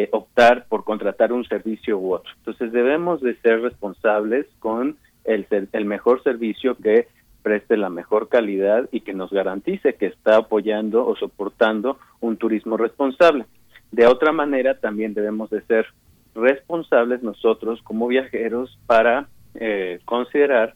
optar 0.10 0.66
por 0.70 0.84
contratar 0.84 1.32
un 1.32 1.46
servicio 1.46 2.00
u 2.00 2.16
otro. 2.16 2.32
Entonces 2.38 2.72
debemos 2.72 3.22
de 3.22 3.36
ser 3.42 3.62
responsables 3.62 4.48
con 4.58 4.98
el, 5.24 5.46
el 5.72 5.86
mejor 5.86 6.24
servicio 6.24 6.76
que 6.76 7.08
preste 7.44 7.78
la 7.78 7.90
mejor 7.90 8.30
calidad 8.30 8.90
y 8.92 9.02
que 9.02 9.14
nos 9.14 9.32
garantice 9.32 9.96
que 9.96 10.08
está 10.08 10.38
apoyando 10.38 11.06
o 11.06 11.16
soportando 11.16 12.00
un 12.22 12.38
turismo 12.38 12.78
responsable. 12.78 13.46
De 13.92 14.08
otra 14.08 14.32
manera, 14.32 14.80
también 14.80 15.14
debemos 15.14 15.50
de 15.52 15.62
ser 15.64 15.86
responsables 16.34 17.22
nosotros 17.22 17.82
como 17.84 18.08
viajeros 18.08 18.80
para 18.88 19.28
eh, 19.54 20.00
considerar 20.06 20.74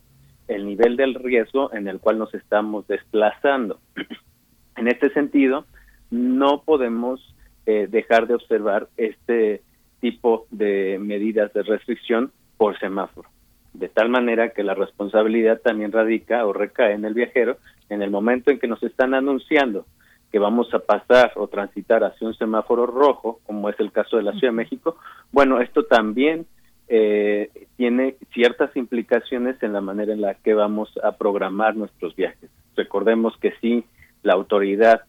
el 0.47 0.65
nivel 0.65 0.97
del 0.97 1.15
riesgo 1.15 1.73
en 1.73 1.87
el 1.87 1.99
cual 1.99 2.19
nos 2.19 2.33
estamos 2.35 2.85
desplazando. 2.87 3.79
en 4.75 4.87
este 4.87 5.09
sentido, 5.11 5.65
no 6.11 6.61
podemos 6.61 7.35
eh, 7.65 7.87
dejar 7.89 8.27
de 8.27 8.35
observar 8.35 8.87
este 8.97 9.61
tipo 9.99 10.45
de 10.51 10.99
medidas 11.01 11.51
de 11.53 11.63
restricción 11.63 12.31
por 12.57 12.77
semáforo 12.79 13.29
de 13.77 13.89
tal 13.89 14.09
manera 14.09 14.49
que 14.49 14.63
la 14.63 14.73
responsabilidad 14.73 15.61
también 15.61 15.91
radica 15.91 16.45
o 16.45 16.53
recae 16.53 16.93
en 16.93 17.05
el 17.05 17.13
viajero 17.13 17.57
en 17.89 18.01
el 18.01 18.09
momento 18.09 18.51
en 18.51 18.59
que 18.59 18.67
nos 18.67 18.81
están 18.83 19.13
anunciando 19.13 19.85
que 20.31 20.39
vamos 20.39 20.73
a 20.73 20.79
pasar 20.79 21.31
o 21.35 21.47
transitar 21.47 22.03
hacia 22.03 22.27
un 22.27 22.33
semáforo 22.33 22.85
rojo, 22.85 23.39
como 23.45 23.69
es 23.69 23.79
el 23.79 23.91
caso 23.91 24.17
de 24.17 24.23
la 24.23 24.33
Ciudad 24.33 24.51
de 24.51 24.57
México, 24.57 24.97
bueno, 25.31 25.61
esto 25.61 25.85
también 25.85 26.45
eh, 26.89 27.49
tiene 27.77 28.15
ciertas 28.33 28.75
implicaciones 28.75 29.61
en 29.63 29.73
la 29.73 29.81
manera 29.81 30.13
en 30.13 30.21
la 30.21 30.33
que 30.33 30.53
vamos 30.53 30.91
a 31.01 31.13
programar 31.13 31.75
nuestros 31.75 32.15
viajes. 32.15 32.49
Recordemos 32.75 33.37
que 33.37 33.53
si 33.61 33.85
la 34.23 34.33
autoridad 34.33 35.03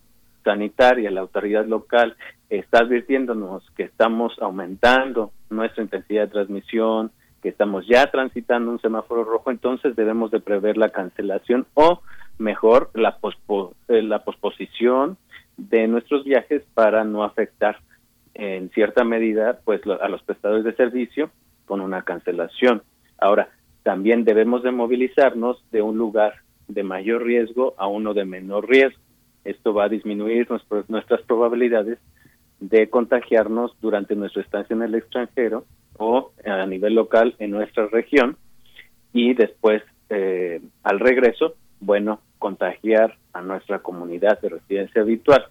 sanitaria, 0.45 1.11
la 1.11 1.21
autoridad 1.21 1.67
local 1.67 2.17
está 2.49 2.81
advirtiéndonos 2.81 3.69
que 3.77 3.85
estamos 3.85 4.37
aumentando 4.41 5.33
nuestra 5.51 5.83
intensidad 5.83 6.23
de 6.23 6.33
transmisión, 6.33 7.11
estamos 7.49 7.87
ya 7.87 8.11
transitando 8.11 8.71
un 8.71 8.81
semáforo 8.81 9.25
rojo, 9.25 9.51
entonces 9.51 9.97
debemos 9.97 10.31
de 10.31 10.41
prever 10.41 10.77
la 10.77 10.91
cancelación 10.91 11.67
o 11.75 12.03
mejor 12.39 12.91
la, 12.95 13.19
eh, 13.89 14.03
la 14.03 14.25
posposición 14.25 15.17
de 15.57 15.89
nuestros 15.89 16.25
viajes 16.25 16.63
para 16.75 17.05
no 17.05 17.25
afectar 17.25 17.79
en 18.35 18.71
cierta 18.71 19.03
medida 19.05 19.59
pues 19.65 19.81
a 20.01 20.09
los 20.09 20.23
prestadores 20.23 20.65
de 20.65 20.75
servicio 20.75 21.31
con 21.67 21.81
una 21.81 22.03
cancelación. 22.03 22.83
Ahora, 23.19 23.49
también 23.83 24.25
debemos 24.25 24.63
de 24.63 24.71
movilizarnos 24.71 25.63
de 25.73 25.83
un 25.83 25.99
lugar 25.99 26.35
de 26.69 26.83
mayor 26.83 27.25
riesgo 27.25 27.75
a 27.79 27.89
uno 27.89 28.15
de 28.15 28.25
menor 28.25 28.69
riesgo. 28.69 29.01
Esto 29.45 29.75
va 29.75 29.85
a 29.85 29.89
disminuir 29.89 30.49
nuestras 30.89 31.23
probabilidades 31.23 31.99
de 32.61 32.91
contagiarnos 32.91 33.77
durante 33.81 34.15
nuestra 34.15 34.43
estancia 34.43 34.75
en 34.75 34.83
el 34.83 34.95
extranjero 34.95 35.65
o 35.99 36.33
a 36.45 36.67
nivel 36.67 36.95
local 36.95 37.35
en 37.39 37.51
nuestra 37.51 37.87
región 37.89 38.37
y 39.13 39.35
después 39.35 39.83
eh, 40.11 40.61
al 40.83 41.01
regreso, 41.01 41.55
bueno, 41.81 42.21
contagiar 42.39 43.17
a 43.33 43.43
nuestra 43.43 43.81
comunidad 43.81 44.41
de 44.41 44.49
residencia 44.49 45.03
habitual. 45.03 45.47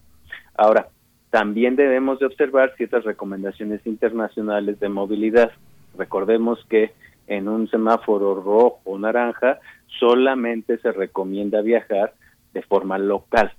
Ahora, 0.56 0.88
también 1.30 1.76
debemos 1.76 2.20
de 2.20 2.26
observar 2.26 2.74
ciertas 2.78 3.04
recomendaciones 3.04 3.86
internacionales 3.86 4.80
de 4.80 4.90
movilidad. 4.90 5.52
Recordemos 5.98 6.66
que 6.70 6.94
en 7.28 7.50
un 7.50 7.70
semáforo 7.70 8.36
rojo 8.36 8.80
o 8.86 8.98
naranja 8.98 9.60
solamente 10.00 10.78
se 10.80 10.92
recomienda 10.92 11.62
viajar 11.62 12.14
de 12.54 12.62
forma 12.62 12.98
local. 12.98 13.52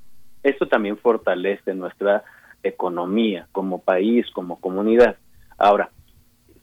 Esto 0.42 0.66
también 0.66 0.96
fortalece 0.96 1.74
nuestra 1.74 2.24
economía 2.62 3.46
como 3.52 3.80
país, 3.80 4.26
como 4.32 4.60
comunidad. 4.60 5.16
Ahora, 5.58 5.90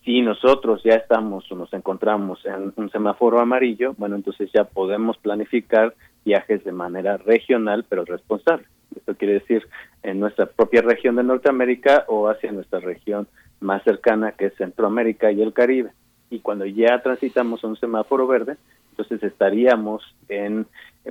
si 0.05 0.21
nosotros 0.21 0.81
ya 0.83 0.93
estamos 0.93 1.51
o 1.51 1.55
nos 1.55 1.73
encontramos 1.73 2.45
en 2.45 2.71
un 2.75 2.91
semáforo 2.91 3.39
amarillo, 3.39 3.95
bueno, 3.97 4.15
entonces 4.15 4.51
ya 4.53 4.63
podemos 4.63 5.17
planificar 5.17 5.95
viajes 6.23 6.63
de 6.63 6.71
manera 6.71 7.17
regional 7.17 7.85
pero 7.89 8.05
responsable. 8.05 8.65
Esto 8.95 9.15
quiere 9.15 9.33
decir 9.35 9.67
en 10.03 10.19
nuestra 10.19 10.45
propia 10.45 10.83
región 10.83 11.15
de 11.15 11.23
Norteamérica 11.23 12.05
o 12.07 12.29
hacia 12.29 12.51
nuestra 12.51 12.79
región 12.79 13.27
más 13.59 13.83
cercana 13.83 14.33
que 14.33 14.45
es 14.45 14.55
Centroamérica 14.55 15.31
y 15.31 15.41
el 15.41 15.53
Caribe. 15.53 15.91
Y 16.29 16.39
cuando 16.39 16.65
ya 16.65 17.01
transitamos 17.01 17.63
un 17.63 17.75
semáforo 17.75 18.27
verde, 18.27 18.57
entonces 18.91 19.23
estaríamos 19.23 20.03
en, 20.29 20.67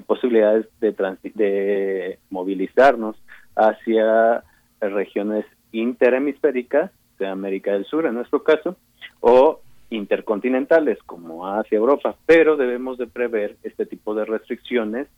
posibilidades 0.07 0.67
de, 0.81 0.93
de 1.35 2.19
movilizarnos 2.31 3.17
hacia 3.57 4.45
regiones 4.81 5.45
interhemisféricas, 5.73 6.91
de 7.19 7.27
América 7.27 7.73
del 7.73 7.85
Sur 7.85 8.07
en 8.07 8.15
nuestro 8.15 8.43
caso, 8.43 8.77
o 9.21 9.61
intercontinentales 9.91 10.99
como 11.05 11.47
hacia 11.47 11.77
Europa, 11.77 12.17
pero 12.27 12.57
debemos 12.57 12.99
de 12.99 13.07
prever 13.07 13.57
este 13.63 13.87
tipo 13.87 14.15
de 14.15 14.25
restricciones 14.25 15.09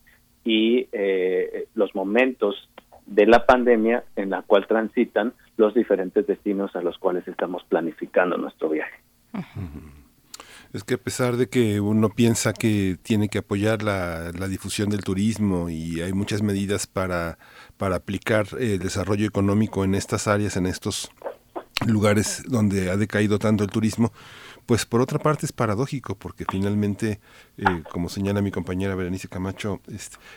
y 0.44 0.88
eh, 0.92 1.66
los 1.74 1.94
momentos 1.94 2.68
de 3.06 3.26
la 3.26 3.46
pandemia 3.46 4.04
en 4.16 4.30
la 4.30 4.42
cual 4.42 4.66
transitan 4.66 5.32
los 5.56 5.74
diferentes 5.74 6.26
destinos 6.26 6.74
a 6.76 6.82
los 6.82 6.98
cuales 6.98 7.26
estamos 7.28 7.64
planificando 7.64 8.36
nuestro 8.36 8.68
viaje. 8.68 8.96
Es 10.72 10.84
que 10.84 10.94
a 10.94 10.98
pesar 10.98 11.36
de 11.36 11.48
que 11.48 11.80
uno 11.80 12.10
piensa 12.10 12.52
que 12.52 12.96
tiene 13.02 13.28
que 13.28 13.38
apoyar 13.38 13.82
la, 13.82 14.30
difusión 14.48 14.90
del 14.90 15.04
turismo 15.04 15.70
y 15.70 16.00
hay 16.00 16.12
muchas 16.12 16.42
medidas 16.42 16.86
para, 16.86 17.38
para 17.76 17.96
aplicar 17.96 18.46
el 18.58 18.78
desarrollo 18.78 19.26
económico 19.26 19.84
en 19.84 19.94
estas 19.94 20.26
áreas, 20.26 20.56
en 20.56 20.66
estos 20.66 21.10
lugares 21.84 22.42
donde 22.46 22.90
ha 22.90 22.96
decaído 22.96 23.38
tanto 23.38 23.64
el 23.64 23.70
turismo, 23.70 24.12
pues 24.66 24.84
por 24.84 25.00
otra 25.00 25.20
parte 25.20 25.46
es 25.46 25.52
paradójico, 25.52 26.16
porque 26.16 26.44
finalmente, 26.50 27.20
eh, 27.56 27.64
como 27.90 28.08
señala 28.08 28.42
mi 28.42 28.50
compañera 28.50 28.96
Berenice 28.96 29.28
Camacho, 29.28 29.80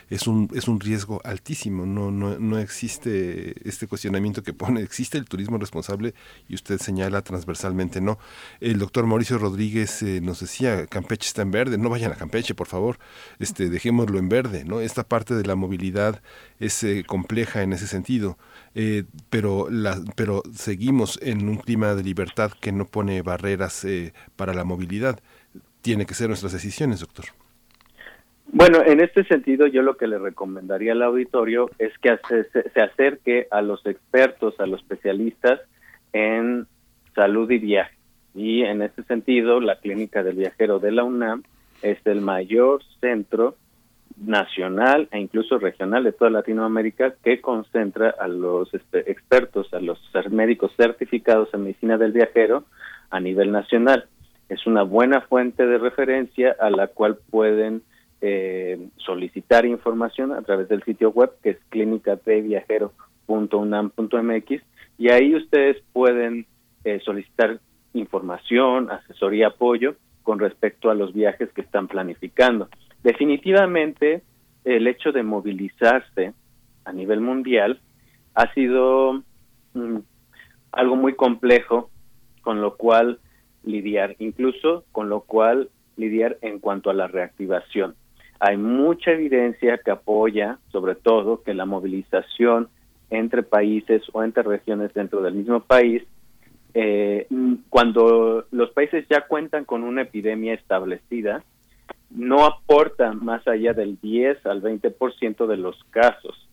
es, 0.08 0.26
un, 0.28 0.48
es 0.54 0.68
un 0.68 0.78
riesgo 0.78 1.20
altísimo. 1.24 1.84
No, 1.84 2.12
no, 2.12 2.38
no 2.38 2.58
existe 2.58 3.68
este 3.68 3.88
cuestionamiento 3.88 4.44
que 4.44 4.52
pone, 4.52 4.82
existe 4.82 5.18
el 5.18 5.24
turismo 5.24 5.58
responsable 5.58 6.14
y 6.48 6.54
usted 6.54 6.78
señala 6.78 7.22
transversalmente 7.22 8.00
no. 8.00 8.18
El 8.60 8.78
doctor 8.78 9.04
Mauricio 9.06 9.36
Rodríguez 9.36 10.00
eh, 10.02 10.20
nos 10.20 10.40
decía, 10.40 10.86
Campeche 10.86 11.26
está 11.26 11.42
en 11.42 11.50
verde, 11.50 11.76
no 11.76 11.90
vayan 11.90 12.12
a 12.12 12.16
Campeche, 12.16 12.54
por 12.54 12.68
favor, 12.68 13.00
este, 13.40 13.68
dejémoslo 13.68 14.20
en 14.20 14.28
verde. 14.28 14.64
¿no? 14.64 14.80
Esta 14.80 15.02
parte 15.02 15.34
de 15.34 15.44
la 15.44 15.56
movilidad 15.56 16.22
es 16.60 16.84
eh, 16.84 17.02
compleja 17.04 17.62
en 17.62 17.72
ese 17.72 17.88
sentido. 17.88 18.38
Eh, 18.74 19.04
pero, 19.30 19.68
la, 19.68 19.96
pero 20.16 20.42
seguimos 20.54 21.18
en 21.22 21.48
un 21.48 21.56
clima 21.56 21.94
de 21.94 22.04
libertad 22.04 22.52
que 22.60 22.72
no 22.72 22.84
pone 22.84 23.22
barreras 23.22 23.84
eh, 23.84 24.12
para 24.36 24.54
la 24.54 24.64
movilidad. 24.64 25.18
Tiene 25.82 26.06
que 26.06 26.14
ser 26.14 26.28
nuestras 26.28 26.52
decisiones, 26.52 27.00
doctor. 27.00 27.26
Bueno, 28.52 28.82
en 28.84 29.00
este 29.00 29.24
sentido, 29.24 29.66
yo 29.66 29.82
lo 29.82 29.96
que 29.96 30.08
le 30.08 30.18
recomendaría 30.18 30.92
al 30.92 31.02
auditorio 31.02 31.70
es 31.78 31.96
que 31.98 32.18
se, 32.28 32.80
acerque 32.80 33.46
a 33.50 33.62
los 33.62 33.84
expertos, 33.86 34.58
a 34.58 34.66
los 34.66 34.80
especialistas 34.80 35.60
en 36.12 36.66
salud 37.14 37.48
y 37.50 37.58
viaje. 37.58 37.94
Y 38.34 38.62
en 38.62 38.82
este 38.82 39.04
sentido, 39.04 39.60
la 39.60 39.78
Clínica 39.78 40.22
del 40.22 40.36
Viajero 40.36 40.80
de 40.80 40.90
la 40.90 41.04
UNAM 41.04 41.44
es 41.82 41.98
el 42.06 42.20
mayor 42.20 42.82
centro 43.00 43.56
nacional 44.20 45.08
e 45.10 45.18
incluso 45.18 45.58
regional 45.58 46.04
de 46.04 46.12
toda 46.12 46.30
Latinoamérica 46.30 47.14
que 47.24 47.40
concentra 47.40 48.10
a 48.10 48.28
los 48.28 48.72
expertos, 48.92 49.72
a 49.72 49.80
los 49.80 49.98
médicos 50.30 50.70
certificados 50.76 51.48
en 51.54 51.64
medicina 51.64 51.98
del 51.98 52.12
viajero 52.12 52.66
a 53.10 53.18
nivel 53.18 53.50
nacional. 53.50 54.06
Es 54.48 54.64
una 54.66 54.82
buena 54.82 55.22
fuente 55.22 55.66
de 55.66 55.78
referencia 55.78 56.54
a 56.58 56.68
la 56.70 56.88
cual 56.88 57.18
pueden 57.30 57.82
eh, 58.20 58.90
solicitar 58.98 59.64
información 59.64 60.32
a 60.32 60.42
través 60.42 60.68
del 60.68 60.82
sitio 60.82 61.10
web 61.10 61.30
que 61.42 61.50
es 61.50 61.58
clínicadeviajero.unam.mx 61.70 64.62
y 64.98 65.08
ahí 65.08 65.34
ustedes 65.34 65.78
pueden 65.92 66.46
eh, 66.84 67.00
solicitar 67.04 67.58
información, 67.94 68.90
asesoría, 68.90 69.46
apoyo 69.48 69.96
con 70.22 70.38
respecto 70.38 70.90
a 70.90 70.94
los 70.94 71.14
viajes 71.14 71.50
que 71.52 71.62
están 71.62 71.88
planificando. 71.88 72.68
Definitivamente, 73.02 74.22
el 74.64 74.86
hecho 74.86 75.12
de 75.12 75.22
movilizarse 75.22 76.34
a 76.84 76.92
nivel 76.92 77.20
mundial 77.20 77.80
ha 78.34 78.52
sido 78.52 79.22
mm, 79.74 79.98
algo 80.72 80.96
muy 80.96 81.14
complejo 81.14 81.90
con 82.42 82.60
lo 82.60 82.76
cual 82.76 83.18
lidiar, 83.64 84.16
incluso 84.18 84.84
con 84.92 85.08
lo 85.08 85.20
cual 85.20 85.68
lidiar 85.96 86.38
en 86.42 86.58
cuanto 86.58 86.90
a 86.90 86.94
la 86.94 87.06
reactivación. 87.06 87.94
Hay 88.38 88.56
mucha 88.56 89.12
evidencia 89.12 89.78
que 89.78 89.90
apoya, 89.90 90.58
sobre 90.72 90.94
todo, 90.94 91.42
que 91.42 91.52
la 91.52 91.66
movilización 91.66 92.68
entre 93.10 93.42
países 93.42 94.02
o 94.12 94.22
entre 94.22 94.42
regiones 94.42 94.94
dentro 94.94 95.20
del 95.20 95.34
mismo 95.34 95.60
país, 95.60 96.02
eh, 96.72 97.26
cuando 97.68 98.46
los 98.50 98.70
países 98.70 99.04
ya 99.10 99.26
cuentan 99.26 99.64
con 99.64 99.82
una 99.82 100.02
epidemia 100.02 100.54
establecida, 100.54 101.42
no 102.10 102.44
aporta 102.44 103.12
más 103.12 103.46
allá 103.46 103.72
del 103.72 103.98
10 104.00 104.44
al 104.46 104.62
20% 104.62 105.46
de 105.46 105.56
los 105.56 105.82
casos 105.90 106.48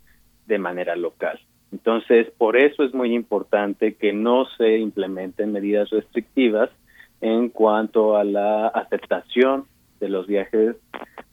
de 0.46 0.60
manera 0.60 0.96
local. 0.96 1.40
Entonces, 1.72 2.28
por 2.38 2.58
eso 2.58 2.84
es 2.84 2.94
muy 2.94 3.14
importante 3.14 3.96
que 3.96 4.14
no 4.14 4.46
se 4.58 4.78
implementen 4.78 5.52
medidas 5.52 5.90
restrictivas 5.90 6.70
en 7.20 7.50
cuanto 7.50 8.16
a 8.16 8.24
la 8.24 8.68
aceptación 8.68 9.66
de 10.00 10.10
los 10.10 10.28
viajes, 10.28 10.76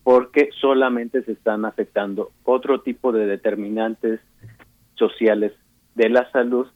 porque 0.02 0.48
solamente 0.60 1.22
se 1.22 1.32
están 1.32 1.64
afectando 1.64 2.30
otro 2.44 2.80
tipo 2.80 3.12
de 3.12 3.26
determinantes 3.26 4.20
sociales 4.94 5.52
de 5.94 6.08
la 6.08 6.30
salud 6.30 6.66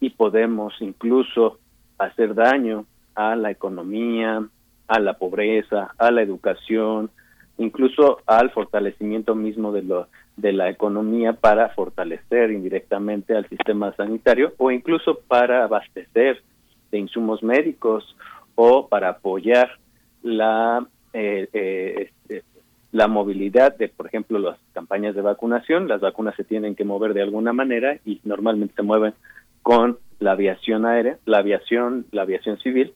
y 0.00 0.10
podemos 0.10 0.74
incluso 0.80 1.58
hacer 1.98 2.34
daño 2.34 2.86
a 3.14 3.36
la 3.36 3.50
economía, 3.50 4.46
a 4.92 5.00
la 5.00 5.14
pobreza, 5.14 5.94
a 5.96 6.10
la 6.10 6.20
educación, 6.20 7.10
incluso 7.56 8.18
al 8.26 8.50
fortalecimiento 8.50 9.34
mismo 9.34 9.72
de, 9.72 9.82
lo, 9.82 10.08
de 10.36 10.52
la 10.52 10.68
economía 10.68 11.32
para 11.32 11.70
fortalecer 11.70 12.50
indirectamente 12.50 13.34
al 13.34 13.48
sistema 13.48 13.94
sanitario 13.96 14.52
o 14.58 14.70
incluso 14.70 15.20
para 15.26 15.64
abastecer 15.64 16.42
de 16.90 16.98
insumos 16.98 17.42
médicos 17.42 18.16
o 18.54 18.86
para 18.86 19.08
apoyar 19.08 19.78
la 20.22 20.86
eh, 21.14 21.48
eh, 21.54 22.10
este, 22.28 22.42
la 22.90 23.08
movilidad 23.08 23.74
de, 23.74 23.88
por 23.88 24.06
ejemplo, 24.06 24.38
las 24.38 24.58
campañas 24.74 25.14
de 25.14 25.22
vacunación. 25.22 25.88
Las 25.88 26.02
vacunas 26.02 26.36
se 26.36 26.44
tienen 26.44 26.74
que 26.74 26.84
mover 26.84 27.14
de 27.14 27.22
alguna 27.22 27.54
manera 27.54 27.98
y 28.04 28.20
normalmente 28.24 28.74
se 28.74 28.82
mueven 28.82 29.14
con 29.62 29.98
la 30.18 30.32
aviación 30.32 30.84
aérea, 30.84 31.16
la 31.24 31.38
aviación, 31.38 32.04
la 32.12 32.22
aviación 32.22 32.58
civil 32.58 32.92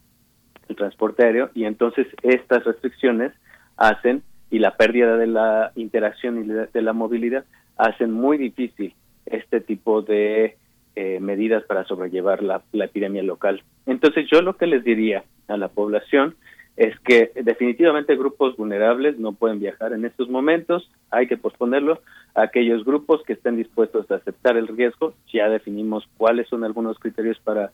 el 0.68 0.76
transporte 0.76 1.24
aéreo 1.24 1.50
y 1.54 1.64
entonces 1.64 2.06
estas 2.22 2.64
restricciones 2.64 3.32
hacen 3.76 4.22
y 4.50 4.58
la 4.58 4.76
pérdida 4.76 5.16
de 5.16 5.26
la 5.26 5.72
interacción 5.74 6.44
y 6.44 6.46
de 6.46 6.82
la 6.82 6.92
movilidad 6.92 7.44
hacen 7.76 8.12
muy 8.12 8.38
difícil 8.38 8.94
este 9.26 9.60
tipo 9.60 10.02
de 10.02 10.56
eh, 10.94 11.20
medidas 11.20 11.62
para 11.64 11.84
sobrellevar 11.84 12.42
la, 12.42 12.62
epidemia 12.72 13.22
local. 13.22 13.62
Entonces 13.84 14.26
yo 14.32 14.40
lo 14.40 14.56
que 14.56 14.66
les 14.66 14.82
diría 14.82 15.24
a 15.48 15.56
la 15.56 15.68
población 15.68 16.36
es 16.76 16.98
que 17.00 17.32
definitivamente 17.42 18.16
grupos 18.16 18.56
vulnerables 18.56 19.18
no 19.18 19.32
pueden 19.32 19.58
viajar 19.58 19.92
en 19.92 20.04
estos 20.04 20.28
momentos, 20.28 20.90
hay 21.10 21.26
que 21.26 21.36
posponerlo. 21.36 22.00
Aquellos 22.34 22.84
grupos 22.84 23.22
que 23.26 23.34
estén 23.34 23.56
dispuestos 23.56 24.10
a 24.10 24.16
aceptar 24.16 24.56
el 24.56 24.68
riesgo, 24.68 25.14
ya 25.32 25.48
definimos 25.48 26.08
cuáles 26.16 26.48
son 26.48 26.64
algunos 26.64 26.98
criterios 26.98 27.38
para 27.40 27.72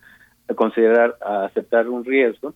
considerar 0.57 1.17
aceptar 1.21 1.89
un 1.89 2.05
riesgo, 2.05 2.55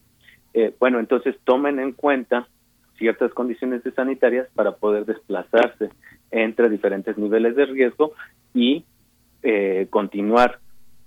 eh, 0.56 0.74
bueno, 0.80 0.98
entonces 1.00 1.36
tomen 1.44 1.78
en 1.78 1.92
cuenta 1.92 2.48
ciertas 2.96 3.30
condiciones 3.34 3.82
sanitarias 3.94 4.48
para 4.54 4.72
poder 4.72 5.04
desplazarse 5.04 5.90
entre 6.30 6.70
diferentes 6.70 7.18
niveles 7.18 7.54
de 7.56 7.66
riesgo 7.66 8.12
y 8.54 8.86
eh, 9.42 9.86
continuar 9.90 10.58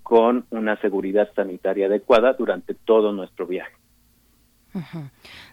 con 0.03 0.45
una 0.51 0.79
seguridad 0.81 1.29
sanitaria 1.35 1.87
adecuada 1.87 2.33
durante 2.33 2.75
todo 2.75 3.11
nuestro 3.11 3.47
viaje. 3.47 3.73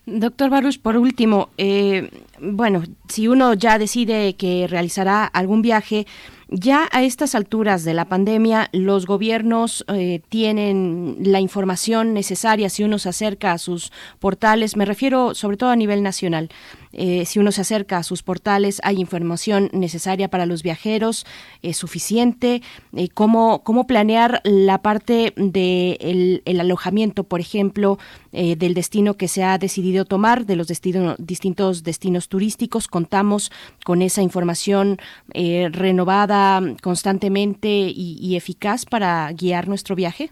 Doctor 0.05 0.51
Baruch, 0.51 0.79
por 0.79 0.99
último, 0.99 1.49
eh, 1.57 2.11
bueno, 2.39 2.83
si 3.09 3.29
uno 3.29 3.55
ya 3.55 3.79
decide 3.79 4.35
que 4.35 4.67
realizará 4.69 5.25
algún 5.25 5.63
viaje, 5.63 6.07
ya 6.49 6.89
a 6.93 7.03
estas 7.03 7.35
alturas 7.35 7.85
de 7.85 7.93
la 7.93 8.05
pandemia, 8.05 8.69
los 8.73 9.07
gobiernos 9.07 9.85
eh, 9.89 10.21
tienen 10.29 11.17
la 11.21 11.41
información 11.41 12.15
necesaria 12.15 12.69
si 12.69 12.85
uno 12.85 12.99
se 12.99 13.09
acerca 13.09 13.53
a 13.53 13.59
sus 13.59 13.93
portales, 14.21 14.77
me 14.77 14.85
refiero 14.85 15.35
sobre 15.35 15.57
todo 15.57 15.71
a 15.71 15.77
nivel 15.77 16.03
nacional. 16.05 16.51
Eh, 16.97 17.25
si 17.25 17.39
uno 17.39 17.53
se 17.53 17.61
acerca 17.61 17.99
a 17.99 18.03
sus 18.03 18.23
portales, 18.23 18.81
hay 18.83 19.01
información 19.01 19.69
necesaria 19.73 20.29
para 20.29 20.47
los 20.47 20.63
viajeros, 20.63 21.27
es 21.63 21.77
suficiente. 21.77 22.63
Eh, 22.97 23.09
¿cómo, 23.15 23.63
¿Cómo 23.63 23.87
planear 23.87 24.41
la 24.45 24.79
parte 24.83 25.33
del 25.37 26.43
el 26.45 26.61
alojamiento, 26.61 27.25
por 27.25 27.41
ejemplo, 27.41 27.99
del 28.33 28.75
destino 28.75 29.15
que 29.15 29.29
se 29.29 29.43
ha 29.45 29.57
decidido 29.57 30.05
tomar, 30.05 30.45
de 30.45 30.57
los 30.57 30.67
distintos 30.67 31.85
destinos 31.85 32.29
turísticos? 32.29 32.87
Contamos 32.87 33.51
con 33.85 34.03
esa 34.03 34.21
información 34.21 34.99
renovada 35.33 36.61
constantemente 36.83 37.69
y, 37.69 38.37
eficaz 38.37 38.85
para 38.85 39.31
guiar 39.33 39.69
nuestro 39.69 39.97
viaje? 39.97 40.31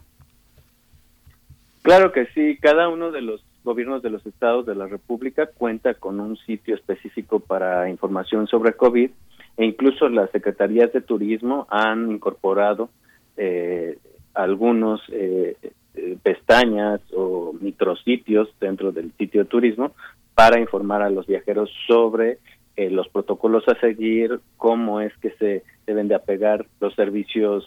Claro 1.83 2.13
que 2.13 2.27
sí, 2.35 2.59
cada 2.61 2.89
uno 2.89 3.11
de 3.11 3.23
los 3.23 3.45
gobiernos 3.65 4.03
de 4.03 4.11
los 4.11 4.25
estados 4.27 4.67
de 4.67 4.75
la 4.75 4.87
República 4.87 5.47
cuenta 5.47 5.95
con 5.95 6.21
un 6.21 6.37
sitio 6.37 6.75
específico 6.75 7.41
para 7.41 7.89
información 7.89 8.47
sobre 8.47 8.75
COVID 8.75 9.11
e 9.57 9.65
incluso 9.65 10.09
las 10.09 10.31
secretarías 10.31 10.93
de 10.93 11.01
turismo 11.01 11.67
han 11.71 12.11
incorporado 12.13 12.91
eh, 13.37 13.99
algunos 14.35 15.01
eh, 15.11 15.57
eh, 15.95 16.19
pestañas 16.23 17.01
o 17.17 17.55
micrositios 17.61 18.49
dentro 18.61 18.93
del 18.93 19.13
sitio 19.19 19.45
de 19.45 19.49
turismo 19.49 19.93
para 20.35 20.61
informar 20.61 21.03
a 21.03 21.11
los 21.11 21.27
viajeros 21.27 21.71
sobre 21.87 22.39
eh, 22.77 22.91
los 22.91 23.09
protocolos 23.09 23.67
a 23.69 23.79
seguir, 23.79 24.41
cómo 24.57 25.01
es 25.01 25.17
que 25.19 25.31
se 25.39 25.63
deben 25.87 26.09
de 26.09 26.17
apegar 26.17 26.67
los 26.81 26.95
servicios 26.95 27.65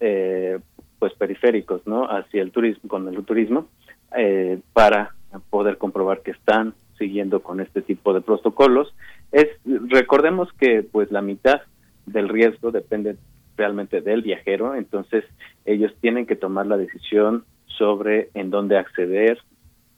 eh, 0.00 0.58
pues 0.98 1.12
periféricos, 1.14 1.86
¿no? 1.86 2.06
Hacia 2.06 2.42
el 2.42 2.50
turismo, 2.50 2.88
con 2.88 3.06
el 3.06 3.24
turismo, 3.24 3.68
eh, 4.16 4.58
para 4.72 5.14
poder 5.40 5.78
comprobar 5.78 6.22
que 6.22 6.32
están 6.32 6.74
siguiendo 6.98 7.42
con 7.42 7.60
este 7.60 7.82
tipo 7.82 8.12
de 8.12 8.20
protocolos. 8.20 8.94
Es 9.30 9.48
recordemos 9.64 10.52
que 10.52 10.82
pues 10.82 11.10
la 11.10 11.22
mitad 11.22 11.62
del 12.06 12.28
riesgo 12.28 12.70
depende 12.70 13.16
realmente 13.56 14.00
del 14.00 14.22
viajero, 14.22 14.74
entonces 14.74 15.24
ellos 15.64 15.92
tienen 16.00 16.26
que 16.26 16.36
tomar 16.36 16.66
la 16.66 16.76
decisión 16.76 17.44
sobre 17.66 18.30
en 18.34 18.50
dónde 18.50 18.78
acceder 18.78 19.38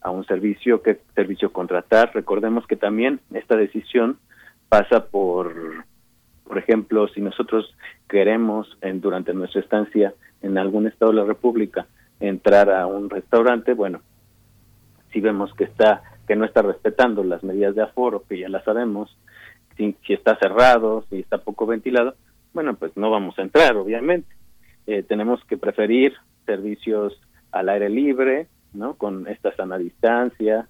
a 0.00 0.10
un 0.10 0.24
servicio, 0.26 0.82
qué 0.82 1.00
servicio 1.14 1.52
contratar. 1.52 2.12
Recordemos 2.14 2.66
que 2.66 2.76
también 2.76 3.20
esta 3.32 3.56
decisión 3.56 4.18
pasa 4.68 5.06
por, 5.06 5.54
por 6.44 6.58
ejemplo, 6.58 7.08
si 7.08 7.20
nosotros 7.20 7.74
queremos 8.08 8.76
en, 8.82 9.00
durante 9.00 9.32
nuestra 9.32 9.60
estancia 9.60 10.14
en 10.42 10.58
algún 10.58 10.86
estado 10.86 11.12
de 11.12 11.18
la 11.18 11.24
República 11.24 11.86
entrar 12.20 12.70
a 12.70 12.86
un 12.86 13.08
restaurante, 13.08 13.72
bueno, 13.72 14.00
si 15.14 15.20
vemos 15.20 15.54
que 15.54 15.64
está 15.64 16.02
que 16.26 16.36
no 16.36 16.44
está 16.44 16.62
respetando 16.62 17.22
las 17.22 17.42
medidas 17.42 17.74
de 17.74 17.82
aforo, 17.82 18.24
que 18.28 18.38
ya 18.38 18.48
las 18.48 18.64
sabemos, 18.64 19.14
si, 19.76 19.94
está 20.08 20.36
cerrado, 20.38 21.04
si 21.10 21.20
está 21.20 21.38
poco 21.38 21.66
ventilado, 21.66 22.14
bueno, 22.54 22.74
pues 22.76 22.96
no 22.96 23.10
vamos 23.10 23.38
a 23.38 23.42
entrar, 23.42 23.76
obviamente. 23.76 24.28
Eh, 24.86 25.02
tenemos 25.02 25.44
que 25.44 25.58
preferir 25.58 26.14
servicios 26.46 27.20
al 27.52 27.68
aire 27.68 27.90
libre, 27.90 28.46
¿no? 28.72 28.94
Con 28.94 29.28
esta 29.28 29.54
sana 29.54 29.76
distancia, 29.76 30.66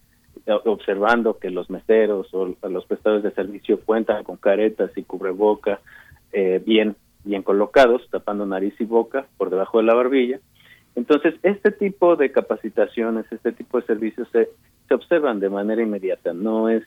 observando 0.64 1.38
que 1.38 1.50
los 1.50 1.70
meseros 1.70 2.34
o 2.34 2.56
los 2.68 2.86
prestadores 2.86 3.22
de 3.22 3.30
servicio 3.30 3.80
cuentan 3.80 4.24
con 4.24 4.36
caretas 4.36 4.90
y 4.96 5.04
cubreboca 5.04 5.80
eh, 6.32 6.60
bien 6.64 6.96
bien 7.24 7.42
colocados, 7.42 8.02
tapando 8.10 8.46
nariz 8.46 8.74
y 8.78 8.84
boca 8.84 9.26
por 9.36 9.50
debajo 9.50 9.78
de 9.78 9.84
la 9.84 9.94
barbilla. 9.94 10.40
Entonces, 10.96 11.34
este 11.42 11.72
tipo 11.72 12.16
de 12.16 12.30
capacitaciones, 12.30 13.26
este 13.30 13.52
tipo 13.52 13.80
de 13.80 13.86
servicios 13.86 14.28
se, 14.30 14.48
se 14.88 14.94
observan 14.94 15.40
de 15.40 15.50
manera 15.50 15.82
inmediata. 15.82 16.32
No 16.32 16.68
es, 16.68 16.84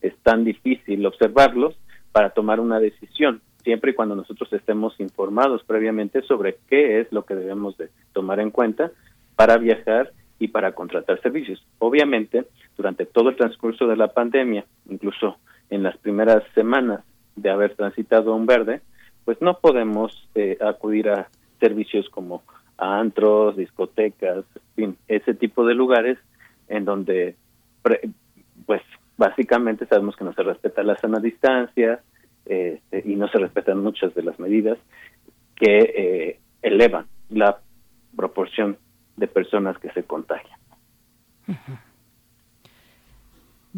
es 0.00 0.16
tan 0.22 0.44
difícil 0.44 1.04
observarlos 1.06 1.76
para 2.12 2.30
tomar 2.30 2.60
una 2.60 2.80
decisión, 2.80 3.40
siempre 3.64 3.90
y 3.90 3.94
cuando 3.94 4.14
nosotros 4.14 4.52
estemos 4.52 4.98
informados 5.00 5.62
previamente 5.64 6.22
sobre 6.22 6.58
qué 6.68 7.00
es 7.00 7.12
lo 7.12 7.24
que 7.24 7.34
debemos 7.34 7.76
de 7.76 7.90
tomar 8.12 8.40
en 8.40 8.50
cuenta 8.50 8.92
para 9.36 9.56
viajar 9.56 10.12
y 10.38 10.48
para 10.48 10.72
contratar 10.72 11.20
servicios. 11.20 11.64
Obviamente, 11.78 12.46
durante 12.76 13.06
todo 13.06 13.30
el 13.30 13.36
transcurso 13.36 13.86
de 13.86 13.96
la 13.96 14.08
pandemia, 14.08 14.64
incluso 14.88 15.36
en 15.70 15.82
las 15.82 15.96
primeras 15.98 16.44
semanas 16.54 17.04
de 17.36 17.50
haber 17.50 17.74
transitado 17.74 18.32
a 18.32 18.36
un 18.36 18.46
verde, 18.46 18.80
pues 19.24 19.40
no 19.40 19.58
podemos 19.58 20.28
eh, 20.34 20.56
acudir 20.60 21.08
a 21.10 21.28
servicios 21.60 22.08
como 22.08 22.42
a 22.78 22.98
antros, 22.98 23.56
discotecas, 23.56 24.44
en 24.54 24.74
fin, 24.74 24.96
ese 25.08 25.34
tipo 25.34 25.66
de 25.66 25.74
lugares 25.74 26.18
en 26.68 26.84
donde, 26.84 27.36
pues 28.66 28.82
básicamente 29.16 29.86
sabemos 29.86 30.16
que 30.16 30.24
no 30.24 30.32
se 30.32 30.42
respeta 30.42 30.82
la 30.82 30.96
sana 30.96 31.18
distancia 31.18 32.00
eh, 32.46 32.80
y 33.04 33.16
no 33.16 33.28
se 33.28 33.38
respetan 33.38 33.82
muchas 33.82 34.14
de 34.14 34.22
las 34.22 34.38
medidas 34.38 34.78
que 35.56 35.78
eh, 35.78 36.40
elevan 36.62 37.06
la 37.28 37.58
proporción 38.16 38.78
de 39.16 39.26
personas 39.26 39.76
que 39.78 39.90
se 39.90 40.04
contagian. 40.04 40.58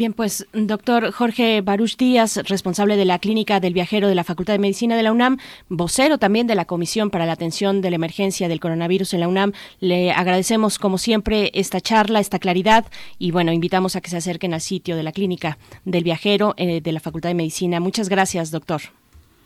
Bien, 0.00 0.14
pues 0.14 0.48
doctor 0.54 1.12
Jorge 1.12 1.60
Baruch 1.60 1.98
Díaz, 1.98 2.38
responsable 2.48 2.96
de 2.96 3.04
la 3.04 3.18
Clínica 3.18 3.60
del 3.60 3.74
Viajero 3.74 4.08
de 4.08 4.14
la 4.14 4.24
Facultad 4.24 4.54
de 4.54 4.58
Medicina 4.58 4.96
de 4.96 5.02
la 5.02 5.12
UNAM, 5.12 5.36
vocero 5.68 6.16
también 6.16 6.46
de 6.46 6.54
la 6.54 6.64
Comisión 6.64 7.10
para 7.10 7.26
la 7.26 7.32
Atención 7.32 7.82
de 7.82 7.90
la 7.90 7.96
Emergencia 7.96 8.48
del 8.48 8.60
Coronavirus 8.60 9.12
en 9.12 9.20
la 9.20 9.28
UNAM, 9.28 9.52
le 9.78 10.10
agradecemos 10.10 10.78
como 10.78 10.96
siempre 10.96 11.50
esta 11.52 11.82
charla, 11.82 12.18
esta 12.18 12.38
claridad 12.38 12.86
y 13.18 13.30
bueno, 13.30 13.52
invitamos 13.52 13.94
a 13.94 14.00
que 14.00 14.08
se 14.08 14.16
acerquen 14.16 14.54
al 14.54 14.62
sitio 14.62 14.96
de 14.96 15.02
la 15.02 15.12
Clínica 15.12 15.58
del 15.84 16.02
Viajero 16.02 16.54
eh, 16.56 16.80
de 16.80 16.92
la 16.92 17.00
Facultad 17.00 17.28
de 17.28 17.34
Medicina. 17.34 17.78
Muchas 17.78 18.08
gracias, 18.08 18.50
doctor. 18.50 18.80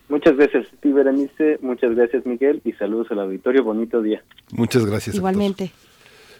Muchas 0.08 0.36
gracias, 0.36 0.68
Steve 0.78 0.94
Berenice. 0.94 1.58
Muchas 1.62 1.96
gracias, 1.96 2.24
Miguel. 2.26 2.62
Y 2.64 2.74
saludos 2.74 3.08
al 3.10 3.18
auditorio. 3.18 3.64
Bonito 3.64 4.00
día. 4.00 4.22
Muchas 4.52 4.86
gracias. 4.86 5.16
Igualmente. 5.16 5.72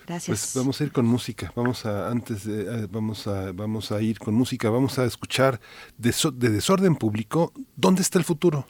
Gracias. 0.06 0.52
Pues 0.52 0.62
vamos 0.62 0.81
a 0.81 0.85
ir 0.85 0.93
con 0.93 1.06
música. 1.06 1.52
Vamos 1.56 1.86
a 1.86 2.10
antes 2.10 2.44
de, 2.44 2.62
eh, 2.62 2.89
vamos 2.90 3.26
a 3.26 3.52
vamos 3.52 3.90
a 3.93 4.02
ir 4.02 4.18
con 4.18 4.35
música. 4.35 4.68
Vamos 4.70 4.98
a 4.98 5.05
escuchar 5.05 5.60
de, 5.97 6.14
de 6.35 6.51
desorden 6.51 6.97
público. 6.97 7.52
¿Dónde 7.76 8.02
está 8.02 8.18
el 8.18 8.24
futuro? 8.24 8.66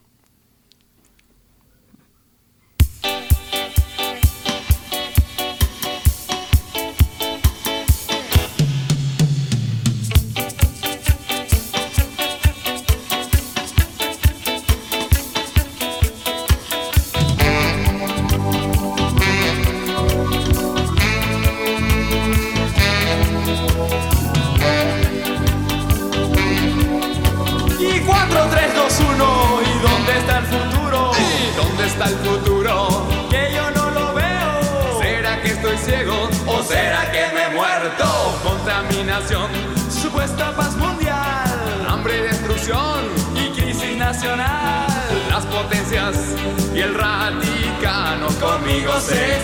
El 46.84 46.92
Vaticano 46.92 48.28
conmigo 48.40 48.92
se 49.00 49.40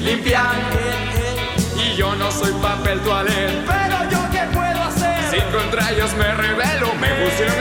limpian. 0.00 0.60
Y 1.76 1.96
yo 1.96 2.14
no 2.16 2.30
soy 2.30 2.52
papel 2.54 3.00
toalet, 3.00 3.64
pero 3.66 4.10
yo 4.10 4.18
qué 4.32 4.42
puedo 4.52 4.82
hacer? 4.82 5.30
Si 5.30 5.40
contra 5.56 5.90
ellos 5.92 6.12
me 6.14 6.34
rebelo, 6.34 6.94
me 6.96 7.08
pusieron 7.14 7.53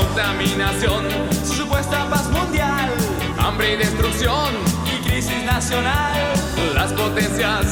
Contaminación, 0.00 1.04
supuesta 1.44 2.08
paz 2.08 2.24
mundial, 2.30 2.88
hambre 3.38 3.74
y 3.74 3.76
destrucción 3.76 4.48
y 4.86 5.06
crisis 5.06 5.44
nacional. 5.44 6.14
Las 6.74 6.90
potencias 6.94 7.66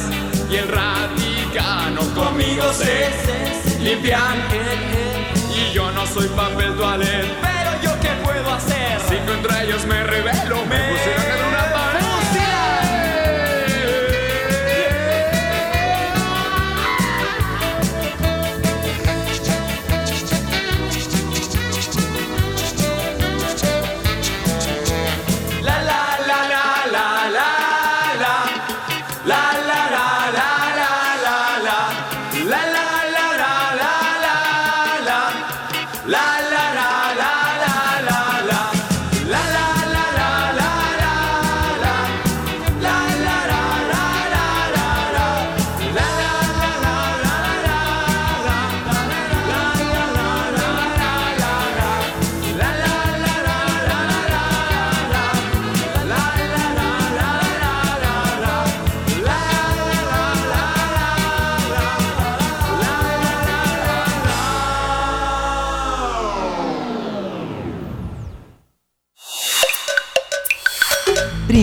y 0.47 0.57
el 0.57 0.67
Vaticano 0.67 2.01
conmigo 2.13 2.71
se 2.71 3.09
limpian. 3.79 4.37
Y 5.55 5.73
yo 5.73 5.91
no 5.91 6.05
soy 6.05 6.27
papel 6.27 6.75
toalet, 6.75 7.25
pero 7.41 7.71
yo 7.81 7.99
qué 7.99 8.09
puedo 8.23 8.53
hacer? 8.53 8.99
Si 9.09 9.15
contra 9.27 9.63
ellos 9.63 9.83
me 9.87 10.03
rebelo, 10.03 10.57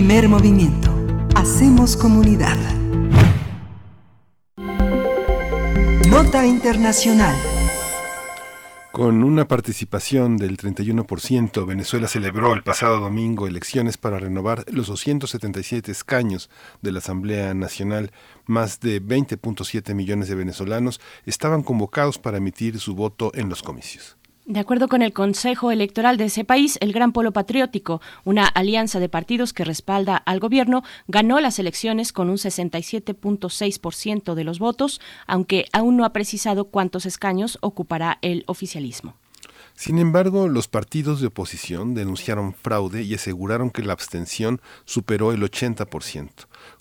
Primer 0.07 0.29
movimiento. 0.29 0.89
Hacemos 1.35 1.97
comunidad. 1.97 2.55
Nota 6.07 6.45
Internacional. 6.45 7.35
Con 8.93 9.21
una 9.21 9.49
participación 9.49 10.37
del 10.37 10.55
31%, 10.55 11.65
Venezuela 11.65 12.07
celebró 12.07 12.53
el 12.53 12.63
pasado 12.63 13.01
domingo 13.01 13.47
elecciones 13.47 13.97
para 13.97 14.17
renovar 14.17 14.63
los 14.71 14.87
277 14.87 15.91
escaños 15.91 16.49
de 16.81 16.93
la 16.93 16.99
Asamblea 16.99 17.53
Nacional. 17.53 18.13
Más 18.45 18.79
de 18.79 19.03
20.7 19.03 19.93
millones 19.93 20.29
de 20.29 20.35
venezolanos 20.35 21.01
estaban 21.25 21.63
convocados 21.63 22.17
para 22.17 22.37
emitir 22.37 22.79
su 22.79 22.95
voto 22.95 23.31
en 23.35 23.49
los 23.49 23.61
comicios. 23.61 24.16
De 24.47 24.61
acuerdo 24.61 24.87
con 24.87 25.01
el 25.01 25.11
Consejo 25.11 25.71
Electoral 25.71 26.15
de 26.15 26.23
ese 26.23 26.45
país, 26.45 26.77
el 26.79 26.93
Gran 26.93 27.11
Polo 27.11 27.33
Patriótico, 27.33 27.99
una 28.23 28.45
alianza 28.45 29.01
de 29.01 29.09
partidos 29.09 29.51
que 29.51 29.65
respalda 29.65 30.15
al 30.15 30.39
gobierno, 30.39 30.83
ganó 31.09 31.41
las 31.41 31.59
elecciones 31.59 32.13
con 32.13 32.29
un 32.29 32.37
67.6% 32.37 34.35
de 34.35 34.43
los 34.45 34.59
votos, 34.59 35.01
aunque 35.25 35.65
aún 35.73 35.97
no 35.97 36.05
ha 36.05 36.13
precisado 36.13 36.63
cuántos 36.69 37.05
escaños 37.05 37.57
ocupará 37.59 38.19
el 38.21 38.45
oficialismo. 38.47 39.17
Sin 39.75 39.99
embargo, 39.99 40.47
los 40.47 40.69
partidos 40.69 41.19
de 41.19 41.27
oposición 41.27 41.93
denunciaron 41.93 42.53
fraude 42.53 43.03
y 43.03 43.13
aseguraron 43.13 43.69
que 43.69 43.83
la 43.83 43.91
abstención 43.91 44.61
superó 44.85 45.33
el 45.33 45.43
80%. 45.43 46.29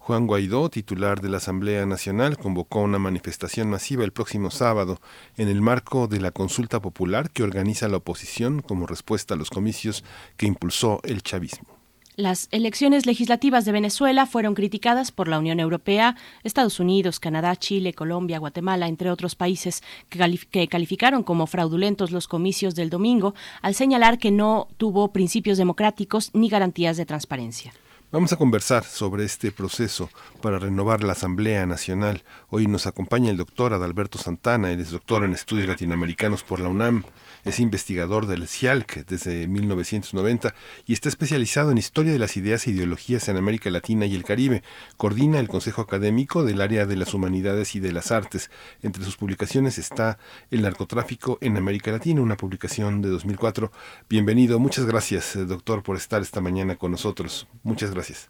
Juan 0.06 0.28
Guaidó, 0.28 0.70
titular 0.70 1.20
de 1.20 1.28
la 1.28 1.38
Asamblea 1.38 1.84
Nacional, 1.84 2.38
convocó 2.38 2.78
una 2.78 2.96
manifestación 2.96 3.68
masiva 3.68 4.04
el 4.04 4.12
próximo 4.12 4.52
sábado 4.52 5.00
en 5.36 5.48
el 5.48 5.60
marco 5.60 6.06
de 6.06 6.20
la 6.20 6.30
consulta 6.30 6.80
popular 6.80 7.28
que 7.32 7.42
organiza 7.42 7.88
la 7.88 7.96
oposición 7.96 8.62
como 8.62 8.86
respuesta 8.86 9.34
a 9.34 9.36
los 9.36 9.50
comicios 9.50 10.04
que 10.36 10.46
impulsó 10.46 11.00
el 11.02 11.24
chavismo. 11.24 11.76
Las 12.14 12.46
elecciones 12.52 13.04
legislativas 13.04 13.64
de 13.64 13.72
Venezuela 13.72 14.26
fueron 14.26 14.54
criticadas 14.54 15.10
por 15.10 15.26
la 15.26 15.40
Unión 15.40 15.58
Europea, 15.58 16.14
Estados 16.44 16.78
Unidos, 16.78 17.18
Canadá, 17.18 17.56
Chile, 17.56 17.92
Colombia, 17.92 18.38
Guatemala, 18.38 18.86
entre 18.86 19.10
otros 19.10 19.34
países 19.34 19.82
que, 20.08 20.68
calificaron 20.68 21.24
como 21.24 21.48
fraudulentos 21.48 22.12
los 22.12 22.28
comicios 22.28 22.76
del 22.76 22.90
domingo 22.90 23.34
al 23.60 23.74
señalar 23.74 24.20
que 24.20 24.30
no 24.30 24.68
tuvo 24.76 25.12
principios 25.12 25.58
democráticos 25.58 26.30
ni 26.32 26.48
garantías 26.48 26.96
de 26.96 27.06
transparencia. 27.06 27.72
Vamos 28.12 28.32
a 28.32 28.36
conversar 28.36 28.84
sobre 28.84 29.24
este 29.24 29.50
proceso 29.50 30.08
para 30.40 30.60
renovar 30.60 31.02
la 31.02 31.12
Asamblea 31.12 31.66
Nacional. 31.66 32.22
Hoy 32.50 32.68
nos 32.68 32.86
acompaña 32.86 33.32
el 33.32 33.36
doctor 33.36 33.72
Adalberto 33.72 34.16
Santana, 34.16 34.70
él 34.70 34.78
es 34.78 34.92
doctor 34.92 35.24
en 35.24 35.32
estudios 35.32 35.66
latinoamericanos 35.66 36.44
por 36.44 36.60
la 36.60 36.68
UNAM, 36.68 37.02
es 37.46 37.60
investigador 37.60 38.26
del 38.26 38.48
CIALC 38.48 39.06
desde 39.06 39.46
1990 39.46 40.52
y 40.84 40.92
está 40.92 41.08
especializado 41.08 41.70
en 41.70 41.78
historia 41.78 42.12
de 42.12 42.18
las 42.18 42.36
ideas 42.36 42.66
e 42.66 42.72
ideologías 42.72 43.28
en 43.28 43.36
América 43.36 43.70
Latina 43.70 44.04
y 44.04 44.16
el 44.16 44.24
Caribe. 44.24 44.64
Coordina 44.96 45.38
el 45.38 45.46
Consejo 45.46 45.80
Académico 45.80 46.44
del 46.44 46.60
área 46.60 46.86
de 46.86 46.96
las 46.96 47.14
humanidades 47.14 47.76
y 47.76 47.80
de 47.80 47.92
las 47.92 48.10
artes. 48.10 48.50
Entre 48.82 49.04
sus 49.04 49.16
publicaciones 49.16 49.78
está 49.78 50.18
El 50.50 50.62
narcotráfico 50.62 51.38
en 51.40 51.56
América 51.56 51.92
Latina, 51.92 52.20
una 52.20 52.36
publicación 52.36 53.00
de 53.00 53.10
2004. 53.10 53.70
Bienvenido, 54.08 54.58
muchas 54.58 54.84
gracias, 54.84 55.38
doctor, 55.46 55.84
por 55.84 55.96
estar 55.96 56.22
esta 56.22 56.40
mañana 56.40 56.74
con 56.74 56.90
nosotros. 56.90 57.46
Muchas 57.62 57.92
gracias. 57.92 58.28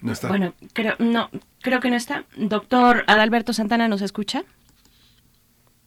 ¿No 0.00 0.12
está? 0.12 0.28
Bueno, 0.28 0.54
creo, 0.72 0.94
no, 0.98 1.28
creo 1.60 1.80
que 1.80 1.90
no 1.90 1.96
está. 1.96 2.24
Doctor 2.38 3.04
Adalberto 3.06 3.52
Santana, 3.52 3.86
¿nos 3.86 4.00
escucha? 4.00 4.44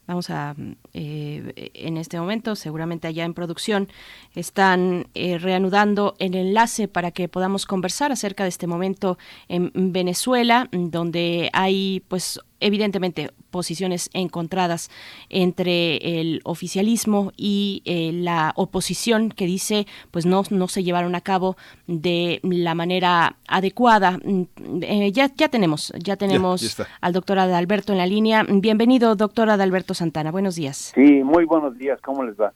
Vamos 0.06 0.30
a, 0.30 0.56
eh, 0.94 1.72
en 1.74 1.98
este 1.98 2.20
momento, 2.20 2.56
seguramente 2.56 3.08
allá 3.08 3.24
en 3.24 3.34
producción, 3.34 3.88
están 4.36 5.08
eh, 5.14 5.38
reanudando 5.38 6.16
el 6.20 6.36
enlace 6.36 6.88
para 6.88 7.12
que 7.12 7.30
podamos 7.30 7.66
conversar 7.66 8.12
acerca 8.12 8.44
de 8.44 8.50
este 8.50 8.68
momento 8.68 9.18
en 9.48 9.72
Venezuela, 9.94 10.68
donde 10.72 11.50
hay, 11.54 12.04
pues, 12.10 12.40
evidentemente 12.66 13.32
posiciones 13.52 14.10
encontradas 14.14 14.90
entre 15.30 15.98
el 16.20 16.42
oficialismo 16.44 17.32
y 17.38 17.82
eh, 17.86 18.12
la 18.14 18.54
oposición 18.56 19.30
que 19.30 19.46
dice 19.46 19.86
pues 20.12 20.26
no 20.26 20.44
no 20.50 20.68
se 20.68 20.84
llevaron 20.84 21.16
a 21.16 21.22
cabo 21.22 21.56
de 21.88 22.40
la 22.44 22.76
manera 22.76 23.36
adecuada. 23.48 24.20
Mm, 24.24 24.44
eh, 24.82 25.12
ya 25.12 25.32
ya 25.36 25.50
tenemos 25.50 25.94
ya 25.98 26.16
tenemos 26.16 26.78
al 27.02 27.14
doctor 27.14 27.40
Adalberto 27.40 27.92
en 27.92 28.00
la 28.00 28.08
línea. 28.08 28.44
Bienvenido 28.48 29.16
doctor 29.16 29.50
Adalberto 29.50 29.94
Santana. 29.94 30.32
Buenos 30.32 30.56
días. 30.56 30.94
Sí 30.96 31.24
muy 31.24 31.46
buenos 31.46 31.78
días. 31.78 32.00
Cómo 32.02 32.24
les 32.24 32.40
va 32.40 32.54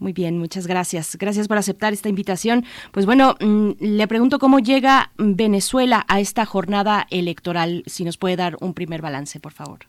muy 0.00 0.12
bien, 0.12 0.38
muchas 0.38 0.66
gracias. 0.66 1.16
Gracias 1.16 1.46
por 1.46 1.58
aceptar 1.58 1.92
esta 1.92 2.08
invitación. 2.08 2.64
Pues 2.90 3.06
bueno, 3.06 3.36
mm, 3.40 3.72
le 3.80 4.08
pregunto 4.08 4.38
cómo 4.38 4.58
llega 4.58 5.12
Venezuela 5.18 6.04
a 6.08 6.20
esta 6.20 6.46
jornada 6.46 7.06
electoral, 7.10 7.82
si 7.86 8.04
nos 8.04 8.16
puede 8.16 8.36
dar 8.36 8.56
un 8.60 8.74
primer 8.74 9.02
balance, 9.02 9.38
por 9.38 9.52
favor. 9.52 9.80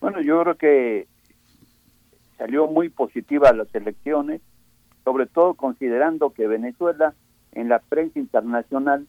Bueno, 0.00 0.20
yo 0.20 0.42
creo 0.42 0.54
que 0.56 1.06
salió 2.36 2.66
muy 2.66 2.88
positiva 2.88 3.52
las 3.52 3.72
elecciones, 3.74 4.40
sobre 5.04 5.26
todo 5.26 5.54
considerando 5.54 6.30
que 6.30 6.46
Venezuela 6.46 7.14
en 7.52 7.68
la 7.68 7.78
prensa 7.78 8.18
internacional 8.18 9.06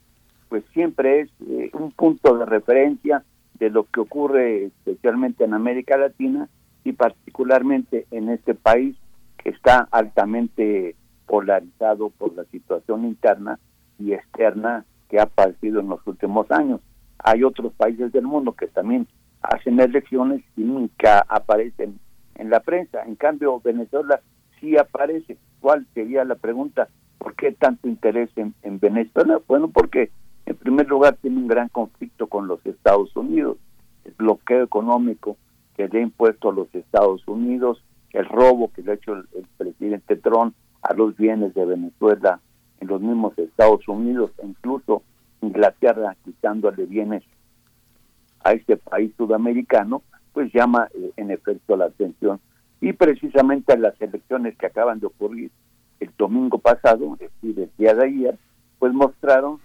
pues 0.50 0.64
siempre 0.74 1.22
es 1.22 1.30
eh, 1.48 1.70
un 1.74 1.92
punto 1.92 2.38
de 2.38 2.46
referencia 2.46 3.24
de 3.58 3.70
lo 3.70 3.86
que 3.86 4.02
ocurre 4.02 4.66
especialmente 4.66 5.46
en 5.46 5.54
América 5.54 5.98
Latina 5.98 6.50
y 6.84 6.92
particularmente 6.92 8.06
en 8.12 8.30
este 8.30 8.54
país 8.54 8.98
está 9.50 9.88
altamente 9.92 10.96
polarizado 11.26 12.10
por 12.10 12.36
la 12.36 12.44
situación 12.46 13.06
interna 13.06 13.60
y 14.00 14.14
externa 14.14 14.86
que 15.10 15.20
ha 15.20 15.26
padecido 15.26 15.80
en 15.80 15.90
los 15.90 16.06
últimos 16.06 16.50
años. 16.52 16.82
Hay 17.20 17.44
otros 17.44 17.74
países 17.74 18.12
del 18.12 18.24
mundo 18.24 18.54
que 18.54 18.68
también 18.68 19.08
hacen 19.42 19.80
elecciones 19.80 20.42
y 20.56 20.62
nunca 20.62 21.26
aparecen 21.28 22.00
en 22.36 22.50
la 22.50 22.60
prensa. 22.60 23.04
En 23.06 23.16
cambio, 23.16 23.60
Venezuela 23.60 24.22
sí 24.60 24.78
aparece. 24.78 25.38
¿Cuál 25.60 25.86
sería 25.94 26.24
la 26.26 26.36
pregunta? 26.36 26.88
¿Por 27.18 27.36
qué 27.36 27.52
tanto 27.52 27.88
interés 27.88 28.30
en, 28.36 28.54
en 28.64 28.80
Venezuela? 28.80 29.40
Bueno, 29.48 29.70
porque 29.70 30.12
en 30.46 30.56
primer 30.56 30.88
lugar 30.88 31.18
tiene 31.22 31.38
un 31.38 31.48
gran 31.48 31.70
conflicto 31.70 32.28
con 32.28 32.48
los 32.48 32.66
Estados 32.66 33.16
Unidos. 33.16 33.58
El 34.06 34.14
bloqueo 34.14 34.64
económico 34.64 35.38
que 35.76 35.88
le 35.88 36.00
ha 36.00 36.02
impuesto 36.02 36.50
a 36.50 36.54
los 36.54 36.74
Estados 36.74 37.28
Unidos, 37.28 37.84
el 38.14 38.26
robo 38.26 38.72
que 38.74 38.82
le 38.82 38.92
ha 38.92 38.96
hecho 38.96 39.14
el, 39.14 39.26
presidente 39.58 40.16
Trump 40.16 40.56
a 40.82 40.94
los 40.94 41.16
bienes 41.16 41.54
de 41.54 41.66
Venezuela 41.66 42.40
en 42.80 42.88
los 42.88 43.02
mismos 43.02 43.38
Estados 43.38 43.88
Unidos, 43.88 44.32
e 44.40 44.48
incluso 44.48 45.04
Inglaterra 45.42 46.16
quitándole 46.24 46.86
bienes 46.86 47.24
a 48.44 48.54
este 48.54 48.78
país 48.78 49.14
sudamericano, 49.18 50.02
pues 50.34 50.52
llama 50.52 50.88
eh, 50.96 51.12
en 51.18 51.32
efecto 51.32 51.78
la 51.78 51.86
atención. 51.86 52.40
Y 52.80 52.94
precisamente 52.94 53.78
las 53.78 54.00
elecciones 54.02 54.58
que 54.58 54.66
acaban 54.66 55.00
de 55.00 55.08
ocurrir 55.08 55.52
el 56.00 56.12
domingo 56.18 56.58
pasado, 56.58 57.16
es 57.20 57.30
decir, 57.42 57.60
el 57.60 57.72
día 57.78 57.94
de 57.94 58.06
ayer, 58.06 58.38
pues 58.80 58.94
mostraron 58.94 59.60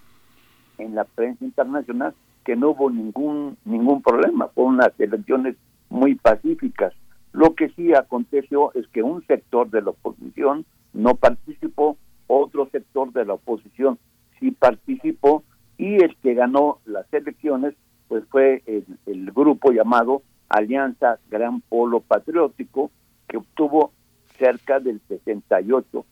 en 0.77 0.95
la 0.95 1.05
prensa 1.05 1.45
internacional 1.45 2.15
que 2.45 2.55
no 2.55 2.71
hubo 2.71 2.91
ningún 2.91 3.57
ningún 3.65 4.03
problema, 4.03 4.49
fueron 4.49 4.75
unas 4.75 4.93
elecciones 5.01 5.57
muy 5.89 6.15
pacíficas. 6.15 6.93
Lo 7.37 7.55
que 7.55 7.69
sí 7.77 7.93
aconteció 7.93 8.73
es 8.73 8.89
que 8.89 9.03
un 9.03 9.23
sector 9.27 9.69
de 9.69 9.83
la 9.83 9.91
oposición 9.91 10.65
no 10.95 11.17
participó, 11.17 11.99
otro 12.29 12.67
sector 12.73 13.13
de 13.13 13.27
la 13.27 13.35
oposición 13.35 13.99
sí 14.41 14.53
participó 14.53 15.45
y 15.77 16.03
el 16.03 16.17
que 16.23 16.33
ganó 16.33 16.79
las 16.87 17.05
elecciones 17.13 17.75
pues 18.09 18.25
fue 18.31 18.63
el, 18.65 19.31
grupo 19.33 19.71
llamado 19.71 20.23
Alianza 20.49 21.19
Gran 21.29 21.61
Polo 21.61 22.01
Patriótico 22.01 22.91
que 23.29 23.37
obtuvo 23.37 23.93
cerca 24.39 24.81
del 24.81 25.03
68%, 25.07 26.05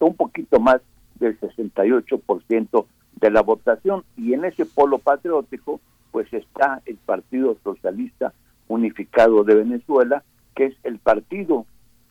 un 0.00 0.16
poquito 0.16 0.58
más 0.58 0.80
del 1.14 1.38
68% 1.38 2.86
de 3.20 3.30
la 3.30 3.42
votación. 3.42 4.02
Y 4.16 4.32
en 4.32 4.46
ese 4.46 4.66
polo 4.66 4.98
patriótico 4.98 5.80
pues 6.10 6.26
está 6.32 6.82
el 6.86 6.96
Partido 6.96 7.56
Socialista 7.62 8.32
Unificado 8.68 9.44
de 9.44 9.54
Venezuela, 9.54 10.22
que 10.54 10.66
es 10.66 10.76
el 10.84 10.98
partido 10.98 11.66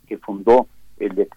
que 0.08 0.18
fundó 0.18 0.68
el, 0.98 1.28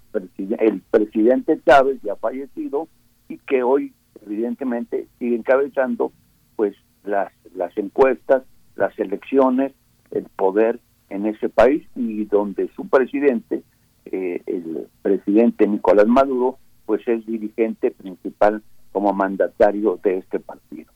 el 0.58 0.80
presidente 0.90 1.60
Chávez, 1.64 2.00
ya 2.02 2.16
fallecido, 2.16 2.88
y 3.28 3.38
que 3.38 3.62
hoy 3.62 3.92
evidentemente 4.24 5.06
sigue 5.18 5.36
encabezando 5.36 6.12
pues 6.56 6.74
las, 7.04 7.32
las 7.54 7.76
encuestas, 7.76 8.42
las 8.76 8.98
elecciones, 8.98 9.72
el 10.10 10.24
poder 10.24 10.80
en 11.08 11.26
ese 11.26 11.48
país 11.48 11.86
y 11.94 12.24
donde 12.24 12.68
su 12.74 12.88
presidente, 12.88 13.62
eh, 14.06 14.42
el 14.46 14.88
presidente 15.02 15.66
Nicolás 15.66 16.06
Maduro, 16.06 16.58
pues 16.84 17.06
es 17.06 17.24
dirigente 17.26 17.90
principal 17.90 18.62
como 18.92 19.12
mandatario 19.12 19.98
de 20.02 20.18
este 20.18 20.40
partido. 20.40 20.90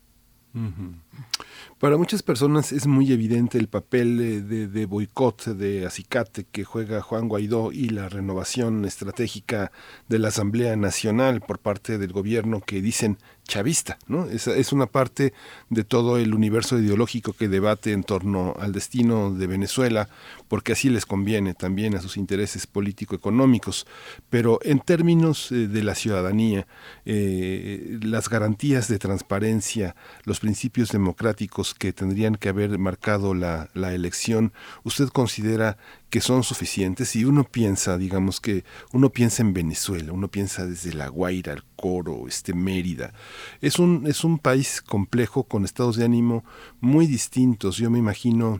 Para 1.81 1.97
muchas 1.97 2.21
personas 2.21 2.71
es 2.73 2.85
muy 2.85 3.11
evidente 3.11 3.57
el 3.57 3.67
papel 3.67 4.47
de, 4.47 4.67
de, 4.67 4.85
boicot, 4.85 5.45
de 5.45 5.87
acicate 5.87 6.45
que 6.51 6.63
juega 6.63 7.01
Juan 7.01 7.27
Guaidó 7.27 7.71
y 7.71 7.89
la 7.89 8.07
renovación 8.07 8.85
estratégica 8.85 9.71
de 10.07 10.19
la 10.19 10.27
Asamblea 10.27 10.75
Nacional 10.75 11.41
por 11.41 11.57
parte 11.57 11.97
del 11.97 12.13
gobierno 12.13 12.61
que 12.61 12.83
dicen 12.83 13.17
chavista, 13.47 13.97
¿no? 14.07 14.25
Es, 14.25 14.47
es 14.47 14.71
una 14.71 14.85
parte 14.85 15.33
de 15.69 15.83
todo 15.83 16.17
el 16.17 16.33
universo 16.33 16.79
ideológico 16.79 17.33
que 17.33 17.47
debate 17.47 17.91
en 17.91 18.03
torno 18.03 18.55
al 18.59 18.71
destino 18.71 19.33
de 19.33 19.47
Venezuela, 19.47 20.09
porque 20.47 20.73
así 20.73 20.89
les 20.89 21.05
conviene 21.05 21.53
también 21.53 21.95
a 21.95 22.01
sus 22.01 22.17
intereses 22.17 22.67
político-económicos. 22.67 23.87
Pero 24.29 24.59
en 24.63 24.79
términos 24.79 25.51
eh, 25.51 25.67
de 25.67 25.83
la 25.83 25.95
ciudadanía, 25.95 26.67
eh, 27.05 27.99
las 28.01 28.29
garantías 28.29 28.87
de 28.87 28.99
transparencia, 28.99 29.95
los 30.23 30.39
principios 30.39 30.89
democráticos 30.89 31.73
que 31.73 31.93
tendrían 31.93 32.35
que 32.35 32.49
haber 32.49 32.77
marcado 32.77 33.33
la, 33.33 33.69
la 33.73 33.93
elección, 33.93 34.53
¿usted 34.83 35.09
considera 35.09 35.77
que 36.11 36.21
son 36.21 36.43
suficientes 36.43 37.15
y 37.15 37.23
uno 37.23 37.45
piensa, 37.45 37.97
digamos 37.97 38.41
que 38.41 38.65
uno 38.91 39.09
piensa 39.09 39.41
en 39.41 39.53
Venezuela, 39.53 40.11
uno 40.11 40.27
piensa 40.27 40.67
desde 40.67 40.93
La 40.93 41.07
Guaira, 41.07 41.53
el 41.53 41.63
Coro, 41.77 42.27
este 42.27 42.53
Mérida. 42.53 43.13
Es 43.61 43.79
un 43.79 44.05
es 44.05 44.25
un 44.25 44.37
país 44.37 44.81
complejo 44.81 45.45
con 45.45 45.63
estados 45.63 45.95
de 45.95 46.03
ánimo 46.03 46.43
muy 46.81 47.07
distintos. 47.07 47.77
Yo 47.77 47.89
me 47.89 47.97
imagino 47.97 48.59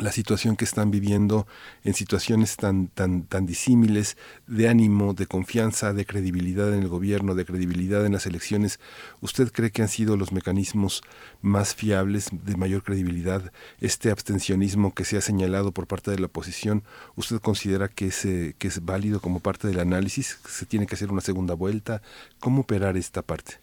la 0.00 0.12
situación 0.12 0.56
que 0.56 0.64
están 0.64 0.90
viviendo 0.90 1.46
en 1.84 1.94
situaciones 1.94 2.56
tan 2.56 2.88
tan 2.88 3.22
tan 3.22 3.46
disímiles 3.46 4.16
de 4.46 4.68
ánimo, 4.68 5.14
de 5.14 5.26
confianza, 5.26 5.92
de 5.92 6.04
credibilidad 6.04 6.72
en 6.74 6.82
el 6.82 6.88
gobierno, 6.88 7.34
de 7.34 7.44
credibilidad 7.44 8.04
en 8.04 8.12
las 8.12 8.26
elecciones, 8.26 8.80
¿usted 9.20 9.52
cree 9.52 9.70
que 9.70 9.82
han 9.82 9.88
sido 9.88 10.16
los 10.16 10.32
mecanismos 10.32 11.02
más 11.42 11.74
fiables, 11.74 12.30
de 12.32 12.56
mayor 12.56 12.82
credibilidad, 12.82 13.52
este 13.80 14.10
abstencionismo 14.10 14.92
que 14.92 15.04
se 15.04 15.16
ha 15.16 15.20
señalado 15.20 15.72
por 15.72 15.86
parte 15.86 16.10
de 16.10 16.18
la 16.18 16.26
oposición, 16.26 16.82
¿usted 17.16 17.38
considera 17.38 17.88
que 17.88 18.06
es, 18.06 18.24
eh, 18.24 18.54
que 18.58 18.68
es 18.68 18.84
válido 18.84 19.20
como 19.20 19.40
parte 19.40 19.68
del 19.68 19.80
análisis? 19.80 20.40
¿Se 20.46 20.66
tiene 20.66 20.86
que 20.86 20.94
hacer 20.94 21.12
una 21.12 21.20
segunda 21.20 21.54
vuelta? 21.54 22.02
¿Cómo 22.40 22.62
operar 22.62 22.96
esta 22.96 23.22
parte? 23.22 23.54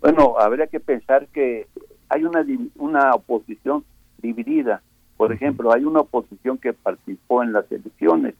Bueno, 0.00 0.38
habría 0.38 0.66
que 0.66 0.80
pensar 0.80 1.26
que 1.28 1.66
hay 2.08 2.24
una, 2.24 2.44
una 2.76 3.12
oposición 3.12 3.84
dividida 4.22 4.82
por 5.20 5.34
ejemplo, 5.34 5.70
hay 5.70 5.84
una 5.84 6.00
oposición 6.00 6.56
que 6.56 6.72
participó 6.72 7.42
en 7.42 7.52
las 7.52 7.70
elecciones, 7.70 8.36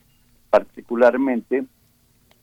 particularmente 0.48 1.66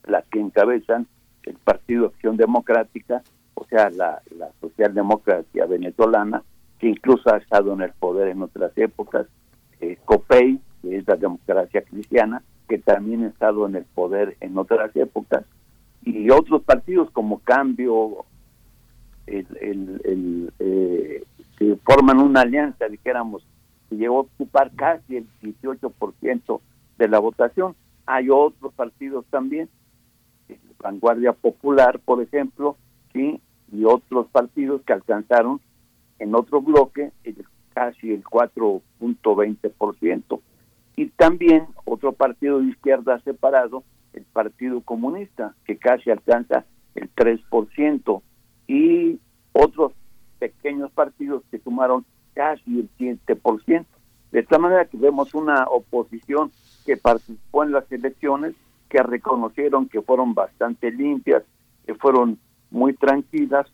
la 0.04 0.22
que 0.30 0.38
encabezan 0.38 1.08
el 1.42 1.54
Partido 1.54 2.06
Acción 2.06 2.36
Democrática, 2.36 3.24
o 3.54 3.64
sea, 3.64 3.90
la, 3.90 4.22
la 4.38 4.50
socialdemocracia 4.60 5.66
venezolana, 5.66 6.44
que 6.78 6.88
incluso 6.88 7.34
ha 7.34 7.38
estado 7.38 7.72
en 7.72 7.80
el 7.80 7.90
poder 7.94 8.28
en 8.28 8.40
otras 8.40 8.70
épocas, 8.78 9.26
eh, 9.80 9.98
COPEI, 10.04 10.60
que 10.82 10.98
es 10.98 11.08
la 11.08 11.16
democracia 11.16 11.82
cristiana, 11.82 12.40
que 12.68 12.78
también 12.78 13.24
ha 13.24 13.30
estado 13.30 13.66
en 13.66 13.74
el 13.74 13.86
poder 13.86 14.36
en 14.38 14.56
otras 14.56 14.94
épocas, 14.94 15.44
y 16.04 16.30
otros 16.30 16.62
partidos 16.62 17.10
como 17.10 17.40
Cambio, 17.40 18.24
el, 19.26 19.48
el, 19.60 20.00
el, 20.04 20.52
eh, 20.60 21.24
que 21.58 21.76
forman 21.84 22.20
una 22.20 22.42
alianza, 22.42 22.86
dijéramos, 22.86 23.44
que 23.88 23.96
llegó 23.96 24.18
a 24.18 24.22
ocupar 24.22 24.72
casi 24.74 25.16
el 25.16 25.26
18% 25.42 26.60
de 26.98 27.08
la 27.08 27.18
votación. 27.18 27.74
Hay 28.06 28.30
otros 28.30 28.72
partidos 28.74 29.24
también, 29.30 29.68
Vanguardia 30.78 31.32
Popular, 31.32 31.98
por 32.00 32.22
ejemplo, 32.22 32.76
sí, 33.12 33.40
y 33.72 33.84
otros 33.84 34.28
partidos 34.28 34.82
que 34.82 34.92
alcanzaron 34.92 35.60
en 36.18 36.34
otro 36.34 36.60
bloque 36.60 37.12
el, 37.24 37.46
casi 37.74 38.12
el 38.12 38.22
4.20%. 38.24 40.40
Y 40.96 41.06
también 41.10 41.66
otro 41.84 42.12
partido 42.12 42.60
de 42.60 42.70
izquierda 42.70 43.20
separado, 43.20 43.84
el 44.14 44.24
Partido 44.24 44.80
Comunista, 44.80 45.54
que 45.64 45.76
casi 45.76 46.10
alcanza 46.10 46.64
el 46.94 47.14
3%, 47.14 48.22
y 48.66 49.20
otros 49.52 49.92
pequeños 50.38 50.90
partidos 50.92 51.42
que 51.50 51.58
sumaron 51.58 52.06
casi 52.38 52.78
el 52.78 52.88
7%. 52.96 53.84
De 54.30 54.38
esta 54.38 54.58
manera 54.60 54.84
que 54.84 54.96
vemos 54.96 55.34
una 55.34 55.64
oposición 55.64 56.52
que 56.86 56.96
participó 56.96 57.64
en 57.64 57.72
las 57.72 57.90
elecciones, 57.90 58.54
que 58.88 59.02
reconocieron 59.02 59.88
que 59.88 60.02
fueron 60.02 60.34
bastante 60.34 60.92
limpias, 60.92 61.42
que 61.84 61.96
fueron 61.96 62.38
muy 62.70 62.94
tranquilas 62.94 63.66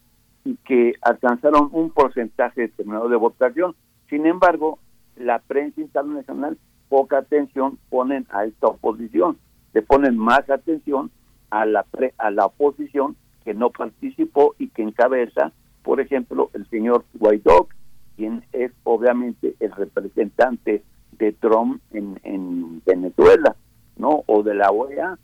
y 0.46 0.56
que 0.64 0.94
alcanzaron 1.02 1.68
un 1.72 1.90
porcentaje 1.90 2.62
determinado 2.62 3.10
de 3.10 3.16
votación. 3.16 3.76
Sin 4.08 4.24
embargo, 4.24 4.78
la 5.16 5.40
prensa 5.40 5.82
internacional 5.82 6.56
poca 6.88 7.18
atención 7.18 7.78
ponen 7.90 8.26
a 8.30 8.46
esta 8.46 8.68
oposición, 8.68 9.36
le 9.74 9.82
ponen 9.82 10.16
más 10.16 10.48
atención 10.48 11.10
a 11.50 11.66
la 11.66 11.84
a 12.16 12.30
la 12.30 12.46
oposición 12.46 13.14
que 13.44 13.52
no 13.52 13.68
participó 13.68 14.54
y 14.58 14.68
que 14.68 14.82
encabeza, 14.82 15.52
por 15.82 16.00
ejemplo, 16.00 16.48
el 16.54 16.66
señor 16.70 17.04
Guaidó, 17.12 17.68
quien 18.16 18.44
es 18.52 18.72
obviamente 18.84 19.54
el 19.60 19.72
representante 19.72 20.82
de 21.12 21.32
Trump 21.32 21.80
en, 21.92 22.20
en 22.22 22.82
Venezuela, 22.84 23.56
¿no? 23.96 24.22
O 24.26 24.42
de 24.42 24.54
la 24.54 24.70
OEA, 24.70 25.18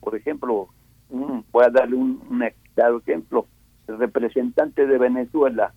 por 0.00 0.16
ejemplo, 0.16 0.68
voy 1.08 1.64
a 1.64 1.70
darle 1.70 1.96
un, 1.96 2.22
un 2.28 2.42
ejemplo, 2.42 3.46
el 3.86 3.98
representante 3.98 4.86
de 4.86 4.98
Venezuela 4.98 5.72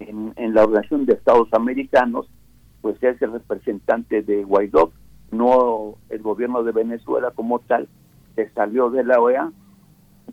en, 0.00 0.54
la 0.54 0.64
Organización 0.64 1.06
de 1.06 1.14
Estados 1.14 1.48
Americanos, 1.52 2.28
pues 2.80 3.02
es 3.02 3.20
el 3.22 3.32
representante 3.32 4.22
de 4.22 4.44
Guaidó, 4.44 4.92
no 5.30 5.96
el 6.08 6.22
gobierno 6.22 6.62
de 6.62 6.72
Venezuela 6.72 7.30
como 7.32 7.58
tal, 7.60 7.88
se 8.34 8.48
salió 8.50 8.90
de 8.90 9.04
la 9.04 9.20
OEA, 9.20 9.52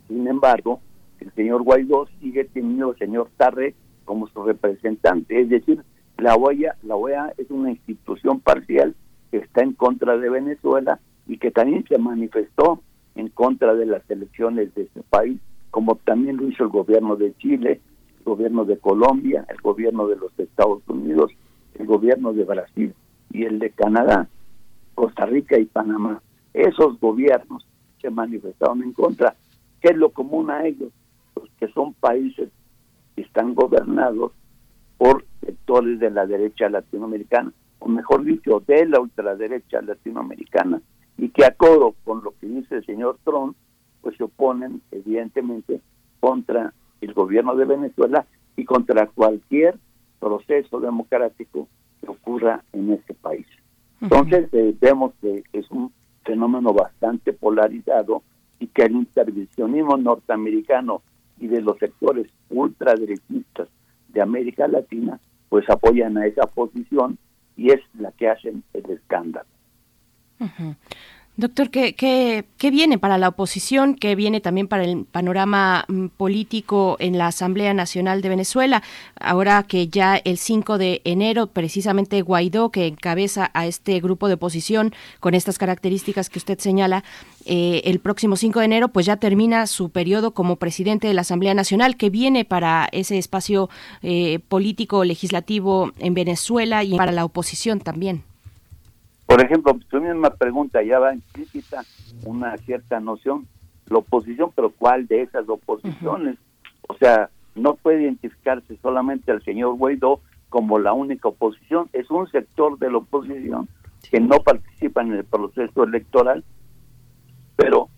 sin 0.07 0.27
embargo, 0.27 0.79
el 1.19 1.31
señor 1.33 1.63
Guaidó 1.63 2.07
sigue 2.19 2.45
teniendo 2.45 2.91
el 2.91 2.97
señor 2.97 3.29
Tarre 3.37 3.75
como 4.07 4.27
su 4.29 4.41
representante. 4.41 5.39
Es 5.39 5.49
decir, 5.49 5.83
la 6.17 6.35
OEA, 6.35 6.75
la 6.81 6.95
OEA 6.95 7.33
es 7.37 7.51
una 7.51 7.69
institución 7.69 8.39
parcial 8.39 8.95
que 9.29 9.37
está 9.37 9.61
en 9.61 9.73
contra 9.73 10.17
de 10.17 10.29
Venezuela 10.29 10.99
y 11.27 11.37
que 11.37 11.51
también 11.51 11.85
se 11.87 11.99
manifestó 11.99 12.81
en 13.15 13.27
contra 13.27 13.75
de 13.75 13.85
las 13.85 14.09
elecciones 14.09 14.73
de 14.73 14.83
ese 14.83 15.03
país, 15.03 15.39
como 15.71 15.95
también 15.97 16.37
lo 16.37 16.47
hizo 16.47 16.63
el 16.63 16.69
gobierno 16.69 17.17
de 17.17 17.35
Chile, 17.35 17.81
el 18.17 18.23
gobierno 18.23 18.63
de 18.63 18.77
Colombia, 18.77 19.45
el 19.49 19.57
gobierno 19.57 20.07
de 20.07 20.15
los 20.15 20.31
Estados 20.39 20.81
Unidos, 20.87 21.31
el 21.75 21.85
gobierno 21.85 22.31
de 22.31 22.45
Brasil 22.45 22.93
y 23.31 23.43
el 23.43 23.59
de 23.59 23.71
Canadá, 23.71 24.29
Costa 24.95 25.25
Rica 25.25 25.59
y 25.59 25.65
Panamá. 25.65 26.21
Esos 26.53 26.97
gobiernos 26.99 27.67
se 28.01 28.09
manifestaron 28.09 28.81
en 28.83 28.93
contra. 28.93 29.35
¿Qué 29.81 29.89
es 29.89 29.97
lo 29.97 30.11
común 30.11 30.49
a 30.49 30.65
ellos? 30.65 30.93
Pues 31.33 31.51
que 31.59 31.67
son 31.67 31.93
países 31.95 32.49
están 33.21 33.53
gobernados 33.53 34.31
por 34.97 35.25
sectores 35.41 35.99
de 35.99 36.09
la 36.09 36.25
derecha 36.25 36.69
latinoamericana, 36.69 37.51
o 37.79 37.87
mejor 37.87 38.23
dicho, 38.23 38.61
de 38.65 38.85
la 38.85 38.99
ultraderecha 38.99 39.81
latinoamericana, 39.81 40.81
y 41.17 41.29
que 41.29 41.45
a 41.45 41.51
coro 41.51 41.95
con 42.03 42.23
lo 42.23 42.33
que 42.39 42.47
dice 42.47 42.75
el 42.75 42.85
señor 42.85 43.17
Trump, 43.23 43.55
pues 44.01 44.15
se 44.17 44.23
oponen 44.23 44.81
evidentemente 44.91 45.81
contra 46.19 46.73
el 47.01 47.13
gobierno 47.13 47.55
de 47.55 47.65
Venezuela 47.65 48.25
y 48.55 48.65
contra 48.65 49.07
cualquier 49.07 49.77
proceso 50.19 50.79
democrático 50.79 51.67
que 52.01 52.09
ocurra 52.09 52.63
en 52.73 52.91
este 52.91 53.13
país. 53.13 53.47
Entonces 54.01 54.49
eh, 54.53 54.75
vemos 54.79 55.13
que 55.21 55.43
es 55.53 55.69
un 55.71 55.91
fenómeno 56.23 56.73
bastante 56.73 57.33
polarizado 57.33 58.23
y 58.59 58.67
que 58.67 58.83
el 58.83 58.93
intervencionismo 58.93 59.97
norteamericano 59.97 61.01
y 61.39 61.47
de 61.47 61.61
los 61.61 61.77
sectores 61.77 62.27
ultraderechistas 62.49 63.67
de 64.09 64.21
América 64.21 64.67
Latina, 64.67 65.19
pues 65.49 65.69
apoyan 65.69 66.17
a 66.17 66.25
esa 66.25 66.47
posición 66.47 67.17
y 67.55 67.71
es 67.71 67.81
la 67.99 68.11
que 68.11 68.29
hacen 68.29 68.63
el 68.73 68.89
escándalo. 68.91 69.47
Doctor, 71.39 71.69
¿qué, 71.69 71.93
¿qué, 71.93 72.45
qué, 72.57 72.71
viene 72.71 72.97
para 72.97 73.19
la 73.19 73.27
oposición? 73.27 73.93
¿Qué 73.93 74.15
viene 74.15 74.41
también 74.41 74.67
para 74.67 74.83
el 74.83 75.05
panorama 75.05 75.85
mm, 75.87 76.07
político 76.07 76.97
en 76.99 77.19
la 77.19 77.27
Asamblea 77.27 77.75
Nacional 77.75 78.23
de 78.23 78.29
Venezuela? 78.29 78.81
Ahora 79.19 79.61
que 79.61 79.87
ya 79.87 80.15
el 80.15 80.39
5 80.39 80.79
de 80.79 81.03
enero, 81.03 81.45
precisamente 81.45 82.23
Guaidó, 82.23 82.71
que 82.71 82.87
encabeza 82.87 83.51
a 83.53 83.67
este 83.67 83.99
grupo 83.99 84.27
de 84.29 84.33
oposición 84.33 84.95
con 85.19 85.35
estas 85.35 85.59
características 85.59 86.31
que 86.31 86.39
usted 86.39 86.57
señala, 86.57 87.03
eh, 87.45 87.83
el 87.85 87.99
próximo 87.99 88.35
5 88.35 88.57
de 88.57 88.65
enero, 88.65 88.87
pues 88.87 89.05
ya 89.05 89.17
termina 89.17 89.67
su 89.67 89.91
periodo 89.91 90.31
como 90.31 90.55
presidente 90.55 91.07
de 91.07 91.13
la 91.13 91.21
Asamblea 91.21 91.53
Nacional. 91.53 91.97
¿Qué 91.97 92.09
viene 92.09 92.45
para 92.45 92.89
ese 92.91 93.19
espacio 93.19 93.69
eh, 94.01 94.39
político 94.47 95.03
legislativo 95.03 95.91
en 95.99 96.15
Venezuela 96.15 96.83
y 96.83 96.97
para 96.97 97.11
la 97.11 97.25
oposición 97.25 97.79
también? 97.79 98.23
Por 99.27 99.43
ejemplo, 99.43 99.77
tu 99.89 100.01
misma 100.01 100.29
pregunta 100.31 100.81
ya 100.81 100.99
va 100.99 101.13
implícita 101.13 101.83
una 102.25 102.57
cierta 102.57 102.99
noción, 102.99 103.45
la 103.89 103.97
oposición, 103.99 104.51
pero 104.55 104.71
¿cuál 104.71 105.05
de 105.05 105.23
esas 105.23 105.47
oposiciones? 105.49 106.37
O 106.87 106.95
sea, 106.95 107.29
no 107.53 107.75
puede 107.75 108.03
identificarse 108.03 108.77
solamente 108.81 109.31
al 109.31 109.43
señor 109.43 109.75
Guaidó, 109.75 110.21
como 110.49 110.79
la 110.79 110.93
única 110.93 111.27
oposición, 111.27 111.89
es 111.91 112.09
un 112.09 112.27
sector 112.29 112.79
de 112.79 112.89
la 112.89 112.99
oposición 112.99 113.67
que 114.09 114.21
no 114.21 114.39
participa 114.39 115.01
en 115.01 115.11
el 115.11 115.25
proceso 115.25 115.83
electoral, 115.83 116.45
pero 117.57 117.89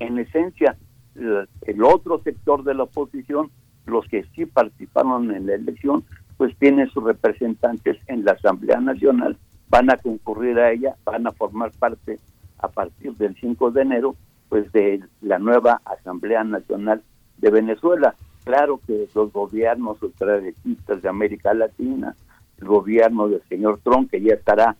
en 0.00 0.18
esencia 0.18 0.76
el 1.14 1.82
otro 1.82 2.20
sector 2.22 2.62
de 2.64 2.74
la 2.74 2.82
oposición, 2.82 3.50
los 3.86 4.06
que 4.08 4.24
sí 4.34 4.44
participaron 4.44 5.34
en 5.34 5.46
la 5.46 5.54
elección, 5.54 6.04
pues 6.36 6.54
tienen 6.58 6.90
sus 6.90 7.04
representantes 7.04 7.96
en 8.08 8.24
la 8.24 8.32
Asamblea 8.32 8.80
Nacional, 8.80 9.38
van 9.74 9.90
a 9.90 9.96
concurrir 9.96 10.56
a 10.60 10.70
ella, 10.70 10.94
van 11.04 11.26
a 11.26 11.32
formar 11.32 11.72
parte 11.72 12.20
a 12.60 12.68
partir 12.68 13.12
del 13.16 13.34
5 13.34 13.72
de 13.72 13.82
enero, 13.82 14.14
pues 14.48 14.70
de 14.70 15.02
la 15.20 15.40
nueva 15.40 15.82
Asamblea 15.84 16.44
Nacional 16.44 17.02
de 17.38 17.50
Venezuela. 17.50 18.14
Claro 18.44 18.80
que 18.86 19.08
los 19.16 19.32
gobiernos 19.32 20.00
ultraderechistas 20.00 21.02
de 21.02 21.08
América 21.08 21.52
Latina, 21.54 22.14
el 22.58 22.68
gobierno 22.68 23.26
del 23.26 23.42
señor 23.48 23.80
Trump, 23.82 24.12
que 24.12 24.22
ya 24.22 24.34
estará 24.34 24.76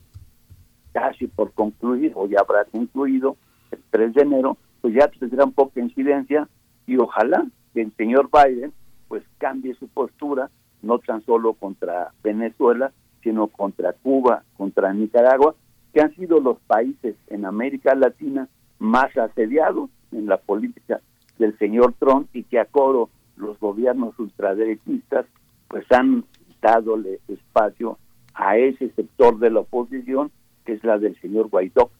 casi 0.92 1.26
por 1.26 1.50
concluir 1.50 2.12
o 2.14 2.28
ya 2.28 2.38
habrá 2.38 2.64
concluido 2.64 3.36
el 3.72 3.80
3 3.90 4.14
de 4.14 4.22
enero, 4.22 4.58
pues 4.80 4.94
ya 4.94 5.08
tendrán 5.08 5.50
poca 5.50 5.80
incidencia 5.80 6.48
y 6.86 6.98
ojalá 6.98 7.44
que 7.72 7.82
el 7.82 7.92
señor 7.96 8.30
Biden 8.32 8.72
pues 9.08 9.24
cambie 9.38 9.74
su 9.74 9.88
postura 9.88 10.50
no 10.82 11.00
tan 11.00 11.20
solo 11.22 11.54
contra 11.54 12.12
Venezuela, 12.22 12.92
sino 13.24 13.48
contra 13.48 13.94
Cuba, 13.94 14.44
contra 14.56 14.92
Nicaragua, 14.92 15.56
que 15.92 16.00
han 16.00 16.14
sido 16.14 16.38
los 16.38 16.60
países 16.60 17.16
en 17.28 17.44
América 17.44 17.94
Latina 17.96 18.48
más 18.78 19.16
asediados 19.16 19.90
en 20.12 20.26
la 20.26 20.36
política 20.36 21.00
del 21.38 21.58
señor 21.58 21.94
Trump 21.98 22.28
y 22.32 22.44
que 22.44 22.60
a 22.60 22.66
coro 22.66 23.08
los 23.36 23.58
gobiernos 23.58 24.16
ultraderechistas 24.18 25.26
pues 25.66 25.84
han 25.90 26.24
dadole 26.60 27.20
espacio 27.28 27.98
a 28.34 28.56
ese 28.56 28.90
sector 28.90 29.38
de 29.38 29.50
la 29.50 29.60
oposición 29.60 30.30
que 30.64 30.74
es 30.74 30.84
la 30.84 30.98
del 30.98 31.20
señor 31.20 31.48
Guaidó. 31.48 31.90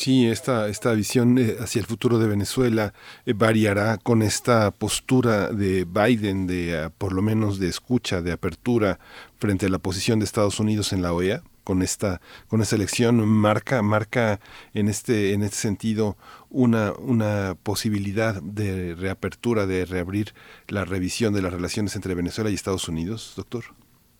Sí, 0.00 0.26
esta, 0.26 0.68
esta 0.68 0.94
visión 0.94 1.36
eh, 1.36 1.56
hacia 1.60 1.78
el 1.78 1.84
futuro 1.84 2.18
de 2.18 2.26
Venezuela 2.26 2.94
eh, 3.26 3.34
variará 3.34 3.98
con 3.98 4.22
esta 4.22 4.70
postura 4.70 5.48
de 5.48 5.84
Biden 5.84 6.46
de 6.46 6.84
ah, 6.84 6.90
por 6.96 7.12
lo 7.12 7.20
menos 7.20 7.60
de 7.60 7.68
escucha, 7.68 8.22
de 8.22 8.32
apertura 8.32 8.98
frente 9.36 9.66
a 9.66 9.68
la 9.68 9.76
posición 9.78 10.18
de 10.18 10.24
Estados 10.24 10.58
Unidos 10.58 10.94
en 10.94 11.02
la 11.02 11.12
OEA 11.12 11.42
con 11.64 11.82
esta 11.82 12.22
con 12.48 12.62
esta 12.62 12.76
elección 12.76 13.28
marca 13.28 13.82
marca 13.82 14.40
en 14.72 14.88
este 14.88 15.34
en 15.34 15.42
este 15.42 15.58
sentido 15.58 16.16
una 16.48 16.92
una 16.92 17.54
posibilidad 17.62 18.40
de 18.40 18.94
reapertura 18.94 19.66
de 19.66 19.84
reabrir 19.84 20.32
la 20.68 20.86
revisión 20.86 21.34
de 21.34 21.42
las 21.42 21.52
relaciones 21.52 21.94
entre 21.94 22.14
Venezuela 22.14 22.48
y 22.48 22.54
Estados 22.54 22.88
Unidos, 22.88 23.34
doctor. 23.36 23.64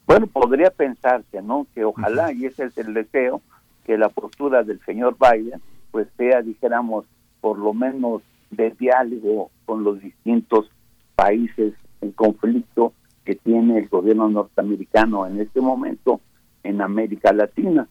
Bueno, 0.07 0.27
podría 0.27 0.71
pensarse, 0.71 1.41
¿no? 1.41 1.67
Que 1.75 1.87
ojalá 1.87 2.33
y 2.33 2.45
ese 2.45 2.65
es 2.65 2.77
el 2.77 2.93
deseo 2.93 3.41
que 3.87 3.97
la 3.97 4.11
postura 4.11 4.63
del 4.63 4.79
señor 4.85 5.17
Biden 5.19 5.63
pues 5.91 6.09
sea, 6.17 6.43
dijéramos, 6.43 7.05
por 7.41 7.59
lo 7.59 7.73
menos 7.75 8.23
de 8.51 8.71
diálogo 8.71 9.51
con 9.65 9.85
los 9.85 10.01
distintos 10.01 10.71
países 11.15 11.75
en 12.01 12.13
conflicto 12.13 12.93
que 13.25 13.35
tiene 13.37 13.79
el 13.79 13.89
gobierno 13.89 14.29
norteamericano 14.29 15.27
en 15.27 15.41
este 15.41 15.61
momento 15.61 16.21
en 16.63 16.81
América 16.81 17.33
Latina. 17.33 17.87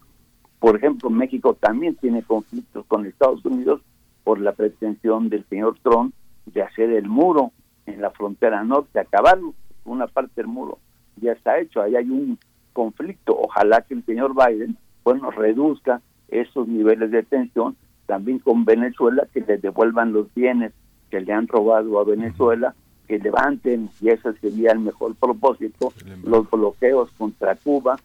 Por 0.58 0.76
ejemplo, 0.76 1.08
México 1.10 1.54
también 1.54 1.96
tiene 1.96 2.22
conflictos 2.22 2.84
con 2.86 3.06
Estados 3.06 3.44
Unidos 3.44 3.80
por 4.24 4.40
la 4.40 4.52
pretensión 4.52 5.28
del 5.28 5.44
señor 5.48 5.78
Trump 5.82 6.14
de 6.46 6.62
hacer 6.62 6.90
el 6.90 7.08
muro 7.08 7.52
en 7.86 8.00
la 8.00 8.10
frontera 8.10 8.62
norte, 8.64 9.00
acabarlo. 9.00 9.54
Una 9.84 10.06
parte 10.06 10.32
del 10.36 10.46
muro 10.46 10.78
ya 11.16 11.32
está 11.32 11.58
hecho, 11.58 11.80
ahí 11.80 11.96
hay 11.96 12.10
un 12.10 12.38
conflicto. 12.72 13.36
Ojalá 13.38 13.82
que 13.82 13.94
el 13.94 14.04
señor 14.04 14.34
Biden 14.34 14.76
bueno, 15.04 15.30
reduzca 15.30 16.00
esos 16.28 16.68
niveles 16.68 17.10
de 17.10 17.22
tensión 17.22 17.76
también 18.10 18.40
con 18.40 18.64
Venezuela, 18.64 19.28
que 19.32 19.40
le 19.40 19.58
devuelvan 19.58 20.12
los 20.12 20.34
bienes 20.34 20.72
que 21.12 21.20
le 21.20 21.32
han 21.32 21.46
robado 21.46 22.00
a 22.00 22.02
Venezuela, 22.02 22.74
que 23.06 23.20
levanten, 23.20 23.88
y 24.00 24.08
ese 24.08 24.32
sería 24.40 24.72
el 24.72 24.80
mejor 24.80 25.14
propósito, 25.14 25.92
los 26.24 26.50
bloqueos 26.50 27.08
contra 27.12 27.54
Cuba 27.54 28.00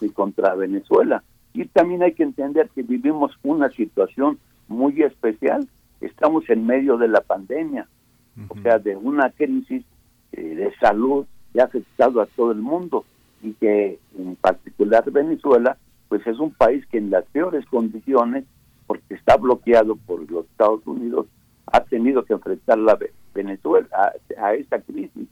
y 0.00 0.10
contra 0.10 0.54
Venezuela. 0.54 1.24
Y 1.54 1.64
también 1.64 2.04
hay 2.04 2.12
que 2.12 2.22
entender 2.22 2.70
que 2.72 2.84
vivimos 2.84 3.32
una 3.42 3.68
situación 3.70 4.38
muy 4.68 5.02
especial. 5.02 5.66
Estamos 6.00 6.48
en 6.48 6.64
medio 6.64 6.96
de 6.96 7.08
la 7.08 7.22
pandemia, 7.22 7.88
o 8.48 8.56
sea, 8.60 8.78
de 8.78 8.94
una 8.94 9.30
crisis 9.30 9.84
eh, 10.30 10.40
de 10.40 10.72
salud 10.76 11.26
que 11.52 11.60
ha 11.60 11.64
afectado 11.64 12.20
a 12.20 12.26
todo 12.26 12.52
el 12.52 12.58
mundo 12.60 13.04
y 13.42 13.54
que 13.54 13.98
en 14.16 14.36
particular 14.36 15.10
Venezuela 15.10 15.78
pues 16.08 16.24
es 16.28 16.38
un 16.38 16.52
país 16.52 16.86
que 16.86 16.98
en 16.98 17.10
las 17.10 17.24
peores 17.24 17.66
condiciones, 17.66 18.44
porque 18.86 19.14
está 19.14 19.36
bloqueado 19.36 19.96
por 19.96 20.30
los 20.30 20.44
Estados 20.46 20.86
Unidos, 20.86 21.26
ha 21.66 21.80
tenido 21.84 22.24
que 22.24 22.34
enfrentar 22.34 22.78
la 22.78 22.98
Venezuela 23.34 23.88
a, 24.38 24.54
esta 24.54 24.80
crisis. 24.80 25.28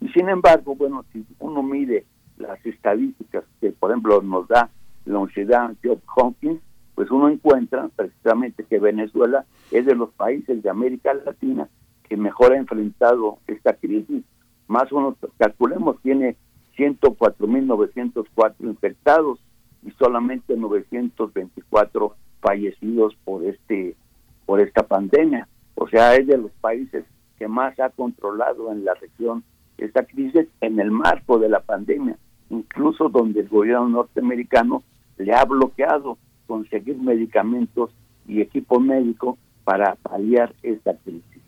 Y 0.00 0.08
sin 0.08 0.28
embargo, 0.28 0.74
bueno, 0.74 1.04
si 1.12 1.24
uno 1.38 1.62
mide 1.62 2.04
las 2.36 2.64
estadísticas 2.66 3.44
que, 3.60 3.70
por 3.70 3.90
ejemplo, 3.90 4.20
nos 4.22 4.48
da 4.48 4.68
la 5.04 5.18
Universidad 5.18 5.74
Johns 5.82 6.02
Hopkins, 6.16 6.60
pues 6.94 7.10
uno 7.10 7.28
encuentra 7.28 7.88
precisamente 7.94 8.64
que 8.64 8.78
Venezuela 8.78 9.44
es 9.70 9.86
de 9.86 9.94
los 9.94 10.10
países 10.12 10.62
de 10.62 10.70
América 10.70 11.14
Latina 11.14 11.68
que 12.08 12.16
mejor 12.16 12.52
ha 12.52 12.56
enfrentado 12.56 13.38
esta 13.46 13.74
crisis. 13.74 14.22
Más 14.68 14.90
o 14.92 14.96
menos, 14.96 15.14
calculemos, 15.38 16.00
tiene 16.02 16.36
104.904 16.76 18.54
infectados, 18.60 19.38
y 19.86 19.92
solamente 19.92 20.56
924 20.56 22.16
fallecidos 22.46 23.16
por 23.24 23.44
este 23.44 23.96
por 24.44 24.60
esta 24.60 24.84
pandemia. 24.84 25.48
O 25.74 25.88
sea, 25.88 26.14
es 26.14 26.28
de 26.28 26.38
los 26.38 26.52
países 26.60 27.04
que 27.38 27.48
más 27.48 27.78
ha 27.80 27.90
controlado 27.90 28.70
en 28.70 28.84
la 28.84 28.94
región 28.94 29.42
esta 29.78 30.04
crisis 30.04 30.46
en 30.60 30.78
el 30.78 30.92
marco 30.92 31.38
de 31.38 31.48
la 31.48 31.60
pandemia, 31.60 32.16
incluso 32.48 33.08
donde 33.08 33.40
el 33.40 33.48
gobierno 33.48 33.88
norteamericano 33.88 34.84
le 35.18 35.34
ha 35.34 35.44
bloqueado 35.44 36.18
conseguir 36.46 36.96
medicamentos 36.98 37.90
y 38.28 38.40
equipo 38.40 38.78
médico 38.78 39.36
para 39.64 39.96
paliar 39.96 40.54
esta 40.62 40.96
crisis. 40.98 41.42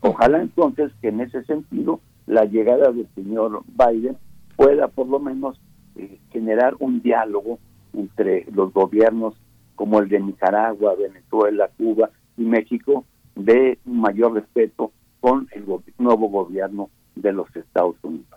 Ojalá 0.00 0.42
entonces 0.42 0.90
que 1.00 1.08
en 1.08 1.20
ese 1.20 1.44
sentido 1.44 2.00
la 2.26 2.44
llegada 2.44 2.90
del 2.90 3.06
señor 3.14 3.62
Biden 3.68 4.16
pueda 4.56 4.88
por 4.88 5.06
lo 5.06 5.20
menos 5.20 5.60
eh, 5.94 6.18
generar 6.32 6.74
un 6.80 7.00
diálogo 7.00 7.60
entre 7.92 8.46
los 8.52 8.72
gobiernos 8.72 9.34
como 9.80 9.98
el 9.98 10.10
de 10.10 10.20
Nicaragua, 10.20 10.94
Venezuela, 10.94 11.70
Cuba 11.78 12.10
y 12.36 12.42
México 12.42 13.06
de 13.34 13.78
mayor 13.86 14.34
respeto 14.34 14.92
con 15.20 15.48
el 15.52 15.64
nuevo 15.96 16.28
gobierno 16.28 16.90
de 17.14 17.32
los 17.32 17.48
Estados 17.56 17.96
Unidos. 18.02 18.28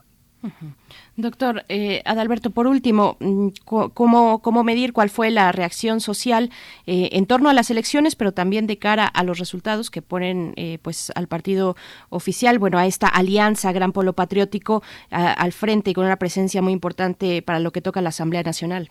Doctor 1.18 1.66
eh, 1.68 2.02
Adalberto, 2.06 2.52
por 2.52 2.66
último, 2.66 3.18
mm, 3.20 3.48
¿cómo, 3.66 4.42
¿cómo, 4.42 4.64
medir 4.64 4.94
cuál 4.94 5.10
fue 5.10 5.32
la 5.32 5.52
reacción 5.52 6.00
social 6.00 6.50
eh, 6.86 7.10
en 7.12 7.26
torno 7.26 7.50
a 7.50 7.54
las 7.54 7.70
elecciones, 7.70 8.16
pero 8.16 8.32
también 8.32 8.66
de 8.66 8.78
cara 8.78 9.06
a 9.06 9.26
los 9.26 9.38
resultados 9.38 9.92
que 9.92 10.02
ponen 10.02 10.54
eh, 10.56 10.78
pues 10.82 11.12
al 11.14 11.28
partido 11.28 11.76
oficial, 12.08 12.58
bueno, 12.58 12.78
a 12.78 12.86
esta 12.86 13.08
alianza 13.08 13.74
Gran 13.74 13.92
Polo 13.92 14.14
Patriótico 14.14 14.82
al 15.10 15.52
frente 15.52 15.92
y 15.92 15.94
con 15.94 16.06
una 16.06 16.16
presencia 16.16 16.62
muy 16.62 16.72
importante 16.72 17.42
para 17.42 17.60
lo 17.60 17.72
que 17.72 17.82
toca 17.82 18.02
la 18.02 18.10
Asamblea 18.10 18.44
Nacional? 18.44 18.88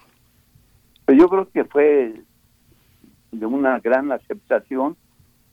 Pues 1.07 1.19
yo 1.19 1.31
creo 1.31 1.49
que 1.51 1.65
fue 1.65 2.23
de 3.33 3.47
una 3.47 3.81
gran 3.81 4.13
aceptación. 4.13 4.97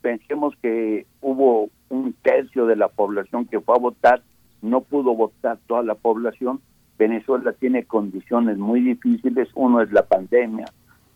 Pensemos 0.02 0.54
que 0.62 1.08
hubo 1.22 1.70
un 1.90 2.14
tercio 2.22 2.66
de 2.66 2.76
la 2.76 2.90
población 2.90 3.46
que 3.46 3.60
fue 3.60 3.76
a 3.76 3.80
votar, 3.80 4.22
no 4.62 4.82
pudo 4.82 5.16
votar 5.16 5.58
toda 5.68 5.84
la 5.84 5.96
población. 5.96 6.62
Venezuela 6.98 7.54
tiene 7.54 7.86
condiciones 7.86 8.58
muy 8.58 8.82
difíciles. 8.82 9.50
Uno 9.56 9.82
es 9.82 9.92
la 9.92 10.06
pandemia, 10.06 10.66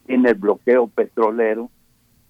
tiene 0.08 0.30
el 0.30 0.36
bloqueo 0.36 0.88
petrolero, 0.88 1.70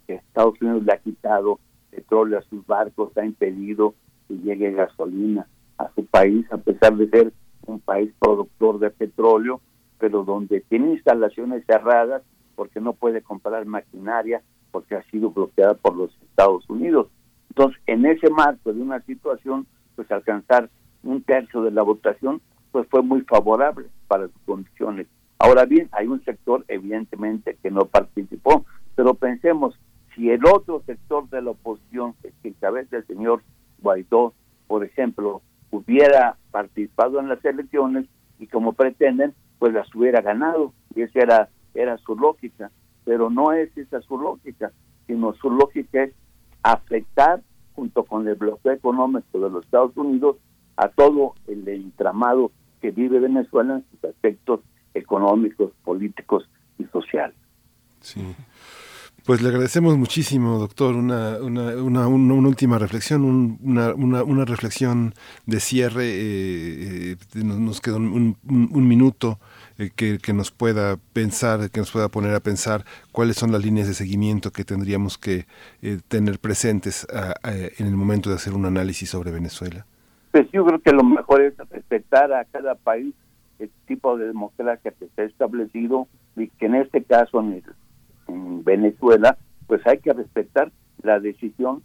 Estados 0.07 0.61
Unidos 0.61 0.83
le 0.83 0.93
ha 0.93 0.97
quitado 0.97 1.59
petróleo 1.89 2.39
a 2.39 2.41
sus 2.43 2.65
barcos, 2.67 3.15
ha 3.17 3.25
impedido 3.25 3.95
que 4.27 4.35
llegue 4.37 4.71
gasolina 4.71 5.47
a 5.77 5.89
su 5.95 6.05
país, 6.05 6.45
a 6.51 6.57
pesar 6.57 6.95
de 6.97 7.09
ser 7.09 7.33
un 7.65 7.79
país 7.79 8.11
productor 8.19 8.79
de 8.79 8.89
petróleo 8.89 9.61
pero 10.03 10.25
donde 10.25 10.59
tiene 10.67 10.91
instalaciones 10.91 11.65
cerradas 11.65 12.23
porque 12.55 12.79
no 12.79 12.93
puede 12.93 13.21
comprar 13.21 13.65
maquinaria 13.65 14.41
porque 14.71 14.95
ha 14.95 15.03
sido 15.03 15.31
bloqueada 15.31 15.75
por 15.75 15.95
los 15.95 16.11
Estados 16.29 16.67
Unidos. 16.69 17.07
Entonces, 17.49 17.79
en 17.85 18.05
ese 18.05 18.29
marco 18.29 18.73
de 18.73 18.81
una 18.81 19.01
situación, 19.01 19.67
pues 19.95 20.09
alcanzar 20.11 20.69
un 21.03 21.21
tercio 21.21 21.61
de 21.61 21.71
la 21.71 21.83
votación, 21.83 22.41
pues 22.71 22.87
fue 22.89 23.03
muy 23.03 23.21
favorable 23.21 23.87
para 24.07 24.27
sus 24.27 24.41
condiciones. 24.45 25.07
Ahora 25.37 25.65
bien, 25.65 25.89
hay 25.91 26.07
un 26.07 26.23
sector 26.23 26.65
evidentemente 26.67 27.57
que 27.61 27.69
no 27.69 27.85
participó, 27.85 28.65
pero 28.95 29.13
pensemos, 29.13 29.77
si 30.15 30.29
el 30.29 30.45
otro 30.45 30.81
sector 30.85 31.29
de 31.29 31.41
la 31.41 31.51
oposición, 31.51 32.15
que 32.41 32.53
cabeza 32.53 32.97
el 32.97 33.07
señor 33.07 33.43
Guaidó, 33.79 34.33
por 34.67 34.83
ejemplo, 34.83 35.41
hubiera 35.69 36.37
participado 36.51 37.19
en 37.19 37.29
las 37.29 37.43
elecciones 37.43 38.05
y 38.39 38.47
como 38.47 38.73
pretenden, 38.73 39.33
pues 39.59 39.73
las 39.73 39.93
hubiera 39.93 40.21
ganado. 40.21 40.73
Y 40.95 41.01
esa 41.01 41.19
era, 41.19 41.49
era 41.73 41.97
su 41.99 42.15
lógica. 42.15 42.71
Pero 43.05 43.29
no 43.29 43.51
es 43.51 43.75
esa 43.77 44.01
su 44.01 44.17
lógica, 44.17 44.71
sino 45.07 45.33
su 45.33 45.49
lógica 45.49 46.03
es 46.03 46.13
afectar 46.61 47.41
junto 47.73 48.03
con 48.05 48.27
el 48.27 48.35
bloqueo 48.35 48.71
económico 48.71 49.39
de 49.39 49.49
los 49.49 49.65
Estados 49.65 49.95
Unidos 49.97 50.37
a 50.77 50.87
todo 50.87 51.35
el 51.47 51.67
entramado 51.67 52.51
que 52.81 52.91
vive 52.91 53.19
Venezuela 53.19 53.75
en 53.75 53.85
sus 53.91 54.09
aspectos 54.09 54.61
económicos, 54.93 55.71
políticos 55.83 56.49
y 56.77 56.85
sociales. 56.85 57.35
Sí. 58.01 58.21
Pues 59.25 59.41
le 59.41 59.47
agradecemos 59.47 59.97
muchísimo, 59.97 60.59
doctor, 60.59 60.95
una, 60.95 61.37
una, 61.37 61.77
una, 61.77 62.07
una 62.07 62.47
última 62.47 62.77
reflexión, 62.77 63.57
una, 63.63 63.93
una, 63.93 64.43
reflexión 64.43 65.13
de 65.45 65.61
cierre. 65.61 66.09
Eh, 66.09 67.11
eh, 67.13 67.43
nos, 67.43 67.79
queda 67.79 67.95
un, 67.95 68.35
un, 68.49 68.87
minuto 68.87 69.39
eh, 69.77 69.89
que, 69.95 70.17
que, 70.19 70.33
nos 70.33 70.51
pueda 70.51 70.97
pensar, 71.13 71.69
que 71.71 71.79
nos 71.79 71.91
pueda 71.91 72.09
poner 72.09 72.33
a 72.35 72.39
pensar 72.39 72.85
cuáles 73.11 73.37
son 73.37 73.51
las 73.51 73.63
líneas 73.63 73.87
de 73.87 73.93
seguimiento 73.93 74.51
que 74.51 74.63
tendríamos 74.63 75.17
que 75.17 75.45
tener 76.07 76.39
presentes 76.39 77.07
en 77.43 77.87
el 77.87 77.95
momento 77.95 78.29
de 78.29 78.35
hacer 78.35 78.53
un 78.53 78.65
análisis 78.65 79.09
sobre 79.09 79.31
Venezuela. 79.31 79.85
Pues 80.31 80.49
yo 80.51 80.65
creo 80.65 80.79
que 80.79 80.91
lo 80.91 81.03
mejor 81.03 81.41
es 81.41 81.55
respetar 81.69 82.33
a 82.33 82.45
cada 82.45 82.75
país 82.75 83.13
el 83.59 83.69
tipo 83.87 84.17
de 84.17 84.27
democracia 84.27 84.91
que 84.91 85.07
se 85.15 85.21
ha 85.21 85.25
establecido 85.25 86.07
y 86.35 86.47
que 86.47 86.65
en 86.65 86.75
este 86.75 87.03
caso 87.03 87.39
en 87.39 87.53
el 87.53 87.63
en 88.27 88.63
Venezuela, 88.63 89.37
pues 89.67 89.85
hay 89.85 89.99
que 89.99 90.13
respetar 90.13 90.71
la 91.01 91.19
decisión 91.19 91.83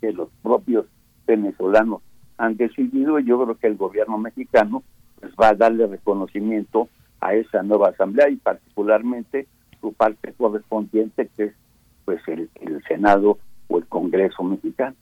que 0.00 0.12
los 0.12 0.28
propios 0.42 0.86
venezolanos 1.26 2.02
han 2.38 2.56
decidido 2.56 3.18
y 3.20 3.24
yo 3.24 3.42
creo 3.42 3.56
que 3.56 3.66
el 3.68 3.76
gobierno 3.76 4.18
mexicano 4.18 4.82
pues 5.22 5.32
va 5.40 5.50
a 5.50 5.54
darle 5.54 5.86
reconocimiento 5.86 6.88
a 7.20 7.34
esa 7.34 7.62
nueva 7.62 7.90
asamblea 7.90 8.28
y 8.28 8.36
particularmente 8.36 9.46
su 9.80 9.92
parte 9.92 10.32
correspondiente 10.32 11.30
que 11.36 11.44
es 11.44 11.52
pues 12.04 12.20
el 12.26 12.50
Senado 12.88 13.38
o 13.68 13.78
el 13.78 13.86
Congreso 13.86 14.42
mexicano. 14.42 14.96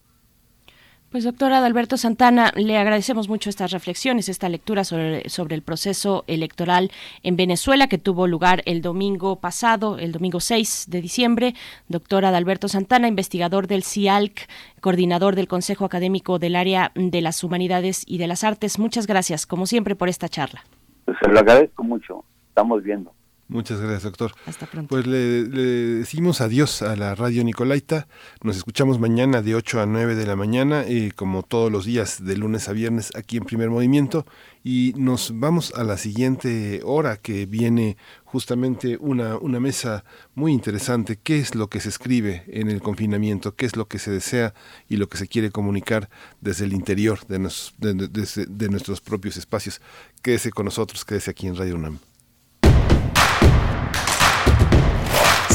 Pues 1.10 1.24
doctora 1.24 1.58
Adalberto 1.58 1.96
Santana, 1.96 2.52
le 2.54 2.78
agradecemos 2.78 3.28
mucho 3.28 3.50
estas 3.50 3.72
reflexiones, 3.72 4.28
esta 4.28 4.48
lectura 4.48 4.84
sobre, 4.84 5.24
el 5.50 5.62
proceso 5.62 6.22
electoral 6.28 6.92
en 7.24 7.34
Venezuela 7.34 7.88
que 7.88 7.98
tuvo 7.98 8.28
lugar 8.28 8.62
el 8.64 8.80
domingo 8.80 9.40
pasado, 9.40 9.98
el 9.98 10.12
domingo 10.12 10.38
6 10.38 10.86
de 10.88 11.00
diciembre. 11.00 11.54
Doctora 11.88 12.28
Adalberto 12.28 12.68
Santana, 12.68 13.08
investigador 13.08 13.66
del 13.66 13.82
CIALC, 13.82 14.48
coordinador 14.80 15.34
del 15.34 15.48
Consejo 15.48 15.84
Académico 15.84 16.38
del 16.38 16.54
Área 16.54 16.92
de 16.94 17.20
las 17.22 17.42
Humanidades 17.42 18.04
y 18.06 18.18
de 18.18 18.28
las 18.28 18.44
Artes. 18.44 18.78
Muchas 18.78 19.08
gracias, 19.08 19.46
como 19.46 19.66
siempre, 19.66 19.96
por 19.96 20.08
esta 20.08 20.28
charla. 20.28 20.64
Pues 21.06 21.18
se 21.20 21.28
lo 21.28 21.40
agradezco 21.40 21.82
mucho. 21.82 22.24
Estamos 22.50 22.84
viendo. 22.84 23.12
Muchas 23.50 23.80
gracias, 23.80 24.04
doctor. 24.04 24.32
Hasta 24.46 24.66
pronto. 24.66 24.88
Pues 24.88 25.08
le, 25.08 25.44
decimos 25.44 26.40
adiós 26.40 26.82
a 26.82 26.94
la 26.94 27.16
radio 27.16 27.42
Nicolaita. 27.42 28.06
Nos 28.44 28.56
escuchamos 28.56 29.00
mañana 29.00 29.42
de 29.42 29.56
8 29.56 29.80
a 29.80 29.86
9 29.86 30.14
de 30.14 30.24
la 30.24 30.36
mañana, 30.36 30.84
y 30.88 31.10
como 31.10 31.42
todos 31.42 31.70
los 31.70 31.84
días, 31.84 32.24
de 32.24 32.36
lunes 32.36 32.68
a 32.68 32.72
viernes, 32.72 33.10
aquí 33.16 33.38
en 33.38 33.44
Primer 33.44 33.68
Movimiento. 33.68 34.24
Y 34.62 34.92
nos 34.96 35.32
vamos 35.34 35.72
a 35.74 35.82
la 35.82 35.98
siguiente 35.98 36.80
hora, 36.84 37.16
que 37.16 37.46
viene 37.46 37.96
justamente 38.24 38.96
una, 39.00 39.36
una 39.36 39.58
mesa 39.58 40.04
muy 40.36 40.52
interesante. 40.52 41.18
¿Qué 41.20 41.40
es 41.40 41.56
lo 41.56 41.68
que 41.68 41.80
se 41.80 41.88
escribe 41.88 42.44
en 42.46 42.70
el 42.70 42.80
confinamiento? 42.80 43.56
¿Qué 43.56 43.66
es 43.66 43.74
lo 43.74 43.88
que 43.88 43.98
se 43.98 44.12
desea 44.12 44.54
y 44.88 44.96
lo 44.96 45.08
que 45.08 45.18
se 45.18 45.26
quiere 45.26 45.50
comunicar 45.50 46.08
desde 46.40 46.66
el 46.66 46.72
interior 46.72 47.26
de, 47.26 47.38
de, 47.78 48.46
de 48.48 48.68
nuestros 48.68 49.00
propios 49.00 49.36
espacios? 49.36 49.80
Quédese 50.22 50.52
con 50.52 50.66
nosotros, 50.66 51.04
quédese 51.04 51.32
aquí 51.32 51.48
en 51.48 51.56
Radio 51.56 51.74
UNAM. 51.74 52.09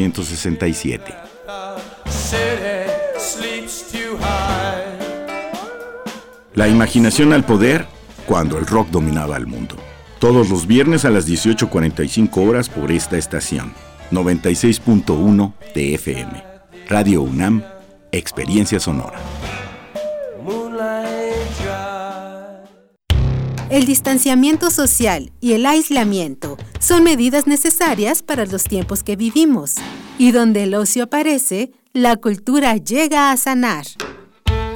1967. 0.00 1.14
La 6.54 6.68
imaginación 6.68 7.32
al 7.32 7.44
poder 7.44 7.86
cuando 8.26 8.58
el 8.58 8.66
rock 8.66 8.88
dominaba 8.90 9.36
el 9.36 9.46
mundo. 9.46 9.76
Todos 10.18 10.50
los 10.50 10.66
viernes 10.66 11.04
a 11.04 11.10
las 11.10 11.28
18.45 11.28 12.48
horas 12.48 12.68
por 12.68 12.92
esta 12.92 13.16
estación. 13.16 13.72
96.1 14.10 15.52
de 15.74 15.94
FM. 15.94 16.44
Radio 16.88 17.22
UNAM, 17.22 17.62
Experiencia 18.12 18.80
Sonora. 18.80 19.18
El 23.70 23.86
distanciamiento 23.86 24.68
social 24.68 25.30
y 25.40 25.52
el 25.52 25.64
aislamiento 25.64 26.58
son 26.80 27.04
medidas 27.04 27.46
necesarias 27.46 28.20
para 28.20 28.44
los 28.44 28.64
tiempos 28.64 29.04
que 29.04 29.14
vivimos. 29.14 29.76
Y 30.18 30.32
donde 30.32 30.64
el 30.64 30.74
ocio 30.74 31.04
aparece, 31.04 31.70
la 31.92 32.16
cultura 32.16 32.76
llega 32.76 33.30
a 33.30 33.36
sanar. 33.36 33.86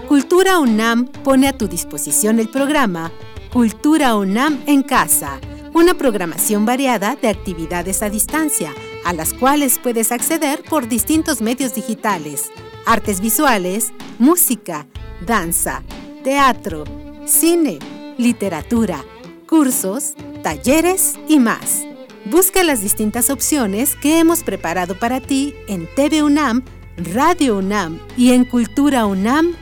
Cultura 0.07 0.61
UNAM 0.61 1.07
pone 1.07 1.49
a 1.49 1.53
tu 1.53 1.67
disposición 1.67 2.39
el 2.39 2.49
programa 2.49 3.11
Cultura 3.53 4.15
UNAM 4.15 4.63
en 4.67 4.85
casa, 4.85 5.41
una 5.73 5.95
programación 5.95 6.65
variada 6.65 7.17
de 7.21 7.29
actividades 7.29 8.01
a 8.01 8.11
distancia, 8.11 8.73
a 9.05 9.13
las 9.13 9.35
cuales 9.35 9.81
puedes 9.83 10.13
acceder 10.13 10.63
por 10.63 10.87
distintos 10.87 11.41
medios 11.41 11.75
digitales, 11.75 12.53
artes 12.87 13.21
visuales, 13.21 13.93
música, 14.21 14.87
danza, 15.27 15.83
teatro, 16.23 16.85
cine, 17.27 17.81
literatura, 18.19 19.05
cursos, 19.49 20.15
talleres 20.43 21.15
y 21.29 21.39
más. 21.39 21.85
Busca 22.27 22.63
las 22.63 22.81
distintas 22.81 23.29
opciones 23.31 23.97
que 23.97 24.19
hemos 24.19 24.43
preparado 24.43 24.99
para 24.99 25.21
ti 25.21 25.55
en 25.69 25.87
TV 25.95 26.23
UNAM, 26.23 26.65
Radio 26.97 27.59
UNAM 27.59 28.01
y 28.17 28.33
en 28.33 28.45
culturaunam.mx. 28.45 29.55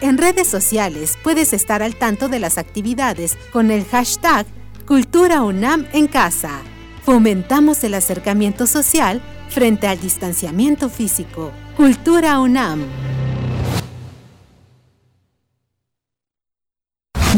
En 0.00 0.16
redes 0.16 0.48
sociales 0.48 1.18
puedes 1.22 1.52
estar 1.52 1.82
al 1.82 1.96
tanto 1.96 2.28
de 2.28 2.38
las 2.38 2.56
actividades 2.56 3.36
con 3.52 3.70
el 3.70 3.84
hashtag 3.84 4.46
Cultura 4.86 5.42
UNAM 5.42 5.86
en 5.92 6.08
casa. 6.08 6.62
Fomentamos 7.04 7.84
el 7.84 7.94
acercamiento 7.94 8.66
social 8.66 9.20
frente 9.48 9.86
al 9.86 10.00
distanciamiento 10.00 10.88
físico. 10.88 11.52
Cultura 11.76 12.40
UNAM. 12.40 12.86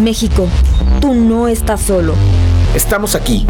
México, 0.00 0.48
tú 1.00 1.14
no 1.14 1.48
estás 1.48 1.80
solo. 1.80 2.14
Estamos 2.74 3.14
aquí. 3.14 3.46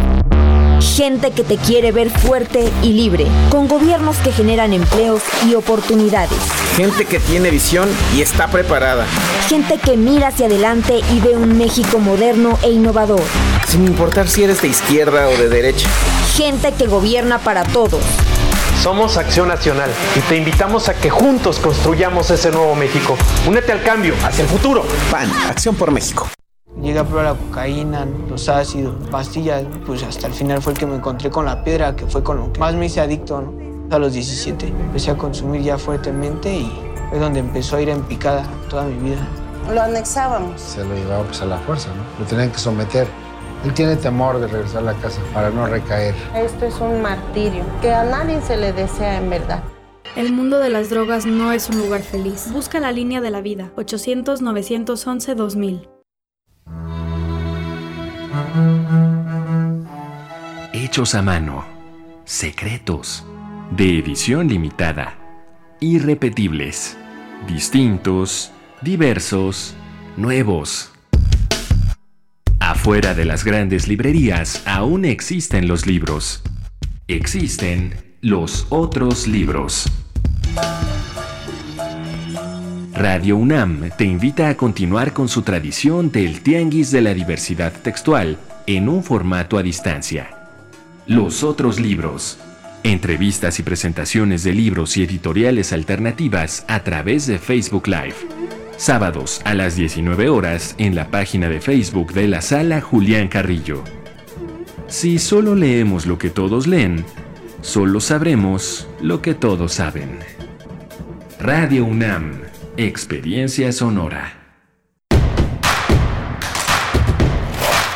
Gente 0.81 1.31
que 1.31 1.45
te 1.45 1.57
quiere 1.57 1.93
ver 1.93 2.11
fuerte 2.11 2.69
y 2.83 2.93
libre, 2.93 3.27
con 3.51 3.69
gobiernos 3.69 4.17
que 4.17 4.33
generan 4.33 4.73
empleos 4.73 5.23
y 5.49 5.55
oportunidades. 5.55 6.37
Gente 6.77 7.05
que 7.05 7.21
tiene 7.21 7.51
visión 7.51 7.89
y 8.17 8.21
está 8.21 8.49
preparada. 8.49 9.07
Gente 9.49 9.79
que 9.79 9.97
mira 9.97 10.29
hacia 10.29 10.47
adelante 10.47 11.01
y 11.15 11.21
ve 11.21 11.37
un 11.37 11.57
México 11.57 12.01
moderno 12.01 12.59
e 12.63 12.71
innovador. 12.71 13.23
Sin 13.69 13.87
importar 13.87 14.29
si 14.29 14.43
eres 14.43 14.61
de 14.61 14.69
izquierda 14.69 15.29
o 15.29 15.37
de 15.37 15.49
derecha. 15.49 15.89
Gente 16.37 16.73
que 16.73 16.87
gobierna 16.87 17.39
para 17.39 17.63
todos. 17.63 18.03
Somos 18.83 19.17
Acción 19.17 19.47
Nacional 19.47 19.89
y 20.17 20.21
te 20.23 20.37
invitamos 20.37 20.89
a 20.89 20.95
que 20.95 21.09
juntos 21.09 21.61
construyamos 21.61 22.29
ese 22.33 22.51
nuevo 22.51 22.75
México. 22.75 23.17
Únete 23.47 23.71
al 23.71 23.81
cambio, 23.85 24.13
hacia 24.25 24.43
el 24.43 24.49
futuro. 24.49 24.83
PAN, 25.09 25.31
Acción 25.49 25.77
por 25.77 25.93
México. 25.93 26.27
Llegué 26.83 26.99
a 26.99 27.05
probar 27.05 27.27
la 27.27 27.35
cocaína, 27.35 28.09
los 28.29 28.49
ácidos, 28.49 28.97
pastillas, 29.09 29.63
pues 29.87 30.03
hasta 30.03 30.27
el 30.27 30.33
final 30.33 30.61
fue 30.61 30.73
el 30.73 30.81
que 30.81 30.87
me 30.87 30.97
encontré 30.97 31.31
con 31.31 31.45
la 31.45 31.63
piedra, 31.63 31.95
que 31.95 32.07
fue 32.07 32.25
con 32.25 32.39
lo 32.39 32.53
que 32.53 32.59
más 32.59 32.75
me 32.75 32.87
hice 32.87 33.01
adicto, 33.01 33.41
¿no? 33.41 33.95
A 33.95 34.01
los 34.01 34.15
17 34.15 34.67
empecé 34.67 35.13
a 35.13 35.17
consumir 35.17 35.63
ya 35.63 35.79
fuertemente 35.79 36.53
y 36.53 36.73
fue 37.11 37.21
donde 37.21 37.39
empezó 37.39 37.77
a 37.77 37.83
ir 37.83 37.89
en 37.89 38.03
picada 38.03 38.45
toda 38.69 38.83
mi 38.83 39.11
vida. 39.11 39.29
Lo 39.73 39.81
anexábamos. 39.81 40.61
Se 40.61 40.85
lo 40.85 40.93
llevaba 40.93 41.23
pues 41.23 41.41
a 41.41 41.45
la 41.45 41.59
fuerza, 41.59 41.91
¿no? 41.91 42.03
Lo 42.19 42.29
tenían 42.29 42.51
que 42.51 42.59
someter. 42.59 43.07
Él 43.65 43.75
tiene 43.75 43.97
temor 43.97 44.41
de 44.41 44.47
regresar 44.49 44.79
a 44.79 44.93
la 44.93 44.95
casa 44.95 45.21
para 45.33 45.51
no 45.51 45.67
recaer. 45.67 46.15
Esto 46.35 46.67
es 46.67 46.81
un 46.81 47.01
martirio 47.01 47.65
que 47.81 47.93
a 47.93 48.03
nadie 48.05 48.43
se 48.43 48.57
le 48.57 48.73
desea 48.73 49.19
en 49.19 49.31
verdad. 49.31 49.63
El 50.17 50.33
mundo 50.33 50.59
de 50.59 50.69
las 50.69 50.91
drogas 50.91 51.27
no 51.27 51.53
es 51.53 51.71
un 51.71 51.79
lugar 51.79 52.03
feliz. 52.03 52.51
Busca 52.53 52.81
la 52.81 52.91
línea 52.93 53.21
de 53.21 53.31
la 53.31 53.41
vida. 53.41 53.71
800-911-2000. 53.77 55.89
Hechos 60.75 61.15
a 61.15 61.23
mano. 61.23 61.65
Secretos. 62.25 63.25
De 63.71 63.99
edición 63.99 64.49
limitada. 64.49 65.15
Irrepetibles. 65.81 66.99
Distintos. 67.47 68.51
Diversos. 68.83 69.75
Nuevos. 70.19 70.92
Afuera 72.73 73.13
de 73.13 73.27
las 73.27 73.45
grandes 73.45 73.87
librerías 73.87 74.63
aún 74.65 75.05
existen 75.05 75.69
los 75.69 75.85
libros. 75.87 76.43
Existen 77.07 77.93
los 78.23 78.67
otros 78.71 79.27
libros. 79.27 79.93
Radio 82.95 83.37
UNAM 83.37 83.91
te 83.99 84.05
invita 84.05 84.49
a 84.49 84.57
continuar 84.57 85.13
con 85.13 85.29
su 85.29 85.43
tradición 85.43 86.11
del 86.11 86.41
Tianguis 86.41 86.91
de 86.91 87.03
la 87.03 87.13
Diversidad 87.13 87.75
Textual 87.75 88.39
en 88.67 88.89
un 88.89 89.05
formato 89.05 89.59
a 89.59 89.63
distancia. 89.63 90.31
Los 91.07 91.45
otros 91.45 91.79
libros. 91.79 92.39
Entrevistas 92.85 93.59
y 93.59 93.65
presentaciones 93.65 94.45
de 94.45 94.55
libros 94.55 94.97
y 94.97 95.03
editoriales 95.03 95.75
alternativas 95.75 96.65
a 96.69 96.83
través 96.83 97.27
de 97.27 97.39
Facebook 97.39 97.87
Live. 97.87 98.42
Sábados 98.77 99.41
a 99.45 99.55
las 99.55 99.77
19 99.77 100.29
horas 100.29 100.75
en 100.79 100.95
la 100.95 101.09
página 101.09 101.49
de 101.49 101.61
Facebook 101.61 102.13
de 102.13 102.27
la 102.27 102.43
sala 102.43 102.81
Julián 102.81 103.29
Carrillo. 103.29 103.85
Si 104.89 105.19
solo 105.19 105.55
leemos 105.55 106.07
lo 106.07 106.19
que 106.19 106.31
todos 106.31 106.67
leen, 106.67 107.05
solo 107.61 108.01
sabremos 108.01 108.89
lo 109.01 109.23
que 109.23 109.35
todos 109.35 109.75
saben. 109.75 110.19
Radio 111.39 111.85
UNAM, 111.85 112.41
Experiencia 112.77 113.73
Sonora. 113.73 114.43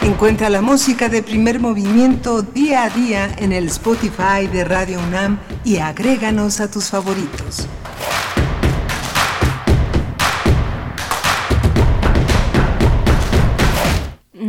Encuentra 0.03 0.49
la 0.51 0.63
música 0.63 1.09
de 1.09 1.23
primer 1.23 1.59
movimiento 1.59 2.43
día 2.43 2.85
a 2.85 2.91
día 2.91 3.35
en 3.39 3.53
el 3.53 3.67
Spotify 3.67 4.47
de 4.53 4.65
Radio 4.65 5.01
UNAM 5.01 5.39
y 5.65 5.79
agréganos 5.79 6.61
a 6.61 6.71
tus 6.71 6.91
favoritos. 6.91 7.67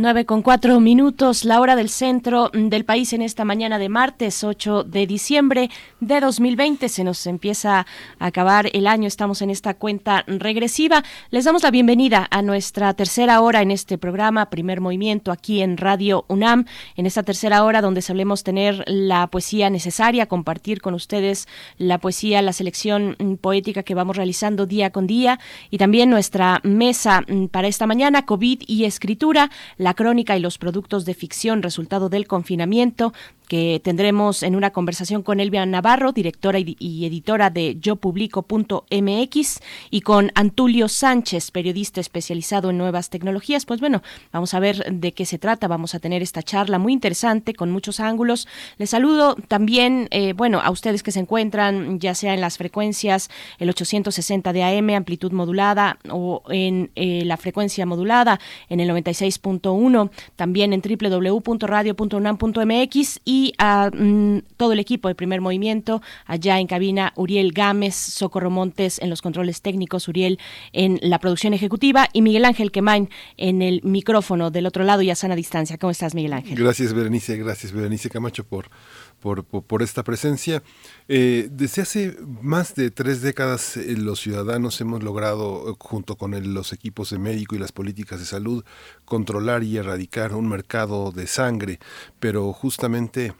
9 0.00 0.26
con 0.26 0.42
4 0.42 0.78
minutos, 0.78 1.44
la 1.44 1.60
hora 1.60 1.74
del 1.74 1.88
centro 1.88 2.50
del 2.54 2.84
país 2.84 3.12
en 3.12 3.20
esta 3.20 3.44
mañana 3.44 3.78
de 3.78 3.88
martes 3.88 4.44
8 4.44 4.84
de 4.84 5.06
diciembre 5.08 5.70
de 5.98 6.20
2020. 6.20 6.88
Se 6.88 7.02
nos 7.02 7.26
empieza 7.26 7.80
a 7.80 8.26
acabar 8.26 8.70
el 8.72 8.86
año, 8.86 9.08
estamos 9.08 9.42
en 9.42 9.50
esta 9.50 9.74
cuenta 9.74 10.24
regresiva. 10.28 11.02
Les 11.30 11.44
damos 11.44 11.64
la 11.64 11.72
bienvenida 11.72 12.28
a 12.30 12.42
nuestra 12.42 12.94
tercera 12.94 13.40
hora 13.40 13.60
en 13.60 13.72
este 13.72 13.98
programa, 13.98 14.50
Primer 14.50 14.80
Movimiento, 14.80 15.32
aquí 15.32 15.62
en 15.62 15.76
Radio 15.76 16.24
UNAM, 16.28 16.66
en 16.96 17.06
esta 17.06 17.24
tercera 17.24 17.64
hora 17.64 17.80
donde 17.80 18.02
solemos 18.02 18.44
tener 18.44 18.84
la 18.86 19.26
poesía 19.26 19.68
necesaria, 19.68 20.26
compartir 20.26 20.80
con 20.80 20.94
ustedes 20.94 21.48
la 21.76 21.98
poesía, 21.98 22.40
la 22.40 22.52
selección 22.52 23.16
poética 23.40 23.82
que 23.82 23.94
vamos 23.94 24.16
realizando 24.16 24.66
día 24.66 24.90
con 24.90 25.08
día 25.08 25.40
y 25.70 25.78
también 25.78 26.08
nuestra 26.08 26.60
mesa 26.62 27.24
para 27.50 27.66
esta 27.66 27.86
mañana, 27.86 28.26
COVID 28.26 28.62
y 28.66 28.84
escritura 28.84 29.50
crónica 29.94 30.36
y 30.36 30.40
los 30.40 30.58
productos 30.58 31.04
de 31.04 31.14
ficción 31.14 31.62
resultado 31.62 32.08
del 32.08 32.26
confinamiento, 32.26 33.12
que 33.48 33.80
tendremos 33.82 34.42
en 34.42 34.54
una 34.54 34.70
conversación 34.70 35.22
con 35.22 35.40
Elvia 35.40 35.64
Navarro, 35.66 36.12
directora 36.12 36.58
y, 36.58 37.06
editora 37.06 37.48
de 37.50 37.78
yopublico.mx, 37.80 39.60
y 39.90 40.00
con 40.02 40.30
Antulio 40.34 40.88
Sánchez, 40.88 41.50
periodista 41.50 42.00
especializado 42.00 42.70
en 42.70 42.78
nuevas 42.78 43.10
tecnologías. 43.10 43.66
Pues 43.66 43.80
bueno, 43.80 44.02
vamos 44.32 44.54
a 44.54 44.60
ver 44.60 44.84
de 44.92 45.12
qué 45.12 45.24
se 45.24 45.38
trata. 45.38 45.66
Vamos 45.66 45.94
a 45.94 45.98
tener 45.98 46.20
esta 46.22 46.42
charla 46.42 46.78
muy 46.78 46.92
interesante 46.92 47.54
con 47.54 47.70
muchos 47.70 48.00
ángulos. 48.00 48.46
Les 48.76 48.90
saludo 48.90 49.36
también, 49.48 50.08
eh, 50.10 50.34
bueno, 50.34 50.60
a 50.60 50.70
ustedes 50.70 51.02
que 51.02 51.12
se 51.12 51.20
encuentran 51.20 51.98
ya 51.98 52.14
sea 52.14 52.34
en 52.34 52.42
las 52.42 52.58
frecuencias 52.58 53.30
el 53.58 53.70
860 53.70 54.52
de 54.52 54.62
AM, 54.62 54.90
amplitud 54.90 55.32
modulada, 55.32 55.98
o 56.10 56.42
en 56.50 56.90
eh, 56.96 57.22
la 57.24 57.38
frecuencia 57.38 57.86
modulada 57.86 58.38
en 58.68 58.80
el 58.80 58.90
96.1, 58.90 60.10
también 60.36 60.74
en 60.74 60.82
www.radio.unam.mx 60.82 63.20
y 63.24 63.37
y 63.38 63.52
a 63.58 63.90
mm, 63.92 64.42
todo 64.56 64.72
el 64.72 64.80
equipo 64.80 65.06
de 65.08 65.14
primer 65.14 65.40
movimiento, 65.40 66.02
allá 66.26 66.58
en 66.58 66.66
cabina, 66.66 67.12
Uriel 67.14 67.52
Gámez, 67.52 67.94
Socorro 67.94 68.50
Montes 68.50 68.98
en 68.98 69.10
los 69.10 69.22
controles 69.22 69.62
técnicos, 69.62 70.08
Uriel 70.08 70.40
en 70.72 70.98
la 71.02 71.20
producción 71.20 71.54
ejecutiva 71.54 72.08
y 72.12 72.22
Miguel 72.22 72.44
Ángel 72.44 72.72
Quemain 72.72 73.08
en 73.36 73.62
el 73.62 73.80
micrófono 73.84 74.50
del 74.50 74.66
otro 74.66 74.82
lado 74.82 75.02
y 75.02 75.10
a 75.10 75.14
sana 75.14 75.36
distancia. 75.36 75.78
¿Cómo 75.78 75.92
estás, 75.92 76.14
Miguel 76.14 76.32
Ángel? 76.32 76.58
Gracias, 76.58 76.92
Berenice, 76.92 77.36
gracias, 77.36 77.72
Berenice 77.72 78.10
Camacho, 78.10 78.44
por, 78.44 78.70
por, 79.20 79.44
por, 79.44 79.82
esta 79.82 80.02
presencia. 80.02 80.62
Eh, 81.08 81.48
desde 81.50 81.82
hace 81.82 82.16
más 82.40 82.74
de 82.74 82.90
tres 82.90 83.22
décadas 83.22 83.76
eh, 83.76 83.96
los 83.96 84.20
ciudadanos 84.20 84.80
hemos 84.80 85.02
logrado, 85.02 85.70
eh, 85.70 85.74
junto 85.78 86.16
con 86.16 86.54
los 86.54 86.72
equipos 86.72 87.10
de 87.10 87.18
médico 87.18 87.54
y 87.54 87.58
las 87.58 87.72
políticas 87.72 88.20
de 88.20 88.26
salud, 88.26 88.64
controlar 89.04 89.62
y 89.62 89.76
erradicar 89.76 90.34
un 90.34 90.48
mercado 90.48 91.12
de 91.12 91.26
sangre, 91.26 91.78
pero 92.20 92.52
justamente 92.52 93.34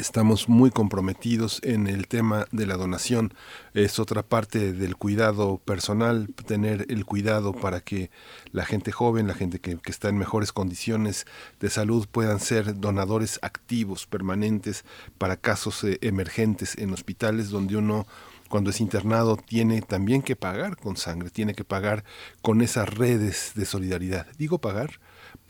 Estamos 0.00 0.48
muy 0.48 0.70
comprometidos 0.70 1.60
en 1.62 1.86
el 1.86 2.08
tema 2.08 2.46
de 2.50 2.64
la 2.64 2.78
donación. 2.78 3.34
Es 3.74 3.98
otra 3.98 4.22
parte 4.22 4.72
del 4.72 4.96
cuidado 4.96 5.58
personal, 5.58 6.28
tener 6.46 6.86
el 6.88 7.04
cuidado 7.04 7.52
para 7.52 7.80
que 7.80 8.10
la 8.52 8.64
gente 8.64 8.90
joven, 8.90 9.26
la 9.26 9.34
gente 9.34 9.60
que, 9.60 9.78
está 9.84 10.08
en 10.08 10.16
mejores 10.16 10.50
condiciones 10.50 11.26
de 11.60 11.68
salud 11.68 12.08
puedan 12.10 12.40
ser 12.40 12.80
donadores 12.80 13.38
activos, 13.42 14.06
permanentes, 14.06 14.86
para 15.18 15.36
casos 15.36 15.84
eh, 15.84 15.98
emergentes 16.00 16.78
en 16.78 16.94
hospitales 16.94 17.50
donde 17.50 17.76
uno 17.76 18.06
cuando 18.48 18.70
es 18.70 18.80
internado 18.80 19.36
tiene 19.36 19.82
también 19.82 20.22
que 20.22 20.36
pagar 20.36 20.78
con 20.78 20.96
sangre, 20.96 21.28
tiene 21.28 21.54
que 21.54 21.64
pagar 21.64 22.02
con 22.40 22.62
esas 22.62 22.88
redes 22.88 23.52
de 23.56 23.66
solidaridad. 23.66 24.26
Digo 24.38 24.58
pagar 24.58 25.00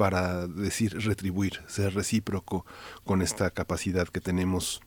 para 0.02 0.48
decir 0.48 0.98
retribuir, 1.04 1.60
ser 1.68 1.94
recíproco 1.94 2.66
con 3.04 3.22
esta 3.22 3.50
capacidad 3.50 4.08
que 4.08 4.20
tenemos 4.20 4.80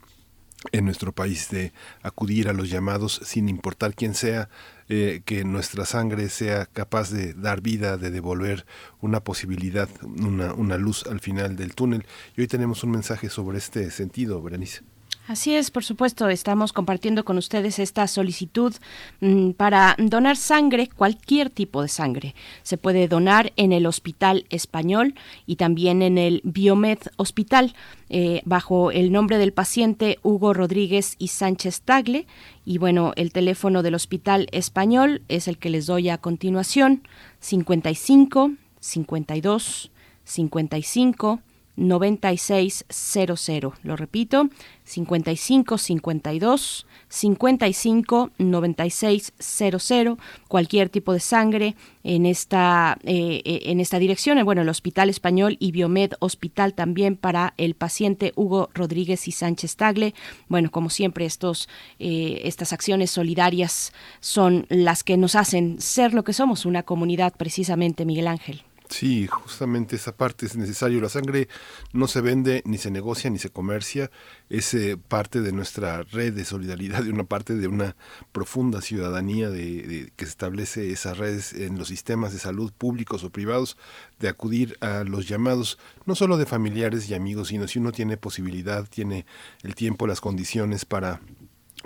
en 0.74 0.84
nuestro 0.84 1.14
país 1.14 1.50
de 1.52 1.72
acudir 2.04 2.50
a 2.50 2.54
los 2.54 2.70
llamados 2.70 3.22
sin 3.24 3.48
importar 3.48 3.96
quién 3.96 4.14
sea, 4.14 4.50
eh, 4.90 5.22
que 5.24 5.46
nuestra 5.46 5.86
sangre 5.86 6.28
sea 6.28 6.66
capaz 6.66 7.12
de 7.12 7.34
dar 7.34 7.62
vida, 7.62 7.96
de 7.96 8.12
devolver 8.12 8.66
una 9.00 9.22
posibilidad, 9.22 9.88
una, 10.04 10.54
una 10.54 10.76
luz 10.76 11.06
al 11.08 11.22
final 11.22 11.56
del 11.56 11.76
túnel. 11.76 12.06
Y 12.36 12.42
hoy 12.42 12.48
tenemos 12.48 12.84
un 12.84 12.92
mensaje 12.92 13.30
sobre 13.30 13.58
este 13.58 13.92
sentido, 13.92 14.42
Berenice. 14.42 14.82
Así 15.28 15.56
es, 15.56 15.72
por 15.72 15.84
supuesto, 15.84 16.30
estamos 16.30 16.72
compartiendo 16.72 17.26
con 17.26 17.40
ustedes 17.40 17.80
esta 17.80 18.06
solicitud 18.06 18.76
mm, 19.22 19.52
para 19.52 19.96
donar 19.98 20.38
sangre, 20.38 20.88
cualquier 20.88 21.50
tipo 21.50 21.82
de 21.82 21.88
sangre. 21.88 22.36
Se 22.62 22.78
puede 22.78 23.08
donar 23.08 23.52
en 23.56 23.74
el 23.74 23.88
Hospital 23.88 24.46
Español 24.52 25.16
y 25.48 25.56
también 25.56 26.04
en 26.04 26.20
el 26.20 26.42
Biomed 26.44 27.00
Hospital, 27.18 27.74
eh, 28.10 28.44
bajo 28.46 28.92
el 28.92 29.12
nombre 29.12 29.40
del 29.40 29.52
paciente 29.52 30.20
Hugo 30.22 30.54
Rodríguez 30.54 31.16
y 31.18 31.30
Sánchez 31.30 31.82
Tagle. 31.82 32.28
Y 32.64 32.78
bueno, 32.78 33.14
el 33.16 33.32
teléfono 33.32 33.82
del 33.82 33.96
Hospital 33.96 34.48
Español 34.52 35.24
es 35.28 35.48
el 35.48 35.58
que 35.58 35.72
les 35.72 35.88
doy 35.88 36.10
a 36.10 36.20
continuación, 36.20 37.02
55 37.40 38.52
52 38.80 39.92
55 40.24 41.40
9600. 41.76 43.74
Lo 43.84 43.96
repito, 43.96 44.50
55 44.84 45.78
52 45.78 46.86
55 47.08 48.32
96 48.38 49.34
00. 49.38 50.18
Cualquier 50.48 50.90
tipo 50.90 51.14
de 51.14 51.20
sangre 51.20 51.76
en 52.04 52.26
esta, 52.26 52.98
eh, 53.04 53.42
eh, 53.46 53.62
en 53.66 53.80
esta 53.80 54.00
dirección. 54.00 54.44
Bueno, 54.46 54.62
el 54.62 54.70
Hospital 54.70 55.10
Español 55.10 55.58
y 55.60 55.72
Biomed 55.72 56.14
Hospital 56.20 56.74
también 56.74 57.16
para 57.16 57.54
el 57.58 57.76
paciente 57.76 58.34
Hugo 58.36 58.70
Rodríguez 58.74 59.28
y 59.28 59.32
Sánchez 59.32 59.76
Tagle. 59.76 60.14
Bueno, 60.48 60.72
como 60.72 60.90
siempre, 60.90 61.26
estos, 61.26 61.70
eh, 62.00 62.42
estas 62.44 62.74
acciones 62.74 63.12
solidarias 63.12 63.94
son 64.20 64.66
las 64.70 65.04
que 65.04 65.18
nos 65.18 65.36
hacen 65.36 65.82
ser 65.82 66.14
lo 66.14 66.24
que 66.24 66.34
somos, 66.34 66.66
una 66.66 66.84
comunidad 66.84 67.34
precisamente, 67.36 68.06
Miguel 68.06 68.28
Ángel. 68.28 68.64
Sí, 68.98 69.28
justamente 69.28 69.98
esa 69.98 70.16
parte 70.16 70.46
es 70.46 70.56
necesario. 70.56 71.02
La 71.02 71.10
sangre 71.10 71.50
no 71.92 72.08
se 72.08 72.22
vende, 72.22 72.62
ni 72.64 72.78
se 72.78 72.92
negocia, 72.92 73.30
ni 73.30 73.40
se 73.40 73.50
comercia. 73.50 74.10
Es 74.50 74.74
eh, 74.74 74.96
parte 74.96 75.42
de 75.42 75.52
nuestra 75.52 76.04
red 76.04 76.34
de 76.34 76.46
solidaridad, 76.46 77.04
de 77.04 77.10
una 77.10 77.26
parte 77.26 77.56
de 77.56 77.68
una 77.68 77.98
profunda 78.32 78.82
ciudadanía 78.82 79.50
de, 79.50 80.14
que 80.16 80.24
establece 80.24 80.94
esas 80.94 81.18
redes 81.18 81.52
en 81.52 81.78
los 81.78 81.90
sistemas 81.90 82.32
de 82.32 82.40
salud 82.40 82.72
públicos 82.72 83.26
o 83.26 83.32
privados, 83.32 83.76
de 84.20 84.30
acudir 84.30 84.78
a 84.80 85.04
los 85.04 85.28
llamados, 85.28 85.78
no 86.06 86.16
solo 86.16 86.38
de 86.38 86.46
familiares 86.46 87.10
y 87.10 87.16
amigos, 87.16 87.50
sino 87.50 87.68
si 87.68 87.80
uno 87.80 87.92
tiene 87.92 88.16
posibilidad, 88.16 88.88
tiene 88.88 89.26
el 89.64 89.76
tiempo, 89.76 90.08
las 90.08 90.22
condiciones 90.22 90.86
para 90.86 91.20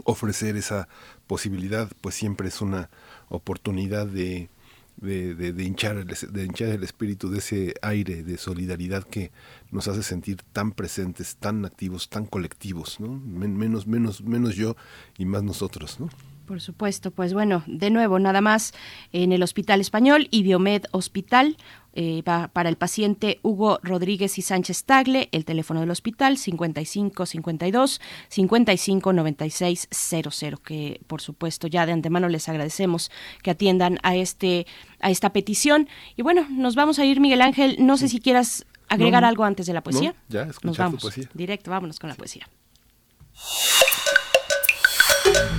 ofrecer 0.04 0.58
esa 0.58 0.88
posibilidad, 1.26 1.90
pues 2.02 2.14
siempre 2.14 2.50
es 2.50 2.62
una 2.62 2.92
oportunidad 3.30 4.06
de 4.06 4.52
de, 5.02 5.34
de, 5.36 5.64
hinchar 5.64 5.98
el, 5.98 6.08
de 6.08 6.46
hinchar 6.46 6.70
el 6.70 6.84
espíritu 6.84 7.30
de 7.30 7.40
ese 7.40 7.74
aire 7.82 8.24
de 8.24 8.38
solidaridad 8.38 9.04
que 9.04 9.32
nos 9.72 9.88
hace 9.88 10.04
sentir 10.04 10.42
tan 10.54 10.72
presentes, 10.72 11.38
tan 11.38 11.66
activos, 11.66 12.10
tan 12.10 12.26
colectivos, 12.26 13.00
¿no? 13.00 13.10
menos, 13.10 13.88
menos, 13.88 14.22
menos 14.22 14.56
yo 14.56 14.76
y 15.18 15.26
más 15.26 15.44
nosotros, 15.44 16.00
¿no? 16.00 16.10
Por 16.50 16.62
supuesto, 16.62 17.12
pues 17.12 17.32
bueno, 17.36 17.64
de 17.68 17.92
nuevo, 17.92 18.18
nada 18.18 18.42
más 18.42 18.74
en 19.12 19.32
el 19.34 19.44
Hospital 19.44 19.82
Español 19.82 20.28
y 20.32 20.42
Biomed 20.42 20.82
Hospital, 20.90 21.58
eh, 21.94 22.24
para 22.24 22.70
el 22.70 22.76
paciente 22.76 23.40
Hugo 23.42 23.80
Rodríguez 23.84 24.38
y 24.38 24.42
Sánchez 24.42 24.84
Tagle, 24.84 25.30
el 25.32 25.46
teléfono 25.46 25.80
del 25.80 25.92
hospital 25.92 26.38
5552 26.38 28.02
559600, 28.30 30.60
que 30.64 31.02
por 31.08 31.22
supuesto 31.22 31.68
ya 31.68 31.86
de 31.86 31.94
antemano 31.94 32.30
les 32.30 32.48
agradecemos 32.48 33.12
que 33.42 33.52
atiendan 33.52 34.00
a 34.04 34.16
este 34.16 34.68
a 35.00 35.10
esta 35.10 35.32
petición. 35.32 35.88
Y 36.16 36.22
bueno, 36.22 36.46
nos 36.50 36.76
vamos 36.76 37.00
a 37.00 37.06
ir 37.06 37.20
Miguel 37.20 37.42
Ángel, 37.42 37.78
no 37.80 37.98
sé 37.98 38.08
si 38.08 38.20
quieras 38.20 38.66
agregar 38.88 39.24
algo 39.24 39.44
antes 39.44 39.66
de 39.66 39.74
la 39.74 39.82
poesía. 39.82 40.16
ya, 40.28 40.48
nos 40.64 40.78
vamos. 40.78 41.04
Directo, 41.34 41.72
vámonos 41.72 42.00
con 42.00 42.10
la 42.10 42.16
poesía. 42.16 42.48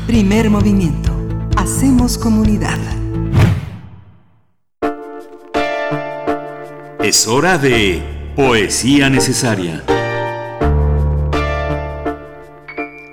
Primer 0.07 0.51
movimiento. 0.51 1.13
Hacemos 1.57 2.19
comunidad. 2.19 2.79
Es 7.03 7.27
hora 7.27 7.57
de 7.57 8.03
Poesía 8.37 9.09
Necesaria. 9.09 9.83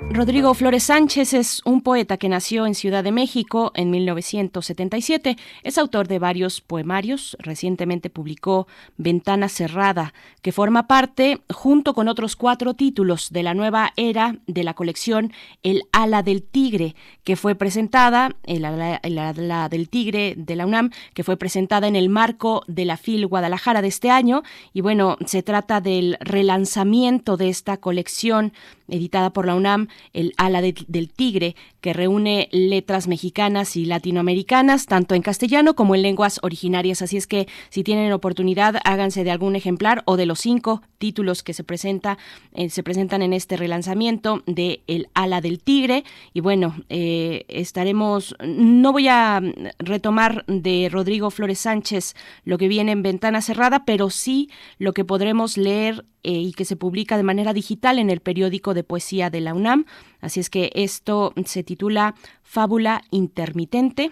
Rodrigo 0.10 0.54
Flores 0.56 0.86
Sánchez 0.86 1.34
es 1.34 1.62
un 1.64 1.82
poeta 1.82 2.18
que 2.18 2.30
nació 2.30 2.66
en 2.66 2.74
Ciudad 2.74 3.04
de 3.04 3.12
México 3.12 3.72
en 3.76 3.92
1977. 3.92 5.38
Es 5.62 5.78
autor 5.78 6.08
de 6.08 6.18
varios 6.18 6.60
poemarios. 6.62 7.38
Recientemente 7.40 8.10
publicó 8.10 8.68
Ventana 8.98 9.48
Cerrada, 9.48 10.14
que 10.42 10.52
forma 10.52 10.88
parte, 10.88 11.42
junto 11.54 11.94
con 11.94 12.08
otros 12.08 12.36
cuatro 12.36 12.74
títulos, 12.74 13.32
de 13.32 13.44
la 13.44 13.54
nueva 13.54 13.94
era 13.96 14.38
de 14.48 14.64
la 14.64 14.74
colección 14.74 15.34
El 15.62 15.84
Ala 15.92 16.24
del 16.24 16.42
Tigre, 16.42 16.96
que 17.24 17.36
fue 17.36 17.54
presentada, 17.54 18.36
el 18.44 18.66
Ala, 18.66 19.70
del 19.70 19.90
Tigre 19.90 20.34
de 20.36 20.56
la 20.56 20.66
UNAM, 20.66 20.90
que 21.14 21.24
fue 21.24 21.38
presentada 21.38 21.88
en 21.88 21.96
el 21.96 22.10
marco 22.10 22.64
de 22.68 22.86
la 22.86 22.98
FIL 22.98 23.28
Guadalajara 23.28 23.84
de 23.84 23.90
este 23.90 24.10
año. 24.10 24.42
Y 24.74 24.82
bueno, 24.82 25.18
se 25.26 25.44
trata 25.44 25.80
del 25.80 26.18
relanzamiento 26.22 27.38
de 27.38 27.50
esta 27.50 27.78
colección 27.78 28.54
editada 28.88 29.32
por 29.32 29.46
la 29.46 29.56
UNAM, 29.56 29.88
El 30.14 30.34
ala 30.38 30.62
del 30.62 31.10
tigre, 31.14 31.56
que 31.88 31.94
reúne 31.94 32.50
letras 32.52 33.08
mexicanas 33.08 33.78
y 33.78 33.86
latinoamericanas, 33.86 34.88
tanto 34.88 35.16
en 35.16 35.22
castellano 35.22 35.74
como 35.74 35.96
en 35.96 36.02
lenguas 36.02 36.38
originarias. 36.44 37.02
Así 37.02 37.16
es 37.16 37.28
que 37.28 37.48
si 37.70 37.82
tienen 37.82 38.12
oportunidad, 38.12 38.76
háganse 38.84 39.24
de 39.24 39.32
algún 39.32 39.56
ejemplar 39.56 40.04
o 40.04 40.18
de 40.18 40.26
los 40.26 40.42
cinco 40.42 40.82
títulos 40.98 41.44
que 41.44 41.54
se 41.54 41.64
presenta, 41.64 42.18
eh, 42.54 42.70
se 42.70 42.84
presentan 42.84 43.22
en 43.22 43.32
este 43.32 43.56
relanzamiento 43.56 44.44
de 44.48 44.82
El 44.88 45.08
ala 45.14 45.40
del 45.40 45.62
tigre. 45.64 46.04
Y 46.34 46.42
bueno, 46.42 46.76
eh, 46.90 47.46
estaremos, 47.48 48.36
no 48.46 48.92
voy 48.92 49.08
a 49.08 49.42
retomar 49.80 50.44
de 50.48 50.90
Rodrigo 50.92 51.32
Flores 51.32 51.60
Sánchez 51.60 52.16
lo 52.44 52.58
que 52.58 52.68
viene 52.68 52.92
en 52.92 53.02
Ventana 53.02 53.42
Cerrada, 53.42 53.86
pero 53.86 54.10
sí 54.10 54.50
lo 54.78 54.92
que 54.92 55.06
podremos 55.06 55.56
leer 55.56 56.04
eh, 56.24 56.32
y 56.32 56.52
que 56.52 56.66
se 56.66 56.76
publica 56.76 57.16
de 57.16 57.24
manera 57.24 57.54
digital 57.54 58.00
en 58.00 58.10
el 58.10 58.20
periódico 58.20 58.74
de 58.74 58.84
poesía 58.84 59.30
de 59.30 59.40
la 59.40 59.54
UNAM. 59.54 59.86
Así 60.22 60.40
es 60.40 60.50
que 60.50 60.72
esto 60.74 61.34
se 61.46 61.64
titula 61.64 62.16
Fábula 62.44 63.04
Intermitente 63.12 64.12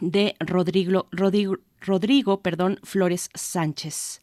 de 0.00 0.34
Rodrigo, 0.40 1.06
Rodrigo, 1.10 1.56
Rodrigo 1.80 2.40
perdón, 2.40 2.78
Flores 2.82 3.30
Sánchez. 3.34 4.20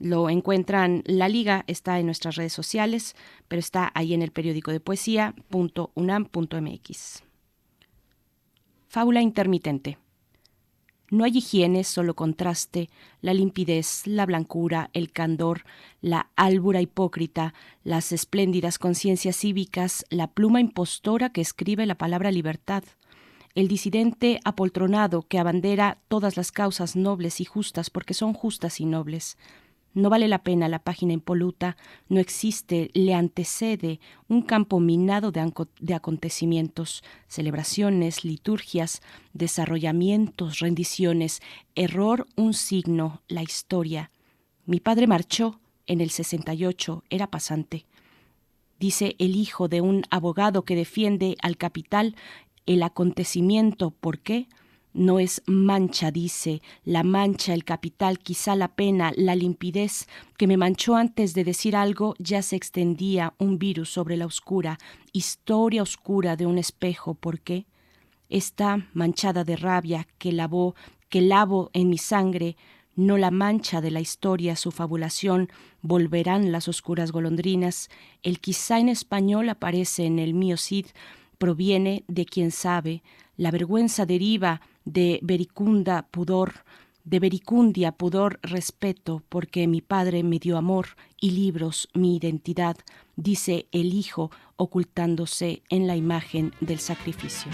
Lo 0.00 0.28
encuentran, 0.28 1.04
la 1.06 1.28
liga 1.28 1.62
está 1.66 1.98
en 2.00 2.06
nuestras 2.06 2.36
redes 2.36 2.52
sociales, 2.52 3.14
pero 3.46 3.60
está 3.60 3.92
ahí 3.94 4.12
en 4.12 4.22
el 4.22 4.32
periódico 4.32 4.72
de 4.72 4.80
poesía.unam.mx. 4.80 7.22
Fábula 8.88 9.22
intermitente. 9.22 9.98
No 11.10 11.24
hay 11.24 11.38
higiene, 11.38 11.84
solo 11.84 12.14
contraste, 12.14 12.88
la 13.20 13.34
limpidez, 13.34 14.06
la 14.06 14.26
blancura, 14.26 14.90
el 14.94 15.12
candor, 15.12 15.64
la 16.00 16.30
álbura 16.34 16.80
hipócrita, 16.80 17.54
las 17.84 18.10
espléndidas 18.12 18.78
conciencias 18.78 19.36
cívicas, 19.36 20.06
la 20.10 20.28
pluma 20.28 20.60
impostora 20.60 21.30
que 21.30 21.40
escribe 21.40 21.86
la 21.86 21.96
palabra 21.96 22.30
libertad, 22.30 22.84
el 23.54 23.68
disidente 23.68 24.40
apoltronado 24.44 25.22
que 25.22 25.38
abandera 25.38 25.98
todas 26.08 26.36
las 26.36 26.50
causas 26.50 26.96
nobles 26.96 27.40
y 27.40 27.44
justas 27.44 27.90
porque 27.90 28.14
son 28.14 28.32
justas 28.32 28.80
y 28.80 28.86
nobles, 28.86 29.36
no 29.94 30.10
vale 30.10 30.28
la 30.28 30.42
pena 30.42 30.68
la 30.68 30.80
página 30.80 31.12
impoluta, 31.12 31.76
no 32.08 32.20
existe, 32.20 32.90
le 32.94 33.14
antecede 33.14 34.00
un 34.28 34.42
campo 34.42 34.80
minado 34.80 35.30
de, 35.30 35.94
acontecimientos, 35.94 37.02
celebraciones, 37.28 38.24
liturgias, 38.24 39.00
desarrollamientos, 39.32 40.58
rendiciones, 40.58 41.40
error, 41.74 42.26
un 42.36 42.54
signo, 42.54 43.22
la 43.28 43.42
historia. 43.42 44.10
Mi 44.66 44.80
padre 44.80 45.06
marchó 45.06 45.60
en 45.86 46.00
el 46.00 46.10
68, 46.10 47.04
era 47.08 47.30
pasante. 47.30 47.86
Dice 48.80 49.14
el 49.18 49.36
hijo 49.36 49.68
de 49.68 49.80
un 49.80 50.02
abogado 50.10 50.64
que 50.64 50.74
defiende 50.74 51.36
al 51.40 51.56
capital 51.56 52.16
el 52.66 52.82
acontecimiento. 52.82 53.90
¿Por 53.90 54.18
qué? 54.18 54.48
No 54.94 55.18
es 55.18 55.42
mancha, 55.46 56.12
dice, 56.12 56.62
la 56.84 57.02
mancha, 57.02 57.52
el 57.52 57.64
capital, 57.64 58.20
quizá 58.20 58.54
la 58.54 58.76
pena, 58.76 59.12
la 59.16 59.34
limpidez, 59.34 60.06
que 60.38 60.46
me 60.46 60.56
manchó 60.56 60.94
antes 60.94 61.34
de 61.34 61.42
decir 61.42 61.74
algo, 61.74 62.14
ya 62.20 62.42
se 62.42 62.54
extendía 62.54 63.34
un 63.38 63.58
virus 63.58 63.90
sobre 63.90 64.16
la 64.16 64.24
oscura, 64.24 64.78
historia 65.12 65.82
oscura 65.82 66.36
de 66.36 66.46
un 66.46 66.58
espejo, 66.58 67.14
¿por 67.14 67.40
qué? 67.40 67.66
Está 68.28 68.88
manchada 68.92 69.42
de 69.42 69.56
rabia 69.56 70.06
que 70.18 70.30
lavó, 70.30 70.76
que 71.08 71.22
lavo 71.22 71.70
en 71.72 71.90
mi 71.90 71.98
sangre, 71.98 72.56
no 72.94 73.18
la 73.18 73.32
mancha 73.32 73.80
de 73.80 73.90
la 73.90 74.00
historia, 74.00 74.54
su 74.54 74.70
fabulación, 74.70 75.50
volverán 75.82 76.52
las 76.52 76.68
oscuras 76.68 77.10
golondrinas, 77.10 77.88
el 78.22 78.38
quizá 78.38 78.78
en 78.78 78.88
español 78.88 79.48
aparece 79.48 80.04
en 80.04 80.20
el 80.20 80.34
mío 80.34 80.56
Cid, 80.56 80.86
proviene 81.36 82.04
de 82.06 82.26
quien 82.26 82.52
sabe, 82.52 83.02
la 83.36 83.50
vergüenza 83.50 84.06
deriva 84.06 84.60
de 84.84 85.20
vericunda 85.22 86.06
pudor, 86.10 86.64
de 87.04 87.20
vericundia 87.20 87.92
pudor 87.92 88.38
respeto, 88.42 89.22
porque 89.28 89.66
mi 89.66 89.80
padre 89.80 90.22
me 90.22 90.38
dio 90.38 90.56
amor 90.56 90.88
y 91.20 91.30
libros 91.32 91.88
mi 91.94 92.16
identidad, 92.16 92.76
dice 93.16 93.66
el 93.72 93.92
Hijo 93.94 94.30
ocultándose 94.56 95.62
en 95.68 95.86
la 95.86 95.96
imagen 95.96 96.52
del 96.60 96.78
sacrificio. 96.78 97.50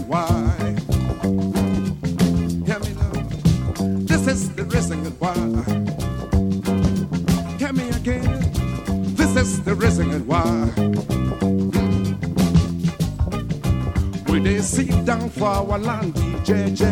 and 0.00 0.08
why. 0.08 0.26
Hear 2.66 2.78
me 2.80 2.92
now, 2.94 3.12
this 4.06 4.26
is 4.26 4.50
the 4.54 4.64
reason 4.64 5.06
and 5.06 5.20
why. 5.20 5.34
Hear 7.58 7.72
me 7.72 7.88
again, 7.90 8.40
this 9.14 9.36
is 9.36 9.62
the 9.62 9.74
reason 9.74 10.10
and 10.10 10.26
why. 10.26 10.72
We 14.30 14.40
they 14.40 14.60
sit 14.60 15.04
down 15.04 15.28
for 15.30 15.46
our 15.48 15.78
land, 15.78 16.14
DJJ. 16.14 16.84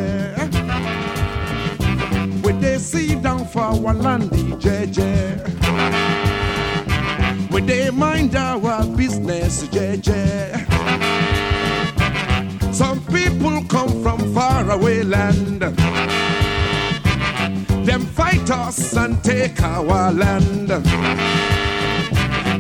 We 2.43 2.53
they 2.53 2.79
sit 2.79 3.23
down 3.23 3.47
for 3.47 3.61
our 3.61 3.95
land, 3.95 4.31
DJJ. 4.31 5.01
We 7.51 7.61
they 7.63 7.91
mind 7.91 8.35
our 8.37 8.85
business, 8.97 9.65
JJ. 9.65 10.68
Some 12.79 13.05
people 13.07 13.65
come 13.65 14.05
from 14.05 14.33
far 14.33 14.71
away 14.71 15.03
land. 15.03 15.63
Them 17.85 18.03
fight 18.03 18.49
us 18.53 18.97
and 18.97 19.21
take 19.25 19.61
our 19.61 20.13
land. 20.13 20.69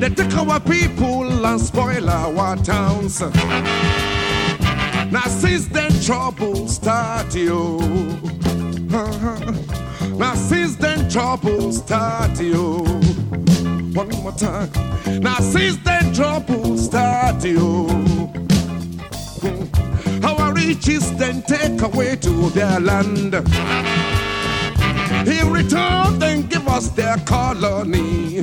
They 0.00 0.08
take 0.08 0.36
our 0.36 0.58
people 0.58 1.46
and 1.46 1.60
spoil 1.60 2.10
our 2.10 2.56
towns. 2.56 3.20
Now 5.12 5.28
since 5.28 5.68
then 5.68 5.92
trouble 6.02 6.66
start 6.66 7.32
you. 7.36 7.78
Now 10.18 10.34
since 10.34 10.74
then 10.74 11.08
trouble 11.08 11.70
start 11.70 12.40
you. 12.40 12.78
One 13.94 14.08
more 14.08 14.32
time. 14.32 14.70
Now 15.20 15.38
since 15.38 15.76
then 15.84 16.12
trouble 16.12 16.76
start 16.76 17.44
you. 17.44 18.17
Riches 20.68 21.16
then 21.16 21.40
take 21.44 21.80
away 21.80 22.14
to 22.16 22.50
their 22.50 22.78
land. 22.78 23.34
In 25.26 25.50
return, 25.50 26.18
then 26.18 26.42
give 26.42 26.68
us 26.68 26.90
their 26.90 27.16
colony. 27.24 28.42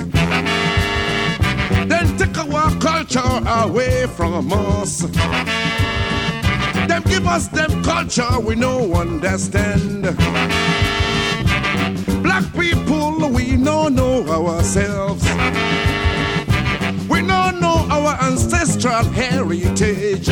Then 1.85 2.18
take 2.18 2.35
our 2.35 2.72
culture 2.80 3.41
away 3.45 4.07
from 4.07 4.52
us. 4.52 5.02
Them 6.88 7.03
give 7.06 7.27
us 7.27 7.47
them 7.49 7.84
culture 7.84 8.39
we 8.39 8.56
no 8.56 8.91
understand. 8.95 10.02
Black 12.23 12.52
people, 12.56 13.30
we 13.30 13.56
no 13.56 13.88
know 13.88 14.26
ourselves. 14.30 15.23
We 17.07 17.22
no 17.22 17.52
know 17.52 17.85
our 17.91 18.18
ancestral 18.23 19.03
heritage. 19.14 20.31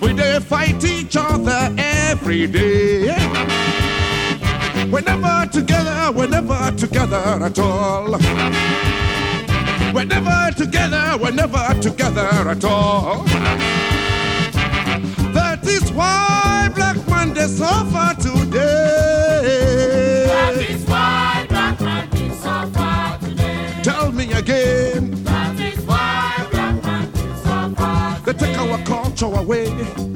We 0.00 0.12
they 0.14 0.40
fight 0.40 0.82
each 0.84 1.16
other 1.16 1.74
every 1.78 2.46
day. 2.46 3.14
We're 4.90 5.02
never 5.02 5.46
together, 5.52 6.12
we're 6.16 6.26
never 6.26 6.72
together 6.76 7.16
at 7.16 7.58
all. 7.58 8.18
We're 9.94 10.04
never 10.04 10.52
together, 10.56 11.18
we're 11.20 11.32
never 11.32 11.74
together 11.80 12.28
at 12.48 12.64
all. 12.64 13.24
That 15.34 15.60
is 15.66 15.92
why 15.92 16.70
black 16.74 16.96
they 17.34 17.46
suffer 17.46 18.20
today. 18.20 18.39
Our 29.22 29.30
culture 29.30 29.40
away. 29.40 29.64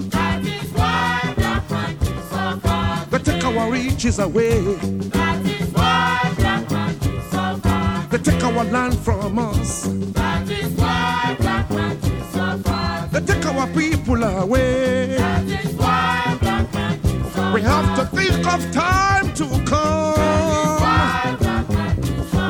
That 0.09 0.45
is 0.45 0.73
why 0.73 1.33
black 1.37 1.71
man 1.71 1.99
they 1.99 2.21
suffer 2.31 3.07
They 3.11 3.19
take 3.19 3.45
our 3.45 3.71
riches 3.71 4.19
away. 4.19 4.61
That 4.61 5.45
is 5.45 5.73
why 5.73 6.33
black 6.37 6.71
man 6.71 6.99
they 6.99 7.21
suffer 7.31 8.07
They 8.11 8.19
take 8.19 8.45
our 8.45 8.65
land 8.65 8.99
from 8.99 9.39
us. 9.39 9.83
That 10.13 10.49
is 10.51 10.73
why 10.73 11.37
black 11.39 11.71
man 11.71 12.01
they 12.01 12.23
suffer 12.33 13.09
They 13.13 13.21
take 13.27 13.47
our 13.47 13.67
people 13.69 14.23
away. 14.23 15.17
That 15.17 15.45
is 15.45 15.75
why 15.75 16.39
black 16.41 16.73
man 16.75 17.01
they 17.03 17.31
suffer 17.31 17.53
We 17.55 17.63
have 17.63 17.97
to 17.99 18.17
think 18.17 18.47
of 18.47 18.73
time 18.73 19.33
to 19.35 19.65
come. 19.65 20.15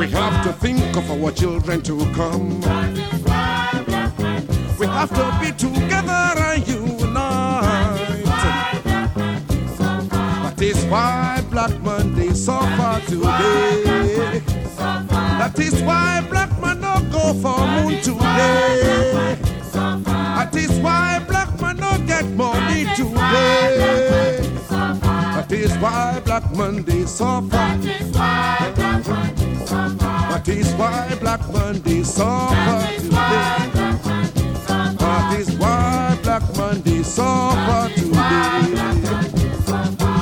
We 0.00 0.10
have 0.10 0.44
to 0.44 0.52
think 0.52 0.96
of 0.96 1.10
our 1.10 1.30
children 1.32 1.82
to 1.82 1.98
come. 2.14 2.60
Have 4.94 5.10
to 5.10 5.38
be 5.40 5.50
together 5.50 6.22
and 6.38 6.66
unite. 6.68 8.22
That 10.44 10.62
is 10.62 10.84
why 10.86 11.44
black 11.50 11.72
they 12.14 12.32
suffer 12.32 13.00
today. 13.06 14.40
That 14.78 15.58
is 15.58 15.82
why 15.82 16.24
black 16.30 16.60
man 16.60 16.80
no 16.80 16.94
go 17.10 17.34
for 17.34 17.58
moon 17.66 18.00
today. 18.02 19.36
That 19.72 20.54
is 20.54 20.70
why 20.78 21.18
black 21.26 21.60
man 21.60 21.76
no 21.78 21.98
get 22.06 22.26
money 22.30 22.84
today. 22.94 24.40
That 24.70 25.50
is 25.50 25.76
why 25.78 26.20
black 26.24 26.44
they 26.86 27.04
suffer. 27.04 27.48
That 30.30 30.48
is 30.48 30.72
why 30.74 31.16
black 31.20 31.40
they 31.82 32.02
suffer 32.04 33.00
today. 33.00 33.63
Suffer 37.14 37.94
today. 37.94 38.74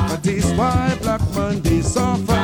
That 0.08 0.26
is 0.26 0.44
why 0.52 0.94
black 1.00 1.22
man 1.34 1.62
they 1.62 1.82
suffer. 1.82 2.38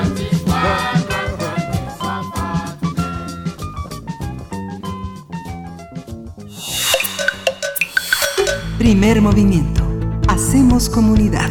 Primer 8.79 9.20
movimiento. 9.20 9.85
Hacemos 10.29 10.89
comunidad. 10.89 11.51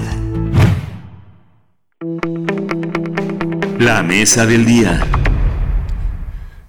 La 3.80 4.02
mesa 4.02 4.46
del 4.46 4.66
día. 4.66 5.27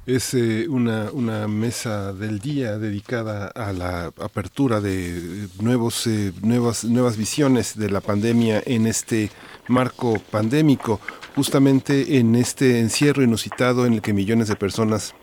Es 0.08 0.32
eh, 0.32 0.66
una, 0.70 1.10
una 1.12 1.46
mesa 1.48 2.14
del 2.14 2.38
día 2.38 2.78
dedicada 2.78 3.48
a 3.48 3.74
la 3.74 4.06
apertura 4.06 4.80
de 4.80 5.48
nuevos, 5.60 6.06
eh, 6.06 6.32
nuevas, 6.40 6.84
nuevas 6.84 7.18
visiones 7.18 7.76
de 7.76 7.90
la 7.90 8.00
pandemia 8.00 8.62
en 8.64 8.86
este 8.86 9.30
marco 9.66 10.18
pandémico, 10.30 10.98
justamente 11.34 12.16
en 12.16 12.36
este 12.36 12.80
encierro 12.80 13.22
inusitado 13.22 13.84
en 13.84 13.92
el 13.92 14.00
que 14.00 14.14
millones 14.14 14.48
de 14.48 14.56
personas 14.56 15.14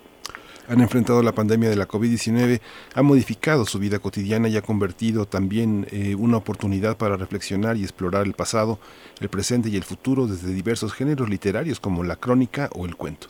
han 0.67 0.81
enfrentado 0.81 1.23
la 1.23 1.33
pandemia 1.33 1.71
de 1.71 1.77
la 1.77 1.87
COVID-19, 1.87 2.61
ha 2.93 3.01
modificado 3.01 3.65
su 3.65 3.79
vida 3.79 3.97
cotidiana 3.97 4.49
y 4.49 4.57
ha 4.57 4.61
convertido 4.61 5.25
también 5.25 5.87
eh, 5.89 6.13
una 6.13 6.37
oportunidad 6.37 6.95
para 6.95 7.17
reflexionar 7.17 7.75
y 7.75 7.81
explorar 7.81 8.27
el 8.27 8.33
pasado, 8.33 8.77
el 9.19 9.29
presente 9.29 9.69
y 9.69 9.77
el 9.77 9.83
futuro 9.83 10.27
desde 10.27 10.53
diversos 10.53 10.93
géneros 10.93 11.27
literarios 11.27 11.79
como 11.79 12.03
la 12.03 12.17
crónica 12.17 12.69
o 12.71 12.85
el 12.85 12.95
cuento. 12.95 13.29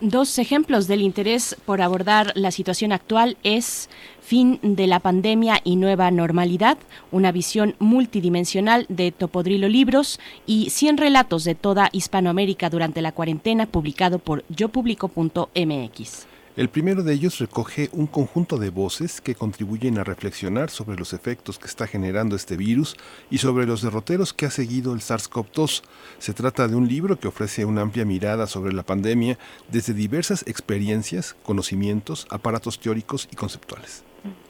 Dos 0.00 0.38
ejemplos 0.38 0.86
del 0.86 1.02
interés 1.02 1.56
por 1.66 1.82
abordar 1.82 2.30
la 2.36 2.52
situación 2.52 2.92
actual 2.92 3.36
es 3.42 3.90
Fin 4.20 4.60
de 4.62 4.86
la 4.86 5.00
pandemia 5.00 5.60
y 5.64 5.74
nueva 5.74 6.12
normalidad, 6.12 6.78
una 7.10 7.32
visión 7.32 7.74
multidimensional 7.80 8.86
de 8.88 9.10
Topodrilo 9.10 9.68
Libros 9.68 10.20
y 10.46 10.70
100 10.70 10.98
relatos 10.98 11.42
de 11.42 11.56
toda 11.56 11.88
Hispanoamérica 11.90 12.70
durante 12.70 13.02
la 13.02 13.10
cuarentena, 13.10 13.66
publicado 13.66 14.20
por 14.20 14.44
yopublico.mx. 14.50 16.27
El 16.58 16.70
primero 16.70 17.04
de 17.04 17.14
ellos 17.14 17.38
recoge 17.38 17.88
un 17.92 18.08
conjunto 18.08 18.58
de 18.58 18.70
voces 18.70 19.20
que 19.20 19.36
contribuyen 19.36 19.96
a 19.96 20.02
reflexionar 20.02 20.70
sobre 20.70 20.98
los 20.98 21.12
efectos 21.12 21.56
que 21.56 21.68
está 21.68 21.86
generando 21.86 22.34
este 22.34 22.56
virus 22.56 22.96
y 23.30 23.38
sobre 23.38 23.64
los 23.64 23.80
derroteros 23.80 24.32
que 24.32 24.46
ha 24.46 24.50
seguido 24.50 24.92
el 24.92 24.98
SARS-CoV-2. 24.98 25.82
Se 26.18 26.34
trata 26.34 26.66
de 26.66 26.74
un 26.74 26.88
libro 26.88 27.20
que 27.20 27.28
ofrece 27.28 27.64
una 27.64 27.82
amplia 27.82 28.04
mirada 28.04 28.48
sobre 28.48 28.72
la 28.72 28.82
pandemia 28.82 29.38
desde 29.70 29.94
diversas 29.94 30.42
experiencias, 30.48 31.36
conocimientos, 31.44 32.26
aparatos 32.28 32.80
teóricos 32.80 33.28
y 33.30 33.36
conceptuales. 33.36 34.02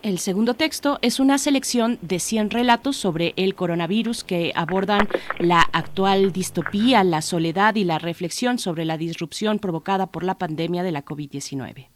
El 0.02 0.18
segundo 0.18 0.54
texto 0.54 0.98
es 1.02 1.20
una 1.20 1.36
selección 1.36 1.98
de 2.00 2.20
100 2.20 2.48
relatos 2.48 2.96
sobre 2.96 3.34
el 3.36 3.54
coronavirus 3.54 4.24
que 4.24 4.52
abordan 4.54 5.06
la 5.38 5.60
actual 5.60 6.32
distopía, 6.32 7.04
la 7.04 7.20
soledad 7.20 7.74
y 7.74 7.84
la 7.84 7.98
reflexión 7.98 8.58
sobre 8.58 8.86
la 8.86 8.96
disrupción 8.96 9.58
provocada 9.58 10.06
por 10.06 10.24
la 10.24 10.38
pandemia 10.38 10.82
de 10.82 10.92
la 10.92 11.04
COVID-19. 11.04 11.88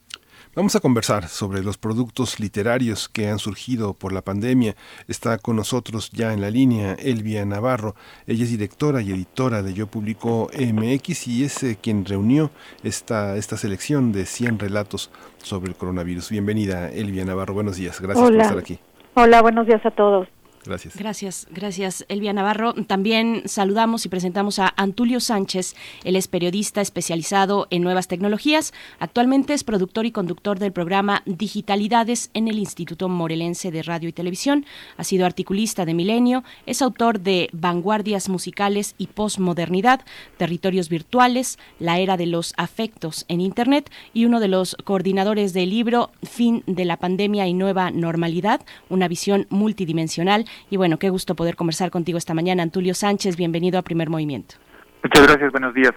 Vamos 0.55 0.77
a 0.77 0.81
conversar 0.81 1.29
sobre 1.29 1.63
los 1.63 1.79
productos 1.79 2.39
literarios 2.39 3.09
que 3.09 3.31
han 3.31 3.39
surgido 3.39 3.95
por 3.95 4.13
la 4.13 4.21
pandemia. 4.21 4.77
Está 5.09 5.39
con 5.39 5.57
nosotros 5.57 6.11
ya 6.11 6.35
en 6.35 6.43
la 6.43 6.51
línea 6.51 6.93
Elvia 6.99 7.47
Navarro. 7.47 7.95
Ella 8.27 8.45
es 8.45 8.51
directora 8.51 9.01
y 9.01 9.13
editora 9.13 9.63
de 9.63 9.73
Yo 9.73 9.87
Publico 9.87 10.51
MX 10.53 11.27
y 11.29 11.45
es 11.45 11.63
eh, 11.63 11.79
quien 11.81 12.05
reunió 12.05 12.51
esta, 12.83 13.37
esta 13.37 13.57
selección 13.57 14.13
de 14.13 14.27
100 14.27 14.59
relatos 14.59 15.11
sobre 15.39 15.71
el 15.71 15.77
coronavirus. 15.77 16.29
Bienvenida 16.29 16.91
Elvia 16.91 17.25
Navarro, 17.25 17.55
buenos 17.55 17.77
días. 17.77 17.99
Gracias 17.99 18.27
Hola. 18.27 18.37
por 18.37 18.43
estar 18.43 18.59
aquí. 18.59 18.79
Hola, 19.15 19.41
buenos 19.41 19.67
días 19.67 19.81
a 19.87 19.91
todos. 19.91 20.29
Gracias. 20.65 20.97
Gracias, 20.97 21.47
gracias, 21.51 22.05
Elvia 22.09 22.33
Navarro. 22.33 22.75
También 22.75 23.43
saludamos 23.47 24.07
y 24.07 24.09
presentamos 24.09 24.59
a 24.59 24.73
Antulio 24.77 25.19
Sánchez. 25.19 25.75
Él 26.05 26.15
es 26.15 26.29
periodista 26.29 26.81
especializado 26.81 27.67
en 27.71 27.83
nuevas 27.83 28.07
tecnologías. 28.07 28.73
Actualmente 29.01 29.55
es 29.55 29.65
productor 29.65 30.07
y 30.07 30.13
conductor 30.13 30.59
del 30.59 30.73
programa 30.73 31.23
Digitalidades 31.27 32.31
en 32.35 32.49
el 32.49 32.59
Instituto 32.59 33.09
Morelense 33.09 33.71
de 33.71 33.83
Radio 33.83 34.09
y 34.09 34.13
Televisión. 34.13 34.65
Ha 34.97 35.05
sido 35.05 35.27
articulista 35.27 35.85
de 35.85 35.95
Milenio. 35.95 36.45
Es 36.67 36.81
autor 36.81 37.21
de 37.21 37.49
Vanguardias 37.53 38.29
Musicales 38.29 38.95
y 38.99 39.09
Postmodernidad, 39.09 40.03
Territorios 40.37 40.89
Virtuales, 40.89 41.59
La 41.79 41.99
Era 41.99 42.17
de 42.17 42.27
los 42.27 42.55
Afectos 42.57 43.25
en 43.29 43.41
Internet 43.41 43.91
y 44.15 44.27
uno 44.27 44.39
de 44.39 44.49
los 44.49 44.77
coordinadores 44.85 45.53
del 45.53 45.71
libro 45.71 46.11
Fin 46.23 46.63
de 46.67 46.85
la 46.85 46.97
Pandemia 46.97 47.47
y 47.47 47.55
Nueva 47.55 47.91
Normalidad, 47.91 48.61
una 48.89 49.09
visión 49.09 49.47
multidimensional 49.51 50.47
y 50.71 50.77
bueno, 50.77 50.99
qué 50.99 51.11
gusto 51.11 51.35
poder 51.35 51.57
conversar 51.57 51.91
contigo 51.91 52.19
esta 52.19 52.35
mañana. 52.35 52.63
Antulio 52.63 52.95
Sánchez, 52.95 53.37
bienvenido 53.37 53.79
a 53.79 53.83
Primer 53.83 54.11
Movimiento. 54.11 54.57
Muchas 55.03 55.27
gracias, 55.27 55.53
buenos 55.53 55.75
días. 55.75 55.93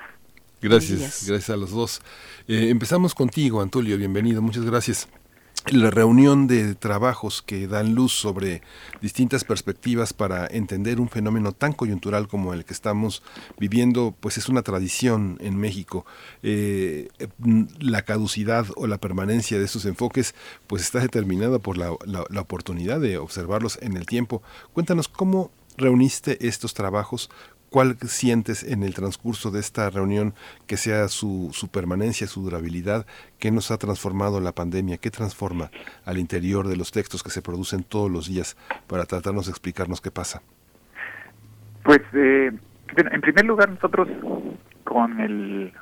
Gracias, 0.62 1.26
gracias 1.28 1.50
a 1.50 1.58
los 1.58 1.72
dos. 1.72 2.02
Eh, 2.48 2.70
empezamos 2.70 3.14
contigo, 3.14 3.62
Antulio, 3.62 3.98
bienvenido, 3.98 4.42
muchas 4.42 4.66
gracias. 4.66 5.08
La 5.72 5.90
reunión 5.90 6.46
de 6.46 6.76
trabajos 6.76 7.42
que 7.42 7.68
dan 7.68 7.96
luz 7.96 8.14
sobre 8.14 8.62
distintas 9.02 9.44
perspectivas 9.44 10.14
para 10.14 10.46
entender 10.46 11.02
un 11.02 11.10
fenómeno 11.10 11.54
tan 11.54 11.74
coyuntural 11.74 12.28
como 12.28 12.54
el 12.54 12.66
que 12.66 12.74
estamos 12.74 13.24
viviendo, 13.58 14.14
pues 14.20 14.38
es 14.38 14.48
una 14.48 14.62
tradición 14.62 15.40
en 15.42 15.58
México. 15.58 16.06
Eh, 16.44 17.08
la 17.80 18.04
caducidad 18.04 18.68
o 18.76 18.86
la 18.86 19.00
permanencia 19.00 19.58
de 19.58 19.66
estos 19.66 19.86
enfoques, 19.86 20.36
pues 20.68 20.84
está 20.84 21.00
determinada 21.00 21.58
por 21.58 21.78
la, 21.78 21.96
la 22.06 22.42
oportunidad 22.42 23.00
de 23.00 23.18
observarlos 23.18 23.80
en 23.82 23.98
el 23.98 24.06
tiempo. 24.06 24.44
Cuéntanos 24.72 25.08
cómo 25.08 25.50
reuniste 25.78 26.48
estos 26.48 26.74
trabajos, 26.74 27.30
¿Cuál 27.70 27.98
sientes 28.00 28.64
en 28.64 28.84
el 28.84 28.94
transcurso 28.94 29.52
de 29.52 29.60
esta 29.60 29.90
reunión 29.90 30.34
que 30.66 30.78
sea 30.78 31.08
su, 31.10 31.50
su 31.52 31.68
permanencia, 31.70 32.28
su 32.28 32.42
durabilidad? 32.42 33.06
¿Qué 33.38 33.52
nos 33.52 33.72
ha 33.72 33.78
transformado 33.78 34.40
la 34.40 34.54
pandemia? 34.54 34.98
¿Qué 34.98 35.12
transforma 35.12 35.72
al 36.06 36.18
interior 36.18 36.68
de 36.68 36.78
los 36.78 36.92
textos 36.92 37.22
que 37.22 37.30
se 37.30 37.42
producen 37.42 37.84
todos 37.84 38.10
los 38.10 38.28
días 38.28 38.56
para 38.88 39.06
tratarnos 39.06 39.48
de 39.48 39.52
explicarnos 39.52 40.00
qué 40.00 40.12
pasa? 40.12 40.42
Pues, 41.84 42.02
eh, 42.14 42.52
en 42.98 43.22
primer 43.22 43.46
lugar, 43.46 43.70
nosotros 43.70 44.08
con 44.84 45.20
el 45.20 45.74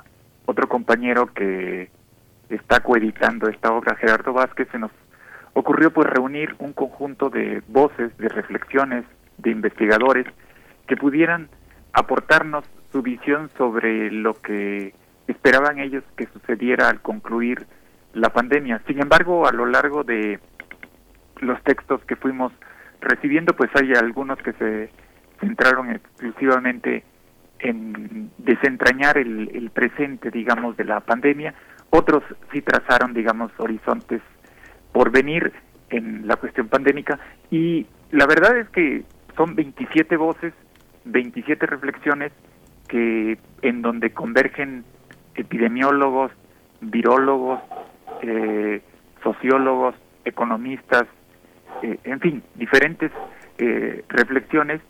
otro 0.46 0.68
compañero 0.68 1.32
que 1.32 1.90
está 2.48 2.80
coeditando 2.80 3.48
esta 3.48 3.72
obra, 3.72 3.96
Gerardo 3.96 4.32
Vázquez, 4.32 4.68
se 4.72 4.78
nos 4.78 4.90
ocurrió 5.54 5.92
pues 5.92 6.08
reunir 6.08 6.54
un 6.58 6.72
conjunto 6.72 7.30
de 7.30 7.62
voces, 7.68 8.16
de 8.18 8.28
reflexiones, 8.28 9.04
de 9.38 9.50
investigadores 9.50 10.26
que 10.86 10.96
pudieran 10.96 11.48
aportarnos 11.94 12.64
su 12.92 13.02
visión 13.02 13.50
sobre 13.56 14.10
lo 14.10 14.34
que 14.34 14.92
esperaban 15.26 15.78
ellos 15.78 16.04
que 16.16 16.26
sucediera 16.26 16.88
al 16.88 17.00
concluir 17.00 17.66
la 18.12 18.30
pandemia. 18.30 18.82
Sin 18.86 19.00
embargo, 19.00 19.46
a 19.46 19.52
lo 19.52 19.66
largo 19.66 20.04
de 20.04 20.38
los 21.40 21.62
textos 21.62 22.04
que 22.04 22.16
fuimos 22.16 22.52
recibiendo, 23.00 23.54
pues 23.54 23.70
hay 23.74 23.92
algunos 23.94 24.38
que 24.38 24.52
se 24.52 24.90
centraron 25.40 25.90
exclusivamente 25.90 27.04
en 27.60 28.30
desentrañar 28.38 29.16
el, 29.16 29.50
el 29.54 29.70
presente, 29.70 30.30
digamos, 30.30 30.76
de 30.76 30.84
la 30.84 31.00
pandemia. 31.00 31.54
Otros 31.90 32.22
sí 32.52 32.60
trazaron, 32.60 33.14
digamos, 33.14 33.52
horizontes 33.58 34.20
por 34.92 35.10
venir 35.10 35.52
en 35.90 36.26
la 36.26 36.36
cuestión 36.36 36.68
pandémica. 36.68 37.18
Y 37.50 37.86
la 38.10 38.26
verdad 38.26 38.56
es 38.58 38.68
que 38.70 39.04
son 39.36 39.54
27 39.54 40.16
voces 40.16 40.52
27 41.04 41.66
reflexiones 41.66 42.32
que 42.88 43.38
en 43.62 43.82
donde 43.82 44.12
convergen 44.12 44.84
epidemiólogos, 45.34 46.32
virólogos, 46.80 47.60
eh, 48.22 48.82
sociólogos, 49.22 49.94
economistas, 50.24 51.04
eh, 51.82 51.98
en 52.04 52.20
fin, 52.20 52.42
diferentes 52.54 53.10
eh, 53.58 54.04
reflexiones. 54.08 54.80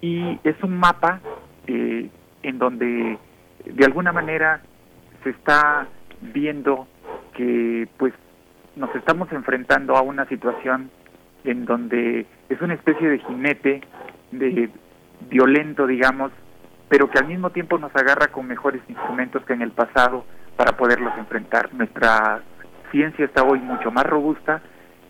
Y 0.00 0.38
es 0.44 0.62
un 0.62 0.76
mapa 0.76 1.20
en 1.66 2.58
donde 2.58 3.18
de 3.64 3.84
alguna 3.86 4.12
manera 4.12 4.60
se 5.22 5.30
está 5.30 5.88
viendo 6.20 6.86
que 7.34 7.88
pues 7.96 8.12
nos 8.76 8.94
estamos 8.94 9.32
enfrentando 9.32 9.96
a 9.96 10.02
una 10.02 10.26
situación 10.26 10.90
en 11.44 11.64
donde 11.64 12.26
es 12.50 12.60
una 12.60 12.74
especie 12.74 13.08
de 13.08 13.18
jinete 13.20 13.80
de 14.32 14.68
violento, 15.28 15.86
digamos, 15.86 16.32
pero 16.88 17.10
que 17.10 17.18
al 17.18 17.26
mismo 17.26 17.50
tiempo 17.50 17.78
nos 17.78 17.94
agarra 17.94 18.28
con 18.28 18.46
mejores 18.46 18.82
instrumentos 18.88 19.44
que 19.44 19.52
en 19.52 19.62
el 19.62 19.72
pasado 19.72 20.24
para 20.56 20.76
poderlos 20.76 21.12
enfrentar. 21.18 21.72
Nuestra 21.74 22.42
ciencia 22.90 23.24
está 23.24 23.42
hoy 23.42 23.58
mucho 23.58 23.90
más 23.90 24.04
robusta 24.04 24.62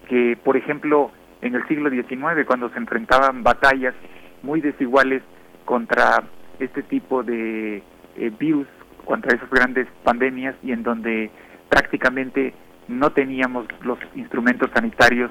que, 0.09 0.39
por 0.43 0.57
ejemplo, 0.57 1.11
en 1.43 1.55
el 1.55 1.67
siglo 1.69 1.91
XIX, 1.91 2.47
cuando 2.47 2.71
se 2.71 2.79
enfrentaban 2.79 3.43
batallas 3.43 3.95
muy 4.43 4.61
desiguales 4.61 5.23
contra 5.65 6.23
este 6.59 6.83
tipo 6.83 7.23
de 7.23 7.83
eh, 8.17 8.33
virus, 8.39 8.67
contra 9.05 9.37
esas 9.37 9.51
grandes 9.51 9.87
pandemias 10.03 10.55
y 10.63 10.73
en 10.73 10.83
donde 10.83 11.31
prácticamente 11.69 12.55
no 12.89 13.11
teníamos 13.11 13.67
los 13.83 13.99
instrumentos 14.15 14.71
sanitarios 14.75 15.31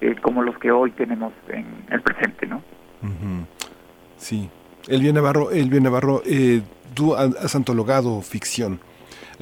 eh, 0.00 0.16
como 0.20 0.42
los 0.42 0.58
que 0.58 0.70
hoy 0.70 0.90
tenemos 0.92 1.32
en 1.48 1.66
el 1.90 2.00
presente, 2.02 2.46
¿no? 2.46 2.62
Sí. 4.22 4.48
Elvia 4.86 5.12
Navarro, 5.12 5.50
Elvia 5.50 5.80
Navarro 5.80 6.22
eh, 6.24 6.62
tú 6.94 7.14
has 7.14 7.54
antologado 7.54 8.22
ficción. 8.22 8.80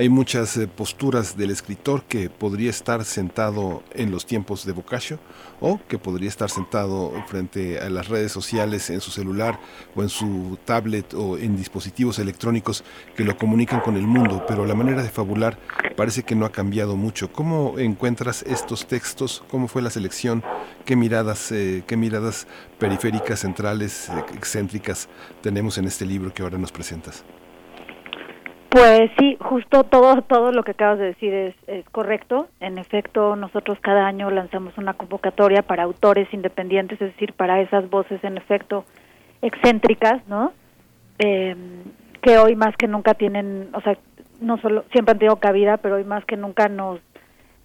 Hay 0.01 0.09
muchas 0.09 0.57
eh, 0.57 0.67
posturas 0.67 1.37
del 1.37 1.51
escritor 1.51 2.05
que 2.05 2.31
podría 2.31 2.71
estar 2.71 3.05
sentado 3.05 3.83
en 3.93 4.11
los 4.11 4.25
tiempos 4.25 4.65
de 4.65 4.73
Boccaccio 4.73 5.19
o 5.61 5.79
que 5.89 5.99
podría 5.99 6.31
estar 6.31 6.49
sentado 6.49 7.13
frente 7.27 7.79
a 7.79 7.91
las 7.91 8.09
redes 8.09 8.33
sociales 8.33 8.89
en 8.89 9.03
su 9.03 9.11
celular 9.11 9.61
o 9.95 10.03
en 10.03 10.09
su 10.09 10.59
tablet 10.65 11.13
o 11.13 11.37
en 11.37 11.55
dispositivos 11.55 12.19
electrónicos 12.19 12.83
que 13.15 13.25
lo 13.25 13.37
comunican 13.37 13.81
con 13.81 13.99
el 13.99 14.07
mundo, 14.07 14.47
pero 14.49 14.65
la 14.65 14.75
manera 14.75 15.03
de 15.03 15.11
fabular 15.11 15.59
parece 15.99 16.23
que 16.23 16.35
no 16.35 16.47
ha 16.47 16.51
cambiado 16.51 16.97
mucho. 16.97 17.31
¿Cómo 17.31 17.79
encuentras 17.79 18.43
estos 18.45 18.87
textos? 18.87 19.45
¿Cómo 19.51 19.69
fue 19.69 19.83
la 19.83 19.91
selección? 19.91 20.43
¿Qué 20.87 20.97
miradas, 20.97 21.53
eh, 21.53 21.85
qué 21.87 21.99
miradas 21.99 22.47
periféricas, 22.79 23.41
centrales, 23.41 24.09
excéntricas 24.35 25.11
tenemos 25.43 25.77
en 25.77 25.85
este 25.85 26.07
libro 26.07 26.33
que 26.33 26.43
ahora 26.43 26.57
nos 26.57 26.73
presentas? 26.73 27.23
Pues 28.71 29.11
sí, 29.19 29.37
justo 29.41 29.83
todo 29.83 30.23
todo 30.23 30.53
lo 30.53 30.63
que 30.63 30.71
acabas 30.71 31.01
de 31.01 31.07
decir 31.07 31.35
es, 31.35 31.57
es 31.67 31.85
correcto. 31.91 32.47
En 32.61 32.79
efecto, 32.79 33.35
nosotros 33.35 33.79
cada 33.81 34.07
año 34.07 34.31
lanzamos 34.31 34.79
una 34.79 34.95
convocatoria 34.95 35.63
para 35.63 35.83
autores 35.83 36.33
independientes, 36.33 37.01
es 37.01 37.13
decir, 37.13 37.33
para 37.33 37.61
esas 37.61 37.91
voces 37.91 38.23
en 38.23 38.37
efecto 38.37 38.85
excéntricas, 39.43 40.25
¿no? 40.29 40.53
Eh, 41.19 41.57
que 42.23 42.39
hoy 42.39 42.55
más 42.55 42.77
que 42.77 42.87
nunca 42.87 43.15
tienen, 43.15 43.71
o 43.75 43.81
sea, 43.81 43.99
no 44.41 44.57
solo 44.59 44.85
siempre 44.93 45.13
han 45.13 45.19
tenido 45.19 45.37
cabida, 45.37 45.79
pero 45.79 45.97
hoy 45.97 46.05
más 46.05 46.25
que 46.25 46.37
nunca 46.37 46.69
nos 46.69 47.01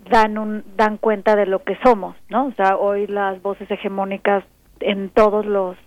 dan 0.10 0.40
un 0.40 0.64
dan 0.76 0.98
cuenta 0.98 1.36
de 1.36 1.46
lo 1.46 1.64
que 1.64 1.78
somos, 1.84 2.16
¿no? 2.30 2.48
O 2.48 2.52
sea, 2.54 2.78
hoy 2.78 3.06
las 3.06 3.40
voces 3.44 3.70
hegemónicas 3.70 4.44
en 4.80 5.10
todos 5.10 5.46
los 5.46 5.78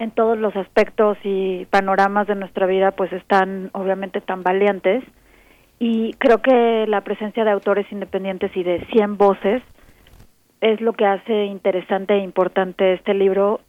en 0.00 0.10
todos 0.10 0.36
los 0.38 0.56
aspectos 0.56 1.18
y 1.22 1.66
panoramas 1.66 2.26
de 2.26 2.34
nuestra 2.34 2.66
vida 2.66 2.90
pues 2.90 3.12
están 3.12 3.70
obviamente 3.74 4.20
tan 4.22 4.42
valientes 4.42 5.04
y 5.78 6.14
creo 6.14 6.38
que 6.38 6.86
la 6.88 7.02
presencia 7.02 7.44
de 7.44 7.50
autores 7.50 7.86
independientes 7.92 8.50
y 8.56 8.62
de 8.62 8.84
100 8.86 9.18
voces 9.18 9.62
es 10.62 10.80
lo 10.80 10.94
que 10.94 11.04
hace 11.04 11.44
interesante 11.44 12.14
e 12.14 12.18
importante 12.18 12.94
este 12.94 13.14
libro 13.14 13.60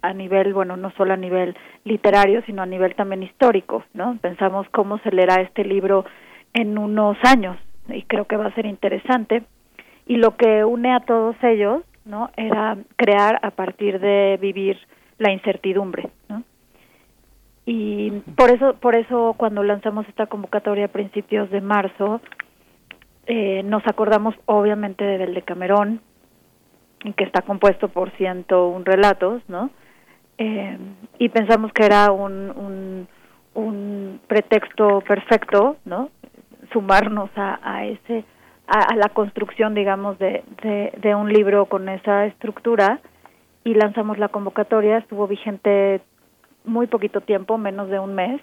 a 0.00 0.12
nivel, 0.12 0.52
bueno, 0.54 0.76
no 0.76 0.90
solo 0.92 1.14
a 1.14 1.16
nivel 1.16 1.56
literario, 1.84 2.42
sino 2.44 2.62
a 2.62 2.66
nivel 2.66 2.94
también 2.94 3.22
histórico, 3.22 3.84
¿no? 3.94 4.18
Pensamos 4.20 4.68
cómo 4.70 4.98
se 4.98 5.10
leerá 5.10 5.36
este 5.42 5.64
libro 5.64 6.04
en 6.52 6.76
unos 6.78 7.16
años 7.24 7.56
y 7.88 8.02
creo 8.02 8.26
que 8.26 8.36
va 8.36 8.46
a 8.46 8.54
ser 8.54 8.66
interesante. 8.66 9.44
Y 10.06 10.16
lo 10.16 10.36
que 10.36 10.64
une 10.64 10.92
a 10.92 11.00
todos 11.00 11.36
ellos, 11.42 11.82
¿no? 12.04 12.30
Era 12.36 12.76
crear 12.96 13.40
a 13.42 13.50
partir 13.52 13.98
de 13.98 14.38
vivir 14.40 14.78
la 15.18 15.32
incertidumbre, 15.32 16.10
¿no? 16.28 16.42
Y 17.66 18.10
por 18.36 18.50
eso, 18.50 18.74
por 18.74 18.94
eso 18.94 19.34
cuando 19.38 19.62
lanzamos 19.62 20.06
esta 20.08 20.26
convocatoria 20.26 20.86
a 20.86 20.88
principios 20.88 21.50
de 21.50 21.60
marzo, 21.60 22.20
eh, 23.26 23.62
nos 23.62 23.86
acordamos 23.86 24.34
obviamente 24.44 25.02
del 25.04 25.32
de 25.32 25.42
Camerón, 25.42 26.00
que 27.16 27.24
está 27.24 27.42
compuesto 27.42 27.88
por 27.88 28.10
101 28.12 28.84
relatos, 28.84 29.42
¿no? 29.48 29.70
Eh, 30.36 30.78
y 31.18 31.28
pensamos 31.30 31.72
que 31.72 31.86
era 31.86 32.10
un, 32.10 33.06
un, 33.54 34.20
pretexto 34.26 35.00
perfecto, 35.00 35.76
¿no? 35.84 36.10
Sumarnos 36.72 37.30
a, 37.36 37.60
a 37.62 37.86
ese, 37.86 38.24
a, 38.66 38.96
la 38.96 39.08
construcción, 39.10 39.74
digamos, 39.74 40.18
de, 40.18 40.42
de 40.96 41.14
un 41.14 41.32
libro 41.32 41.66
con 41.66 41.88
esa 41.88 42.26
estructura 42.26 43.00
y 43.64 43.74
lanzamos 43.74 44.18
la 44.18 44.28
convocatoria, 44.28 44.98
estuvo 44.98 45.26
vigente 45.26 46.02
muy 46.64 46.86
poquito 46.86 47.22
tiempo, 47.22 47.58
menos 47.58 47.88
de 47.88 47.98
un 47.98 48.14
mes. 48.14 48.40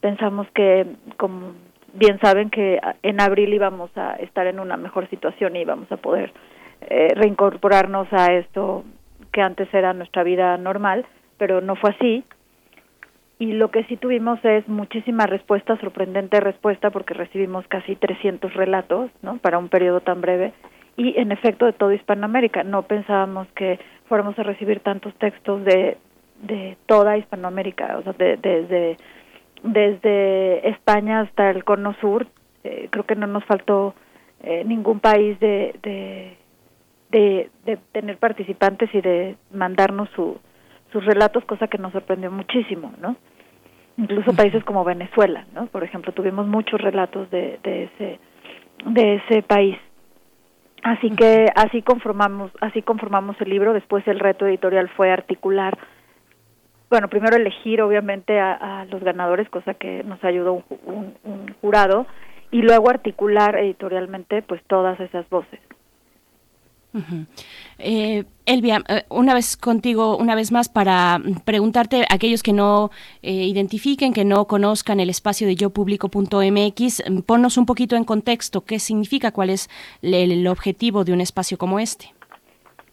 Pensamos 0.00 0.46
que, 0.54 0.86
como 1.16 1.52
bien 1.92 2.18
saben, 2.20 2.50
que 2.50 2.80
en 3.02 3.20
abril 3.20 3.52
íbamos 3.52 3.90
a 3.96 4.14
estar 4.16 4.46
en 4.46 4.60
una 4.60 4.76
mejor 4.76 5.08
situación 5.10 5.56
y 5.56 5.60
íbamos 5.60 5.90
a 5.92 5.96
poder 5.96 6.32
eh, 6.82 7.12
reincorporarnos 7.14 8.08
a 8.12 8.32
esto 8.32 8.84
que 9.32 9.40
antes 9.42 9.72
era 9.72 9.92
nuestra 9.92 10.22
vida 10.22 10.56
normal, 10.56 11.06
pero 11.38 11.60
no 11.60 11.76
fue 11.76 11.90
así. 11.90 12.24
Y 13.38 13.52
lo 13.52 13.70
que 13.70 13.84
sí 13.84 13.98
tuvimos 13.98 14.42
es 14.44 14.66
muchísima 14.66 15.26
respuesta, 15.26 15.78
sorprendente 15.78 16.40
respuesta, 16.40 16.90
porque 16.90 17.12
recibimos 17.12 17.66
casi 17.68 17.94
300 17.94 18.54
relatos, 18.54 19.10
¿no? 19.20 19.36
Para 19.36 19.58
un 19.58 19.68
periodo 19.68 20.00
tan 20.00 20.22
breve. 20.22 20.54
Y 20.96 21.18
en 21.20 21.32
efecto, 21.32 21.66
de 21.66 21.74
todo 21.74 21.92
Hispanoamérica. 21.92 22.64
No 22.64 22.82
pensábamos 22.82 23.46
que 23.48 23.78
fuéramos 24.08 24.38
a 24.38 24.42
recibir 24.42 24.80
tantos 24.80 25.14
textos 25.14 25.64
de, 25.64 25.98
de 26.42 26.76
toda 26.86 27.16
Hispanoamérica, 27.16 27.98
o 27.98 28.02
sea, 28.02 28.12
desde, 28.12 28.96
desde 29.62 30.68
España 30.68 31.20
hasta 31.20 31.50
el 31.50 31.64
Cono 31.64 31.94
Sur. 32.00 32.26
Eh, 32.64 32.88
creo 32.90 33.04
que 33.04 33.16
no 33.16 33.26
nos 33.26 33.44
faltó 33.44 33.94
eh, 34.42 34.64
ningún 34.64 35.00
país 35.00 35.38
de, 35.40 35.74
de, 35.82 36.36
de, 37.10 37.50
de 37.64 37.76
tener 37.92 38.16
participantes 38.18 38.92
y 38.94 39.00
de 39.00 39.36
mandarnos 39.52 40.08
su, 40.10 40.38
sus 40.92 41.04
relatos, 41.04 41.44
cosa 41.44 41.68
que 41.68 41.78
nos 41.78 41.92
sorprendió 41.92 42.30
muchísimo, 42.30 42.92
¿no? 43.00 43.16
Incluso 43.98 44.34
países 44.34 44.62
como 44.64 44.84
Venezuela, 44.84 45.46
¿no? 45.54 45.66
Por 45.68 45.82
ejemplo, 45.82 46.12
tuvimos 46.12 46.46
muchos 46.46 46.80
relatos 46.80 47.30
de, 47.30 47.58
de 47.62 47.84
ese 47.84 48.18
de 48.84 49.14
ese 49.14 49.42
país. 49.42 49.78
Así 50.86 51.10
que 51.10 51.50
así 51.56 51.82
conformamos 51.82 52.52
así 52.60 52.80
conformamos 52.80 53.34
el 53.40 53.50
libro. 53.50 53.72
Después 53.72 54.06
el 54.06 54.20
reto 54.20 54.46
editorial 54.46 54.88
fue 54.90 55.10
articular, 55.10 55.76
bueno, 56.88 57.08
primero 57.08 57.36
elegir 57.36 57.82
obviamente 57.82 58.38
a, 58.38 58.86
los 58.88 59.02
ganadores, 59.02 59.48
cosa 59.48 59.74
que 59.74 60.04
nos 60.04 60.22
ayudó 60.22 60.62
un, 60.84 61.14
un 61.24 61.52
jurado, 61.60 62.06
y 62.52 62.62
luego 62.62 62.88
articular 62.88 63.56
editorialmente 63.58 64.42
pues 64.42 64.62
todas 64.68 65.00
esas 65.00 65.28
voces 65.28 65.58
eh, 67.78 68.24
Elvia, 68.46 68.82
eh, 68.88 69.02
una 69.08 69.34
vez 69.34 69.56
contigo, 69.56 70.16
una 70.16 70.34
vez 70.34 70.52
más, 70.52 70.68
para 70.68 71.18
preguntarte 71.44 72.02
a 72.02 72.14
aquellos 72.14 72.42
que 72.42 72.52
no 72.52 72.90
eh, 73.22 73.32
identifiquen, 73.32 74.12
que 74.12 74.24
no 74.24 74.46
conozcan 74.46 75.00
el 75.00 75.10
espacio 75.10 75.46
de 75.46 75.56
yopublico.mx, 75.56 77.02
ponnos 77.26 77.58
un 77.58 77.66
poquito 77.66 77.96
en 77.96 78.04
contexto, 78.04 78.64
¿qué 78.64 78.78
significa? 78.78 79.32
¿Cuál 79.32 79.50
es 79.50 79.68
el, 80.00 80.46
objetivo 80.46 81.04
de 81.04 81.12
un 81.12 81.20
espacio 81.20 81.58
como 81.58 81.80
este? 81.80 82.06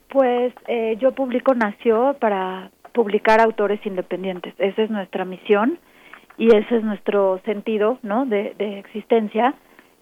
Pues 0.09 0.53
eh, 0.67 0.97
Yo 0.99 1.11
Publico 1.11 1.53
nació 1.53 2.15
para 2.19 2.71
publicar 2.93 3.39
autores 3.39 3.79
independientes. 3.85 4.53
Esa 4.57 4.83
es 4.83 4.89
nuestra 4.89 5.25
misión 5.25 5.79
y 6.37 6.47
ese 6.47 6.77
es 6.77 6.83
nuestro 6.83 7.39
sentido 7.45 7.99
¿no? 8.01 8.25
de, 8.25 8.55
de 8.57 8.79
existencia. 8.79 9.53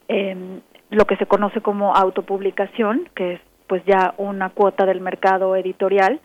Em, 0.07 0.61
lo 0.89 1.05
que 1.05 1.15
se 1.15 1.25
conoce 1.25 1.61
como 1.61 1.95
autopublicación, 1.95 3.09
que 3.15 3.33
es 3.33 3.41
pues 3.71 3.85
ya 3.85 4.13
una 4.17 4.49
cuota 4.49 4.85
del 4.85 4.99
mercado 4.99 5.55
editorial 5.55 6.19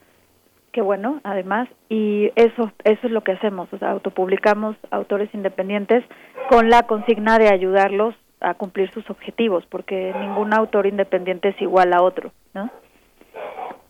que 0.73 0.83
bueno 0.83 1.21
además 1.23 1.69
y 1.89 2.33
eso 2.35 2.73
eso 2.83 3.07
es 3.07 3.13
lo 3.13 3.23
que 3.23 3.31
hacemos 3.31 3.73
o 3.73 3.79
sea 3.79 3.93
autopublicamos 3.93 4.75
autores 4.91 5.33
independientes 5.33 6.03
con 6.51 6.71
la 6.71 6.83
consigna 6.89 7.39
de 7.39 7.49
ayudarlos 7.49 8.17
a 8.41 8.55
cumplir 8.55 8.91
sus 8.91 9.09
objetivos 9.11 9.65
porque 9.71 10.13
ningún 10.19 10.53
autor 10.53 10.87
independiente 10.89 11.51
es 11.51 11.63
igual 11.63 11.93
a 11.93 12.03
otro 12.03 12.33
no 12.53 12.69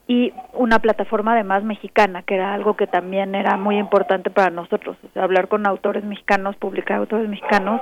y 0.07 0.33
una 0.53 0.77
plataforma 0.77 1.33
además 1.33 1.63
mexicana 1.63 2.21
que 2.21 2.35
era 2.35 2.53
algo 2.53 2.75
que 2.75 2.85
también 2.85 3.33
era 3.33 3.57
muy 3.57 3.79
importante 3.79 4.29
para 4.29 4.51
nosotros 4.51 4.97
hablar 5.15 5.47
con 5.47 5.65
autores 5.65 6.03
mexicanos 6.03 6.55
publicar 6.57 6.99
autores 6.99 7.27
mexicanos 7.27 7.81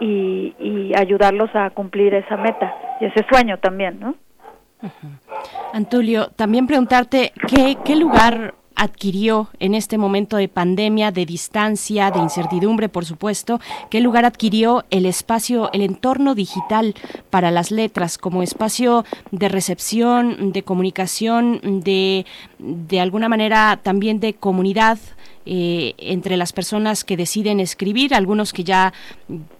y, 0.00 0.54
y 0.58 0.98
ayudarlos 0.98 1.54
a 1.54 1.68
cumplir 1.68 2.14
esa 2.14 2.38
meta 2.38 2.74
y 3.02 3.04
ese 3.04 3.22
sueño 3.28 3.58
también 3.58 4.00
no 4.00 4.14
Antulio, 5.72 6.28
también 6.36 6.66
preguntarte 6.66 7.32
qué, 7.48 7.78
qué 7.84 7.96
lugar 7.96 8.54
adquirió 8.76 9.48
en 9.60 9.74
este 9.74 9.98
momento 9.98 10.36
de 10.36 10.48
pandemia, 10.48 11.12
de 11.12 11.26
distancia, 11.26 12.10
de 12.10 12.18
incertidumbre, 12.18 12.88
por 12.88 13.04
supuesto, 13.04 13.60
qué 13.90 14.00
lugar 14.00 14.24
adquirió 14.24 14.84
el 14.90 15.06
espacio, 15.06 15.70
el 15.72 15.82
entorno 15.82 16.34
digital 16.34 16.94
para 17.30 17.50
las 17.50 17.70
letras 17.70 18.18
como 18.18 18.42
espacio 18.42 19.04
de 19.30 19.48
recepción, 19.48 20.52
de 20.52 20.62
comunicación, 20.62 21.60
de, 21.84 22.26
de 22.58 23.00
alguna 23.00 23.28
manera 23.28 23.78
también 23.82 24.20
de 24.20 24.34
comunidad 24.34 24.98
eh, 25.46 25.94
entre 25.98 26.36
las 26.36 26.52
personas 26.52 27.04
que 27.04 27.16
deciden 27.16 27.60
escribir, 27.60 28.14
algunos 28.14 28.52
que 28.52 28.64
ya, 28.64 28.92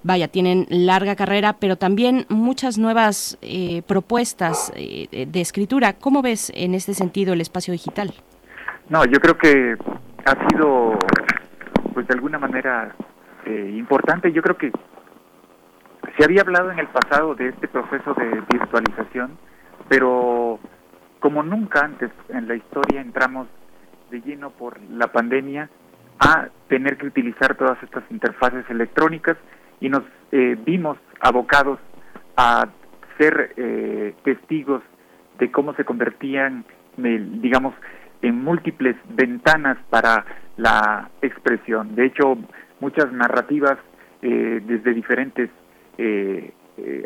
vaya, 0.02 0.28
tienen 0.28 0.66
larga 0.70 1.16
carrera, 1.16 1.54
pero 1.54 1.76
también 1.76 2.26
muchas 2.28 2.78
nuevas 2.78 3.38
eh, 3.42 3.82
propuestas 3.86 4.72
eh, 4.76 5.26
de 5.26 5.40
escritura. 5.40 5.94
¿Cómo 5.94 6.22
ves 6.22 6.50
en 6.54 6.74
este 6.74 6.94
sentido 6.94 7.34
el 7.34 7.40
espacio 7.40 7.72
digital? 7.72 8.14
No, 8.88 9.04
yo 9.04 9.18
creo 9.20 9.36
que 9.36 9.76
ha 10.24 10.48
sido, 10.48 10.98
pues 11.92 12.06
de 12.06 12.14
alguna 12.14 12.38
manera, 12.38 12.94
importante. 13.46 14.32
Yo 14.32 14.40
creo 14.40 14.56
que 14.56 14.72
se 16.16 16.24
había 16.24 16.40
hablado 16.40 16.70
en 16.70 16.78
el 16.78 16.88
pasado 16.88 17.34
de 17.34 17.48
este 17.48 17.68
proceso 17.68 18.14
de 18.14 18.40
virtualización, 18.50 19.36
pero 19.88 20.58
como 21.20 21.42
nunca 21.42 21.80
antes 21.80 22.10
en 22.30 22.48
la 22.48 22.54
historia 22.54 23.02
entramos 23.02 23.48
de 24.10 24.20
lleno 24.20 24.50
por 24.50 24.81
la 24.91 25.08
pandemia 25.08 25.68
a 26.18 26.49
tener 26.68 26.97
que 26.97 27.07
utilizar 27.07 27.57
todas 27.57 27.83
estas 27.83 28.05
interfaces 28.10 28.65
electrónicas 28.70 29.36
y 29.81 29.89
nos 29.89 30.02
eh, 30.33 30.57
vimos 30.65 30.99
abocados 31.20 31.78
a 32.36 32.68
ser 33.18 33.52
eh, 33.57 34.15
testigos 34.24 34.83
de 35.39 35.50
cómo 35.50 35.74
se 35.74 35.84
convertían, 35.84 36.65
digamos, 36.97 37.74
en 38.23 38.42
múltiples 38.42 38.97
ventanas 39.10 39.76
para 39.91 40.24
la 40.57 41.10
expresión. 41.23 41.94
De 41.97 42.07
hecho, 42.07 42.39
muchas 42.81 43.12
narrativas 43.12 43.78
eh, 44.23 44.60
desde 44.65 44.94
diferentes 44.94 45.50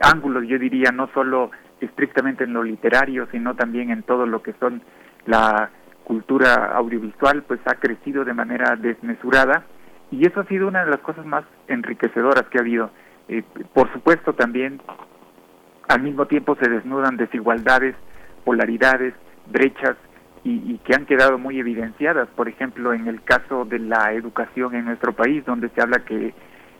ángulos, 0.00 0.46
yo 0.46 0.58
diría, 0.58 0.90
no 0.92 1.10
solo 1.12 1.50
estrictamente 1.80 2.44
en 2.44 2.54
lo 2.54 2.62
literario, 2.62 3.28
sino 3.30 3.54
también 3.54 3.90
en 3.90 4.02
todo 4.02 4.24
lo 4.24 4.42
que 4.42 4.54
son 4.54 4.80
la 5.26 5.70
cultura 6.08 6.72
audiovisual 6.74 7.42
pues 7.42 7.60
ha 7.66 7.74
crecido 7.74 8.24
de 8.24 8.32
manera 8.32 8.76
desmesurada 8.76 9.64
y 10.10 10.26
eso 10.26 10.40
ha 10.40 10.46
sido 10.46 10.66
una 10.66 10.82
de 10.82 10.90
las 10.90 11.00
cosas 11.00 11.26
más 11.26 11.44
enriquecedoras 11.68 12.44
que 12.50 12.56
ha 12.56 12.62
habido. 12.62 12.90
Eh, 13.28 13.42
por 13.74 13.92
supuesto 13.92 14.32
también 14.32 14.80
al 15.86 16.02
mismo 16.02 16.24
tiempo 16.24 16.56
se 16.56 16.70
desnudan 16.70 17.18
desigualdades, 17.18 17.94
polaridades, 18.42 19.12
brechas 19.52 19.96
y, 20.44 20.78
que 20.78 20.94
han 20.94 21.04
quedado 21.04 21.36
muy 21.36 21.58
evidenciadas, 21.58 22.26
por 22.34 22.48
ejemplo 22.48 22.94
en 22.94 23.06
el 23.06 23.22
caso 23.22 23.66
de 23.66 23.78
la 23.78 24.14
educación 24.14 24.74
en 24.74 24.86
nuestro 24.86 25.12
país, 25.12 25.44
donde 25.44 25.68
se 25.70 25.82
habla 25.82 25.98
que 26.06 26.32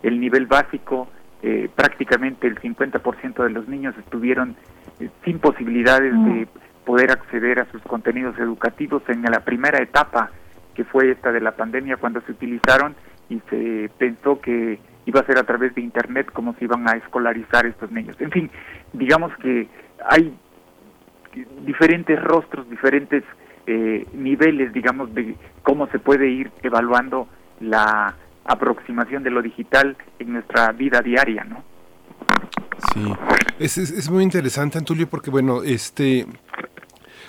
el 0.02 0.20
nivel 0.20 0.46
básico, 0.46 1.08
eh, 1.42 1.68
prácticamente 1.74 2.46
el 2.46 2.58
50% 2.58 3.44
de 3.44 3.50
los 3.50 3.68
niños 3.68 3.94
estuvieron 3.98 4.56
eh, 5.00 5.10
sin 5.22 5.38
posibilidades 5.38 6.12
de 6.12 6.46
mm 6.46 6.67
poder 6.88 7.10
acceder 7.10 7.60
a 7.60 7.70
sus 7.70 7.82
contenidos 7.82 8.38
educativos 8.38 9.02
en 9.08 9.20
la 9.20 9.40
primera 9.40 9.76
etapa 9.82 10.30
que 10.74 10.84
fue 10.84 11.10
esta 11.10 11.30
de 11.30 11.42
la 11.42 11.52
pandemia 11.52 11.98
cuando 11.98 12.22
se 12.22 12.32
utilizaron 12.32 12.94
y 13.28 13.42
se 13.50 13.90
pensó 13.98 14.40
que 14.40 14.78
iba 15.04 15.20
a 15.20 15.26
ser 15.26 15.36
a 15.36 15.42
través 15.42 15.74
de 15.74 15.82
internet 15.82 16.32
como 16.32 16.54
se 16.54 16.64
iban 16.64 16.88
a 16.88 16.92
escolarizar 16.92 17.66
estos 17.66 17.92
niños. 17.92 18.16
En 18.20 18.30
fin, 18.30 18.50
digamos 18.94 19.30
que 19.36 19.68
hay 20.08 20.34
diferentes 21.66 22.18
rostros, 22.22 22.70
diferentes 22.70 23.22
eh, 23.66 24.06
niveles, 24.14 24.72
digamos, 24.72 25.14
de 25.14 25.36
cómo 25.62 25.88
se 25.88 25.98
puede 25.98 26.30
ir 26.30 26.50
evaluando 26.62 27.28
la 27.60 28.14
aproximación 28.46 29.22
de 29.22 29.30
lo 29.30 29.42
digital 29.42 29.94
en 30.18 30.32
nuestra 30.32 30.72
vida 30.72 31.02
diaria, 31.02 31.44
¿no? 31.44 31.62
Sí, 32.94 33.12
es, 33.58 33.76
es, 33.76 33.90
es 33.90 34.08
muy 34.08 34.22
interesante, 34.22 34.78
Antulio, 34.78 35.06
porque 35.06 35.28
bueno, 35.28 35.62
este 35.62 36.24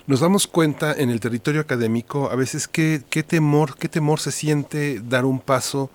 nos 0.09 0.21
damos 0.21 0.47
cuenta 0.47 0.91
en 0.91 1.11
el 1.11 1.19
territorio 1.19 1.61
académico 1.61 2.31
a 2.31 2.35
veces 2.35 2.67
qué, 2.67 3.03
qué 3.11 3.21
temor, 3.21 3.77
qué 3.77 3.87
temor 3.87 4.19
se 4.19 4.31
siente 4.31 5.01
dar 5.01 5.23
un 5.23 5.39
paso 5.39 5.91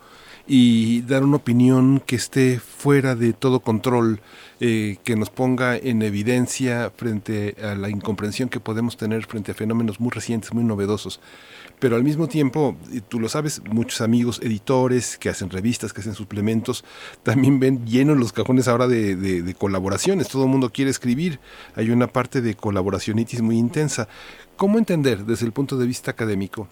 y 0.46 1.00
dar 1.00 1.24
una 1.24 1.38
opinión 1.38 2.00
que 2.06 2.14
esté 2.14 2.60
fuera 2.60 3.16
de 3.16 3.32
todo 3.32 3.58
control, 3.58 4.20
eh, 4.60 4.98
que 5.02 5.16
nos 5.16 5.30
ponga 5.30 5.76
en 5.76 6.00
evidencia 6.02 6.92
frente 6.96 7.56
a 7.60 7.74
la 7.74 7.90
incomprensión 7.90 8.48
que 8.48 8.60
podemos 8.60 8.96
tener 8.96 9.26
frente 9.26 9.50
a 9.50 9.54
fenómenos 9.56 9.98
muy 9.98 10.12
recientes, 10.12 10.54
muy 10.54 10.62
novedosos 10.62 11.18
pero 11.84 11.96
al 11.96 12.02
mismo 12.02 12.28
tiempo, 12.28 12.78
tú 13.10 13.20
lo 13.20 13.28
sabes, 13.28 13.60
muchos 13.70 14.00
amigos 14.00 14.40
editores 14.42 15.18
que 15.18 15.28
hacen 15.28 15.50
revistas, 15.50 15.92
que 15.92 16.00
hacen 16.00 16.14
suplementos, 16.14 16.82
también 17.22 17.60
ven 17.60 17.84
llenos 17.84 18.16
los 18.16 18.32
cajones 18.32 18.68
ahora 18.68 18.88
de, 18.88 19.54
colaboraciones, 19.58 20.28
todo 20.28 20.44
el 20.44 20.48
mundo 20.48 20.70
quiere 20.70 20.90
escribir, 20.90 21.40
hay 21.74 21.90
una 21.90 22.06
parte 22.06 22.40
de 22.40 22.54
colaboracionitis 22.54 23.42
muy 23.42 23.58
intensa. 23.58 24.08
¿Cómo 24.56 24.78
entender 24.78 25.26
desde 25.26 25.44
el 25.44 25.52
punto 25.52 25.76
de 25.76 25.86
vista 25.86 26.12
académico 26.12 26.68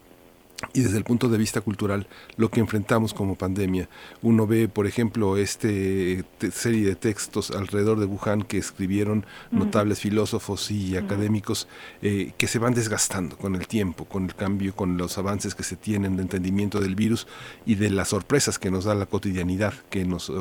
y 0.72 0.80
desde 0.80 0.98
el 0.98 1.04
punto 1.04 1.28
de 1.28 1.38
vista 1.38 1.60
cultural 1.60 2.06
lo 2.36 2.50
que 2.50 2.60
enfrentamos 2.60 3.14
como 3.14 3.34
pandemia. 3.34 3.88
Uno 4.22 4.46
ve, 4.46 4.68
por 4.68 4.86
ejemplo, 4.86 5.36
este 5.36 6.24
serie 6.52 6.86
de 6.86 6.94
textos 6.94 7.50
alrededor 7.50 7.98
de 8.00 8.06
Wuhan 8.06 8.42
que 8.42 8.58
escribieron 8.58 9.26
notables 9.50 10.00
filósofos 10.00 10.70
y 10.70 10.96
académicos 10.96 11.68
eh, 12.00 12.32
que 12.38 12.46
se 12.46 12.58
van 12.58 12.74
desgastando 12.74 13.36
con 13.36 13.54
el 13.54 13.66
tiempo, 13.66 14.04
con 14.04 14.24
el 14.24 14.34
cambio, 14.34 14.74
con 14.74 14.96
los 14.96 15.18
avances 15.18 15.54
que 15.54 15.62
se 15.62 15.76
tienen 15.76 16.16
de 16.16 16.22
entendimiento 16.22 16.80
del 16.80 16.94
virus 16.94 17.26
y 17.66 17.74
de 17.74 17.90
las 17.90 18.08
sorpresas 18.08 18.58
que 18.58 18.70
nos 18.70 18.84
da 18.84 18.94
la 18.94 19.06
cotidianidad, 19.06 19.74
que 19.90 20.04
nos 20.04 20.32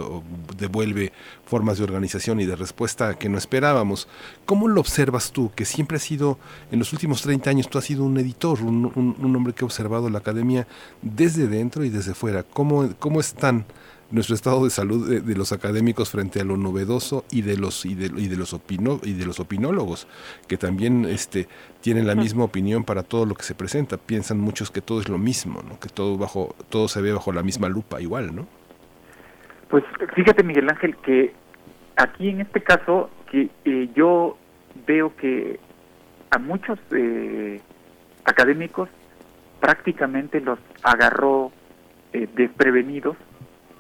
devuelve 0.58 1.11
formas 1.45 1.77
de 1.77 1.83
organización 1.83 2.40
y 2.40 2.45
de 2.45 2.56
respuesta 2.56 3.16
que 3.16 3.30
no 3.30 3.38
esperábamos. 3.38 4.08
¿Cómo 4.45 4.67
lo 4.67 4.82
observas 4.82 5.32
tú, 5.32 5.51
que 5.56 5.66
siempre 5.66 5.98
has 5.98 6.03
sido, 6.03 6.40
en 6.72 6.80
los 6.80 6.93
últimos 6.93 7.22
30 7.22 7.50
años, 7.50 7.69
tú 7.69 7.77
has 7.77 7.85
sido 7.85 8.03
un 8.03 8.17
editor, 8.17 8.61
un, 8.61 8.85
un 8.95 9.35
hombre 9.35 9.53
que 9.53 9.64
ha 9.64 9.66
observado 9.66 10.09
la 10.11 10.19
academia 10.19 10.67
desde 11.01 11.48
dentro 11.48 11.83
y 11.83 11.90
desde 11.90 12.14
fuera. 12.14 12.43
¿Cómo, 12.43 12.90
cómo 12.99 13.19
están 13.19 13.65
nuestro 14.11 14.35
estado 14.35 14.64
de 14.64 14.69
salud 14.69 15.22
de, 15.22 15.35
los 15.35 15.51
académicos 15.51 16.11
frente 16.11 16.41
a 16.41 16.43
lo 16.43 16.57
novedoso 16.57 17.23
y 17.31 17.41
de 17.41 17.57
los 17.57 17.85
y 17.85 17.95
de, 17.95 18.11
y 18.22 18.27
de 18.27 18.35
los 18.35 18.53
opino, 18.53 18.99
y 19.03 19.14
de 19.14 19.25
los 19.25 19.40
opinólogos 19.40 20.07
que 20.48 20.57
también 20.57 21.06
este 21.06 21.48
tienen 21.80 22.06
la 22.06 22.15
misma 22.15 22.43
opinión 22.43 22.83
para 22.83 23.03
todo 23.03 23.25
lo 23.25 23.35
que 23.35 23.43
se 23.43 23.56
presenta 23.56 23.98
piensan 23.98 24.40
muchos 24.40 24.69
que 24.69 24.81
todo 24.81 24.99
es 24.99 25.09
lo 25.09 25.17
mismo 25.17 25.61
¿no? 25.67 25.80
que 25.80 25.90
todo 25.90 26.17
bajo 26.17 26.56
todo 26.69 26.88
se 26.88 27.01
ve 27.01 27.14
bajo 27.14 27.31
la 27.31 27.41
misma 27.41 27.69
lupa 27.69 28.01
igual 28.01 28.35
no 28.35 28.48
pues 29.69 29.83
fíjate 30.14 30.43
Miguel 30.43 30.69
Ángel 30.69 30.98
que 30.98 31.33
aquí 31.95 32.30
en 32.30 32.41
este 32.41 32.61
caso 32.61 33.09
que 33.31 33.49
eh, 33.64 33.90
yo 33.95 34.38
veo 34.85 35.15
que 35.15 35.59
a 36.31 36.38
muchos 36.38 36.80
eh, 36.91 37.61
académicos 38.25 38.90
prácticamente 39.61 40.41
los 40.41 40.59
agarró 40.83 41.53
eh, 42.11 42.27
desprevenidos. 42.35 43.15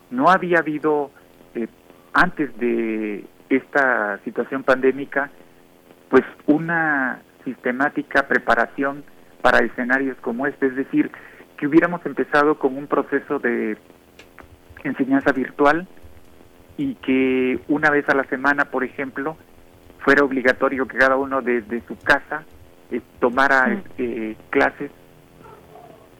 No 0.09 0.29
había 0.29 0.59
habido, 0.59 1.11
eh, 1.55 1.67
antes 2.13 2.55
de 2.57 3.25
esta 3.49 4.19
situación 4.23 4.63
pandémica, 4.63 5.29
pues 6.09 6.23
una 6.45 7.21
sistemática 7.43 8.27
preparación 8.27 9.03
para 9.41 9.65
escenarios 9.65 10.15
como 10.21 10.45
este, 10.47 10.67
es 10.67 10.75
decir, 10.75 11.11
que 11.57 11.67
hubiéramos 11.67 12.05
empezado 12.05 12.57
con 12.57 12.77
un 12.77 12.87
proceso 12.87 13.39
de 13.39 13.77
enseñanza 14.83 15.31
virtual 15.31 15.87
y 16.77 16.95
que 16.95 17.59
una 17.67 17.89
vez 17.89 18.07
a 18.07 18.15
la 18.15 18.23
semana, 18.25 18.65
por 18.65 18.83
ejemplo, 18.83 19.35
fuera 19.99 20.23
obligatorio 20.23 20.87
que 20.87 20.97
cada 20.97 21.17
uno 21.17 21.41
desde 21.41 21.81
su 21.87 21.97
casa 21.97 22.43
eh, 22.91 23.01
tomara 23.19 23.81
clases 24.49 24.91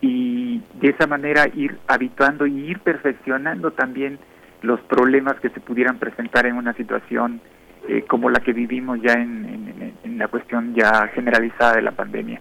y 0.02 0.62
de 0.80 0.90
esa 0.90 1.08
manera 1.08 1.48
ir 1.54 1.78
habituando 1.88 2.48
y 2.48 2.72
ir 2.72 2.80
perfeccionando 2.80 3.72
también 3.72 4.20
los 4.62 4.80
problemas 4.82 5.40
que 5.40 5.50
se 5.50 5.60
pudieran 5.60 6.00
presentar 6.00 6.46
en 6.46 6.56
una 6.56 6.74
situación 6.74 7.40
eh, 7.88 8.04
como 8.08 8.30
la 8.30 8.40
que 8.40 8.54
vivimos 8.54 9.00
ya 9.02 9.14
en, 9.14 9.96
en, 10.04 10.18
la 10.18 10.28
cuestión 10.28 10.76
ya 10.76 11.08
generalizada 11.16 11.76
de 11.76 11.82
la 11.82 11.92
pandemia. 11.92 12.40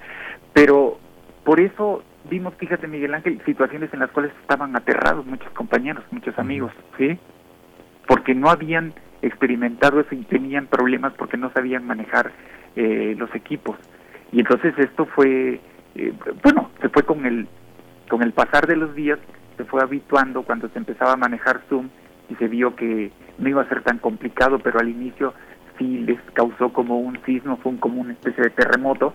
Pero 0.52 0.98
por 1.44 1.60
eso 1.60 2.02
vimos, 2.28 2.55
fíjate 2.58 2.86
Miguel 2.86 3.14
Ángel, 3.14 3.40
situaciones 3.47 3.92
en 3.94 4.00
las 4.00 4.10
cuales 4.10 4.32
estaban 4.42 4.76
aterrados 4.76 5.24
muchos 5.24 5.50
compañeros, 5.52 6.05
muchos 6.10 6.39
amigos, 6.39 6.72
¿sí? 6.98 7.18
Porque 8.06 8.34
no 8.34 8.50
habían 8.50 8.92
experimentado 9.22 10.00
eso 10.00 10.14
y 10.14 10.24
tenían 10.24 10.66
problemas 10.66 11.14
porque 11.14 11.39
no 11.39 11.50
sabían 11.52 11.86
manejar 11.86 12.32
eh, 12.76 13.14
los 13.16 13.34
equipos. 13.34 13.76
Y 14.32 14.40
entonces 14.40 14.74
esto 14.78 15.06
fue 15.06 15.60
eh, 15.94 16.12
bueno, 16.43 16.70
se 16.81 16.89
fue 16.89 17.02
con 17.02 17.27
el, 17.27 17.49
con 18.09 18.23
el 18.23 18.33
pasar 18.33 18.67
de 18.67 18.77
los 18.77 18.94
días, 18.94 19.19
se 19.57 19.65
fue 19.65 19.83
habituando 19.83 20.43
cuando 20.43 20.69
se 20.69 20.78
empezaba 20.78 21.12
a 21.12 21.17
manejar 21.17 21.62
Zoom 21.69 21.89
y 22.28 22.35
se 22.36 22.49
vio 22.49 22.77
que 22.77 23.10
no 23.39 23.49
iba 23.49 23.62
a 23.62 23.69
ser 23.69 23.83
tan 23.83 23.99
complicado, 23.99 24.59
pero 24.59 24.78
al 24.78 24.89
inicio 24.89 25.35
sí 25.78 25.99
les 25.99 26.20
causó 26.33 26.73
como 26.73 26.99
un 26.99 27.19
sismo, 27.25 27.57
fue 27.59 27.77
como 27.78 28.01
una 28.01 28.12
especie 28.12 28.44
de 28.44 28.51
terremoto. 28.51 29.15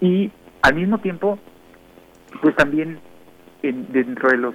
Y 0.00 0.30
al 0.62 0.74
mismo 0.74 0.98
tiempo, 0.98 1.38
pues 2.40 2.54
también 2.56 2.98
en, 3.62 3.92
dentro 3.92 4.30
de 4.30 4.38
los 4.38 4.54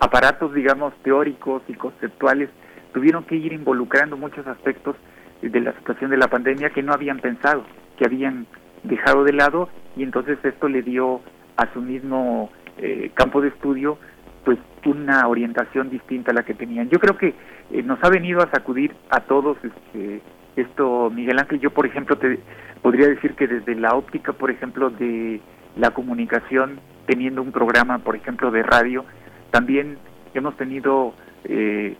aparatos, 0.00 0.54
digamos, 0.54 0.94
teóricos 1.02 1.62
y 1.68 1.74
conceptuales, 1.74 2.48
tuvieron 2.92 3.24
que 3.24 3.36
ir 3.36 3.52
involucrando 3.52 4.16
muchos 4.16 4.46
aspectos 4.46 4.96
de 5.42 5.60
la 5.60 5.72
situación 5.74 6.10
de 6.10 6.16
la 6.16 6.28
pandemia 6.28 6.70
que 6.70 6.82
no 6.82 6.92
habían 6.92 7.18
pensado, 7.18 7.64
que 7.96 8.04
habían 8.06 8.46
dejado 8.84 9.24
de 9.24 9.32
lado 9.32 9.68
y 9.98 10.04
entonces 10.04 10.38
esto 10.42 10.68
le 10.68 10.82
dio 10.82 11.20
a 11.56 11.70
su 11.72 11.82
mismo 11.82 12.50
eh, 12.78 13.10
campo 13.14 13.40
de 13.40 13.48
estudio 13.48 13.98
pues 14.44 14.58
una 14.86 15.28
orientación 15.28 15.90
distinta 15.90 16.30
a 16.30 16.34
la 16.34 16.44
que 16.44 16.54
tenían. 16.54 16.88
Yo 16.88 16.98
creo 16.98 17.18
que 17.18 17.34
eh, 17.70 17.82
nos 17.82 18.02
ha 18.02 18.08
venido 18.08 18.40
a 18.40 18.50
sacudir 18.50 18.94
a 19.10 19.20
todos 19.20 19.58
este, 19.62 20.22
esto, 20.56 21.10
Miguel 21.10 21.38
Ángel. 21.38 21.60
Yo, 21.60 21.70
por 21.70 21.84
ejemplo, 21.84 22.16
te 22.16 22.38
podría 22.80 23.08
decir 23.08 23.34
que 23.34 23.46
desde 23.46 23.74
la 23.74 23.94
óptica, 23.94 24.32
por 24.32 24.50
ejemplo, 24.50 24.88
de 24.88 25.40
la 25.76 25.90
comunicación, 25.90 26.80
teniendo 27.06 27.42
un 27.42 27.52
programa, 27.52 27.98
por 27.98 28.16
ejemplo, 28.16 28.50
de 28.50 28.62
radio, 28.62 29.04
también 29.50 29.98
hemos 30.32 30.56
tenido 30.56 31.12
eh, 31.44 31.96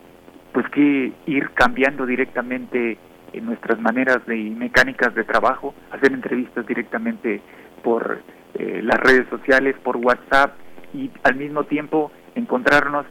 pues 0.53 0.67
que 0.69 1.11
ir 1.27 1.49
cambiando 1.51 2.05
directamente 2.05 2.97
en 3.33 3.45
nuestras 3.45 3.79
maneras 3.79 4.25
de, 4.25 4.37
y 4.37 4.49
mecánicas 4.49 5.13
de 5.15 5.23
trabajo, 5.23 5.73
hacer 5.91 6.11
entrevistas 6.13 6.65
directamente 6.65 7.41
por 7.83 8.21
eh, 8.55 8.81
las 8.83 8.99
redes 8.99 9.27
sociales, 9.29 9.75
por 9.83 9.97
WhatsApp 9.97 10.53
y 10.93 11.09
al 11.23 11.35
mismo 11.35 11.63
tiempo 11.65 12.11
encontrarnos 12.35 13.05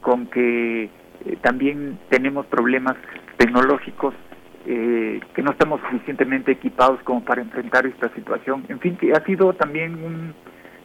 con 0.00 0.26
que 0.26 0.84
eh, 0.84 0.90
también 1.42 1.98
tenemos 2.08 2.46
problemas 2.46 2.96
tecnológicos 3.36 4.14
eh, 4.66 5.20
que 5.34 5.42
no 5.42 5.52
estamos 5.52 5.80
suficientemente 5.82 6.52
equipados 6.52 7.00
como 7.02 7.24
para 7.24 7.42
enfrentar 7.42 7.86
esta 7.86 8.12
situación. 8.14 8.64
En 8.68 8.80
fin, 8.80 8.96
que 8.96 9.12
ha 9.12 9.24
sido 9.24 9.52
también 9.54 9.94
un 10.02 10.34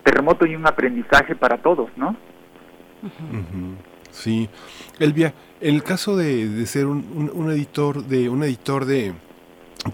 terremoto 0.04 0.46
y 0.46 0.56
un 0.56 0.68
aprendizaje 0.68 1.36
para 1.36 1.58
todos, 1.58 1.90
¿no? 1.96 2.16
Sí, 4.12 4.50
Elvia, 5.00 5.34
el 5.62 5.84
caso 5.84 6.18
de, 6.18 6.66
ser 6.66 6.88
un, 6.88 7.52
editor 7.52 8.04
de 8.06 8.30
un 8.30 8.44
editor 8.44 8.86
de 8.86 9.14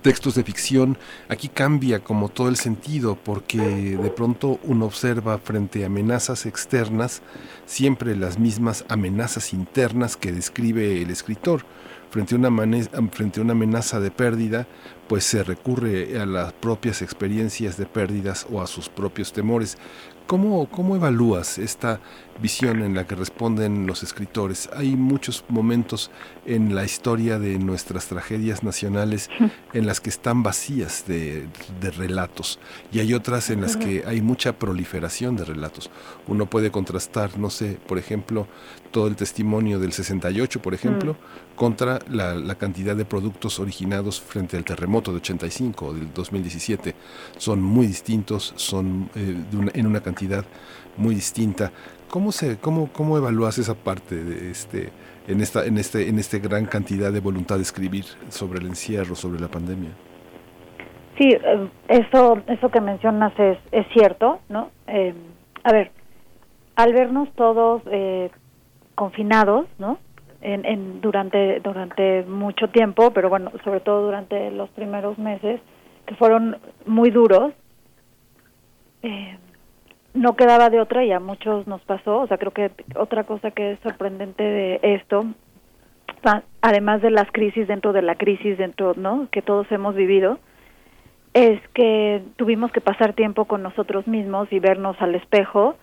textos 0.02 0.36
de 0.36 0.44
ficción, 0.44 0.98
aquí 1.30 1.48
cambia 1.48 2.00
como 2.00 2.30
todo 2.30 2.50
el 2.50 2.58
sentido, 2.58 3.16
porque 3.16 3.58
de 3.58 4.10
pronto 4.10 4.60
uno 4.64 4.86
observa 4.86 5.38
frente 5.38 5.84
a 5.84 5.88
amenazas 5.88 6.46
externas 6.46 7.22
siempre 7.66 8.16
las 8.16 8.38
mismas 8.40 8.86
amenazas 8.90 9.54
internas 9.54 10.18
que 10.18 10.32
describe 10.32 11.02
el 11.02 11.10
escritor. 11.10 11.64
Frente 12.10 12.36
a, 12.36 12.38
una 12.38 12.50
frente 13.12 13.42
a 13.42 13.44
una 13.44 13.52
amenaza 13.52 14.00
de 14.00 14.12
pérdida, 14.12 14.66
pues 15.10 15.26
se 15.26 15.44
recurre 15.44 16.20
a 16.20 16.26
las 16.26 16.54
propias 16.54 17.02
experiencias 17.02 17.78
de 17.78 17.86
pérdidas 17.86 18.48
o 18.50 18.62
a 18.62 18.68
sus 18.68 18.88
propios 18.88 19.34
temores. 19.34 19.78
¿Cómo, 20.26 20.70
¿Cómo 20.70 20.96
evalúas 20.96 21.58
esta 21.58 22.00
visión 22.42 22.82
en 22.82 22.96
la 22.96 23.06
que 23.06 23.16
responden 23.16 23.88
los 23.88 24.04
escritores? 24.04 24.70
Hay 24.76 24.96
muchos 24.96 25.44
momentos 25.50 26.12
en 26.46 26.76
la 26.76 26.86
historia 26.86 27.40
de 27.40 27.60
nuestras 27.60 28.08
tragedias 28.08 28.64
nacionales 28.64 29.30
en 29.74 29.86
las 29.86 30.00
que 30.00 30.10
están 30.10 30.44
vacías 30.44 31.06
de, 31.08 31.48
relatos 31.98 32.60
y 32.92 33.00
hay 33.00 33.14
otras 33.14 33.50
en 33.50 33.62
las 33.62 33.78
que 33.78 34.04
hay 34.06 34.22
mucha 34.22 34.58
proliferación 34.60 35.36
de 35.36 35.46
relatos. 35.46 35.90
Uno 36.28 36.48
puede 36.50 36.72
contrastar, 36.72 37.38
no 37.38 37.50
sé, 37.50 37.80
por 37.88 37.98
ejemplo, 37.98 38.48
todo 38.92 39.08
el 39.08 39.16
testimonio 39.16 39.80
del 39.80 39.94
68, 39.94 40.62
por 40.62 40.74
ejemplo, 40.74 41.14
mm. 41.14 41.56
contra 41.56 42.00
la, 42.10 42.56
cantidad 42.56 42.96
de 42.96 43.06
productos 43.06 43.60
originados 43.60 44.20
frente 44.20 44.58
al 44.58 44.64
terremoto 44.64 45.12
de 45.12 45.18
85 45.18 45.86
o 45.86 45.94
del 45.94 46.14
2017. 46.14 46.96
Son 47.38 47.62
muy 47.62 47.88
distintos, 47.88 48.54
son 48.56 49.10
eh, 49.16 49.36
en 49.74 49.88
una 49.88 50.02
cantidad 50.02 50.46
muy 50.98 51.16
distinta. 51.16 51.72
¿Cómo 52.10 52.32
se 52.32 52.58
cómo 52.58 52.90
cómo 52.94 53.18
evalúas 53.18 53.58
esa 53.58 53.76
parte 53.76 54.16
de 54.16 54.52
este 54.52 54.90
en 55.28 55.42
esta 55.42 55.66
en 55.66 55.78
este 55.78 56.08
en 56.08 56.20
este 56.20 56.40
gran 56.40 56.66
cantidad 56.66 57.12
de 57.12 57.20
voluntad 57.20 57.56
de 57.58 57.64
escribir 57.64 58.06
sobre 58.30 58.60
el 58.60 58.68
encierro, 58.68 59.16
sobre 59.16 59.40
la 59.40 59.50
pandemia? 59.50 59.90
Sí, 61.18 61.30
eh, 61.30 61.70
eso 61.90 62.42
eso 62.48 62.70
que 62.70 62.82
mencionas 62.82 63.34
es 63.38 63.58
es 63.72 63.86
cierto, 63.94 64.40
¿no? 64.48 64.72
Eh, 64.88 65.14
a 65.64 65.74
ver, 65.74 65.92
al 66.76 66.94
vernos 66.94 67.30
todos 67.36 67.82
eh, 67.92 68.30
confinados, 68.96 69.66
¿no? 69.78 70.00
En, 70.42 70.66
en, 70.66 71.02
durante 71.02 71.60
durante 71.60 72.24
mucho 72.24 72.70
tiempo, 72.70 73.12
pero 73.12 73.28
bueno, 73.30 73.52
sobre 73.66 73.82
todo 73.82 74.06
durante 74.06 74.52
los 74.52 74.70
primeros 74.70 75.18
meses, 75.18 75.60
que 76.06 76.16
fueron 76.16 76.58
muy 76.86 77.10
duros. 77.10 77.54
Eh, 79.04 79.38
no 80.18 80.36
quedaba 80.36 80.70
de 80.70 80.80
otra 80.80 81.06
y 81.06 81.12
a 81.12 81.20
muchos 81.20 81.68
nos 81.68 81.82
pasó. 81.82 82.22
O 82.22 82.28
sea, 82.28 82.38
creo 82.38 82.52
que 82.52 82.72
otra 82.96 83.24
cosa 83.24 83.52
que 83.52 83.74
es 83.74 83.80
sorprendente 83.82 84.44
de 84.44 84.80
esto, 84.82 85.26
además 86.62 87.02
de 87.02 87.12
las 87.12 87.32
crisis 87.32 87.68
dentro 87.68 87.94
de 87.94 88.02
la 88.02 88.16
crisis 88.16 88.58
dentro, 88.58 88.94
¿no? 88.96 89.28
Que 89.32 89.42
todos 89.42 89.72
hemos 89.72 89.96
vivido, 89.96 90.40
es 91.34 91.62
que 91.74 92.24
tuvimos 92.36 92.72
que 92.72 92.82
pasar 92.82 93.14
tiempo 93.14 93.46
con 93.46 93.62
nosotros 93.62 94.08
mismos 94.08 94.52
y 94.52 94.60
vernos 94.60 95.00
al 95.00 95.16
espejo 95.16 95.76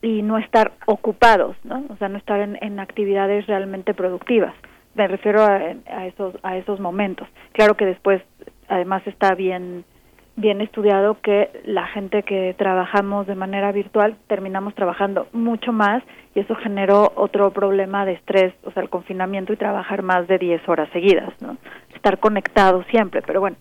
y 0.00 0.22
no 0.22 0.38
estar 0.38 0.72
ocupados, 0.86 1.56
¿no? 1.64 1.84
O 1.90 1.96
sea, 1.96 2.08
no 2.08 2.18
estar 2.18 2.40
en, 2.40 2.58
en 2.62 2.80
actividades 2.80 3.46
realmente 3.46 3.94
productivas. 3.94 4.54
Me 4.94 5.06
refiero 5.08 5.42
a, 5.42 5.74
a, 5.86 6.06
esos 6.06 6.34
a 6.42 6.56
esos 6.56 6.80
momentos. 6.80 7.28
Claro 7.52 7.74
que 7.76 7.84
después, 7.84 8.22
además, 8.68 9.02
está 9.06 9.34
bien 9.34 9.84
bien 10.36 10.60
estudiado 10.60 11.20
que 11.20 11.50
la 11.64 11.86
gente 11.86 12.24
que 12.24 12.54
trabajamos 12.58 13.26
de 13.26 13.36
manera 13.36 13.70
virtual 13.70 14.16
terminamos 14.26 14.74
trabajando 14.74 15.28
mucho 15.32 15.72
más 15.72 16.02
y 16.34 16.40
eso 16.40 16.56
generó 16.56 17.12
otro 17.14 17.52
problema 17.52 18.04
de 18.04 18.12
estrés, 18.12 18.52
o 18.64 18.72
sea, 18.72 18.82
el 18.82 18.88
confinamiento 18.88 19.52
y 19.52 19.56
trabajar 19.56 20.02
más 20.02 20.26
de 20.26 20.38
10 20.38 20.68
horas 20.68 20.88
seguidas, 20.92 21.30
¿no? 21.40 21.56
Estar 21.94 22.18
conectado 22.18 22.82
siempre, 22.90 23.22
pero 23.22 23.40
bueno, 23.40 23.56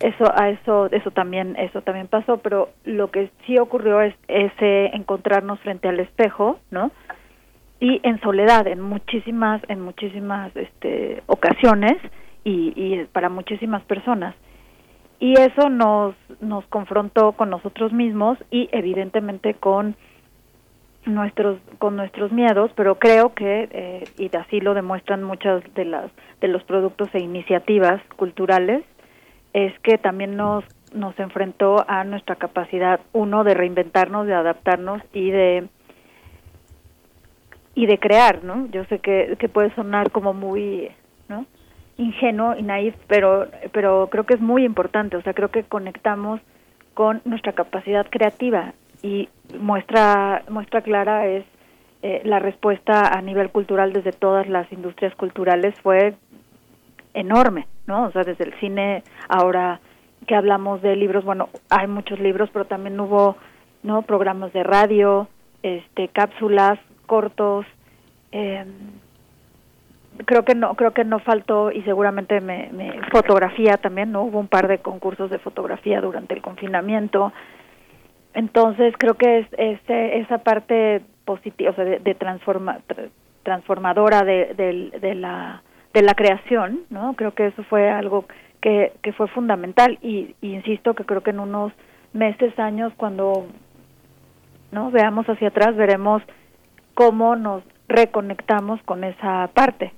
eso 0.00 0.24
a 0.34 0.50
eso 0.50 0.88
eso 0.90 1.12
también 1.12 1.54
eso 1.56 1.80
también 1.82 2.08
pasó, 2.08 2.38
pero 2.38 2.70
lo 2.84 3.10
que 3.10 3.30
sí 3.46 3.56
ocurrió 3.58 4.00
es 4.00 4.14
ese 4.26 4.86
encontrarnos 4.86 5.60
frente 5.60 5.88
al 5.88 6.00
espejo, 6.00 6.58
¿no? 6.72 6.90
Y 7.78 8.00
en 8.02 8.20
soledad 8.20 8.66
en 8.66 8.80
muchísimas 8.80 9.62
en 9.68 9.80
muchísimas 9.80 10.54
este 10.56 11.22
ocasiones 11.26 11.96
y, 12.42 12.72
y 12.74 13.04
para 13.12 13.28
muchísimas 13.28 13.82
personas 13.84 14.34
y 15.18 15.32
eso 15.34 15.68
nos 15.68 16.14
nos 16.40 16.66
confrontó 16.66 17.32
con 17.32 17.50
nosotros 17.50 17.92
mismos 17.92 18.38
y 18.50 18.68
evidentemente 18.72 19.54
con 19.54 19.96
nuestros 21.06 21.58
con 21.78 21.96
nuestros 21.96 22.32
miedos 22.32 22.70
pero 22.74 22.98
creo 22.98 23.34
que 23.34 23.68
eh, 23.70 24.04
y 24.18 24.34
así 24.36 24.60
lo 24.60 24.74
demuestran 24.74 25.22
muchas 25.22 25.62
de 25.74 25.84
las 25.84 26.10
de 26.40 26.48
los 26.48 26.62
productos 26.64 27.08
e 27.14 27.20
iniciativas 27.20 28.02
culturales 28.16 28.84
es 29.52 29.78
que 29.80 29.98
también 29.98 30.36
nos 30.36 30.64
nos 30.94 31.18
enfrentó 31.18 31.84
a 31.88 32.04
nuestra 32.04 32.36
capacidad 32.36 33.00
uno 33.12 33.44
de 33.44 33.54
reinventarnos 33.54 34.26
de 34.26 34.34
adaptarnos 34.34 35.00
y 35.12 35.30
de 35.30 35.68
y 37.74 37.86
de 37.86 37.98
crear 37.98 38.44
no 38.44 38.66
yo 38.66 38.84
sé 38.86 38.98
que 38.98 39.36
que 39.38 39.48
puede 39.48 39.74
sonar 39.74 40.10
como 40.10 40.34
muy 40.34 40.90
ingenuo 41.98 42.56
y 42.56 42.62
naif, 42.62 42.94
pero, 43.06 43.48
pero 43.72 44.08
creo 44.10 44.24
que 44.24 44.34
es 44.34 44.40
muy 44.40 44.64
importante, 44.64 45.16
o 45.16 45.22
sea, 45.22 45.34
creo 45.34 45.50
que 45.50 45.64
conectamos 45.64 46.40
con 46.94 47.22
nuestra 47.24 47.52
capacidad 47.52 48.06
creativa 48.08 48.74
y 49.02 49.28
muestra, 49.58 50.42
muestra 50.48 50.82
clara 50.82 51.26
es 51.26 51.44
eh, 52.02 52.22
la 52.24 52.38
respuesta 52.38 53.16
a 53.16 53.22
nivel 53.22 53.50
cultural 53.50 53.92
desde 53.92 54.12
todas 54.12 54.48
las 54.48 54.70
industrias 54.72 55.14
culturales 55.14 55.74
fue 55.82 56.14
enorme, 57.14 57.66
¿no? 57.86 58.04
O 58.04 58.12
sea, 58.12 58.22
desde 58.22 58.44
el 58.44 58.54
cine, 58.60 59.02
ahora 59.28 59.80
que 60.26 60.34
hablamos 60.34 60.82
de 60.82 60.96
libros, 60.96 61.24
bueno, 61.24 61.48
hay 61.70 61.86
muchos 61.86 62.18
libros, 62.20 62.50
pero 62.52 62.66
también 62.66 62.98
hubo, 63.00 63.36
¿no? 63.82 64.02
Programas 64.02 64.52
de 64.52 64.62
radio, 64.62 65.28
este, 65.62 66.08
cápsulas, 66.08 66.78
cortos, 67.06 67.64
eh, 68.32 68.64
creo 70.24 70.44
que 70.44 70.54
no 70.54 70.74
creo 70.74 70.92
que 70.92 71.04
no 71.04 71.18
faltó 71.20 71.70
y 71.70 71.82
seguramente 71.82 72.40
me, 72.40 72.70
fotografía 73.10 73.76
también 73.76 74.12
no 74.12 74.22
hubo 74.22 74.38
un 74.38 74.48
par 74.48 74.68
de 74.68 74.78
concursos 74.78 75.30
de 75.30 75.38
fotografía 75.38 76.00
durante 76.00 76.34
el 76.34 76.42
confinamiento. 76.42 77.32
Entonces 78.34 78.94
creo 78.98 79.14
que 79.14 79.46
es, 79.56 79.80
esa 79.88 80.38
parte 80.38 81.02
positiva 81.24 81.70
o 81.70 81.74
sea 81.74 81.84
de, 81.84 82.14
transforma, 82.14 82.80
transformadora 83.42 84.22
de, 84.22 84.54
de, 85.00 85.14
la 85.14 85.62
de 85.92 86.02
la 86.02 86.14
creación 86.14 86.80
no 86.90 87.14
creo 87.14 87.34
que 87.34 87.46
eso 87.46 87.62
fue 87.64 87.90
algo 87.90 88.26
que, 88.60 88.92
que 89.02 89.12
fue 89.12 89.28
fundamental 89.28 89.98
y, 90.02 90.34
y 90.40 90.54
insisto 90.54 90.94
que 90.94 91.04
creo 91.04 91.22
que 91.22 91.30
en 91.30 91.40
unos 91.40 91.72
meses 92.12 92.56
años 92.58 92.92
cuando 92.96 93.46
no 94.70 94.90
veamos 94.90 95.26
hacia 95.26 95.48
atrás 95.48 95.74
veremos 95.76 96.22
cómo 96.94 97.34
nos 97.36 97.62
reconectamos 97.88 98.80
con 98.82 99.04
esa 99.04 99.50
parte 99.54 99.92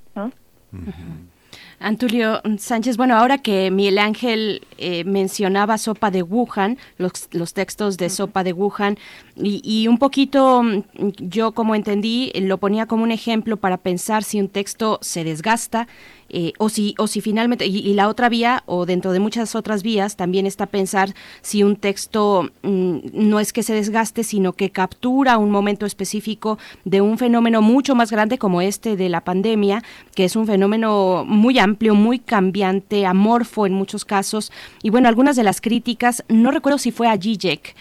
Antulio 1.80 2.42
Sánchez, 2.58 2.96
bueno, 2.96 3.16
ahora 3.16 3.38
que 3.38 3.70
Miguel 3.70 3.98
Ángel 3.98 4.66
eh, 4.78 5.04
mencionaba 5.04 5.78
Sopa 5.78 6.10
de 6.10 6.22
Wuhan, 6.22 6.76
los, 6.96 7.28
los 7.30 7.54
textos 7.54 7.96
de 7.96 8.10
Sopa 8.10 8.42
de 8.42 8.52
Wuhan, 8.52 8.98
y, 9.36 9.60
y, 9.62 9.86
un 9.86 9.98
poquito 9.98 10.62
mm, 10.62 10.82
yo 11.18 11.52
como 11.52 11.76
entendí, 11.76 12.32
lo 12.34 12.58
ponía 12.58 12.86
como 12.86 13.04
un 13.04 13.12
ejemplo 13.12 13.56
para 13.56 13.76
pensar 13.76 14.24
si 14.24 14.40
un 14.40 14.48
texto 14.48 14.98
se 15.02 15.22
desgasta, 15.22 15.86
eh, 16.30 16.52
o 16.58 16.68
si 16.68 16.94
o 16.98 17.06
si 17.06 17.20
finalmente 17.20 17.66
y, 17.66 17.94
la 17.94 18.08
otra 18.08 18.28
vía 18.28 18.62
o 18.66 18.84
dentro 18.84 19.12
de 19.12 19.20
muchas 19.20 19.54
otras 19.54 19.82
vías 19.82 20.16
también 20.16 20.46
está 20.46 20.66
pensar 20.66 21.14
si 21.40 21.62
un 21.62 21.76
texto 21.76 22.50
mm, 22.62 22.98
no 23.14 23.40
es 23.40 23.54
que 23.54 23.62
se 23.62 23.72
desgaste 23.72 24.24
sino 24.24 24.52
que 24.52 24.68
captura 24.68 25.38
un 25.38 25.50
momento 25.50 25.86
específico 25.86 26.58
de 26.84 27.00
un 27.00 27.16
fenómeno 27.16 27.62
mucho 27.62 27.94
más 27.94 28.10
grande 28.10 28.36
como 28.36 28.60
este 28.60 28.96
de 28.96 29.08
la 29.08 29.22
pandemia 29.22 29.82
que 30.14 30.24
es 30.24 30.36
un 30.36 30.46
fenómeno 30.46 31.24
muy 31.26 31.58
amplio 31.58 31.94
muy 31.94 32.18
cambiante 32.18 33.06
amorfo 33.06 33.66
en 33.66 33.72
muchos 33.72 34.04
casos. 34.04 34.52
Y 34.82 34.90
bueno 34.90 35.08
algunas 35.08 35.34
de 35.34 35.44
las 35.44 35.60
críticas 35.60 36.24
no 36.28 36.50
recuerdo 36.50 36.78
si 36.78 36.90
fue 36.90 37.08
a 37.08 37.16
Zizek 37.16 37.74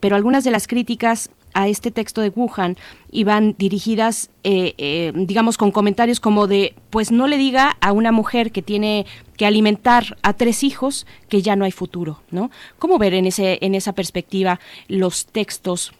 pero 0.00 0.16
algunas 0.16 0.44
de 0.44 0.50
las 0.50 0.66
críticas 0.66 1.30
a 1.54 1.68
este 1.68 1.90
texto 1.90 2.20
de 2.20 2.30
Wuhan 2.30 2.76
iban 3.10 3.54
dirigidas, 3.58 4.30
eh, 4.44 4.74
eh, 4.78 5.12
digamos, 5.14 5.58
con 5.58 5.70
comentarios 5.70 6.20
como 6.20 6.46
de, 6.46 6.74
pues 6.90 7.10
no 7.10 7.26
le 7.26 7.36
diga 7.36 7.76
a 7.80 7.92
una 7.92 8.12
mujer 8.12 8.52
que 8.52 8.62
tiene 8.62 9.06
que 9.36 9.46
alimentar 9.46 10.16
a 10.22 10.34
tres 10.34 10.62
hijos 10.62 11.06
que 11.28 11.42
ya 11.42 11.56
no 11.56 11.64
hay 11.64 11.72
futuro, 11.72 12.22
¿no? 12.30 12.50
¿Cómo 12.78 12.98
ver 12.98 13.14
en, 13.14 13.26
ese, 13.26 13.58
en 13.62 13.74
esa 13.74 13.94
perspectiva 13.94 14.60
los 14.88 15.26
textos 15.26 15.92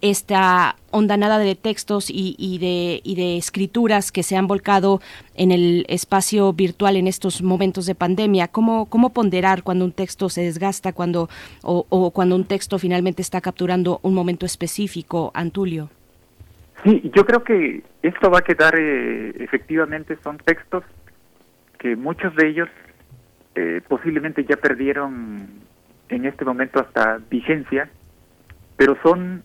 esta 0.00 0.76
ondanada 0.90 1.38
de 1.38 1.54
textos 1.54 2.08
y, 2.10 2.58
de, 2.58 3.00
y, 3.02 3.14
de, 3.16 3.36
escrituras 3.36 4.12
que 4.12 4.22
se 4.22 4.36
han 4.36 4.46
volcado 4.46 5.00
en 5.34 5.50
el 5.52 5.84
espacio 5.88 6.52
virtual 6.52 6.96
en 6.96 7.06
estos 7.06 7.42
momentos 7.42 7.86
de 7.86 7.94
pandemia. 7.94 8.48
¿Cómo, 8.48 8.86
cómo 8.86 9.12
ponderar 9.12 9.62
cuando 9.62 9.84
un 9.84 9.92
texto 9.92 10.28
se 10.28 10.42
desgasta 10.42 10.92
cuando, 10.92 11.28
o, 11.62 12.10
cuando 12.10 12.36
un 12.36 12.44
texto 12.44 12.78
finalmente 12.78 13.22
está 13.22 13.40
capturando 13.40 14.00
un 14.02 14.14
momento 14.14 14.46
específico, 14.46 15.30
Antulio? 15.34 15.90
Sí, 16.84 17.10
yo 17.14 17.24
creo 17.24 17.44
que 17.44 17.82
esto 18.02 18.30
va 18.30 18.38
a 18.38 18.42
quedar, 18.42 18.74
eh, 18.76 19.32
efectivamente, 19.38 20.18
son 20.22 20.38
textos 20.38 20.84
que 21.78 21.96
muchos 21.96 22.34
de 22.36 22.48
ellos 22.48 22.68
eh, 23.54 23.80
posiblemente 23.86 24.44
ya 24.44 24.56
perdieron 24.56 25.46
en 26.08 26.26
este 26.26 26.44
momento 26.44 26.80
hasta 26.80 27.18
vigencia, 27.30 27.88
pero 28.76 28.96
son 29.02 29.44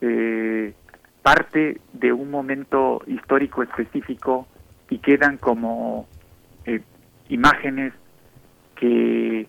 eh, 0.00 0.74
parte 1.22 1.80
de 1.92 2.12
un 2.12 2.30
momento 2.30 3.02
histórico 3.06 3.62
específico 3.62 4.46
y 4.90 4.98
quedan 4.98 5.38
como 5.38 6.06
eh, 6.64 6.82
imágenes 7.28 7.92
que 8.76 9.48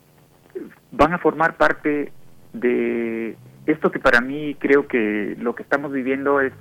van 0.92 1.14
a 1.14 1.20
formar 1.20 1.58
parte 1.58 2.12
de 2.54 3.38
esto 3.68 3.92
que 3.92 4.00
para 4.00 4.22
mí 4.22 4.56
creo 4.60 4.88
que 4.88 5.36
lo 5.40 5.54
que 5.54 5.64
estamos 5.64 5.92
viviendo 5.92 6.42
es 6.42 6.54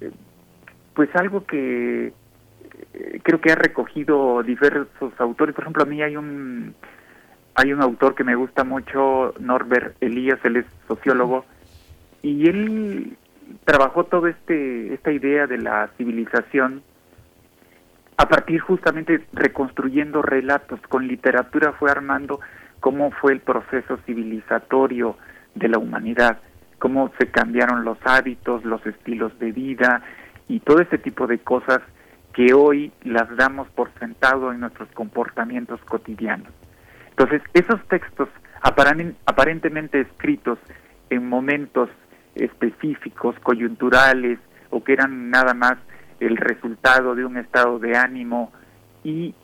eh, 0.00 0.10
pues 0.94 1.08
algo 1.14 1.46
que 1.46 2.12
eh, 2.92 3.20
creo 3.22 3.40
que 3.40 3.52
ha 3.52 3.56
recogido 3.56 4.42
diversos 4.42 5.12
autores. 5.18 5.54
Por 5.54 5.64
ejemplo 5.64 5.84
a 5.84 5.86
mí 5.86 6.02
hay 6.02 6.16
un 6.16 6.74
hay 7.54 7.72
un 7.72 7.80
autor 7.80 8.14
que 8.14 8.24
me 8.24 8.34
gusta 8.34 8.64
mucho 8.64 9.32
Norbert 9.38 9.96
Elías 10.02 10.40
él 10.44 10.56
es 10.56 10.66
sociólogo 10.88 11.44
y 12.24 12.48
él 12.48 13.18
trabajó 13.64 14.04
toda 14.04 14.30
este 14.30 14.94
esta 14.94 15.12
idea 15.12 15.46
de 15.46 15.58
la 15.58 15.90
civilización 15.98 16.82
a 18.16 18.26
partir 18.28 18.60
justamente 18.60 19.26
reconstruyendo 19.34 20.22
relatos. 20.22 20.80
Con 20.88 21.06
literatura 21.06 21.72
fue 21.72 21.90
armando 21.90 22.40
cómo 22.80 23.10
fue 23.10 23.34
el 23.34 23.40
proceso 23.40 23.98
civilizatorio 24.06 25.16
de 25.54 25.68
la 25.68 25.78
humanidad 25.78 26.38
cómo 26.78 27.10
se 27.18 27.30
cambiaron 27.30 27.84
los 27.84 27.98
hábitos 28.04 28.64
los 28.64 28.84
estilos 28.86 29.38
de 29.38 29.52
vida 29.52 30.02
y 30.48 30.60
todo 30.60 30.80
ese 30.80 30.98
tipo 30.98 31.26
de 31.26 31.38
cosas 31.38 31.80
que 32.32 32.54
hoy 32.54 32.90
las 33.04 33.34
damos 33.36 33.68
por 33.68 33.90
sentado 33.98 34.50
en 34.50 34.60
nuestros 34.60 34.88
comportamientos 34.92 35.80
cotidianos. 35.84 36.52
Entonces 37.10 37.42
esos 37.52 37.86
textos 37.88 38.28
aparentemente 38.60 40.00
escritos 40.00 40.58
en 41.10 41.28
momentos 41.28 41.90
específicos, 42.34 43.38
coyunturales, 43.40 44.38
o 44.70 44.82
que 44.82 44.92
eran 44.92 45.30
nada 45.30 45.54
más 45.54 45.76
el 46.20 46.36
resultado 46.36 47.14
de 47.14 47.24
un 47.24 47.36
estado 47.36 47.78
de 47.78 47.96
ánimo 47.96 48.52
y 49.02 49.34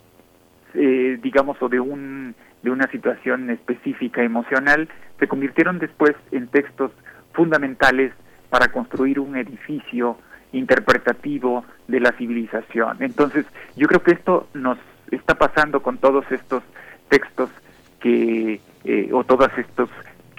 eh, 0.73 1.19
digamos 1.21 1.61
o 1.61 1.69
de 1.69 1.79
un 1.79 2.35
de 2.63 2.69
una 2.69 2.87
situación 2.91 3.49
específica 3.49 4.23
emocional 4.23 4.87
se 5.19 5.27
convirtieron 5.27 5.79
después 5.79 6.15
en 6.31 6.47
textos 6.47 6.91
fundamentales 7.33 8.13
para 8.49 8.67
construir 8.71 9.19
un 9.19 9.35
edificio 9.35 10.17
interpretativo 10.51 11.63
de 11.87 11.99
la 12.01 12.11
civilización. 12.13 12.97
Entonces, 12.99 13.45
yo 13.75 13.87
creo 13.87 14.03
que 14.03 14.11
esto 14.11 14.47
nos 14.53 14.77
está 15.09 15.35
pasando 15.35 15.81
con 15.81 15.97
todos 15.97 16.25
estos 16.31 16.61
textos 17.09 17.49
que 17.99 18.59
eh, 18.83 19.09
o 19.13 19.23
todos 19.23 19.49
estos 19.57 19.89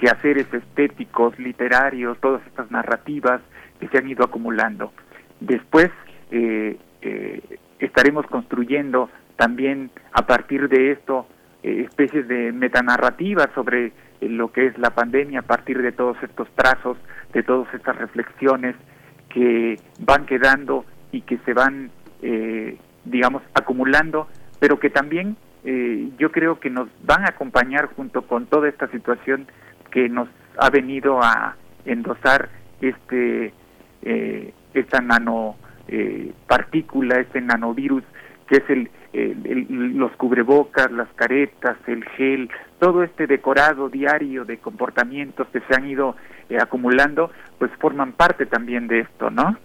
quehaceres 0.02 0.52
estéticos, 0.52 1.38
literarios, 1.38 2.18
todas 2.18 2.44
estas 2.48 2.68
narrativas 2.72 3.40
que 3.78 3.86
se 3.86 3.98
han 3.98 4.08
ido 4.08 4.24
acumulando. 4.24 4.92
Después 5.38 5.92
eh, 6.32 6.76
eh, 7.02 7.58
estaremos 7.78 8.26
construyendo 8.26 9.08
también 9.36 9.92
a 10.12 10.26
partir 10.26 10.68
de 10.68 10.90
esto 10.90 11.28
especies 11.62 12.26
de 12.26 12.50
metanarrativas 12.50 13.46
sobre 13.54 13.92
lo 14.20 14.50
que 14.50 14.66
es 14.66 14.76
la 14.78 14.90
pandemia 14.90 15.38
a 15.38 15.42
partir 15.42 15.80
de 15.80 15.92
todos 15.92 16.16
estos 16.20 16.48
trazos, 16.56 16.98
de 17.32 17.44
todas 17.44 17.72
estas 17.72 17.96
reflexiones 17.98 18.74
que 19.28 19.76
van 20.00 20.26
quedando 20.26 20.84
y 21.12 21.20
que 21.20 21.38
se 21.44 21.54
van, 21.54 21.92
digamos, 23.04 23.42
acumulando, 23.54 24.26
pero 24.58 24.80
que 24.80 24.90
también 24.90 25.36
eh, 25.64 26.10
yo 26.18 26.32
creo 26.32 26.58
que 26.58 26.70
nos 26.70 26.88
van 27.04 27.24
a 27.24 27.28
acompañar 27.28 27.86
junto 27.94 28.22
con 28.22 28.46
toda 28.46 28.68
esta 28.68 28.88
situación 28.88 29.46
que 29.92 30.08
nos 30.08 30.28
ha 30.58 30.70
venido 30.70 31.22
a 31.22 31.56
endosar 31.84 32.48
este 32.80 33.52
eh, 34.02 34.52
esta 34.74 35.00
nano 35.00 35.56
eh, 35.86 36.32
este 37.20 37.40
nanovirus 37.40 38.02
que 38.48 38.56
es 38.56 38.70
el, 38.70 38.90
los 39.98 40.10
cubrebocas, 40.12 40.90
las 40.90 41.08
caretas, 41.14 41.76
el 41.86 42.04
gel, 42.16 42.50
todo 42.78 43.02
este 43.02 43.26
decorado 43.26 43.88
diario 43.88 44.44
de 44.44 44.58
comportamientos 44.58 45.46
que 45.48 45.60
se 45.60 45.74
han 45.74 45.86
ido 45.86 46.16
eh, 46.48 46.56
acumulando, 46.60 47.30
pues 47.58 47.70
forman 47.78 48.12
parte 48.12 48.46
también 48.46 48.88
de 48.88 49.00
esto, 49.00 49.30
¿no? 49.30 49.56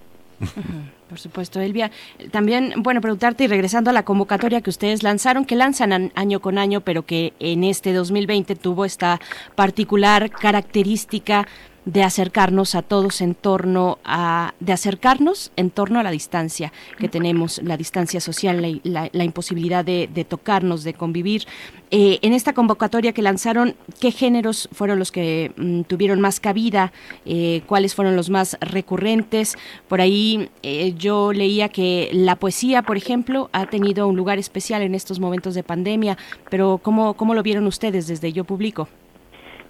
Por 1.09 1.19
supuesto, 1.19 1.61
Elvia. 1.61 1.89
También, 2.31 2.73
bueno, 2.77 2.99
preguntarte 2.99 3.45
y 3.45 3.47
regresando 3.47 3.89
a 3.89 3.93
la 3.93 4.03
convocatoria 4.03 4.59
que 4.59 4.69
ustedes 4.69 5.03
lanzaron, 5.03 5.45
que 5.45 5.55
lanzan 5.55 6.11
año 6.15 6.41
con 6.41 6.57
año, 6.57 6.81
pero 6.81 7.05
que 7.05 7.33
en 7.39 7.63
este 7.63 7.93
2020 7.93 8.55
tuvo 8.55 8.83
esta 8.83 9.21
particular 9.55 10.29
característica 10.29 11.47
de 11.87 12.03
acercarnos 12.03 12.75
a 12.75 12.81
todos 12.81 13.21
en 13.21 13.33
torno 13.33 13.97
a, 14.03 14.53
de 14.59 14.73
acercarnos 14.73 15.53
en 15.55 15.69
torno 15.69 16.01
a 16.01 16.03
la 16.03 16.11
distancia 16.11 16.73
que 16.99 17.07
tenemos, 17.07 17.61
la 17.63 17.77
distancia 17.77 18.19
social, 18.19 18.81
la, 18.83 19.09
la, 19.13 19.23
imposibilidad 19.23 19.85
de, 19.85 20.25
tocarnos, 20.27 20.83
de 20.83 20.93
convivir. 20.93 21.45
Eh, 21.89 22.19
en 22.23 22.33
esta 22.33 22.51
convocatoria 22.51 23.13
que 23.13 23.21
lanzaron, 23.21 23.75
¿qué 24.01 24.11
géneros 24.11 24.67
fueron 24.73 24.99
los 24.99 25.13
que 25.13 25.53
mm, 25.55 25.83
tuvieron 25.83 26.19
más 26.19 26.41
cabida? 26.41 26.91
Eh, 27.25 27.61
¿Cuáles 27.67 27.95
fueron 27.95 28.17
los 28.17 28.29
más 28.29 28.57
recurrentes? 28.59 29.55
Por 29.87 30.01
ahí 30.01 30.49
eh, 30.63 30.93
yo 30.97 31.31
leía 31.31 31.69
que 31.69 32.09
la 32.11 32.35
poesía, 32.35 32.81
por 32.81 32.97
ejemplo, 32.97 33.49
ha 33.53 33.67
tenido 33.67 34.09
un 34.09 34.17
lugar 34.17 34.39
especial 34.39 34.81
en 34.81 34.93
estos 34.93 35.21
momentos 35.21 35.55
de 35.55 35.63
pandemia, 35.63 36.17
pero 36.49 36.81
¿cómo, 36.83 37.13
cómo 37.13 37.33
lo 37.33 37.43
vieron 37.43 37.65
ustedes 37.65 38.07
desde 38.07 38.33
Yo 38.33 38.43
Publico? 38.43 38.89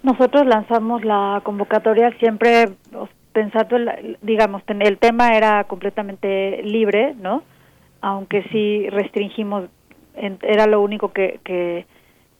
Nosotros 0.02 0.46
lanzamos 0.46 1.04
la 1.04 1.40
convocatoria 1.44 2.10
siempre 2.18 2.70
pensando, 3.32 3.76
digamos, 4.22 4.62
el 4.66 4.98
tema 4.98 5.36
era 5.36 5.64
completamente 5.64 6.62
libre, 6.62 7.14
¿no? 7.20 7.42
Aunque 8.00 8.42
sí 8.50 8.88
restringimos, 8.90 9.68
era 10.14 10.66
lo 10.66 10.80
único 10.80 11.12
que, 11.12 11.40
que, 11.44 11.86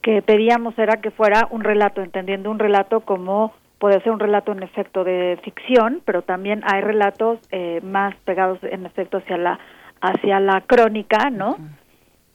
que 0.01 0.21
pedíamos 0.21 0.77
era 0.77 0.97
que 1.01 1.11
fuera 1.11 1.47
un 1.51 1.63
relato, 1.63 2.01
entendiendo 2.01 2.49
un 2.49 2.59
relato 2.59 3.01
como 3.01 3.53
puede 3.77 4.01
ser 4.01 4.11
un 4.11 4.19
relato 4.19 4.51
en 4.51 4.61
efecto 4.61 5.03
de 5.03 5.39
ficción, 5.43 6.01
pero 6.05 6.21
también 6.21 6.61
hay 6.65 6.81
relatos 6.81 7.39
eh, 7.51 7.79
más 7.81 8.13
pegados 8.25 8.59
en 8.63 8.85
efecto 8.85 9.17
hacia 9.17 9.37
la 9.37 9.59
hacia 10.01 10.39
la 10.39 10.61
crónica, 10.61 11.29
¿no? 11.29 11.57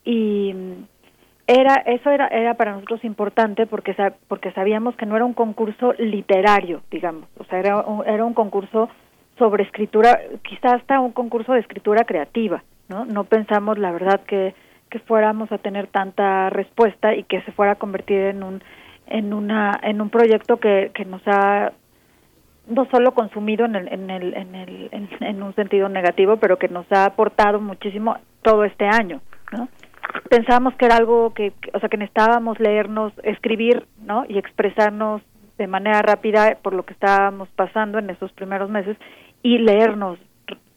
Y 0.04 0.54
era 1.46 1.74
eso 1.86 2.10
era 2.10 2.28
era 2.28 2.54
para 2.54 2.72
nosotros 2.72 3.04
importante 3.04 3.66
porque 3.66 3.94
porque 4.28 4.52
sabíamos 4.52 4.96
que 4.96 5.06
no 5.06 5.16
era 5.16 5.24
un 5.24 5.34
concurso 5.34 5.92
literario 5.98 6.82
digamos. 6.90 7.28
O 7.38 7.44
sea 7.44 7.58
era 7.58 7.78
un, 7.78 8.06
era 8.06 8.24
un 8.24 8.34
concurso 8.34 8.88
sobre 9.38 9.64
escritura 9.64 10.18
quizás 10.42 10.74
hasta 10.74 11.00
un 11.00 11.12
concurso 11.12 11.52
de 11.52 11.60
escritura 11.60 12.04
creativa 12.04 12.62
no 12.88 13.04
no 13.04 13.24
pensamos 13.24 13.78
la 13.78 13.92
verdad 13.92 14.20
que 14.26 14.54
que 14.90 15.00
fuéramos 15.00 15.50
a 15.50 15.58
tener 15.58 15.88
tanta 15.88 16.50
respuesta 16.50 17.14
y 17.14 17.24
que 17.24 17.42
se 17.42 17.52
fuera 17.52 17.72
a 17.72 17.76
convertir 17.76 18.20
en 18.20 18.42
un 18.42 18.62
en 19.06 19.34
una 19.34 19.78
en 19.82 20.00
un 20.00 20.08
proyecto 20.08 20.58
que, 20.58 20.92
que 20.94 21.04
nos 21.04 21.20
ha 21.26 21.72
no 22.68 22.86
solo 22.86 23.12
consumido 23.12 23.66
en 23.66 23.76
el, 23.76 23.92
en 23.92 24.08
el, 24.08 24.34
en 24.34 24.54
el 24.54 24.88
en 25.20 25.42
un 25.42 25.54
sentido 25.56 25.90
negativo 25.90 26.38
pero 26.38 26.58
que 26.58 26.68
nos 26.68 26.90
ha 26.90 27.04
aportado 27.04 27.60
muchísimo 27.60 28.16
todo 28.40 28.64
este 28.64 28.86
año 28.86 29.20
no 29.52 29.68
pensábamos 30.28 30.74
que 30.74 30.86
era 30.86 30.96
algo 30.96 31.34
que, 31.34 31.52
o 31.72 31.80
sea, 31.80 31.88
que 31.88 31.96
necesitábamos 31.96 32.58
leernos, 32.60 33.12
escribir, 33.22 33.86
¿no? 34.02 34.24
Y 34.28 34.38
expresarnos 34.38 35.22
de 35.58 35.66
manera 35.66 36.02
rápida 36.02 36.56
por 36.62 36.72
lo 36.74 36.84
que 36.84 36.92
estábamos 36.92 37.48
pasando 37.50 37.98
en 37.98 38.10
esos 38.10 38.32
primeros 38.32 38.70
meses 38.70 38.96
y 39.42 39.58
leernos, 39.58 40.18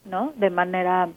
¿no? 0.05 0.33
De 0.35 0.49
manera 0.49 1.09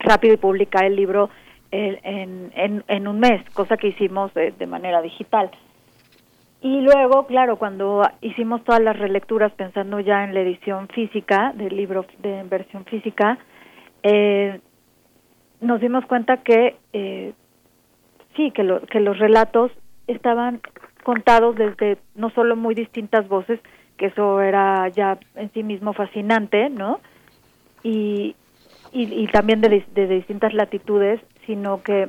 rápida 0.00 0.34
y 0.34 0.36
publicar 0.36 0.84
el 0.84 0.96
libro 0.96 1.30
en, 1.70 2.50
en, 2.54 2.84
en 2.86 3.08
un 3.08 3.20
mes, 3.20 3.42
cosa 3.50 3.76
que 3.76 3.88
hicimos 3.88 4.32
de, 4.34 4.52
de 4.52 4.66
manera 4.66 5.02
digital. 5.02 5.50
Y 6.60 6.80
luego, 6.80 7.26
claro, 7.26 7.56
cuando 7.56 8.02
hicimos 8.20 8.64
todas 8.64 8.82
las 8.82 8.98
relecturas 8.98 9.52
pensando 9.52 10.00
ya 10.00 10.24
en 10.24 10.34
la 10.34 10.40
edición 10.40 10.88
física 10.88 11.52
del 11.54 11.76
libro 11.76 12.04
de 12.18 12.42
versión 12.44 12.84
física, 12.84 13.38
eh, 14.02 14.60
nos 15.60 15.80
dimos 15.80 16.04
cuenta 16.06 16.38
que 16.38 16.76
eh, 16.92 17.32
sí, 18.38 18.52
que, 18.52 18.62
lo, 18.62 18.80
que 18.82 19.00
los 19.00 19.18
relatos 19.18 19.72
estaban 20.06 20.60
contados 21.02 21.56
desde 21.56 21.98
no 22.14 22.30
solo 22.30 22.56
muy 22.56 22.74
distintas 22.74 23.28
voces, 23.28 23.60
que 23.98 24.06
eso 24.06 24.40
era 24.40 24.88
ya 24.88 25.18
en 25.34 25.52
sí 25.52 25.62
mismo 25.62 25.92
fascinante, 25.92 26.70
¿no? 26.70 27.00
Y, 27.82 28.36
y, 28.92 29.26
también 29.28 29.60
de, 29.60 29.84
de, 29.94 30.06
distintas 30.06 30.54
latitudes, 30.54 31.20
sino 31.46 31.82
que 31.82 32.08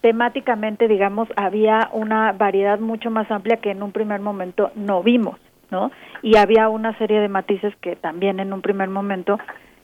temáticamente, 0.00 0.88
digamos, 0.88 1.28
había 1.36 1.90
una 1.92 2.32
variedad 2.32 2.78
mucho 2.80 3.10
más 3.10 3.30
amplia 3.30 3.58
que 3.58 3.70
en 3.70 3.82
un 3.82 3.92
primer 3.92 4.20
momento 4.20 4.70
no 4.74 5.02
vimos, 5.02 5.38
¿no? 5.70 5.90
Y 6.22 6.36
había 6.36 6.68
una 6.68 6.96
serie 6.98 7.20
de 7.20 7.28
matices 7.28 7.74
que 7.76 7.94
también 7.94 8.40
en 8.40 8.52
un 8.52 8.62
primer 8.62 8.88
momento 8.88 9.38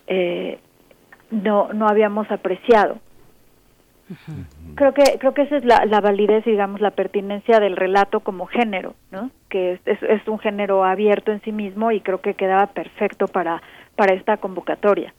eh, 0.06 0.58
no, 1.30 1.72
no 1.72 1.88
habíamos 1.88 2.30
apreciado. 2.30 2.98
Creo 4.74 4.92
que 4.92 5.18
creo 5.18 5.32
que 5.32 5.42
esa 5.42 5.56
es 5.56 5.64
la, 5.64 5.86
la 5.86 6.00
validez, 6.00 6.44
digamos, 6.44 6.80
la 6.80 6.90
pertinencia 6.90 7.60
del 7.60 7.76
relato 7.76 8.20
como 8.20 8.46
género, 8.46 8.94
¿no? 9.10 9.30
Que 9.48 9.80
es, 9.84 10.02
es, 10.02 10.28
un 10.28 10.38
género 10.38 10.84
abierto 10.84 11.32
en 11.32 11.40
sí 11.42 11.52
mismo 11.52 11.92
y 11.92 12.00
creo 12.00 12.20
que 12.20 12.34
quedaba 12.34 12.66
perfecto 12.66 13.26
para 13.28 13.62
para 13.96 14.14
esta 14.14 14.36
convocatoria. 14.36 15.14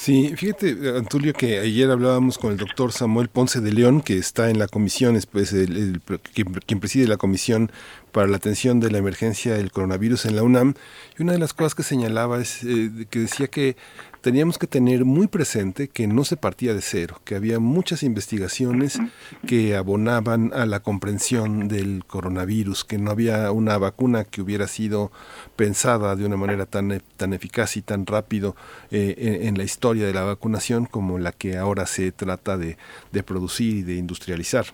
Sí, 0.00 0.34
fíjate, 0.34 0.76
Antulio, 0.96 1.34
que 1.34 1.58
ayer 1.58 1.90
hablábamos 1.90 2.38
con 2.38 2.52
el 2.52 2.56
doctor 2.56 2.90
Samuel 2.90 3.28
Ponce 3.28 3.60
de 3.60 3.70
León, 3.70 4.00
que 4.00 4.16
está 4.16 4.48
en 4.48 4.58
la 4.58 4.66
comisión, 4.66 5.14
es 5.14 5.26
pues, 5.26 5.52
el, 5.52 6.00
quien, 6.32 6.80
preside 6.80 7.06
la 7.06 7.18
comisión 7.18 7.70
para 8.10 8.26
la 8.26 8.38
atención 8.38 8.80
de 8.80 8.90
la 8.90 8.96
emergencia 8.96 9.54
del 9.54 9.70
coronavirus 9.70 10.24
en 10.24 10.36
la 10.36 10.42
UNAM, 10.42 10.72
y 11.18 11.22
una 11.22 11.32
de 11.32 11.38
las 11.38 11.52
cosas 11.52 11.74
que 11.74 11.82
señalaba 11.82 12.40
es 12.40 12.64
eh, 12.64 13.06
que 13.10 13.18
decía 13.18 13.48
que 13.48 13.76
teníamos 14.20 14.58
que 14.58 14.66
tener 14.66 15.04
muy 15.04 15.26
presente 15.26 15.88
que 15.88 16.06
no 16.06 16.24
se 16.24 16.36
partía 16.36 16.74
de 16.74 16.82
cero, 16.82 17.20
que 17.24 17.34
había 17.34 17.58
muchas 17.58 18.02
investigaciones 18.02 18.98
que 19.46 19.76
abonaban 19.76 20.52
a 20.54 20.66
la 20.66 20.80
comprensión 20.80 21.68
del 21.68 22.04
coronavirus, 22.06 22.84
que 22.84 22.98
no 22.98 23.10
había 23.10 23.50
una 23.52 23.78
vacuna 23.78 24.24
que 24.24 24.42
hubiera 24.42 24.68
sido 24.68 25.10
pensada 25.56 26.16
de 26.16 26.26
una 26.26 26.36
manera 26.36 26.66
tan, 26.66 26.92
e, 26.92 27.00
tan 27.16 27.32
eficaz 27.32 27.76
y 27.76 27.82
tan 27.82 28.06
rápido 28.06 28.56
eh, 28.90 29.40
en, 29.42 29.56
la 29.56 29.64
historia 29.64 30.06
de 30.06 30.14
la 30.14 30.22
vacunación 30.22 30.86
como 30.86 31.18
la 31.18 31.32
que 31.32 31.56
ahora 31.56 31.86
se 31.86 32.12
trata 32.12 32.56
de, 32.56 32.76
de 33.12 33.22
producir 33.22 33.76
y 33.76 33.82
de 33.82 33.96
industrializar. 33.96 34.66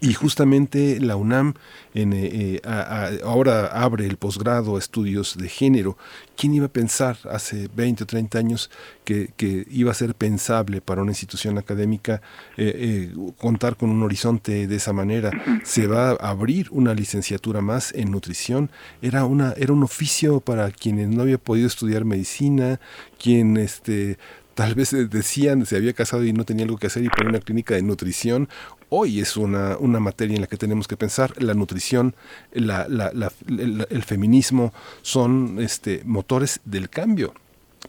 Y 0.00 0.12
justamente 0.14 1.00
la 1.00 1.16
UNAM 1.16 1.54
eh, 1.94 2.60
eh, 2.64 3.20
ahora 3.24 3.66
abre 3.66 4.06
el 4.06 4.16
posgrado 4.16 4.76
a 4.76 4.78
estudios 4.78 5.36
de 5.38 5.48
género. 5.48 5.96
¿Quién 6.36 6.54
iba 6.54 6.66
a 6.66 6.72
pensar 6.72 7.16
hace 7.30 7.68
20 7.74 8.04
o 8.04 8.06
30 8.06 8.38
años 8.38 8.70
que, 9.04 9.32
iba 9.70 9.90
a 9.90 9.94
ser 9.94 10.14
pensable 10.14 10.80
para 10.80 11.02
una 11.02 11.12
institución 11.12 11.58
académica 11.58 12.20
eh, 12.56 13.12
contar 13.38 13.76
con 13.76 13.90
un 13.90 14.02
horizonte 14.02 14.66
de 14.66 14.76
esa 14.76 14.92
manera? 14.92 15.30
Se 15.62 15.86
va 15.86 16.10
a 16.10 16.30
abrir 16.30 16.68
una 16.70 16.94
licenciatura 16.94 17.60
más 17.60 17.92
en 17.94 18.10
nutrición. 18.10 18.70
Era, 19.00 19.24
una, 19.24 19.54
era 19.56 19.72
un 19.72 19.82
oficio 19.82 20.40
para 20.40 20.70
quienes 20.70 21.08
no 21.08 21.22
había 21.22 21.38
podido 21.38 21.66
estudiar 21.66 22.04
medicina, 22.04 22.80
quien 23.18 23.56
este, 23.56 24.18
tal 24.54 24.74
vez 24.74 24.94
decían 25.10 25.66
se 25.66 25.76
había 25.76 25.92
casado 25.92 26.24
y 26.24 26.32
no 26.32 26.44
tenía 26.44 26.64
algo 26.64 26.78
que 26.78 26.86
hacer 26.86 27.04
y 27.04 27.08
poner 27.08 27.28
una 27.28 27.40
clínica 27.40 27.74
de 27.74 27.82
nutrición 27.82 28.48
hoy 28.96 29.20
es 29.20 29.36
una, 29.36 29.76
una 29.78 29.98
materia 29.98 30.36
en 30.36 30.42
la 30.42 30.46
que 30.46 30.56
tenemos 30.56 30.86
que 30.86 30.96
pensar. 30.96 31.42
La 31.42 31.54
nutrición, 31.54 32.14
la, 32.52 32.86
la, 32.88 33.32
el, 33.48 34.02
feminismo 34.04 34.72
son 35.02 35.58
este, 35.60 36.02
motores 36.04 36.60
del 36.64 36.88
cambio 36.88 37.34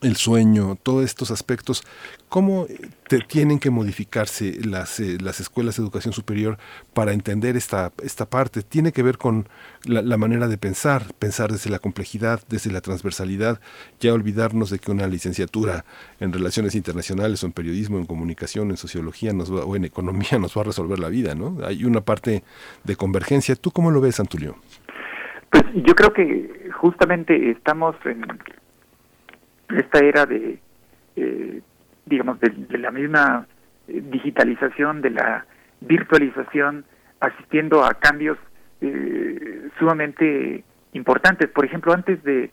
el 0.02 0.16
sueño, 0.16 0.78
todos 0.82 1.04
estos 1.04 1.32
aspectos, 1.32 1.84
¿cómo 2.30 2.68
te 3.08 3.20
tienen 3.20 3.60
que 3.60 3.70
modificarse 3.70 4.60
las, 4.64 5.00
eh, 5.00 5.18
las 5.22 5.40
escuelas 5.40 5.78
de 5.78 5.84
educación 5.84 6.14
superior 6.14 6.58
para 6.94 7.14
entender 7.14 7.56
esta, 7.56 7.92
esta 8.04 8.26
parte? 8.26 8.62
Tiene 8.62 8.92
que 8.92 9.04
ver 9.04 9.18
con 9.18 9.48
la, 9.86 10.18
manera 10.18 10.48
de 10.48 10.58
pensar, 10.58 11.14
pensar 11.18 11.52
desde 11.52 11.70
la 11.70 11.80
complejidad, 11.80 12.42
desde 12.50 12.72
la 12.72 12.82
transversalidad, 12.82 13.60
ya 14.00 14.14
olvidarnos 14.14 14.70
de 14.70 14.80
que 14.80 14.92
una 14.92 15.08
licenciatura 15.08 15.86
en 16.20 16.34
relaciones 16.34 16.76
internacionales 16.76 17.44
o 17.44 17.48
en 17.48 17.54
periodismo, 17.54 17.98
en 17.98 18.06
comunicación, 18.06 18.72
en 18.72 18.78
sociología 18.78 19.34
nos 19.34 19.50
o 19.50 19.76
en 19.76 19.86
economía 19.86 20.38
nos 20.40 20.58
va 20.58 20.62
a 20.62 20.66
resolver 20.66 21.00
la 21.00 21.10
vida, 21.10 21.36
¿no? 21.36 21.58
Hay 21.66 21.86
una 21.86 22.02
parte 22.02 22.44
de 22.84 22.96
convergencia. 22.96 23.56
¿Tú 23.56 23.72
cómo 23.72 23.92
lo 23.92 24.02
ves, 24.02 24.20
Antulio? 24.20 24.56
Pues 25.52 25.64
yo 25.74 25.96
creo 25.96 26.12
que 26.12 26.70
justamente 26.74 27.52
estamos 27.52 27.96
en 28.06 28.24
esta 29.70 30.00
era 30.00 30.26
de, 30.26 30.60
eh, 31.16 31.62
digamos, 32.06 32.40
de, 32.40 32.78
la 32.78 32.92
misma 32.92 33.48
eh, 33.88 34.02
digitalización, 34.04 35.02
de 35.02 35.12
la 35.12 35.46
virtualización, 35.82 36.86
asistiendo 37.20 37.84
a 37.84 37.94
cambios 37.96 38.38
eh, 38.82 39.70
sumamente 39.80 40.64
importantes. 40.94 41.50
Por 41.50 41.66
ejemplo, 41.66 41.94
antes 41.94 42.22
de, 42.24 42.52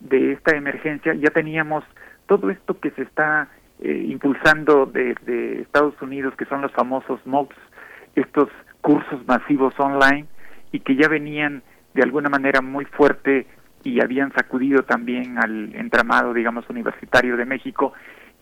de 0.00 0.32
esta 0.32 0.56
emergencia 0.56 1.14
ya 1.14 1.30
teníamos 1.30 1.84
todo 2.26 2.50
esto 2.50 2.78
que 2.78 2.90
se 2.92 3.02
está 3.02 3.48
impulsando 3.82 4.84
de, 4.84 5.14
de, 5.24 5.62
Estados 5.62 5.94
Unidos, 6.02 6.34
que 6.36 6.44
son 6.44 6.60
los 6.60 6.70
famosos 6.72 7.18
MOOCs, 7.24 7.56
estos 8.14 8.50
cursos 8.82 9.26
masivos 9.26 9.72
online, 9.80 10.26
y 10.70 10.80
que 10.80 10.96
ya 10.96 11.08
venían 11.08 11.62
de 11.94 12.02
alguna 12.02 12.28
manera 12.28 12.60
muy 12.60 12.84
fuerte 12.84 13.46
y 13.82 14.00
habían 14.00 14.32
sacudido 14.32 14.82
también 14.82 15.38
al 15.38 15.74
entramado, 15.74 16.34
digamos, 16.34 16.68
universitario 16.68 17.36
de 17.36 17.44
México. 17.44 17.92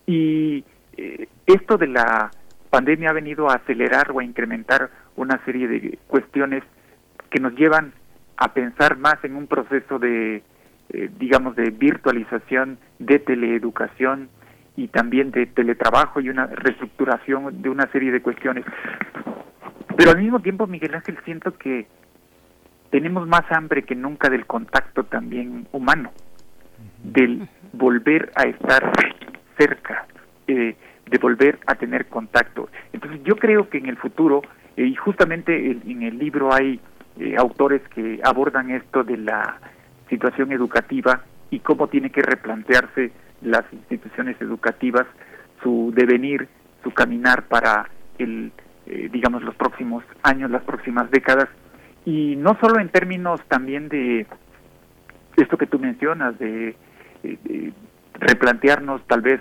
Y 0.07 0.65
eh, 0.97 1.29
esto 1.47 1.77
de 1.77 1.89
la 1.89 2.31
pandemia 2.71 3.11
ha 3.11 3.15
venido 3.15 3.49
a 3.49 3.55
acelerar 3.55 4.11
o 4.11 4.21
a 4.21 4.25
incrementar 4.25 4.91
una 5.17 5.43
serie 5.45 5.69
de 5.69 5.99
cuestiones 6.07 6.63
que 7.31 7.41
nos 7.41 7.55
llevan 7.55 7.93
a 8.37 8.53
pensar 8.53 8.97
más 8.97 9.17
en 9.23 9.37
un 9.37 9.47
proceso 9.47 9.99
de, 9.99 10.43
eh, 10.91 11.11
digamos, 11.19 11.57
de 11.57 11.71
virtualización, 11.71 12.79
de 12.99 13.19
teleeducación 13.19 14.29
y 14.77 14.89
también 14.89 15.31
de 15.31 15.47
teletrabajo 15.47 16.21
y 16.21 16.31
una 16.31 16.47
reestructuración 16.47 17.63
de 17.63 17.69
una 17.69 17.91
serie 17.91 18.13
de 18.13 18.23
cuestiones. 18.23 18.65
Pero 19.97 20.13
al 20.13 20.19
mismo 20.19 20.41
tiempo, 20.41 20.67
Miguel 20.69 20.95
Ángel, 20.95 21.19
siento 21.25 21.53
que 21.59 21.87
tenemos 22.91 23.27
más 23.27 23.45
hambre 23.51 23.83
que 23.83 23.95
nunca 23.95 24.31
del 24.31 24.47
contacto 24.47 25.05
también 25.05 25.67
humano, 25.73 26.11
del 27.03 27.49
volver 27.73 28.33
a 28.35 28.45
estar 28.45 28.93
cerca, 29.57 30.07
eh, 30.47 30.77
de 31.07 31.19
volver 31.19 31.59
a 31.67 31.75
tener 31.75 32.07
contacto. 32.07 32.69
Entonces 32.93 33.21
yo 33.25 33.37
creo 33.37 33.69
que 33.69 33.79
en 33.79 33.87
el 33.87 33.97
futuro, 33.97 34.43
eh, 34.77 34.85
y 34.85 34.95
justamente 34.95 35.71
en 35.71 36.03
el 36.03 36.19
libro 36.19 36.53
hay 36.53 36.81
eh, 37.19 37.35
autores 37.37 37.83
que 37.95 38.21
abordan 38.25 38.71
esto 38.71 39.05
de 39.05 39.17
la 39.17 39.59
situación 40.09 40.53
educativa 40.53 41.23
y 41.51 41.61
cómo 41.61 41.89
tiene 41.89 42.11
que 42.11 42.23
replantearse 42.23 43.13
las 43.43 43.65
instituciones 43.73 44.41
educativas, 44.41 45.07
su 45.63 45.93
devenir, 45.95 46.49
su 46.83 46.93
caminar 46.93 47.45
para 47.45 47.89
el, 48.19 48.53
digamos, 48.87 49.43
los 49.43 49.55
próximos 49.55 50.03
años, 50.23 50.51
las 50.51 50.63
próximas 50.63 51.11
décadas, 51.11 51.49
y 52.09 52.37
no 52.37 52.57
solo 52.59 52.81
en 52.81 52.89
términos 52.89 53.39
también 53.49 53.91
de 53.91 54.27
esto 55.37 55.59
que 55.59 55.67
tú 55.67 55.79
mencionas, 55.79 56.39
de, 56.39 56.75
replantearnos 58.15 59.07
tal 59.07 59.21
vez 59.21 59.41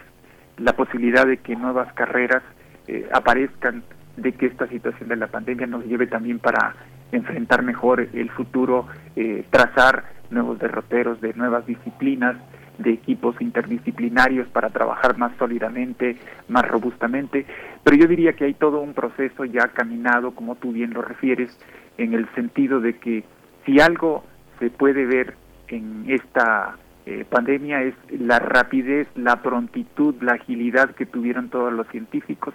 la 0.57 0.73
posibilidad 0.73 1.25
de 1.25 1.37
que 1.37 1.55
nuevas 1.55 1.91
carreras 1.93 2.43
eh, 2.87 3.07
aparezcan, 3.13 3.83
de 4.17 4.33
que 4.33 4.47
esta 4.47 4.67
situación 4.67 5.07
de 5.07 5.15
la 5.15 5.27
pandemia 5.27 5.65
nos 5.65 5.85
lleve 5.85 6.07
también 6.07 6.39
para 6.39 6.75
enfrentar 7.13 7.63
mejor 7.63 8.01
el 8.01 8.29
futuro, 8.31 8.85
eh, 9.15 9.45
trazar 9.49 10.03
nuevos 10.29 10.59
derroteros 10.59 11.21
de 11.21 11.33
nuevas 11.35 11.65
disciplinas, 11.65 12.35
de 12.79 12.91
equipos 12.91 13.39
interdisciplinarios 13.39 14.47
para 14.49 14.69
trabajar 14.69 15.17
más 15.17 15.31
sólidamente, 15.39 16.17
más 16.49 16.67
robustamente, 16.67 17.45
pero 17.83 17.95
yo 17.95 18.07
diría 18.07 18.33
que 18.33 18.43
hay 18.43 18.53
todo 18.53 18.81
un 18.81 18.93
proceso 18.93 19.45
ya 19.45 19.69
caminado, 19.69 20.35
como 20.35 20.55
tú 20.55 20.73
bien 20.73 20.93
lo 20.93 21.01
refieres, 21.01 21.57
en 21.97 22.13
el 22.13 22.27
sentido 22.35 22.79
de 22.79 22.97
que 22.97 23.23
si 23.65 23.79
algo 23.79 24.23
se 24.59 24.69
puede 24.69 25.05
ver 25.05 25.35
en 25.67 26.05
esta 26.07 26.77
eh, 27.05 27.25
pandemia 27.29 27.83
es 27.83 27.95
la 28.09 28.39
rapidez, 28.39 29.07
la 29.15 29.41
prontitud, 29.41 30.15
la 30.21 30.33
agilidad 30.33 30.91
que 30.95 31.05
tuvieron 31.05 31.49
todos 31.49 31.71
los 31.71 31.87
científicos 31.87 32.53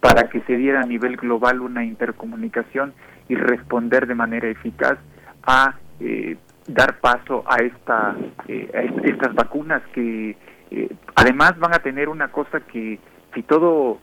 para 0.00 0.28
que 0.30 0.40
se 0.42 0.56
diera 0.56 0.80
a 0.80 0.86
nivel 0.86 1.16
global 1.16 1.60
una 1.60 1.84
intercomunicación 1.84 2.94
y 3.28 3.34
responder 3.34 4.06
de 4.06 4.14
manera 4.14 4.48
eficaz 4.48 4.98
a 5.42 5.74
eh, 6.00 6.36
dar 6.66 6.98
paso 7.00 7.44
a, 7.46 7.56
esta, 7.56 8.16
eh, 8.48 8.70
a 8.74 9.06
estas 9.06 9.34
vacunas 9.34 9.82
que 9.92 10.36
además 11.16 11.58
van 11.58 11.74
a 11.74 11.80
tener 11.80 12.08
una 12.08 12.28
cosa 12.28 12.60
que 12.60 13.00
si 13.34 13.42
todo 13.42 13.98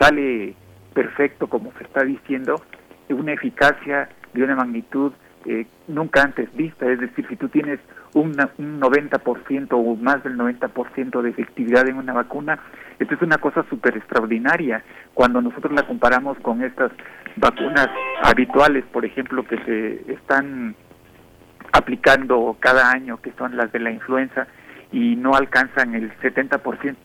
sale 0.00 0.54
perfecto 0.94 1.48
como 1.48 1.70
se 1.76 1.84
está 1.84 2.02
diciendo, 2.02 2.56
una 3.10 3.32
eficacia 3.32 4.08
de 4.32 4.42
una 4.42 4.56
magnitud 4.56 5.12
eh, 5.46 5.66
nunca 5.88 6.22
antes 6.22 6.54
vista, 6.56 6.86
es 6.90 6.98
decir, 6.98 7.26
si 7.28 7.36
tú 7.36 7.48
tienes 7.48 7.78
un 8.14 8.32
90% 8.34 9.68
o 9.72 9.96
más 9.96 10.22
del 10.24 10.38
90% 10.38 11.20
de 11.20 11.30
efectividad 11.30 11.86
en 11.86 11.96
una 11.96 12.14
vacuna, 12.14 12.58
esto 12.98 13.14
es 13.14 13.22
una 13.22 13.36
cosa 13.36 13.64
súper 13.68 13.96
extraordinaria. 13.96 14.82
Cuando 15.12 15.42
nosotros 15.42 15.72
la 15.74 15.86
comparamos 15.86 16.38
con 16.38 16.62
estas 16.62 16.92
vacunas 17.36 17.88
habituales, 18.22 18.84
por 18.92 19.04
ejemplo, 19.04 19.44
que 19.46 19.58
se 19.64 20.12
están 20.12 20.76
aplicando 21.72 22.56
cada 22.60 22.90
año, 22.92 23.20
que 23.20 23.32
son 23.32 23.56
las 23.56 23.70
de 23.72 23.80
la 23.80 23.90
influenza, 23.90 24.46
y 24.92 25.16
no 25.16 25.34
alcanzan 25.34 25.94
el 25.94 26.16
70%, 26.20 26.96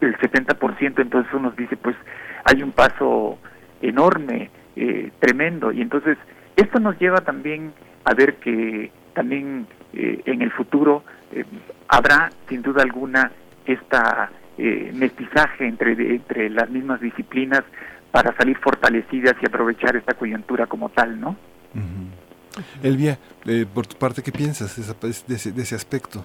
el 0.00 0.16
70%, 0.18 1.02
entonces 1.02 1.34
uno 1.34 1.50
dice, 1.50 1.76
pues 1.76 1.96
hay 2.44 2.62
un 2.62 2.70
paso 2.72 3.38
enorme 3.82 4.50
eh, 4.76 5.10
tremendo. 5.18 5.72
Y 5.72 5.80
entonces 5.80 6.16
esto 6.56 6.78
nos 6.78 6.98
lleva 6.98 7.18
también 7.18 7.72
a 8.04 8.14
ver 8.14 8.36
que 8.36 8.90
también 9.14 9.66
eh, 9.92 10.22
en 10.24 10.42
el 10.42 10.50
futuro 10.52 11.04
eh, 11.32 11.44
habrá 11.88 12.30
sin 12.48 12.62
duda 12.62 12.82
alguna 12.82 13.30
esta 13.66 14.30
mestizaje 14.56 15.66
entre, 15.66 15.92
entre 16.14 16.48
las 16.48 16.70
mismas 16.70 17.00
disciplinas 17.00 17.64
para 18.12 18.32
salir 18.36 18.56
fortalecidas 18.58 19.34
y 19.42 19.46
aprovechar 19.46 19.96
esta 19.96 20.14
coyuntura 20.14 20.66
como 20.66 20.90
tal, 20.90 21.18
¿no? 21.18 21.36
Elvia, 22.80 23.18
por 23.74 23.84
tu 23.84 23.96
parte, 23.96 24.22
¿qué 24.22 24.30
piensas 24.30 24.76
de 24.76 25.10
ese, 25.34 25.50
de 25.50 25.62
ese 25.62 25.74
aspecto? 25.74 26.24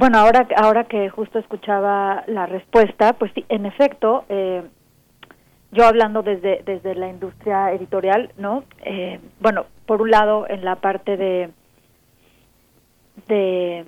Bueno, 0.00 0.18
ahora, 0.18 0.46
ahora 0.56 0.84
que 0.84 1.10
justo 1.10 1.38
escuchaba 1.38 2.24
la 2.26 2.46
respuesta, 2.46 3.12
pues 3.14 3.32
sí, 3.34 3.44
en 3.48 3.66
efecto, 3.66 4.24
eh, 4.28 4.62
yo 5.72 5.84
hablando 5.86 6.22
desde, 6.22 6.62
desde 6.64 6.94
la 6.94 7.08
industria 7.08 7.72
editorial, 7.72 8.32
¿no? 8.36 8.64
Eh, 8.84 9.20
bueno, 9.40 9.66
por 9.86 10.02
un 10.02 10.10
lado, 10.10 10.46
en 10.48 10.64
la 10.64 10.76
parte 10.76 11.16
de, 11.16 11.50
de 13.28 13.84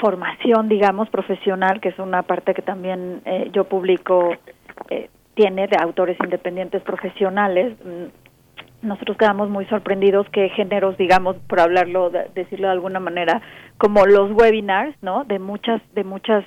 formación, 0.00 0.68
digamos, 0.68 1.08
profesional, 1.08 1.80
que 1.80 1.90
es 1.90 1.98
una 1.98 2.22
parte 2.22 2.54
que 2.54 2.62
también 2.62 3.22
eh, 3.24 3.50
yo 3.52 3.64
publico, 3.64 4.34
eh, 4.90 5.08
tiene 5.34 5.66
de 5.66 5.76
autores 5.80 6.18
independientes 6.22 6.82
profesionales. 6.82 7.74
Mm, 7.84 8.86
nosotros 8.86 9.16
quedamos 9.16 9.48
muy 9.48 9.64
sorprendidos 9.66 10.28
que 10.28 10.50
géneros, 10.50 10.96
digamos, 10.98 11.36
por 11.48 11.58
hablarlo, 11.60 12.10
de, 12.10 12.28
decirlo 12.34 12.68
de 12.68 12.74
alguna 12.74 13.00
manera, 13.00 13.40
como 13.78 14.04
los 14.04 14.30
webinars, 14.32 14.94
¿no? 15.02 15.24
De 15.24 15.38
muchas, 15.38 15.80
de 15.94 16.04
muchas 16.04 16.44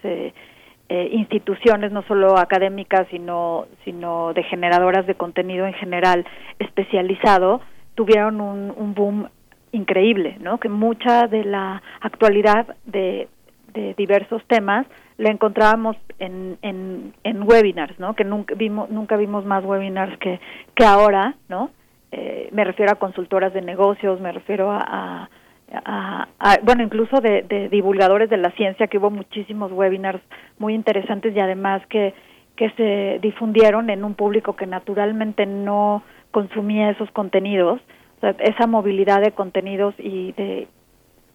eh, 0.93 1.07
instituciones, 1.13 1.93
no 1.93 2.01
solo 2.01 2.37
académicas, 2.37 3.07
sino, 3.09 3.65
sino 3.85 4.33
de 4.33 4.43
generadoras 4.43 5.07
de 5.07 5.15
contenido 5.15 5.65
en 5.65 5.71
general 5.75 6.25
especializado, 6.59 7.61
tuvieron 7.95 8.41
un, 8.41 8.73
un 8.75 8.93
boom 8.93 9.29
increíble, 9.71 10.35
¿no? 10.41 10.59
Que 10.59 10.67
mucha 10.67 11.27
de 11.27 11.45
la 11.45 11.81
actualidad 12.01 12.75
de, 12.83 13.29
de 13.73 13.93
diversos 13.93 14.43
temas 14.47 14.85
la 15.17 15.31
encontrábamos 15.31 15.95
en, 16.19 16.57
en, 16.61 17.13
en 17.23 17.43
webinars, 17.43 17.97
¿no? 17.97 18.13
Que 18.13 18.25
nunca 18.25 18.53
vimos, 18.55 18.89
nunca 18.89 19.15
vimos 19.15 19.45
más 19.45 19.63
webinars 19.63 20.17
que, 20.17 20.41
que 20.75 20.83
ahora, 20.83 21.35
¿no? 21.47 21.69
Eh, 22.11 22.49
me 22.51 22.65
refiero 22.65 22.91
a 22.91 22.95
consultoras 22.95 23.53
de 23.53 23.61
negocios, 23.61 24.19
me 24.19 24.33
refiero 24.33 24.69
a, 24.69 24.83
a, 24.85 25.29
a, 25.73 26.27
bueno, 26.63 26.83
incluso 26.83 27.21
de, 27.21 27.43
de, 27.43 27.69
divulgadores 27.69 28.29
de 28.29 28.37
la 28.37 28.51
ciencia, 28.51 28.87
que 28.87 28.97
hubo 28.97 29.09
muchísimos 29.09 29.71
webinars 29.71 30.21
muy 30.59 30.73
interesantes 30.73 31.35
y 31.35 31.39
además 31.39 31.85
que, 31.87 32.13
que 32.55 32.69
se 32.71 33.19
difundieron 33.21 33.89
en 33.89 34.03
un 34.03 34.13
público 34.15 34.55
que 34.55 34.67
naturalmente 34.67 35.45
no 35.45 36.03
consumía 36.31 36.89
esos 36.89 37.09
contenidos, 37.11 37.81
o 38.17 38.19
sea, 38.21 38.35
esa 38.39 38.67
movilidad 38.67 39.21
de 39.21 39.31
contenidos 39.31 39.95
y 39.97 40.33
de, 40.33 40.67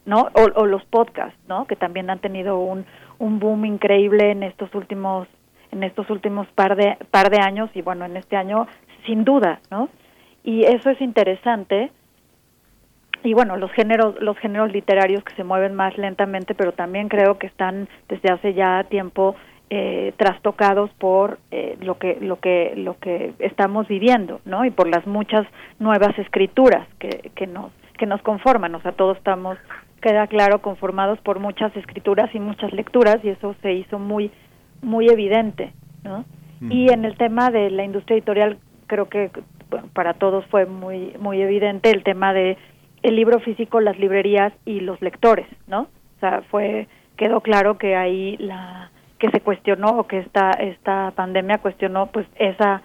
¿no? 0.05 0.29
O, 0.35 0.61
o, 0.61 0.67
los 0.67 0.85
podcasts, 0.85 1.39
¿no? 1.49 1.67
Que 1.67 1.77
también 1.77 2.11
han 2.11 2.21
tenido 2.21 2.59
un, 2.59 2.85
un 3.19 3.39
boom 3.39 3.65
increíble 3.65 4.31
en 4.31 4.43
estos 4.43 4.75
últimos 4.75 5.29
en 5.73 5.83
estos 5.83 6.09
últimos 6.11 6.47
par 6.55 6.77
de 6.77 6.97
par 7.11 7.29
de 7.29 7.41
años 7.41 7.71
y 7.75 7.83
bueno, 7.83 8.05
en 8.05 8.17
este 8.17 8.37
año 8.37 8.67
sin 9.05 9.25
duda, 9.25 9.61
¿no? 9.71 9.89
Y 10.45 10.63
eso 10.63 10.91
es 10.91 11.01
interesante. 11.01 11.91
Y 13.27 13.35
bueno, 13.35 13.57
los 13.57 13.73
géneros 13.73 14.15
los 14.21 14.39
géneros 14.39 14.73
literarios 14.73 15.25
que 15.25 15.35
se 15.35 15.43
mueven 15.43 15.75
más 15.75 15.99
lentamente, 15.99 16.55
pero 16.55 16.71
también 16.71 17.09
creo 17.09 17.39
que 17.39 17.49
están 17.49 17.89
desde 18.09 18.33
hace 18.33 18.55
ya 18.55 18.85
tiempo 18.85 19.35
eh, 19.69 20.13
trastocados 20.17 20.91
por 20.99 21.41
eh, 21.51 21.77
lo 21.81 21.99
que 21.99 22.19
lo 22.21 22.39
que 22.39 22.75
lo 22.77 22.97
que 23.01 23.33
estamos 23.41 23.89
viviendo, 23.89 24.41
¿no? 24.45 24.65
Y 24.65 24.71
por 24.71 24.87
las 24.87 25.05
muchas 25.09 25.45
nuevas 25.81 26.17
escrituras 26.21 26.87
que, 27.01 27.33
que 27.35 27.49
nos 27.49 27.73
que 27.99 28.07
nos 28.07 28.23
conforman, 28.23 28.73
o 28.77 28.81
sea, 28.83 28.93
todos 28.93 29.17
estamos 29.17 29.59
queda 30.01 30.29
claro 30.29 30.63
conformados 30.63 31.19
por 31.19 31.41
muchas 31.41 31.77
escrituras 31.77 32.33
y 32.33 32.39
muchas 32.39 32.73
lecturas 32.73 33.17
y 33.25 33.31
eso 33.31 33.57
se 33.61 33.73
hizo 33.73 33.99
muy 33.99 34.31
muy 34.83 35.09
evidente 35.09 35.73
¿no? 36.05 36.25
Mm. 36.61 36.71
y 36.71 36.89
en 36.91 37.05
el 37.05 37.17
tema 37.17 37.51
de 37.51 37.71
la 37.71 37.83
industria 37.83 38.19
editorial 38.19 38.59
creo 38.87 39.09
que 39.09 39.31
bueno, 39.69 39.89
para 39.95 40.15
todos 40.15 40.47
fue 40.47 40.67
muy 40.67 41.17
muy 41.19 41.43
evidente 41.43 41.91
el 41.91 42.05
tema 42.05 42.33
de 42.33 42.57
el 43.03 43.17
libro 43.17 43.41
físico 43.41 43.81
las 43.81 43.99
librerías 43.99 44.53
y 44.65 44.81
los 44.81 45.01
lectores 45.01 45.47
no 45.67 45.83
o 45.83 46.21
sea 46.21 46.43
fue 46.51 46.89
quedó 47.17 47.41
claro 47.41 47.79
que 47.79 47.97
ahí 47.97 48.37
la 48.39 48.91
que 49.19 49.31
se 49.31 49.41
cuestionó 49.41 49.99
o 49.99 50.07
que 50.07 50.19
esta 50.19 50.51
esta 50.53 51.13
pandemia 51.13 51.59
cuestionó 51.59 52.07
pues 52.07 52.27
esa 52.37 52.83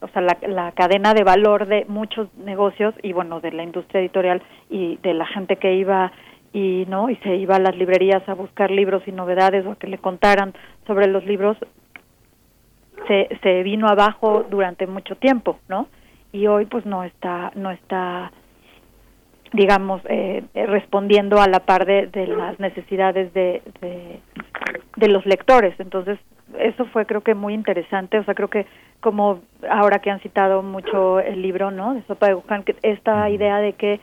o 0.00 0.08
sea, 0.08 0.22
la, 0.22 0.36
la, 0.46 0.72
cadena 0.72 1.14
de 1.14 1.24
valor 1.24 1.66
de 1.66 1.86
muchos 1.88 2.28
negocios 2.36 2.94
y 3.02 3.12
bueno, 3.12 3.40
de 3.40 3.50
la 3.50 3.62
industria 3.62 4.02
editorial 4.02 4.42
y 4.68 4.96
de 4.98 5.14
la 5.14 5.26
gente 5.26 5.56
que 5.56 5.74
iba 5.74 6.12
y 6.52 6.84
no 6.88 7.10
y 7.10 7.16
se 7.16 7.36
iba 7.36 7.56
a 7.56 7.60
las 7.60 7.76
librerías 7.76 8.26
a 8.28 8.34
buscar 8.34 8.70
libros 8.70 9.02
y 9.06 9.12
novedades 9.12 9.66
o 9.66 9.72
a 9.72 9.76
que 9.76 9.86
le 9.86 9.98
contaran 9.98 10.54
sobre 10.86 11.06
los 11.06 11.24
libros 11.26 11.56
se, 13.08 13.28
se 13.42 13.62
vino 13.62 13.88
abajo 13.88 14.44
durante 14.48 14.86
mucho 14.86 15.16
tiempo 15.16 15.58
no 15.68 15.88
y 16.32 16.46
hoy 16.46 16.66
pues 16.66 16.86
no 16.86 17.04
está 17.04 17.52
no 17.54 17.70
está 17.70 18.32
digamos 19.52 20.00
eh, 20.08 20.44
respondiendo 20.54 21.40
a 21.40 21.48
la 21.48 21.60
par 21.60 21.86
de, 21.86 22.06
de 22.06 22.26
las 22.26 22.58
necesidades 22.60 23.32
de, 23.34 23.62
de, 23.80 24.20
de 24.96 25.08
los 25.08 25.24
lectores. 25.26 25.74
Entonces 25.78 26.18
eso 26.58 26.84
fue 26.86 27.06
creo 27.06 27.22
que 27.22 27.34
muy 27.34 27.54
interesante. 27.54 28.18
O 28.18 28.24
sea 28.24 28.34
creo 28.34 28.48
que 28.48 28.66
como 29.00 29.40
ahora 29.68 29.98
que 30.00 30.10
han 30.10 30.20
citado 30.20 30.62
mucho 30.62 31.20
el 31.20 31.42
libro 31.42 31.70
no 31.70 31.94
de 31.94 32.02
sopa 32.02 32.28
de 32.28 32.34
Wuhan, 32.34 32.64
que 32.64 32.76
esta 32.82 33.28
idea 33.30 33.58
de 33.58 33.74
que 33.74 34.00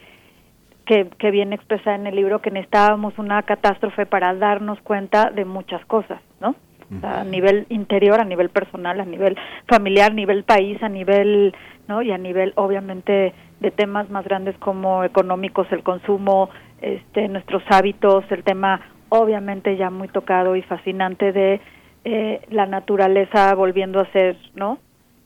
que, 0.85 1.07
que 1.17 1.31
viene 1.31 1.55
expresada 1.55 1.95
en 1.95 2.07
el 2.07 2.15
libro 2.15 2.41
que 2.41 2.51
necesitábamos 2.51 3.17
una 3.17 3.41
catástrofe 3.43 4.05
para 4.05 4.33
darnos 4.33 4.79
cuenta 4.81 5.31
de 5.31 5.45
muchas 5.45 5.85
cosas, 5.85 6.21
¿no? 6.41 6.55
O 6.95 6.99
sea, 6.99 7.21
a 7.21 7.23
nivel 7.23 7.65
interior, 7.69 8.19
a 8.19 8.25
nivel 8.25 8.49
personal, 8.49 8.99
a 8.99 9.05
nivel 9.05 9.37
familiar, 9.67 10.11
a 10.11 10.13
nivel 10.13 10.43
país, 10.43 10.83
a 10.83 10.89
nivel, 10.89 11.55
¿no? 11.87 12.01
Y 12.01 12.11
a 12.11 12.17
nivel, 12.17 12.51
obviamente, 12.55 13.33
de 13.63 13.71
temas 13.71 14.09
más 14.09 14.25
grandes 14.25 14.55
como 14.59 15.03
económicos, 15.03 15.65
el 15.71 15.81
consumo, 15.83 16.49
este, 16.81 17.29
nuestros 17.29 17.63
hábitos, 17.69 18.25
el 18.29 18.43
tema, 18.43 18.81
obviamente, 19.09 19.77
ya 19.77 19.89
muy 19.89 20.09
tocado 20.09 20.55
y 20.55 20.61
fascinante 20.63 21.31
de 21.31 21.61
eh, 22.03 22.41
la 22.51 22.65
naturaleza 22.65 23.55
volviendo 23.55 24.01
a 24.01 24.11
ser, 24.11 24.37
¿no? 24.53 24.79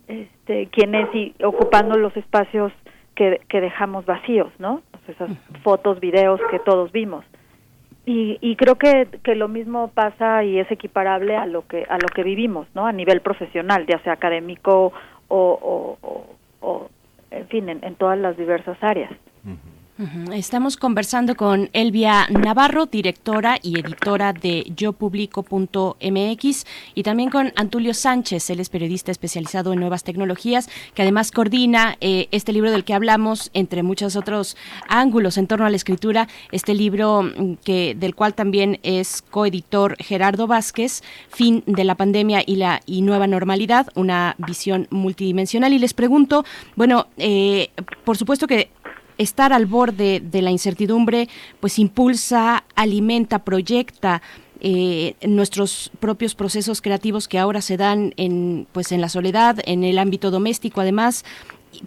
Este, 0.07 0.67
quién 0.67 0.93
es 0.93 1.13
y 1.15 1.33
ocupando 1.43 1.97
los 1.97 2.15
espacios 2.15 2.71
que, 3.15 3.41
que 3.49 3.59
dejamos 3.59 4.05
vacíos, 4.05 4.53
¿no? 4.59 4.81
esas 5.07 5.29
fotos, 5.63 5.99
videos 5.99 6.39
que 6.51 6.59
todos 6.59 6.91
vimos. 6.91 7.25
Y, 8.05 8.37
y 8.39 8.55
creo 8.55 8.75
que, 8.75 9.07
que 9.23 9.35
lo 9.35 9.47
mismo 9.47 9.89
pasa 9.89 10.43
y 10.43 10.59
es 10.59 10.71
equiparable 10.71 11.35
a 11.35 11.45
lo 11.45 11.67
que 11.67 11.85
a 11.89 11.97
lo 11.97 12.07
que 12.13 12.23
vivimos, 12.23 12.67
¿no? 12.73 12.85
A 12.85 12.93
nivel 12.93 13.21
profesional, 13.21 13.85
ya 13.85 13.99
sea 13.99 14.13
académico 14.13 14.93
o, 15.27 15.97
o, 16.01 16.27
o, 16.61 16.89
en 17.31 17.47
fin, 17.47 17.69
en, 17.69 17.83
en, 17.83 17.95
todas 17.95 18.17
las 18.17 18.37
diversas 18.37 18.77
áreas. 18.81 19.11
Estamos 20.31 20.77
conversando 20.77 21.35
con 21.35 21.71
Elvia 21.73 22.27
Navarro, 22.29 22.85
directora 22.85 23.57
y 23.63 23.79
editora 23.79 24.31
de 24.31 24.71
yopublico.mx 24.75 26.65
y 26.93 27.03
también 27.03 27.31
con 27.31 27.51
Antulio 27.55 27.95
Sánchez, 27.95 28.51
él 28.51 28.59
es 28.59 28.69
periodista 28.69 29.09
especializado 29.11 29.73
en 29.73 29.79
nuevas 29.79 30.03
tecnologías, 30.03 30.69
que 30.93 31.01
además 31.01 31.31
coordina 31.31 31.97
eh, 31.99 32.27
este 32.29 32.53
libro 32.53 32.69
del 32.69 32.83
que 32.83 32.93
hablamos, 32.93 33.49
entre 33.55 33.81
muchos 33.81 34.15
otros 34.15 34.55
ángulos 34.87 35.39
en 35.39 35.47
torno 35.47 35.65
a 35.65 35.71
la 35.71 35.77
escritura, 35.77 36.27
este 36.51 36.75
libro 36.75 37.23
mm, 37.23 37.55
que 37.63 37.95
del 37.95 38.13
cual 38.13 38.35
también 38.35 38.79
es 38.83 39.23
coeditor 39.23 39.95
Gerardo 39.97 40.45
Vázquez, 40.45 41.01
Fin 41.29 41.63
de 41.65 41.83
la 41.83 41.95
pandemia 41.95 42.43
y 42.45 42.57
la 42.57 42.81
y 42.85 43.01
nueva 43.01 43.25
normalidad, 43.25 43.87
una 43.95 44.35
visión 44.37 44.87
multidimensional. 44.91 45.73
Y 45.73 45.79
les 45.79 45.95
pregunto, 45.95 46.45
bueno, 46.75 47.07
eh, 47.17 47.71
por 48.03 48.15
supuesto 48.15 48.45
que 48.45 48.69
estar 49.17 49.53
al 49.53 49.65
borde 49.65 50.19
de 50.19 50.41
la 50.41 50.51
incertidumbre, 50.51 51.29
pues 51.59 51.79
impulsa, 51.79 52.63
alimenta, 52.75 53.39
proyecta 53.39 54.21
eh, 54.59 55.15
nuestros 55.27 55.91
propios 55.99 56.33
procesos 56.33 56.81
creativos 56.81 57.27
que 57.27 57.37
ahora 57.37 57.61
se 57.61 57.77
dan 57.77 58.13
en, 58.17 58.67
pues 58.71 58.91
en 58.91 59.01
la 59.01 59.09
soledad, 59.09 59.59
en 59.65 59.83
el 59.83 59.99
ámbito 59.99 60.31
doméstico, 60.31 60.81
además, 60.81 61.25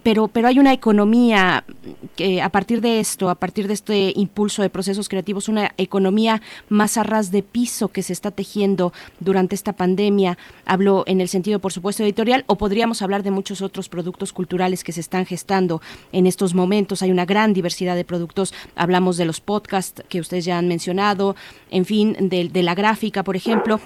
pero, 0.03 0.27
pero 0.29 0.47
hay 0.47 0.59
una 0.59 0.71
economía 0.71 1.65
que 2.15 2.41
a 2.41 2.49
partir 2.49 2.81
de 2.81 2.99
esto, 2.99 3.29
a 3.29 3.35
partir 3.35 3.67
de 3.67 3.73
este 3.73 4.13
impulso 4.15 4.61
de 4.61 4.69
procesos 4.69 5.09
creativos, 5.09 5.49
una 5.49 5.71
economía 5.77 6.41
más 6.69 6.97
a 6.97 7.03
ras 7.03 7.31
de 7.31 7.43
piso 7.43 7.89
que 7.89 8.03
se 8.03 8.13
está 8.13 8.31
tejiendo 8.31 8.93
durante 9.19 9.55
esta 9.55 9.73
pandemia. 9.73 10.37
Hablo 10.65 11.03
en 11.07 11.21
el 11.21 11.27
sentido, 11.27 11.59
por 11.59 11.71
supuesto, 11.71 12.03
editorial, 12.03 12.43
o 12.47 12.57
podríamos 12.57 13.01
hablar 13.01 13.23
de 13.23 13.31
muchos 13.31 13.61
otros 13.61 13.89
productos 13.89 14.33
culturales 14.33 14.83
que 14.83 14.91
se 14.91 15.01
están 15.01 15.25
gestando 15.25 15.81
en 16.11 16.27
estos 16.27 16.53
momentos. 16.53 17.01
Hay 17.01 17.11
una 17.11 17.25
gran 17.25 17.53
diversidad 17.53 17.95
de 17.95 18.05
productos. 18.05 18.53
Hablamos 18.75 19.17
de 19.17 19.25
los 19.25 19.41
podcasts 19.41 20.03
que 20.09 20.19
ustedes 20.19 20.45
ya 20.45 20.57
han 20.57 20.67
mencionado, 20.67 21.35
en 21.69 21.85
fin, 21.85 22.15
de, 22.19 22.49
de 22.49 22.63
la 22.63 22.75
gráfica, 22.75 23.23
por 23.23 23.35
ejemplo 23.35 23.79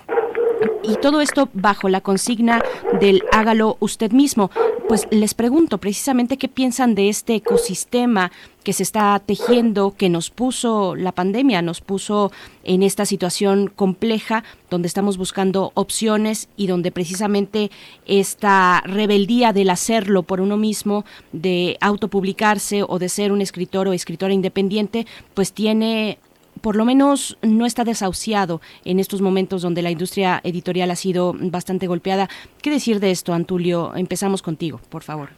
y 0.83 0.95
todo 0.97 1.21
esto 1.21 1.49
bajo 1.53 1.89
la 1.89 2.01
consigna 2.01 2.61
del 2.99 3.23
hágalo 3.31 3.77
usted 3.79 4.11
mismo. 4.11 4.51
Pues 4.87 5.07
les 5.09 5.33
pregunto 5.33 5.79
precisamente 5.79 6.37
qué 6.37 6.47
piensan 6.47 6.93
de 6.93 7.09
este 7.09 7.33
ecosistema 7.33 8.31
que 8.63 8.71
se 8.71 8.83
está 8.83 9.19
tejiendo, 9.19 9.95
que 9.97 10.09
nos 10.09 10.29
puso 10.29 10.95
la 10.95 11.11
pandemia, 11.11 11.63
nos 11.63 11.81
puso 11.81 12.31
en 12.63 12.83
esta 12.83 13.05
situación 13.07 13.71
compleja 13.75 14.43
donde 14.69 14.87
estamos 14.87 15.17
buscando 15.17 15.71
opciones 15.73 16.49
y 16.55 16.67
donde 16.67 16.91
precisamente 16.91 17.71
esta 18.05 18.81
rebeldía 18.85 19.53
del 19.53 19.71
hacerlo 19.71 20.21
por 20.21 20.39
uno 20.39 20.55
mismo, 20.55 21.03
de 21.31 21.77
autopublicarse 21.81 22.83
o 22.87 22.99
de 22.99 23.09
ser 23.09 23.31
un 23.31 23.41
escritor 23.41 23.87
o 23.87 23.93
escritora 23.93 24.33
independiente, 24.33 25.07
pues 25.33 25.51
tiene 25.51 26.19
por 26.65 26.77
lo 26.77 26.83
menos 26.83 27.37
no 27.43 27.67
está 27.67 27.83
desahuciado 27.83 28.59
en 28.85 28.97
estos 28.97 29.21
momentos 29.21 29.61
donde 29.61 29.83
la 29.83 29.91
industria 29.91 30.41
editorial 30.43 30.89
ha 30.89 30.95
sido 30.95 31.35
bastante 31.39 31.85
golpeada. 31.85 32.27
¿Qué 32.63 32.71
decir 32.71 32.99
de 32.99 33.11
esto, 33.11 33.35
Antulio? 33.35 33.95
Empezamos 33.95 34.41
contigo, 34.41 34.81
por 34.89 35.03
favor. 35.03 35.29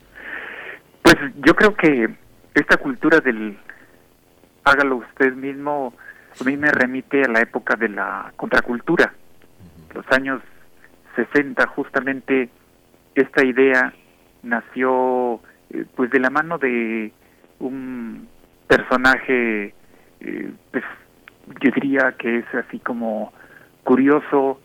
Pues 1.02 1.18
yo 1.46 1.54
creo 1.54 1.76
que 1.76 2.16
esta 2.54 2.78
cultura 2.78 3.20
del 3.20 3.58
hágalo 4.64 4.96
usted 4.96 5.34
mismo 5.34 5.94
a 6.40 6.44
mí 6.46 6.56
me 6.56 6.72
remite 6.72 7.26
a 7.26 7.28
la 7.28 7.42
época 7.42 7.76
de 7.76 7.90
la 7.90 8.32
contracultura, 8.38 9.14
los 9.94 10.06
años 10.14 10.42
60 11.18 11.68
justamente 11.76 12.48
esta 13.16 13.44
idea 13.44 13.94
nació 14.44 15.42
eh, 15.72 15.84
pues 15.94 16.10
de 16.10 16.22
la 16.22 16.30
mano 16.30 16.58
de 16.58 17.12
un 17.60 18.30
personaje 18.70 19.74
eh, 20.22 20.52
pues 20.72 20.86
yo 21.62 21.72
diría 21.72 22.16
que 22.18 22.40
es 22.40 22.46
así 22.54 22.80
como 22.80 23.34
curioso, 23.84 24.60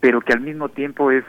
pero 0.00 0.20
que 0.20 0.32
al 0.32 0.40
mismo 0.40 0.68
tiempo 0.68 1.10
es 1.10 1.24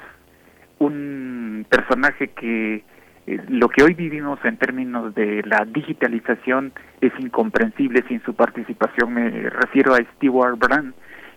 un 0.79 1.65
personaje 1.69 2.29
que 2.29 2.83
eh, 3.27 3.39
lo 3.49 3.69
que 3.69 3.83
hoy 3.83 3.93
vivimos 3.93 4.39
en 4.43 4.57
términos 4.57 5.13
de 5.13 5.43
la 5.45 5.65
digitalización 5.65 6.73
es 7.01 7.11
incomprensible 7.19 8.03
sin 8.07 8.21
su 8.23 8.33
participación. 8.33 9.13
Me 9.13 9.29
refiero 9.49 9.93
a 9.93 9.99
Stewart 10.15 10.57
Brand, 10.57 10.93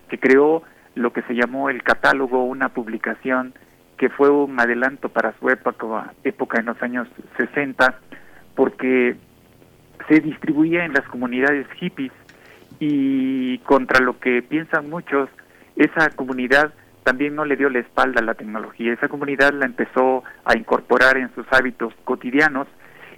que 0.09 0.19
creó 0.19 0.63
lo 0.95 1.13
que 1.13 1.21
se 1.23 1.35
llamó 1.35 1.69
el 1.69 1.83
catálogo, 1.83 2.45
una 2.45 2.69
publicación 2.69 3.53
que 3.97 4.09
fue 4.09 4.29
un 4.29 4.59
adelanto 4.59 5.09
para 5.09 5.33
su 5.39 5.49
época, 5.49 6.13
época 6.23 6.59
en 6.59 6.65
los 6.65 6.81
años 6.81 7.07
60, 7.37 7.99
porque 8.55 9.15
se 10.07 10.19
distribuía 10.19 10.85
en 10.85 10.93
las 10.93 11.07
comunidades 11.07 11.67
hippies 11.79 12.11
y 12.79 13.57
contra 13.59 14.03
lo 14.03 14.19
que 14.19 14.41
piensan 14.41 14.89
muchos, 14.89 15.29
esa 15.75 16.09
comunidad 16.09 16.73
también 17.03 17.35
no 17.35 17.45
le 17.45 17.55
dio 17.55 17.69
la 17.69 17.79
espalda 17.79 18.21
a 18.21 18.23
la 18.23 18.33
tecnología. 18.33 18.93
Esa 18.93 19.07
comunidad 19.07 19.53
la 19.53 19.65
empezó 19.65 20.23
a 20.43 20.57
incorporar 20.57 21.17
en 21.17 21.33
sus 21.35 21.45
hábitos 21.51 21.93
cotidianos 22.03 22.67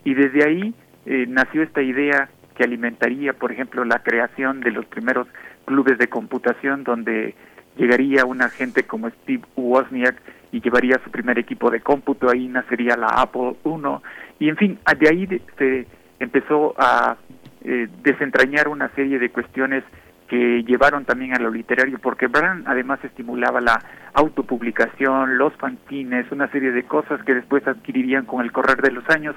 y 0.04 0.14
desde 0.14 0.46
ahí 0.46 0.76
eh, 1.06 1.26
nació 1.28 1.64
esta 1.64 1.82
idea 1.82 2.30
que 2.56 2.64
alimentaría, 2.64 3.34
por 3.34 3.52
ejemplo, 3.52 3.86
la 3.86 4.04
creación 4.04 4.60
de 4.60 4.72
los 4.72 4.86
primeros 4.86 5.28
clubes 5.66 5.98
de 5.98 6.08
computación 6.08 6.84
donde 6.84 7.36
llegaría 7.78 8.26
una 8.26 8.50
gente 8.50 8.84
como 8.84 9.10
Steve 9.10 9.44
Wozniak 9.56 10.16
y 10.52 10.62
llevaría 10.62 11.00
su 11.04 11.12
primer 11.12 11.38
equipo 11.38 11.70
de 11.70 11.82
cómputo, 11.82 12.30
ahí 12.30 12.48
nacería 12.48 12.98
la 12.98 13.08
Apple 13.08 13.56
I 13.64 14.46
y 14.46 14.50
en 14.50 14.58
fin, 14.58 14.80
de 15.00 15.10
ahí 15.10 15.42
se 15.58 15.88
empezó 16.20 16.74
a 16.78 17.18
eh, 17.64 17.88
desentrañar 18.04 18.68
una 18.68 18.90
serie 18.90 19.20
de 19.20 19.30
cuestiones 19.30 19.84
que 20.28 20.64
llevaron 20.64 21.06
también 21.06 21.34
a 21.34 21.40
lo 21.40 21.50
literario, 21.50 22.00
porque 22.00 22.28
Brand 22.28 22.68
además 22.68 23.00
estimulaba 23.04 23.62
la 23.62 23.82
autopublicación, 24.14 25.38
los 25.38 25.54
fanzines, 25.56 26.30
una 26.32 26.50
serie 26.52 26.72
de 26.72 26.84
cosas 26.84 27.24
que 27.24 27.34
después 27.34 27.66
adquirirían 27.66 28.26
con 28.26 28.44
el 28.44 28.52
correr 28.52 28.82
de 28.82 28.92
los 28.92 29.10
años 29.10 29.36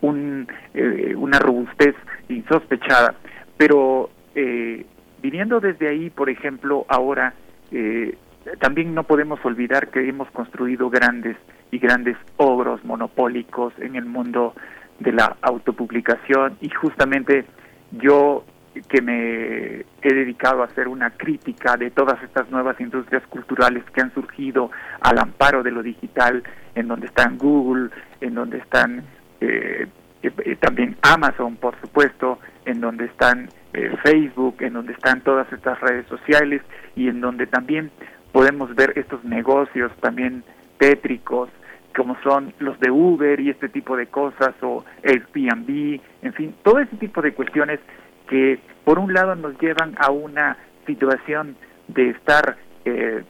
un, 0.00 0.48
eh, 0.74 1.14
una 1.16 1.38
robustez 1.38 1.94
insospechada. 2.28 3.14
Pero 3.56 4.10
eh, 4.34 4.86
viniendo 5.22 5.60
desde 5.60 5.88
ahí, 5.88 6.10
por 6.10 6.30
ejemplo, 6.30 6.86
ahora 6.88 7.34
eh, 7.70 8.16
también 8.60 8.94
no 8.94 9.04
podemos 9.04 9.38
olvidar 9.44 9.88
que 9.88 10.08
hemos 10.08 10.30
construido 10.30 10.90
grandes 10.90 11.36
y 11.70 11.78
grandes 11.78 12.16
ogros 12.36 12.84
monopólicos 12.84 13.72
en 13.78 13.96
el 13.96 14.04
mundo 14.04 14.54
de 14.98 15.12
la 15.12 15.36
autopublicación 15.42 16.56
y 16.60 16.68
justamente 16.70 17.44
yo 17.92 18.44
que 18.88 19.02
me 19.02 19.84
he 20.02 20.14
dedicado 20.14 20.62
a 20.62 20.66
hacer 20.66 20.88
una 20.88 21.10
crítica 21.10 21.76
de 21.76 21.90
todas 21.90 22.22
estas 22.22 22.50
nuevas 22.50 22.80
industrias 22.80 23.22
culturales 23.26 23.84
que 23.94 24.00
han 24.00 24.14
surgido 24.14 24.70
al 25.00 25.18
amparo 25.18 25.62
de 25.62 25.70
lo 25.70 25.82
digital, 25.82 26.42
en 26.74 26.88
donde 26.88 27.06
están 27.06 27.36
Google, 27.36 27.90
en 28.20 28.34
donde 28.34 28.58
están 28.58 29.04
eh, 29.40 29.86
eh, 30.22 30.56
también 30.60 30.96
Amazon, 31.02 31.56
por 31.56 31.78
supuesto, 31.80 32.38
en 32.64 32.80
donde 32.80 33.06
están 33.06 33.48
eh, 33.74 33.94
Facebook, 34.02 34.56
en 34.60 34.74
donde 34.74 34.92
están 34.92 35.20
todas 35.22 35.52
estas 35.52 35.80
redes 35.80 36.06
sociales 36.06 36.62
y 36.94 37.08
en 37.08 37.20
donde 37.20 37.46
también 37.46 37.90
podemos 38.32 38.74
ver 38.74 38.92
estos 38.96 39.22
negocios 39.24 39.92
también 40.00 40.44
tétricos 40.78 41.50
como 41.96 42.16
son 42.22 42.52
los 42.58 42.78
de 42.80 42.90
Uber 42.90 43.38
y 43.40 43.50
este 43.50 43.68
tipo 43.68 43.96
de 43.96 44.06
cosas 44.06 44.54
o 44.62 44.84
Airbnb, 45.04 46.00
en 46.22 46.32
fin, 46.34 46.54
todo 46.62 46.78
ese 46.78 46.96
tipo 46.96 47.20
de 47.22 47.32
cuestiones 47.32 47.80
que 48.28 48.58
por 48.84 48.98
un 48.98 49.12
lado 49.12 49.34
nos 49.34 49.58
llevan 49.60 49.94
a 49.98 50.10
una 50.10 50.56
situación 50.86 51.56
de 51.88 52.10
estar, 52.10 52.56
eh, 52.84 53.22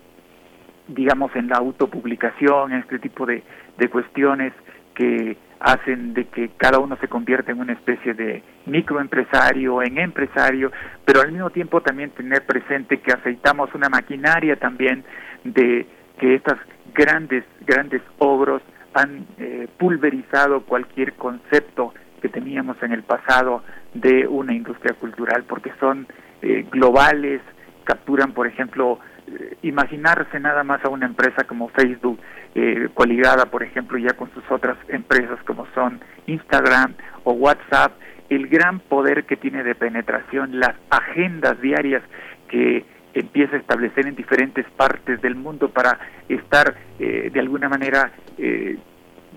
digamos, 0.88 1.34
en 1.34 1.48
la 1.48 1.56
autopublicación, 1.56 2.72
en 2.72 2.78
este 2.80 2.98
tipo 2.98 3.26
de, 3.26 3.42
cuestiones 3.90 4.52
que 4.94 5.36
hacen 5.58 6.14
de 6.14 6.26
que 6.26 6.50
cada 6.56 6.78
uno 6.78 6.96
se 7.00 7.08
convierta 7.08 7.50
en 7.50 7.58
una 7.58 7.72
especie 7.72 8.14
de 8.14 8.42
microempresario, 8.66 9.82
en 9.82 9.98
empresario, 9.98 10.70
pero 11.04 11.20
al 11.20 11.32
mismo 11.32 11.50
tiempo 11.50 11.80
también 11.80 12.10
tener 12.10 12.46
presente 12.46 13.00
que 13.00 13.12
aceitamos 13.12 13.74
una 13.74 13.88
maquinaria 13.88 14.54
también 14.54 15.04
de 15.42 15.84
que 16.20 16.36
estas 16.36 16.58
grandes, 16.94 17.44
grandes 17.66 18.02
ogros 18.18 18.62
han 18.94 19.26
eh, 19.38 19.68
pulverizado 19.78 20.62
cualquier 20.62 21.14
concepto 21.14 21.94
que 22.20 22.28
teníamos 22.28 22.80
en 22.82 22.92
el 22.92 23.02
pasado 23.02 23.62
de 23.94 24.26
una 24.26 24.54
industria 24.54 24.94
cultural, 24.94 25.44
porque 25.44 25.72
son 25.80 26.06
eh, 26.42 26.66
globales, 26.70 27.40
capturan, 27.84 28.32
por 28.32 28.46
ejemplo, 28.46 28.98
eh, 29.26 29.56
imaginarse 29.62 30.40
nada 30.40 30.64
más 30.64 30.84
a 30.84 30.88
una 30.88 31.06
empresa 31.06 31.44
como 31.44 31.68
Facebook, 31.68 32.18
eh, 32.54 32.88
coligada, 32.94 33.46
por 33.46 33.62
ejemplo, 33.62 33.98
ya 33.98 34.14
con 34.14 34.30
sus 34.32 34.44
otras 34.50 34.76
empresas 34.88 35.38
como 35.46 35.66
son 35.74 36.00
Instagram 36.26 36.94
o 37.24 37.32
WhatsApp, 37.32 37.92
el 38.28 38.48
gran 38.48 38.80
poder 38.80 39.24
que 39.24 39.36
tiene 39.36 39.62
de 39.62 39.74
penetración, 39.74 40.58
las 40.58 40.74
agendas 40.90 41.60
diarias 41.60 42.02
que 42.48 42.84
empieza 43.14 43.56
a 43.56 43.58
establecer 43.58 44.06
en 44.06 44.14
diferentes 44.14 44.66
partes 44.76 45.20
del 45.20 45.34
mundo 45.34 45.68
para 45.68 45.98
estar 46.28 46.74
de 46.98 47.40
alguna 47.40 47.68
manera, 47.68 48.12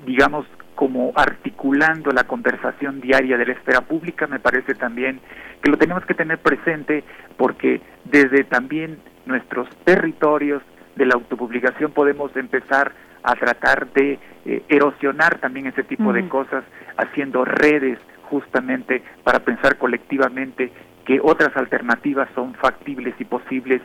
digamos, 0.06 0.46
como 0.76 1.14
articulando 1.16 2.12
la 2.12 2.26
conversación 2.26 3.02
diaria 3.02 3.38
de 3.38 3.46
la 3.46 3.54
esfera 3.54 3.82
pública, 3.82 4.28
me 4.28 4.40
parece 4.40 4.76
también 4.76 5.20
que 5.62 5.72
lo 5.72 5.78
tenemos 5.78 6.06
que 6.06 6.14
tener 6.14 6.38
presente 6.38 7.04
porque 7.38 7.82
desde 8.04 8.44
también 8.44 9.00
nuestros 9.26 9.68
territorios 9.84 10.62
de 10.96 11.06
la 11.06 11.16
autopublicación 11.16 11.92
podemos 11.92 12.36
empezar 12.36 12.92
a 13.24 13.36
tratar 13.36 13.92
de 13.94 14.20
eh, 14.46 14.64
erosionar 14.70 15.40
también 15.40 15.66
ese 15.68 15.84
tipo 15.84 16.14
de 16.14 16.28
cosas, 16.30 16.64
haciendo 16.98 17.44
redes 17.44 17.98
justamente 18.30 19.02
para 19.24 19.40
pensar 19.40 19.78
colectivamente 19.78 20.72
que 21.06 21.20
otras 21.22 21.56
alternativas 21.56 22.28
son 22.36 22.54
factibles 22.56 23.16
y 23.20 23.26
posibles 23.26 23.82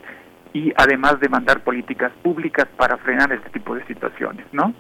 y 0.53 0.73
además 0.77 1.21
de 1.21 1.29
mandar 1.29 1.63
políticas 1.63 2.13
públicas 2.23 2.67
para 2.77 2.97
frenar 2.99 3.33
este 3.33 3.51
tipo 3.51 3.75
de 3.75 3.87
situaciones, 3.87 4.47
¿no? 4.53 4.75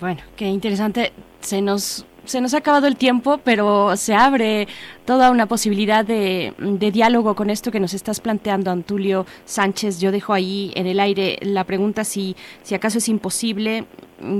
Bueno, 0.00 0.20
qué 0.36 0.46
interesante. 0.46 1.12
Se 1.40 1.60
nos 1.60 2.06
se 2.24 2.40
nos 2.40 2.54
ha 2.54 2.58
acabado 2.58 2.86
el 2.86 2.96
tiempo, 2.96 3.40
pero 3.42 3.96
se 3.96 4.14
abre 4.14 4.68
toda 5.04 5.32
una 5.32 5.46
posibilidad 5.46 6.04
de, 6.04 6.54
de, 6.58 6.90
diálogo 6.92 7.34
con 7.34 7.50
esto 7.50 7.72
que 7.72 7.80
nos 7.80 7.94
estás 7.94 8.20
planteando, 8.20 8.70
Antulio 8.70 9.26
Sánchez. 9.44 9.98
Yo 10.00 10.12
dejo 10.12 10.32
ahí 10.32 10.72
en 10.76 10.86
el 10.86 11.00
aire 11.00 11.38
la 11.42 11.64
pregunta 11.64 12.04
si, 12.04 12.36
si 12.62 12.76
acaso 12.76 12.98
es 12.98 13.08
imposible. 13.08 13.86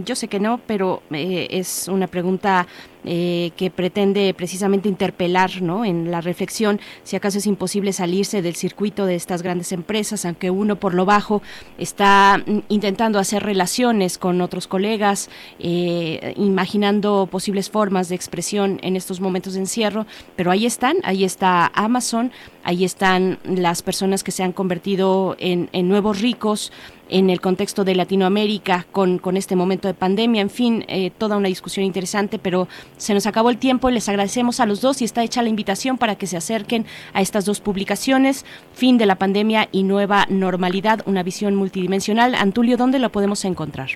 Yo 0.04 0.14
sé 0.14 0.28
que 0.28 0.40
no, 0.40 0.60
pero 0.66 1.02
eh, 1.10 1.48
es 1.50 1.88
una 1.88 2.06
pregunta 2.06 2.66
eh, 3.04 3.50
que 3.56 3.68
pretende 3.68 4.32
precisamente 4.32 4.88
interpelar 4.88 5.60
¿no? 5.60 5.84
en 5.84 6.12
la 6.12 6.20
reflexión 6.20 6.78
si 7.02 7.16
acaso 7.16 7.38
es 7.38 7.46
imposible 7.48 7.92
salirse 7.92 8.42
del 8.42 8.54
circuito 8.54 9.06
de 9.06 9.16
estas 9.16 9.42
grandes 9.42 9.72
empresas, 9.72 10.24
aunque 10.24 10.50
uno 10.50 10.76
por 10.76 10.94
lo 10.94 11.04
bajo 11.04 11.42
está 11.78 12.40
mm, 12.46 12.58
intentando 12.68 13.18
hacer 13.18 13.42
relaciones 13.42 14.18
con 14.18 14.40
otros 14.40 14.68
colegas, 14.68 15.30
eh, 15.58 16.32
imaginando 16.36 17.26
posibles 17.28 17.70
formas 17.70 18.08
de 18.08 18.14
expresión 18.14 18.78
en 18.84 18.94
estos 18.94 19.20
momentos 19.20 19.54
de 19.54 19.60
encierro, 19.60 20.06
pero 20.36 20.52
ahí 20.52 20.64
están, 20.64 20.98
ahí 21.02 21.24
está 21.24 21.72
Amazon, 21.74 22.30
ahí 22.62 22.84
están 22.84 23.40
las 23.44 23.82
personas 23.82 24.22
que 24.22 24.30
se 24.30 24.44
han 24.44 24.52
convertido 24.52 25.34
en 25.40 25.88
nuevos 25.88 26.20
ricos, 26.20 26.70
en 27.12 27.30
el 27.30 27.40
contexto 27.40 27.84
de 27.84 27.94
Latinoamérica 27.94 28.86
con, 28.90 29.18
con 29.18 29.36
este 29.36 29.54
momento 29.54 29.86
de 29.86 29.94
pandemia, 29.94 30.40
en 30.40 30.50
fin, 30.50 30.84
eh, 30.88 31.10
toda 31.16 31.36
una 31.36 31.48
discusión 31.48 31.84
interesante, 31.84 32.38
pero 32.38 32.68
se 32.96 33.14
nos 33.14 33.26
acabó 33.26 33.50
el 33.50 33.58
tiempo 33.58 33.90
y 33.90 33.92
les 33.92 34.08
agradecemos 34.08 34.60
a 34.60 34.66
los 34.66 34.80
dos 34.80 35.02
y 35.02 35.04
está 35.04 35.22
hecha 35.22 35.42
la 35.42 35.48
invitación 35.48 35.98
para 35.98 36.16
que 36.16 36.26
se 36.26 36.36
acerquen 36.36 36.86
a 37.12 37.20
estas 37.20 37.44
dos 37.44 37.60
publicaciones, 37.60 38.44
Fin 38.74 38.96
de 38.98 39.06
la 39.06 39.16
pandemia 39.16 39.68
y 39.70 39.82
Nueva 39.82 40.26
Normalidad, 40.28 41.02
una 41.06 41.22
visión 41.22 41.54
multidimensional. 41.54 42.34
Antulio, 42.34 42.76
¿dónde 42.76 42.98
lo 42.98 43.10
podemos 43.10 43.44
encontrar? 43.44 43.90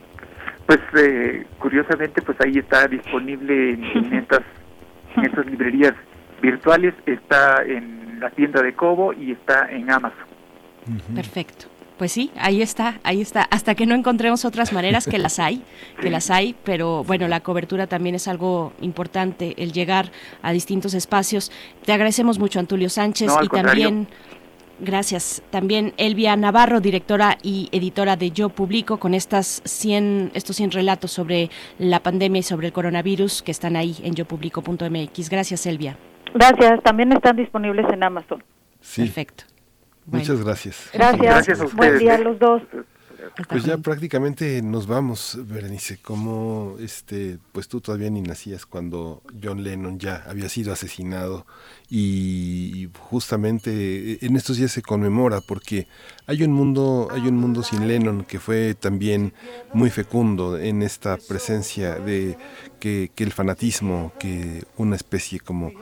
Pues 0.67 0.81
eh, 0.97 1.47
curiosamente, 1.59 2.21
pues 2.23 2.39
ahí 2.41 2.59
está 2.59 2.87
disponible 2.87 3.73
en, 3.73 4.13
estas, 4.13 4.43
en 5.17 5.25
estas 5.25 5.47
librerías 5.47 5.95
virtuales, 6.43 6.95
está 7.07 7.63
en 7.63 8.21
la 8.21 8.31
tienda 8.31 8.63
de 8.63 8.75
Cobo 8.75 9.13
y 9.13 9.33
está 9.33 9.71
en 9.71 9.91
Amazon. 9.91 10.27
Perfecto. 11.15 11.67
Pues 11.99 12.13
sí, 12.13 12.31
ahí 12.37 12.61
está, 12.61 13.01
ahí 13.05 13.23
está. 13.23 13.43
Hasta 13.43 13.75
que 13.75 13.87
no 13.87 13.95
encontremos 13.95 14.45
otras 14.45 14.73
maneras, 14.73 15.07
que 15.07 15.19
las 15.19 15.39
hay, 15.39 15.63
que 16.01 16.11
las 16.11 16.31
hay, 16.31 16.55
pero 16.63 17.05
bueno, 17.05 17.27
la 17.27 17.41
cobertura 17.41 17.87
también 17.87 18.15
es 18.15 18.29
algo 18.29 18.73
importante, 18.83 19.55
el 19.57 19.73
llegar 19.73 20.11
a 20.43 20.53
distintos 20.53 20.93
espacios. 20.93 21.51
Te 21.85 21.93
agradecemos 21.93 22.39
mucho, 22.39 22.59
Antulio 22.59 22.89
Sánchez, 22.91 23.33
y 23.43 23.49
también... 23.49 24.09
Gracias. 24.79 25.43
También 25.49 25.95
Elvia 25.97 26.37
Navarro, 26.37 26.81
directora 26.81 27.39
y 27.43 27.71
editora 27.73 28.17
de 28.17 28.31
Yo 28.31 28.51
Publico, 28.51 28.99
con 28.99 29.15
estas 29.15 29.63
100, 29.65 30.33
estos 30.35 30.57
100 30.57 30.73
relatos 30.73 31.13
sobre 31.13 31.49
la 31.79 32.01
pandemia 32.01 32.41
y 32.41 32.43
sobre 32.43 32.67
el 32.67 32.75
coronavirus 32.75 33.41
que 33.41 33.53
están 33.53 33.75
ahí 33.75 33.97
en 34.03 34.15
yopublico.mx. 34.15 35.31
Gracias, 35.31 35.65
Elvia. 35.65 35.97
Gracias. 36.35 36.83
También 36.83 37.11
están 37.13 37.37
disponibles 37.37 37.87
en 37.91 38.05
Amazon. 38.05 38.45
Sí. 38.83 39.01
Perfecto. 39.01 39.45
Muchas 40.07 40.43
gracias. 40.43 40.91
Gracias. 40.93 41.21
Gracias 41.21 41.61
a 41.61 41.65
Buen 41.67 41.99
día 41.99 42.15
a 42.15 42.19
los 42.19 42.39
dos. 42.39 42.63
Pues 43.49 43.65
ya 43.65 43.77
prácticamente 43.79 44.63
nos 44.63 44.87
vamos, 44.87 45.39
Berenice. 45.47 45.99
Como 45.99 46.77
este, 46.81 47.39
pues 47.53 47.69
tú 47.69 47.81
todavía 47.81 48.09
ni 48.09 48.23
nacías 48.23 48.65
cuando 48.67 49.23
John 49.43 49.63
Lennon 49.63 49.99
ya 49.99 50.25
había 50.27 50.49
sido 50.49 50.73
asesinado 50.73 51.47
y 51.91 52.89
justamente 52.99 54.25
en 54.25 54.37
estos 54.37 54.57
días 54.57 54.73
se 54.73 54.83
conmemora 54.83 55.41
porque 55.41 55.87
hay 56.27 56.43
un 56.45 56.53
mundo, 56.53 57.09
hay 57.11 57.29
un 57.29 57.37
mundo 57.37 57.63
sin 57.63 57.87
Lennon 57.87 58.25
que 58.25 58.39
fue 58.41 58.75
también 58.75 59.35
muy 59.73 59.91
fecundo 59.91 60.59
en 60.59 60.83
esta 60.83 61.17
presencia 61.17 61.97
de 61.97 62.39
que, 62.81 63.11
que 63.15 63.25
el 63.25 63.33
fanatismo, 63.33 64.13
que 64.19 64.65
una 64.77 64.97
especie 64.97 65.41
como 65.41 65.73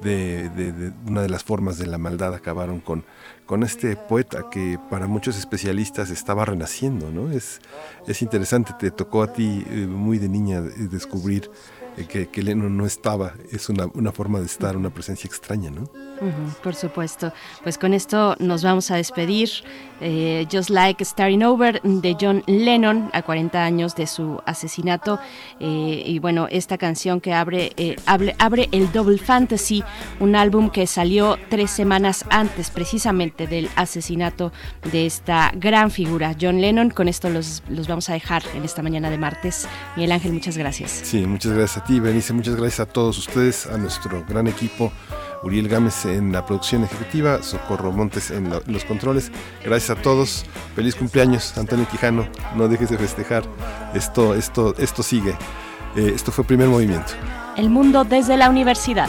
de, 0.00 0.48
de, 0.50 0.92
una 1.06 1.22
de 1.22 1.28
las 1.28 1.44
formas 1.44 1.78
de 1.78 1.86
la 1.86 1.98
maldad 1.98 2.34
acabaron 2.34 2.80
con, 2.80 3.04
con 3.46 3.62
este 3.62 3.96
poeta 3.96 4.46
que 4.50 4.78
para 4.90 5.06
muchos 5.06 5.36
especialistas 5.36 6.10
estaba 6.10 6.44
renaciendo, 6.44 7.10
¿no? 7.10 7.30
Es, 7.30 7.60
es 8.06 8.22
interesante, 8.22 8.72
te 8.78 8.90
tocó 8.90 9.22
a 9.22 9.32
ti 9.32 9.64
eh, 9.68 9.86
muy 9.86 10.18
de 10.18 10.28
niña 10.28 10.60
descubrir 10.60 11.44
eh, 11.44 11.50
que, 12.08 12.28
que 12.28 12.42
Lennon 12.42 12.76
no 12.76 12.86
estaba, 12.86 13.34
es 13.50 13.68
una, 13.68 13.86
una 13.94 14.12
forma 14.12 14.40
de 14.40 14.46
estar, 14.46 14.76
una 14.76 14.90
presencia 14.90 15.28
extraña, 15.28 15.70
¿no? 15.70 15.88
por 16.62 16.74
supuesto. 16.74 17.32
Pues 17.62 17.78
con 17.78 17.94
esto 17.94 18.36
nos 18.38 18.62
vamos 18.62 18.90
a 18.90 18.96
despedir. 18.96 19.50
Eh, 20.00 20.46
Just 20.50 20.70
Like 20.70 21.04
Starting 21.04 21.44
Over 21.44 21.80
de 21.82 22.16
John 22.20 22.42
Lennon 22.46 23.08
a 23.12 23.22
40 23.22 23.62
años 23.62 23.94
de 23.94 24.06
su 24.06 24.40
asesinato. 24.46 25.20
Eh, 25.60 26.02
y 26.06 26.18
bueno, 26.18 26.48
esta 26.50 26.76
canción 26.76 27.20
que 27.20 27.32
abre, 27.32 27.72
eh, 27.76 27.96
abre, 28.06 28.34
abre, 28.38 28.68
el 28.72 28.90
Double 28.92 29.18
Fantasy, 29.18 29.84
un 30.18 30.34
álbum 30.34 30.70
que 30.70 30.86
salió 30.86 31.38
tres 31.48 31.70
semanas 31.70 32.24
antes 32.30 32.70
precisamente 32.70 33.46
del 33.46 33.68
asesinato 33.76 34.52
de 34.90 35.06
esta 35.06 35.52
gran 35.54 35.90
figura, 35.90 36.36
John 36.40 36.60
Lennon. 36.60 36.90
Con 36.90 37.08
esto 37.08 37.30
los, 37.30 37.62
los 37.68 37.86
vamos 37.86 38.08
a 38.10 38.14
dejar 38.14 38.42
en 38.54 38.64
esta 38.64 38.82
mañana 38.82 39.08
de 39.08 39.18
martes. 39.18 39.68
Miguel 39.96 40.12
Ángel, 40.12 40.32
muchas 40.32 40.56
gracias. 40.56 40.90
Sí, 41.04 41.26
muchas 41.26 41.52
gracias 41.52 41.81
a 41.82 41.84
ti, 41.84 42.00
Benice. 42.00 42.32
Muchas 42.32 42.56
gracias 42.56 42.80
a 42.80 42.86
todos 42.86 43.18
ustedes, 43.18 43.66
a 43.66 43.76
nuestro 43.76 44.24
gran 44.28 44.46
equipo. 44.46 44.92
Uriel 45.42 45.68
Gámez 45.68 46.04
en 46.04 46.32
la 46.32 46.46
producción 46.46 46.84
ejecutiva, 46.84 47.42
Socorro 47.42 47.90
Montes 47.90 48.30
en, 48.30 48.50
los 48.50 48.84
controles. 48.84 49.32
Gracias 49.64 49.98
a 49.98 50.00
todos. 50.00 50.44
Feliz 50.76 50.94
cumpleaños, 50.94 51.56
Antonio 51.58 51.86
Quijano. 51.88 52.26
No 52.54 52.68
dejes 52.68 52.90
de 52.90 52.98
festejar. 52.98 53.42
Esto, 53.94 54.34
esto, 54.34 54.74
esto 54.78 55.02
sigue. 55.02 55.36
Eh, 55.96 56.12
esto 56.14 56.30
fue 56.30 56.44
primer 56.44 56.68
movimiento. 56.68 57.12
El 57.56 57.70
mundo 57.70 58.04
desde 58.04 58.36
la 58.36 58.48
universidad. 58.48 59.08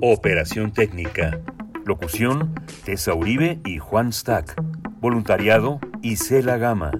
Operación 0.00 0.72
Técnica. 0.72 1.38
Locución, 1.86 2.52
Tessa 2.84 3.14
Uribe 3.14 3.60
y 3.64 3.78
Juan 3.78 4.12
Stack. 4.12 4.60
Voluntariado, 5.00 5.78
Isela 6.02 6.56
Gama. 6.56 6.90